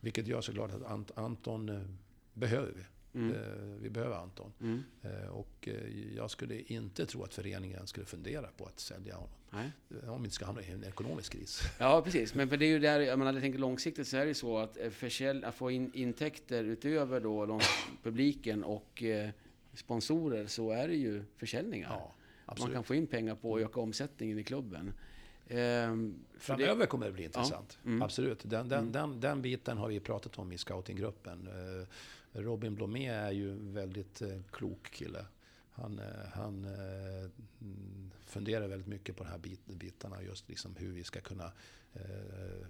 Vilket 0.00 0.26
gör 0.26 0.40
såklart 0.40 0.70
att 0.86 1.18
Anton 1.18 1.96
behöver 2.34 2.72
vi. 2.76 2.82
Mm. 3.16 3.34
Eh, 3.34 3.40
vi 3.80 3.90
behöver 3.90 4.16
Anton. 4.16 4.52
Mm. 4.60 4.84
Eh, 5.02 5.28
och 5.28 5.68
eh, 5.68 6.14
jag 6.16 6.30
skulle 6.30 6.60
inte 6.60 7.06
tro 7.06 7.22
att 7.22 7.34
föreningen 7.34 7.86
skulle 7.86 8.06
fundera 8.06 8.46
på 8.56 8.64
att 8.64 8.80
sälja 8.80 9.14
honom. 9.14 9.30
Nej. 9.50 9.70
Om 9.88 10.22
vi 10.22 10.26
inte 10.26 10.34
ska 10.34 10.46
hamna 10.46 10.62
i 10.62 10.70
en 10.70 10.84
ekonomisk 10.84 11.32
kris. 11.32 11.62
Ja, 11.78 12.02
precis. 12.02 12.34
Men 12.34 12.48
för 12.48 12.56
det 12.56 12.66
är 12.66 12.70
ju 12.70 12.78
där, 12.78 13.00
jag 13.00 13.18
menar, 13.18 13.32
jag 13.32 13.42
tänker 13.42 13.58
långsiktigt 13.58 14.08
så 14.08 14.16
är 14.16 14.26
det 14.26 14.34
så 14.34 14.58
att, 14.58 14.78
försälj, 14.90 15.44
att 15.44 15.54
få 15.54 15.70
in 15.70 15.90
intäkter 15.94 16.64
utöver 16.64 17.20
då 17.20 17.46
de, 17.46 17.60
publiken 18.02 18.64
och 18.64 19.02
sponsorer 19.74 20.46
så 20.46 20.70
är 20.70 20.88
det 20.88 20.96
ju 20.96 21.24
försäljningar. 21.36 21.88
Ja, 22.46 22.54
Man 22.58 22.72
kan 22.72 22.84
få 22.84 22.94
in 22.94 23.06
pengar 23.06 23.34
på 23.34 23.56
att 23.56 23.62
öka 23.62 23.80
omsättningen 23.80 24.38
i 24.38 24.44
klubben. 24.44 24.92
Ehm, 25.48 26.14
Framöver 26.38 26.80
det... 26.80 26.86
kommer 26.86 27.06
det 27.06 27.12
bli 27.12 27.24
intressant. 27.24 27.78
Ja, 27.82 27.88
mm. 27.88 28.02
Absolut. 28.02 28.40
Den, 28.42 28.68
den, 28.68 28.78
mm. 28.78 28.92
den, 28.92 29.20
den, 29.20 29.42
biten 29.42 29.78
har 29.78 29.88
vi 29.88 30.00
pratat 30.00 30.38
om 30.38 30.52
i 30.52 30.58
scoutinggruppen. 30.58 31.48
Robin 32.36 32.74
Blomé 32.74 33.06
är 33.06 33.30
ju 33.30 33.52
en 33.52 33.72
väldigt 33.72 34.22
eh, 34.22 34.38
klok 34.50 34.90
kille. 34.90 35.26
Han, 35.70 35.98
eh, 35.98 36.28
han 36.32 36.64
eh, 36.64 37.30
funderar 38.26 38.68
väldigt 38.68 38.88
mycket 38.88 39.16
på 39.16 39.24
de 39.24 39.30
här 39.30 39.40
bitarna, 39.66 40.22
just 40.22 40.48
liksom 40.48 40.76
hur 40.76 40.92
vi 40.92 41.04
ska 41.04 41.20
kunna 41.20 41.52
eh, 41.92 42.66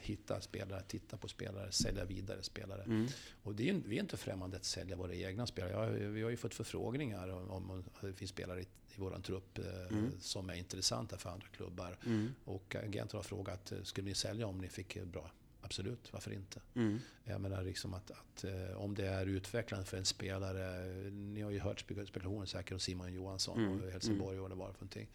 hitta 0.00 0.40
spelare, 0.40 0.82
titta 0.82 1.16
på 1.16 1.28
spelare, 1.28 1.72
sälja 1.72 2.04
vidare 2.04 2.42
spelare. 2.42 2.82
Mm. 2.82 3.06
Och 3.42 3.54
det 3.54 3.70
är, 3.70 3.74
vi 3.86 3.96
är 3.96 4.00
inte 4.00 4.16
främmande 4.16 4.56
att 4.56 4.64
sälja 4.64 4.96
våra 4.96 5.14
egna 5.14 5.46
spelare. 5.46 6.00
Jag, 6.00 6.08
vi 6.10 6.22
har 6.22 6.30
ju 6.30 6.36
fått 6.36 6.54
förfrågningar 6.54 7.28
om, 7.28 7.70
om 7.70 7.84
det 8.00 8.12
finns 8.12 8.30
spelare 8.30 8.60
i, 8.60 8.64
i 8.64 8.94
vår 8.96 9.20
trupp 9.22 9.58
eh, 9.58 9.98
mm. 9.98 10.10
som 10.20 10.50
är 10.50 10.54
intressanta 10.54 11.18
för 11.18 11.30
andra 11.30 11.46
klubbar. 11.46 11.98
Mm. 12.06 12.34
Och 12.44 12.76
agenter 12.76 13.18
har 13.18 13.22
frågat, 13.22 13.72
skulle 13.82 14.08
ni 14.08 14.14
sälja 14.14 14.46
om 14.46 14.58
ni 14.58 14.68
fick 14.68 15.04
bra 15.04 15.30
Absolut, 15.70 16.12
varför 16.12 16.32
inte? 16.32 16.60
Mm. 16.74 17.00
Jag 17.24 17.40
menar 17.40 17.62
liksom 17.62 17.94
att, 17.94 18.10
att 18.10 18.44
eh, 18.44 18.76
om 18.76 18.94
det 18.94 19.06
är 19.06 19.26
utvecklande 19.26 19.86
för 19.86 19.96
en 19.96 20.04
spelare. 20.04 20.90
Ni 21.10 21.40
har 21.40 21.50
ju 21.50 21.60
hört 21.60 21.80
spekulationer 21.80 22.46
säkert 22.46 22.72
om 22.72 22.78
Simon 22.78 23.12
Johansson 23.12 23.58
mm. 23.58 23.82
och 23.82 23.90
Helsingborg 23.90 24.38
och 24.38 24.42
vad 24.42 24.50
det 24.50 24.54
var 24.54 24.66
för 24.66 24.74
någonting. 24.74 25.08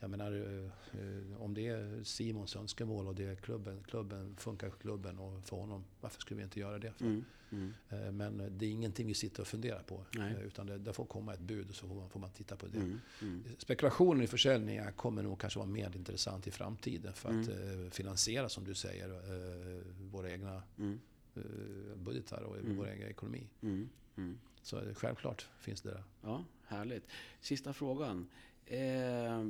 Jag 0.00 0.10
menar, 0.10 0.32
eh, 0.32 1.42
om 1.42 1.54
det 1.54 1.68
är 1.68 2.04
Simons 2.04 2.56
önskemål 2.56 3.06
och 3.06 3.14
det 3.14 3.24
är 3.24 3.34
klubben, 3.34 3.82
klubben 3.82 4.36
funkar 4.36 4.70
klubben 4.70 5.18
och 5.18 5.44
för 5.44 5.56
honom, 5.56 5.84
varför 6.00 6.20
skulle 6.20 6.38
vi 6.38 6.44
inte 6.44 6.60
göra 6.60 6.78
det? 6.78 6.92
För? 6.92 7.04
Mm. 7.04 7.24
Mm. 7.50 7.72
Eh, 7.88 8.12
men 8.12 8.58
det 8.58 8.66
är 8.66 8.70
ingenting 8.70 9.06
vi 9.06 9.14
sitter 9.14 9.40
och 9.40 9.48
funderar 9.48 9.82
på. 9.82 10.04
Nej. 10.14 10.32
Eh, 10.32 10.46
utan 10.46 10.66
det, 10.66 10.78
det 10.78 10.92
får 10.92 11.04
komma 11.04 11.34
ett 11.34 11.40
bud 11.40 11.68
och 11.68 11.74
så 11.74 11.88
får 11.88 11.94
man, 11.94 12.10
får 12.10 12.20
man 12.20 12.30
titta 12.30 12.56
på 12.56 12.66
det. 12.66 12.78
Mm. 12.78 13.00
Mm. 13.22 13.44
Spekulationen 13.58 14.22
i 14.22 14.26
försäljningar 14.26 14.90
kommer 14.90 15.22
nog 15.22 15.40
kanske 15.40 15.58
vara 15.58 15.68
mer 15.68 15.96
intressant 15.96 16.46
i 16.46 16.50
framtiden 16.50 17.12
för 17.12 17.28
att 17.28 17.48
mm. 17.48 17.90
finansiera, 17.90 18.48
som 18.48 18.64
du 18.64 18.74
säger, 18.74 19.08
våra 20.10 20.30
egna 20.30 20.62
mm. 20.78 21.00
budgetar 21.96 22.42
och 22.42 22.56
vår 22.62 22.88
egen 22.88 23.08
ekonomi. 23.08 23.48
Så 24.62 24.80
självklart 24.94 25.48
finns 25.60 25.80
det 25.80 25.90
där. 25.90 26.04
Ja, 26.22 26.44
härligt. 26.66 27.06
Sista 27.40 27.72
frågan. 27.72 28.28
Eh, 28.66 29.44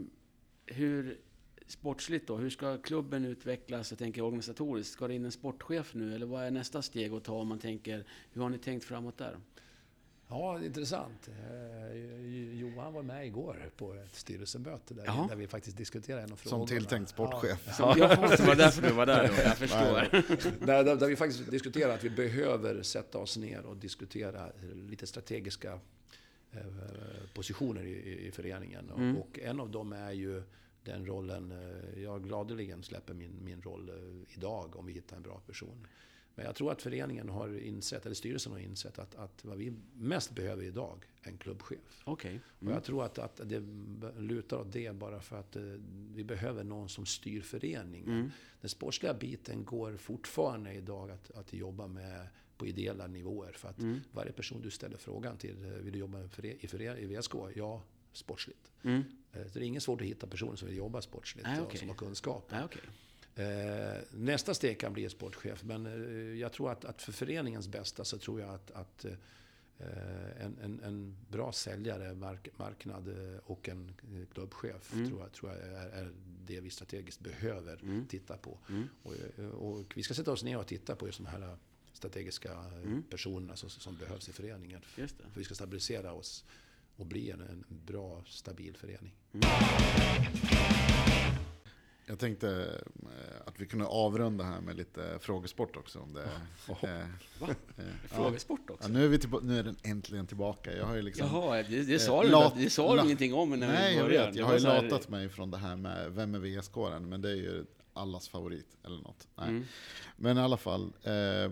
hur 0.68 1.18
sportsligt 1.66 2.26
då, 2.26 2.36
hur 2.36 2.50
ska 2.50 2.78
klubben 2.78 3.24
utvecklas, 3.24 3.90
jag 3.90 3.98
tänker 3.98 4.22
organisatoriskt? 4.22 4.92
Ska 4.92 5.08
det 5.08 5.14
in 5.14 5.24
en 5.24 5.32
sportchef 5.32 5.94
nu, 5.94 6.14
eller 6.14 6.26
vad 6.26 6.44
är 6.44 6.50
nästa 6.50 6.82
steg 6.82 7.12
att 7.12 7.24
ta 7.24 7.32
om 7.32 7.48
man 7.48 7.58
tänker, 7.58 8.04
hur 8.32 8.42
har 8.42 8.48
ni 8.48 8.58
tänkt 8.58 8.84
framåt 8.84 9.18
där? 9.18 9.36
Ja, 10.30 10.64
intressant. 10.64 11.28
Eh, 11.28 11.96
Johan 12.60 12.92
var 12.92 13.02
med 13.02 13.26
igår 13.26 13.70
på 13.76 13.94
ett 13.94 14.14
styrelsemöte 14.16 14.94
där, 14.94 15.04
Jaha. 15.04 15.26
där 15.28 15.36
vi 15.36 15.46
faktiskt 15.46 15.76
diskuterade 15.76 16.22
en 16.22 16.32
av 16.32 16.36
Som 16.36 16.48
frågorna. 16.50 16.66
tilltänkt 16.66 17.08
sportchef. 17.08 17.64
Ja, 17.66 17.72
Som, 17.72 17.94
ja, 17.98 18.08
det 18.36 18.40
var 18.46 18.54
därför 18.54 18.82
du 18.82 18.92
var 18.92 19.06
där 19.06 19.28
då, 19.28 19.34
jag 19.42 19.56
förstår. 19.58 20.08
där, 20.66 20.84
där, 20.84 20.96
där 20.96 21.06
vi 21.08 21.16
faktiskt 21.16 21.50
diskuterar 21.50 21.94
att 21.94 22.04
vi 22.04 22.10
behöver 22.10 22.82
sätta 22.82 23.18
oss 23.18 23.36
ner 23.36 23.64
och 23.66 23.76
diskutera 23.76 24.52
lite 24.74 25.06
strategiska 25.06 25.80
positioner 27.34 27.84
i, 27.84 28.26
i- 28.26 28.30
föreningen. 28.30 28.90
Och, 28.90 28.98
Mm. 28.98 29.16
och 29.16 29.38
en 29.38 29.60
av 29.60 29.70
dem 29.70 29.92
är 29.92 30.12
ju 30.12 30.42
den 30.84 31.06
rollen, 31.06 31.52
eh, 31.52 32.02
jag 32.02 32.24
gladeligen 32.24 32.82
släpper 32.82 33.14
min, 33.14 33.44
min 33.44 33.62
roll 33.62 33.88
eh, 33.88 34.36
idag 34.36 34.76
om 34.76 34.86
vi 34.86 34.92
hittar 34.92 35.16
en 35.16 35.22
bra 35.22 35.40
person. 35.46 35.86
Men 36.34 36.46
jag 36.46 36.54
tror 36.54 36.72
att 36.72 36.82
föreningen 36.82 37.28
har 37.28 37.58
insett, 37.58 38.06
eller 38.06 38.14
styrelsen 38.14 38.52
har 38.52 38.58
insett 38.58 38.98
att, 38.98 39.14
att 39.14 39.44
vad 39.44 39.58
vi 39.58 39.72
mest 39.94 40.34
behöver 40.34 40.62
idag 40.64 41.04
är 41.22 41.30
en 41.30 41.38
klubbchef. 41.38 42.02
Och 42.04 42.24
Mm. 42.62 42.74
jag 42.74 42.84
tror 42.84 43.04
att, 43.04 43.18
att 43.18 43.40
det 43.44 43.60
lutar 44.18 44.56
åt 44.56 44.72
det 44.72 44.94
bara 44.94 45.20
för 45.20 45.36
att 45.40 45.56
eh, 45.56 45.62
vi 46.14 46.24
behöver 46.24 46.64
någon 46.64 46.88
som 46.88 47.06
styr 47.06 47.40
föreningen. 47.40 48.08
Mm. 48.08 48.30
Den 48.60 48.68
sportsliga 48.70 49.14
biten 49.14 49.64
går 49.64 49.96
fortfarande 49.96 50.72
idag 50.72 51.10
att, 51.10 51.30
att 51.30 51.52
jobba 51.52 51.86
med 51.86 52.28
på 52.58 52.66
ideella 52.66 53.06
nivåer. 53.06 53.52
För 53.52 53.68
att 53.68 53.78
Mm. 53.78 54.00
varje 54.12 54.32
person 54.32 54.60
du 54.62 54.70
ställer 54.70 54.96
frågan 54.96 55.36
till, 55.36 55.64
eh, 55.64 55.70
vill 55.70 55.92
du 55.92 55.98
jobba 55.98 56.28
före- 56.28 56.56
i, 56.60 56.66
före- 56.68 56.98
i 57.00 57.06
VSK? 57.06 57.34
Ja, 57.54 57.82
sportsligt. 58.12 58.70
Mm. 58.82 59.02
Eh, 59.32 59.42
Så 59.46 59.58
det 59.58 59.64
är 59.64 59.66
inget 59.66 59.82
svårt 59.82 60.00
att 60.00 60.06
hitta 60.06 60.26
personer 60.26 60.56
som 60.56 60.68
vill 60.68 60.76
jobba 60.76 61.02
sportsligt 61.02 61.46
Nej, 61.46 61.60
och 61.60 61.66
okej. 61.66 61.78
som 61.78 61.88
har 61.88 61.96
kunskap. 61.96 62.48
Ja, 62.50 62.64
okej. 62.64 62.82
Eh, 63.46 64.02
nästa 64.10 64.54
steg 64.54 64.80
kan 64.80 64.92
bli 64.92 65.04
en 65.04 65.10
sportchef, 65.10 65.64
men 65.64 66.38
jag 66.38 66.52
tror 66.52 66.70
att, 66.72 66.84
att 66.84 67.02
för 67.02 67.12
föreningens 67.12 67.68
bästa 67.68 68.04
så 68.04 68.18
tror 68.18 68.40
jag 68.40 68.50
att, 68.54 68.70
att 68.70 69.06
en, 70.40 70.58
en, 70.62 70.80
en 70.84 71.16
bra 71.28 71.52
säljare, 71.52 72.14
mark, 72.14 72.48
marknad 72.56 73.08
och 73.44 73.68
en 73.68 73.92
klubbchef 74.34 74.92
Mm. 74.94 75.08
tror 75.08 75.20
jag, 75.20 75.32
tror 75.32 75.52
jag 75.52 75.60
är, 75.60 75.88
är 75.88 76.12
det 76.46 76.60
vi 76.60 76.70
strategiskt 76.70 77.20
behöver 77.20 77.82
Mm. 77.82 78.06
titta 78.06 78.36
på. 78.36 78.58
Mm. 78.68 78.88
Och, 79.02 79.14
och 79.78 79.92
vi 79.96 80.02
ska 80.02 80.14
sätta 80.14 80.32
oss 80.32 80.44
ner 80.44 80.58
och 80.58 80.66
titta 80.66 80.96
på 80.96 81.06
just 81.06 81.18
de 81.18 81.26
här 81.26 81.56
strategiska 81.98 82.48
eh, 82.52 82.82
Mm. 82.82 83.02
personerna 83.02 83.56
som, 83.56 83.70
som 83.70 83.96
behövs 83.96 84.28
i 84.28 84.32
föreningen. 84.32 84.80
Just 84.96 85.18
det. 85.18 85.24
För 85.32 85.38
vi 85.38 85.44
ska 85.44 85.54
stabilisera 85.54 86.12
oss 86.12 86.44
och 86.96 87.06
bli 87.06 87.30
en, 87.30 87.40
en 87.40 87.64
bra, 87.68 88.22
stabil 88.26 88.76
förening. 88.76 89.14
Jag 92.06 92.18
tänkte 92.18 92.80
eh, 93.02 93.46
att 93.48 93.60
vi 93.60 93.66
kunde 93.66 93.86
avrunda 93.86 94.44
här 94.44 94.60
med 94.60 94.76
lite 94.76 95.18
frågesport 95.20 95.76
också. 95.76 95.98
Om 95.98 96.12
det, 96.14 96.22
eh, 96.22 97.06
Va? 97.40 97.48
eh, 97.78 97.84
Frågesport 98.08 98.60
ja, 98.68 98.74
också? 98.74 98.88
nu, 98.88 99.04
är 99.04 99.08
vi 99.08 99.18
nu 99.42 99.58
är 99.58 99.62
den 99.62 99.76
äntligen 99.82 100.26
tillbaka. 100.26 100.76
Jag 100.76 100.84
har 100.86 100.94
ju 100.94 101.02
liksom, 101.02 101.26
Jaha, 101.26 101.62
det, 101.62 101.82
det 101.82 101.98
sa 101.98 102.16
Eh, 102.16 102.22
du, 102.22 102.30
lat- 102.30 102.54
det 102.56 102.70
sa 102.70 102.90
du 102.90 102.96
la- 102.96 103.04
ingenting 103.04 103.34
om 103.34 103.50
när 103.50 103.56
Nej, 103.56 103.90
vi 103.92 103.96
jag 103.96 104.06
började. 104.06 104.26
vet. 104.26 104.36
Jag 104.36 104.46
har 104.46 104.54
ju 104.54 104.60
latat 104.60 105.08
mig 105.08 105.28
från 105.28 105.50
det 105.50 105.58
här 105.58 105.76
med 105.76 106.12
vem 106.12 106.34
är 106.34 106.38
VSK-aren, 106.38 107.08
men 107.08 107.20
det 107.22 107.30
är 107.30 107.34
ju 107.36 107.64
allas 107.98 108.28
favorit 108.28 108.76
eller 108.84 108.98
något. 109.02 109.28
Nej. 109.34 109.48
Mm. 109.48 109.64
Men 110.16 110.36
i 110.38 110.40
alla 110.40 110.56
fall, 110.56 110.82
eh, 111.02 111.50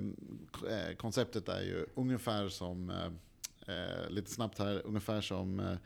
k- 0.52 0.66
eh, 0.68 0.94
konceptet 0.96 1.48
är 1.48 1.60
ju 1.62 1.86
ungefär 1.94 2.48
som, 2.48 2.90
eh, 2.90 3.74
eh, 3.76 4.10
lite 4.10 4.30
snabbt 4.30 4.58
här, 4.58 4.82
ungefär 4.86 5.20
som 5.20 5.60
eh, 5.60 5.76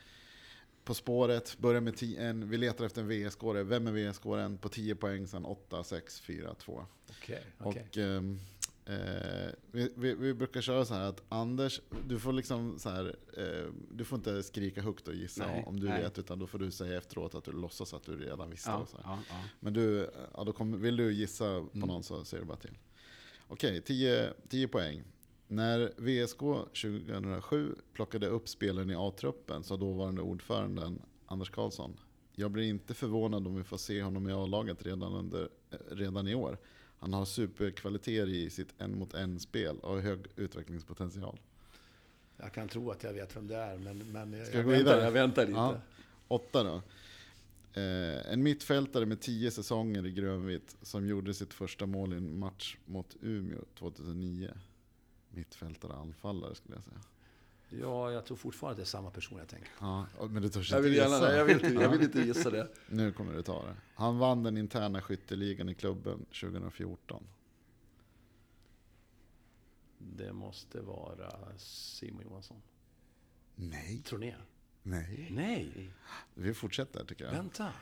På 0.85 0.95
spåret, 0.95 1.59
börjar 1.59 1.81
med 1.81 1.97
10, 1.97 2.21
en, 2.23 2.49
vi 2.51 2.57
letar 2.57 2.85
efter 2.85 3.01
en 3.03 3.11
VSK-are. 3.11 3.63
Vem 3.63 3.87
är 3.87 3.93
VSK-aren? 3.93 4.59
På 4.59 4.69
10 4.69 4.95
poäng, 4.95 5.27
sen 5.27 5.45
8, 5.45 5.85
6, 5.85 6.21
4, 6.21 6.55
2. 6.55 6.87
Okej, 7.59 7.77
Och 7.89 7.99
ehm, 7.99 8.41
eh, 8.95 9.53
vi, 9.71 9.91
vi, 9.97 10.15
vi 10.15 10.35
brukar 10.35 10.61
köra 10.61 10.85
så 10.85 10.95
här 10.95 11.05
att 11.09 11.23
Anders, 11.29 11.81
du 12.09 12.19
får 12.19 12.33
liksom 12.33 12.79
så 12.79 12.89
här, 12.89 13.17
eh, 13.37 13.73
du 13.93 14.05
får 14.05 14.19
inte 14.19 14.43
skrika 14.43 14.83
högt 14.83 15.09
och 15.09 15.15
gissa 15.15 15.47
Nej, 15.47 15.65
om 15.67 15.81
du 15.81 15.89
nej. 15.89 16.03
vet, 16.03 16.19
utan 16.19 16.39
då 16.39 16.47
får 16.47 16.59
du 16.59 16.71
säga 16.71 16.99
efteråt 16.99 17.35
att 17.35 17.45
du 17.45 17.53
låtsas 17.53 17.95
att 17.95 18.03
du 18.05 18.17
redan 18.17 18.51
visste. 18.51 18.71
Ja, 18.71 18.87
ja, 19.05 19.19
ja. 19.29 19.35
Men 19.61 19.73
du, 19.73 20.11
ja, 20.35 20.45
då 20.45 20.53
kommer, 20.53 20.79
vill 20.79 20.97
du 20.97 21.13
gissa 21.13 21.45
på 21.45 21.69
Mm. 21.75 21.89
någon 21.89 22.03
så 22.03 22.25
säger 22.25 22.43
du 22.43 22.47
bara 22.49 22.57
till. 22.59 22.79
Okej, 23.49 23.81
10, 23.83 24.33
10 24.49 24.69
poäng. 24.69 25.03
När 25.49 25.93
VSK 25.97 26.39
2007 26.39 27.75
plockade 27.93 28.27
upp 28.27 28.49
spelaren 28.49 28.91
i 28.91 28.95
A-truppen 28.99 29.63
sa 29.63 29.77
dåvarande 29.77 30.23
ordföranden 30.23 31.03
Anders 31.27 31.51
Karlsson. 31.51 31.97
Jag 32.35 32.51
blir 32.51 32.65
inte 32.65 32.95
förvånad 32.95 33.47
om 33.47 33.57
vi 33.57 33.65
får 33.65 33.77
se 33.77 34.03
honom 34.03 34.29
i 34.29 34.33
A-laget 34.33 34.83
redan, 34.83 35.13
under, 35.15 35.49
eh, 35.71 35.77
redan 35.91 36.29
i 36.29 36.35
år. 36.35 36.59
Han 37.01 37.13
har 37.13 37.25
superkvaliteter 37.25 38.29
i 38.29 38.51
sitt 38.51 38.75
en 38.79 38.99
mot 38.99 39.15
en-spel 39.15 39.79
och 39.79 40.01
hög 40.01 40.19
utvecklingspotential. 40.37 41.41
Jag 42.37 42.53
kan 42.53 42.69
tro 42.69 42.91
att 42.91 43.03
jag 43.03 43.13
vet 43.13 43.37
vem 43.37 43.47
det 43.47 43.57
är, 43.57 43.79
men, 43.79 43.99
men 44.13 44.47
Ska 44.47 44.59
jag, 44.59 44.59
jag 44.59 44.65
gå 44.65 44.71
väntar, 44.71 45.05
jag 45.05 45.11
väntar 45.11 45.47
lite. 45.47 45.59
Ja. 45.59 45.81
Åtta 46.29 46.65
då. 46.65 46.83
Eh, 47.81 48.33
en 48.33 48.43
mittfältare 48.43 49.07
med 49.07 49.21
tio 49.21 49.51
säsonger 49.51 50.07
i 50.07 50.11
grönvitt 50.11 50.77
som 50.83 51.07
gjorde 51.07 51.35
sitt 51.35 51.55
första 51.55 51.87
mål 51.87 52.13
i 52.13 52.17
en 52.17 52.39
match 52.39 52.77
mot 52.85 53.17
Umeå 53.21 53.65
2009. 53.79 54.51
Mittfältare 55.31 55.93
anfallare 55.93 56.55
skulle 56.55 56.77
jag 56.77 56.85
säga. 56.85 57.01
Ja, 57.71 58.13
jag 58.13 58.25
tror 58.27 58.37
fortfarande 58.37 58.73
att 58.73 58.77
det 58.77 58.83
är 58.83 58.85
samma 58.85 59.11
person 59.11 59.39
jag 59.39 59.49
tänker. 59.49 59.69
Ja, 59.81 60.07
men 60.31 60.43
du 60.43 60.49
törs 60.49 60.71
Jag 60.71 60.79
inte 60.79 60.89
vill, 60.89 60.99
gärna, 60.99 61.15
gissa. 61.15 61.37
jag, 61.37 61.45
vill 61.45 61.55
inte, 61.55 61.83
jag 61.83 61.89
vill 61.89 62.03
inte 62.03 62.21
gissa 62.27 62.51
det. 62.51 62.69
Nu 62.89 63.13
kommer 63.13 63.33
du 63.33 63.43
ta 63.43 63.67
det. 63.67 63.75
Han 63.95 64.19
vann 64.19 64.43
den 64.43 64.57
interna 64.57 65.03
skytteligan 65.03 65.69
i 65.69 65.75
klubben 65.75 66.19
2014. 66.25 67.23
Det 69.99 70.33
måste 70.33 70.81
vara 70.81 71.59
Simon 71.59 72.23
Johansson. 72.23 72.63
Nej. 73.55 74.03
Tror 74.05 74.19
ni? 74.19 74.35
Nej. 74.83 75.29
Nej! 75.31 75.93
Vi 76.35 76.55
fortsätter 76.55 77.05
tycker 77.05 77.25
jag. 77.25 77.33
Vänta! 77.33 77.73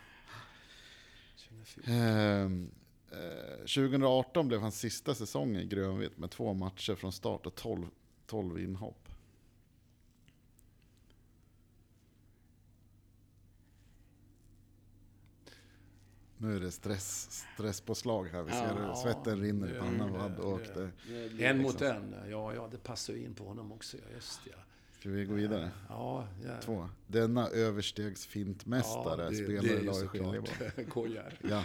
2004. 1.36 1.94
Ehm, 1.94 2.70
eh, 3.10 3.58
2018 3.58 4.48
blev 4.48 4.60
hans 4.60 4.78
sista 4.80 5.14
säsong 5.14 5.56
i 5.56 5.66
grönvitt 5.66 6.18
med 6.18 6.30
två 6.30 6.54
matcher 6.54 6.94
från 6.94 7.12
start 7.12 7.46
och 7.46 7.54
12, 7.54 7.86
12 8.26 8.58
inhopp. 8.58 9.07
Nu 16.38 16.56
är 16.56 16.60
det 16.60 16.70
stress, 16.70 17.44
stresspåslag 17.54 18.28
här. 18.32 18.42
Vi 18.42 18.52
ser 18.52 18.76
Ja, 18.80 18.94
svetten 18.96 19.40
rinner 19.40 19.74
i 19.76 19.78
pannan. 19.78 20.12
Det 20.72 21.28
blir- 21.34 21.44
En 21.46 21.62
mot 21.62 21.80
en. 21.82 22.14
Ja, 22.30 22.54
ja, 22.54 22.68
det 22.70 22.78
passar 22.78 23.12
ju 23.12 23.24
in 23.24 23.34
på 23.34 23.44
honom 23.44 23.72
också. 23.72 23.96
Ja, 23.96 24.14
just 24.14 24.40
ja. 24.44 24.56
Ska 25.00 25.08
vi 25.10 25.24
gå 25.24 25.34
vidare? 25.34 25.70
Ja, 25.88 26.28
ja. 26.46 26.60
Två. 26.64 26.88
Denna 27.06 27.48
överstegsfintmästare 27.48 29.22
ja, 29.24 29.30
det, 29.30 29.36
spelar 29.36 29.90
i 29.90 29.94
såklart 29.94 30.88
Kojar. 30.90 31.38
Ja. 31.48 31.64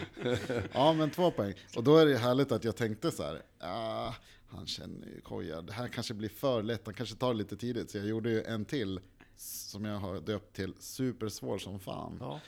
ja, 0.73 0.93
men 0.93 1.09
två 1.11 1.31
poäng. 1.31 1.53
Och 1.75 1.83
då 1.83 1.97
är 1.97 2.05
det 2.05 2.17
härligt 2.17 2.51
att 2.51 2.63
jag 2.63 2.75
tänkte 2.75 3.11
så 3.11 3.23
här, 3.23 3.41
ah, 3.59 4.13
han 4.47 4.65
känner 4.67 5.07
ju 5.07 5.21
Koja, 5.21 5.61
det 5.61 5.73
här 5.73 5.87
kanske 5.87 6.13
blir 6.13 6.29
för 6.29 6.63
lätt, 6.63 6.81
han 6.85 6.93
kanske 6.93 7.15
tar 7.15 7.27
det 7.33 7.37
lite 7.37 7.57
tidigt. 7.57 7.91
Så 7.91 7.97
jag 7.97 8.05
gjorde 8.07 8.29
ju 8.29 8.43
en 8.43 8.65
till 8.65 8.99
som 9.35 9.85
jag 9.85 9.99
har 9.99 10.19
döpt 10.19 10.55
till 10.55 10.73
supersvår 10.79 11.57
som 11.57 11.79
fan. 11.79 12.17
Ja. 12.19 12.39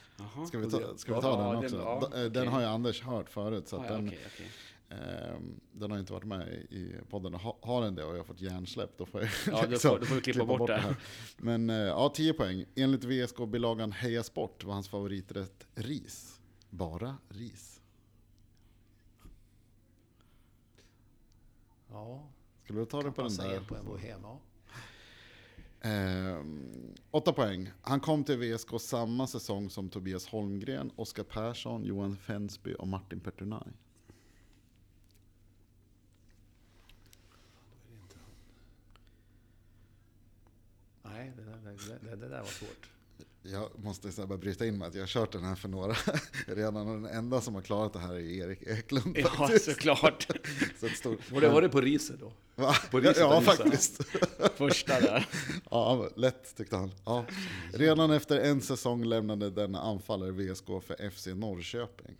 Ska 0.48 0.58
vi 0.58 0.70
ta, 0.70 0.96
ska 0.96 1.14
vi 1.14 1.20
ta 1.20 1.28
Ja, 1.28 1.52
den 1.52 1.54
den- 1.62 1.64
också? 1.64 1.76
ja, 1.76 2.08
den, 2.12 2.32
den 2.32 2.42
okej. 2.42 2.52
har 2.52 2.60
ju 2.60 2.66
Anders 2.66 3.02
hört 3.02 3.30
förut, 3.30 3.68
så 3.68 3.76
att 3.76 3.82
Ja, 3.86 3.90
ja, 3.90 3.96
den, 3.96 4.08
okej, 4.08 4.18
okej. 4.34 4.50
ehm, 4.88 5.60
den 5.72 5.90
har 5.90 5.98
inte 5.98 6.12
varit 6.12 6.24
med 6.24 6.48
i 6.70 6.94
podden. 7.10 7.34
Ha, 7.34 7.56
har 7.62 7.82
den 7.82 7.94
det 7.94 8.04
och 8.04 8.12
jag 8.12 8.18
har 8.18 8.24
fått 8.24 8.40
hjärnsläpp, 8.40 8.98
då 8.98 9.06
får 9.06 9.20
jag 9.20 9.30
Ja, 9.46 9.62
då 9.64 9.70
liksom 9.70 9.90
får, 9.90 9.98
då 9.98 10.06
får 10.06 10.14
vi 10.14 10.20
klippa, 10.20 10.44
bort, 10.44 10.66
det. 10.66 10.76
här. 10.76 10.96
Men 11.36 11.70
eh, 11.70 11.76
ja, 11.76 12.12
10 12.14 12.32
poäng. 12.32 12.64
Enligt 12.74 13.04
VSK-bilagan 13.04 13.92
Heja 13.92 14.22
Sport 14.22 14.64
var 14.64 14.74
hans 14.74 14.88
favoriträtt 14.88 15.66
ris. 15.74 16.40
Bara 16.70 17.16
ris. 17.28 17.80
ja. 21.90 22.22
Skulle 22.64 22.78
du 22.80 22.86
ta 22.86 23.02
den 23.02 23.12
på 23.12 23.22
den 23.22 23.36
där? 23.36 23.60
på 23.60 23.76
en 23.76 23.84
bohem. 23.84 24.20
Ja. 24.22 24.40
Eh, 25.86 26.44
åtta 27.10 27.32
poäng. 27.32 27.70
Han 27.82 28.00
kom 28.00 28.24
till 28.24 28.38
VSK 28.38 28.80
samma 28.80 29.26
säsong 29.26 29.70
som 29.70 29.88
Tobias 29.88 30.26
Holmgren, 30.26 30.90
Oskar 30.96 31.22
Persson, 31.22 31.84
Johan 31.84 32.16
Fensby 32.16 32.74
och 32.74 32.88
Martin 32.88 33.20
Pertunaj. 33.20 33.72
Nej, 41.02 41.32
det 41.36 41.42
där, 41.42 41.58
det, 41.64 42.10
det, 42.10 42.16
det 42.16 42.28
där 42.28 42.38
var 42.38 42.46
svårt. 42.46 42.95
Jag 43.52 43.70
måste 43.84 44.12
så 44.12 44.26
bara 44.26 44.38
bryta 44.38 44.66
in 44.66 44.78
med 44.78 44.88
att 44.88 44.94
jag 44.94 45.02
har 45.02 45.06
kört 45.06 45.32
den 45.32 45.44
här 45.44 45.54
för 45.54 45.68
några 45.68 45.96
redan 46.46 46.76
och 46.76 46.86
den 46.86 47.06
enda 47.06 47.40
som 47.40 47.54
har 47.54 47.62
klarat 47.62 47.92
det 47.92 47.98
här 47.98 48.14
är 48.14 48.20
Erik 48.20 48.62
Eklund. 48.62 49.18
Ja, 49.18 49.28
faktiskt. 49.28 49.64
såklart. 49.64 50.26
Så 50.80 50.86
ett 50.86 50.96
stort, 50.96 51.30
Var 51.32 51.40
det, 51.40 51.48
var 51.48 51.62
det 51.62 51.68
på 51.68 51.80
riset 51.80 52.20
då? 52.20 52.32
Va? 52.54 52.74
på 52.90 52.98
ja, 52.98 53.10
riset 53.10 53.16
ja 53.18 53.40
Lisa? 53.40 53.52
faktiskt. 53.52 54.02
Första 54.56 55.00
där. 55.00 55.28
Ja, 55.70 56.08
lätt 56.16 56.56
tyckte 56.56 56.76
han. 56.76 56.90
Ja. 57.04 57.24
Redan 57.72 58.10
efter 58.10 58.40
en 58.40 58.60
säsong 58.60 59.04
lämnade 59.04 59.50
denna 59.50 59.80
anfallare 59.80 60.30
VSK 60.32 60.66
för 60.66 61.10
FC 61.10 61.26
Norrköping. 61.26 62.16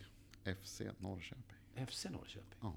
FC 0.62 0.80
Norrköping. 0.98 1.86
FC 1.88 2.04
Norrköping. 2.04 2.58
Ja. 2.60 2.74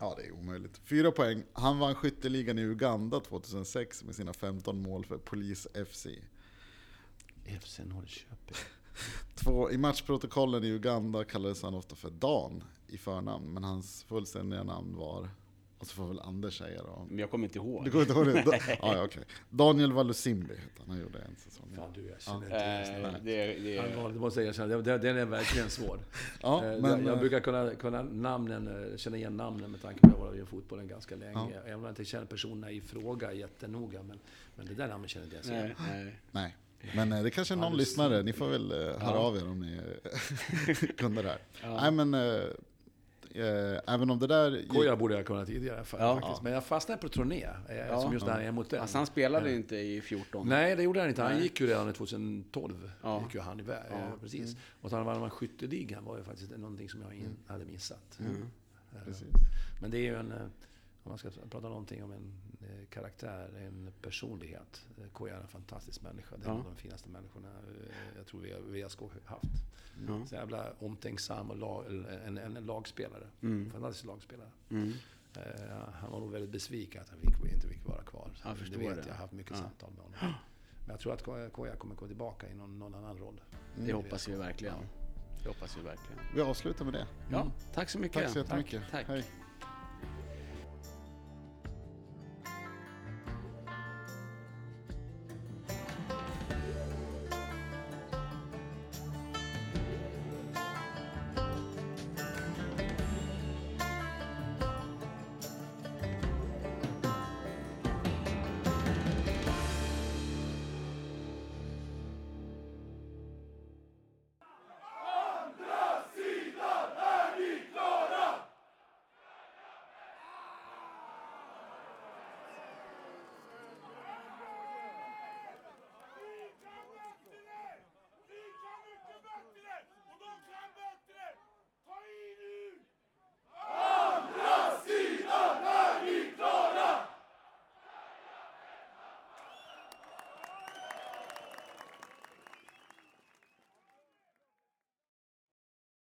Ja, 0.00 0.14
det 0.16 0.26
är 0.26 0.32
omöjligt. 0.32 0.80
Fyra 0.84 1.12
poäng. 1.12 1.44
Han 1.52 1.78
vann 1.78 1.94
skytteligan 1.94 2.58
i 2.58 2.62
Uganda 2.62 3.20
2006 3.20 4.04
med 4.04 4.14
sina 4.14 4.32
15 4.32 4.82
mål 4.82 5.04
för 5.04 5.18
Polis 5.18 5.66
FC. 5.88 6.06
FC 7.60 7.78
Norrköping. 7.78 8.56
Två, 9.34 9.70
I 9.70 9.78
matchprotokollen 9.78 10.64
i 10.64 10.68
Uganda 10.68 11.24
kallades 11.24 11.62
han 11.62 11.74
ofta 11.74 11.96
för 11.96 12.10
Dan 12.10 12.64
i 12.88 12.98
förnamn, 12.98 13.52
men 13.52 13.64
hans 13.64 14.04
fullständiga 14.04 14.62
namn 14.62 14.96
var, 14.96 15.28
och 15.78 15.86
så 15.86 15.94
får 15.94 16.08
väl 16.08 16.20
Anders 16.20 16.58
säga 16.58 16.82
då. 16.82 17.06
Men 17.08 17.18
jag 17.18 17.30
kommer 17.30 17.44
inte 17.44 17.58
ihåg. 17.58 17.84
Du 17.84 17.90
kommer 17.90 18.02
inte 18.02 18.14
ihåg 18.14 18.26
det? 18.26 18.44
Ja, 18.68 18.96
ja, 18.96 19.04
okej. 19.04 19.22
Daniel 19.50 19.92
Valusimbi 19.92 20.54
hette 20.54 20.70
han, 20.78 20.88
han 20.88 21.00
gjorde 21.00 21.18
en 21.18 21.36
säsong. 21.36 21.66
Fan 21.76 21.92
du, 21.94 22.08
jag 22.10 22.20
känner 22.22 22.36
inte 22.44 22.56
igen 22.56 23.04
Eh, 23.04 23.12
det, 23.22 23.46
det, 23.58 23.78
Allvarligt, 23.78 24.14
det 24.14 24.20
måste 24.20 24.40
jag 24.40 24.48
erkänna. 24.48 24.76
Det- 24.76 24.98
Den 24.98 25.16
är 25.16 25.24
verkligen 25.24 25.70
svår. 25.70 25.98
Ja, 26.42 26.64
Eh, 26.64 26.80
men, 26.80 26.90
jag, 26.90 27.00
jag 27.00 27.08
eh, 27.14 27.18
brukar 27.18 27.40
kunna, 27.40 27.74
kunna 27.74 28.02
namnen, 28.02 28.92
känna 28.98 29.16
igen 29.16 29.36
namnen 29.36 29.70
med 29.70 29.82
tanke 29.82 30.00
på 30.00 30.06
att 30.06 30.12
jag 30.12 30.18
har 30.20 30.26
varit 30.26 30.42
i 30.42 30.46
fotbollen 30.46 30.88
ganska 30.88 31.16
länge. 31.16 31.32
Ja. 31.54 31.60
Även 31.64 31.74
om 31.74 31.82
jag 31.82 31.90
inte 31.90 32.04
känner 32.04 32.26
personerna 32.26 32.70
i 32.70 32.80
fråga 32.80 33.32
jättenoga. 33.32 34.02
Men, 34.02 34.18
men 34.56 34.66
det 34.66 34.74
där 34.74 34.88
namnet 34.88 35.10
känner 35.10 35.24
inte 35.26 35.36
jag 35.36 35.44
igen. 35.64 35.74
nej, 35.88 36.14
nej. 36.30 36.56
Nej, 36.94 37.06
men 37.06 37.22
det 37.24 37.30
kanske 37.30 37.54
är 37.54 37.58
någon 37.58 37.76
lyssnare. 37.76 38.22
Ni 38.22 38.32
får 38.32 38.48
väl 38.48 38.72
höra 38.72 38.96
Ja. 39.00 39.10
av 39.18 39.36
er 39.36 39.48
om 39.48 39.60
ni 39.60 39.76
är 39.76 40.92
kunder 40.96 41.22
där. 41.22 41.38
Ja. 41.62 41.80
Nej, 41.80 41.90
men 42.06 42.14
eh, 43.36 43.94
även 43.94 44.10
om 44.10 44.18
det 44.18 44.26
där... 44.26 44.64
Koja 44.68 44.96
borde 44.96 45.14
jag 45.14 45.26
kunna 45.26 45.46
tidigare 45.46 45.82
fa- 45.82 45.96
Ja. 46.00 46.20
faktiskt. 46.20 46.42
Men 46.42 46.52
jag 46.52 46.64
fastnade 46.64 47.00
på 47.00 47.08
turné. 47.08 47.46
Eh, 47.68 47.76
Ja. 47.76 48.00
som 48.00 48.12
just 48.12 48.26
där 48.26 48.40
är 48.40 48.52
mot 48.52 48.70
den. 48.70 48.80
Alltså 48.80 48.98
han 48.98 49.06
spelade 49.06 49.54
inte 49.54 49.76
i 49.76 50.00
14. 50.00 50.48
Nej, 50.48 50.76
det 50.76 50.82
gjorde 50.82 51.00
han 51.00 51.08
inte. 51.08 51.22
Han 51.22 51.32
Nej. 51.32 51.42
gick 51.42 51.60
ju 51.60 51.66
redan 51.66 51.92
2012. 51.92 52.90
Ja. 53.02 53.22
Gick 53.24 53.34
ju 53.34 53.40
han 53.40 53.60
iväg. 53.60 53.82
Ja. 53.90 53.96
Precis. 54.20 54.56
Och 54.80 54.90
så 54.90 55.02
vann 55.02 55.20
man 55.20 55.30
skytteligan 55.30 56.04
var 56.04 56.16
ju 56.18 56.22
faktiskt 56.24 56.50
någonting 56.58 56.88
som 56.88 57.02
jag 57.02 57.14
in, 57.14 57.36
hade 57.46 57.64
missat. 57.64 58.18
Mm. 58.20 58.32
Eh, 58.96 59.04
Precis. 59.04 59.28
Men 59.80 59.90
det 59.90 59.98
är 59.98 60.02
ju 60.02 60.14
en, 60.16 60.32
eh, 60.32 60.38
om 61.02 61.10
man 61.10 61.18
ska 61.18 61.28
prata 61.50 61.68
någonting 61.68 62.04
om 62.04 62.12
en 62.12 62.32
karaktär, 62.90 63.48
en 63.58 63.92
personlighet. 64.02 64.86
Eh, 64.98 65.08
Koja 65.12 65.36
är 65.36 65.40
en 65.40 65.48
fantastisk 65.48 66.02
människa. 66.02 66.36
Det 66.36 66.44
är 66.44 66.48
Ja. 66.48 66.54
en 66.54 66.58
av 66.60 66.64
de 66.64 66.76
finaste 66.76 67.08
människorna 67.08 67.48
eh, 67.48 67.96
jag 68.16 68.26
tror 68.26 68.40
vi 68.40 68.82
har 68.82 68.90
haft. 69.24 69.50
Ja. 70.08 70.26
Så 70.26 70.34
jävla 70.34 70.72
omtänksam 70.78 71.50
och 71.50 71.56
lag, 71.56 71.86
en, 71.86 72.38
en, 72.38 72.56
en 72.56 72.66
lagspelare. 72.66 73.26
Mm. 73.42 73.70
Fantastisk 73.70 74.04
lagspelare. 74.04 74.48
Mm. 74.70 74.92
Eh, 75.36 75.42
han 75.92 76.10
var 76.12 76.20
nog 76.20 76.30
väldigt 76.32 76.50
besviken 76.50 77.02
att 77.02 77.08
han 77.08 77.18
fick, 77.20 77.52
inte 77.54 77.68
fick 77.68 77.86
vara 77.86 78.02
kvar. 78.02 78.30
Så 78.34 78.48
Jag 78.48 78.56
det 78.56 78.76
vet 78.78 78.96
det. 78.96 79.02
jag. 79.06 79.14
Har 79.14 79.20
haft 79.20 79.32
mycket 79.32 79.52
Ja. 79.52 79.62
samtal 79.62 79.90
med 79.90 79.98
honom. 80.04 80.34
Men 80.80 80.90
jag 80.90 81.00
tror 81.00 81.12
att 81.12 81.22
Koja 81.52 81.76
kommer 81.76 81.94
gå 81.94 82.06
tillbaka 82.06 82.48
i 82.48 82.54
någon, 82.54 82.78
någon 82.78 82.94
annan 82.94 83.18
roll. 83.18 83.40
Det 83.86 83.92
hoppas 83.92 84.28
vi 84.28 84.34
verkligen. 84.36 84.78
Det 85.42 85.48
hoppas 85.48 85.76
vi 85.78 85.82
verkligen. 85.82 86.18
Vi 86.34 86.40
avslutar 86.40 86.84
med 86.84 86.94
det. 86.94 87.06
Ja, 87.30 87.50
tack 87.74 87.90
så 87.90 87.98
mycket. 87.98 88.22
Tack 88.22 88.32
så 88.32 88.38
jättemycket. 88.38 88.82
Tack. 88.90 89.06
Hej. 89.08 89.24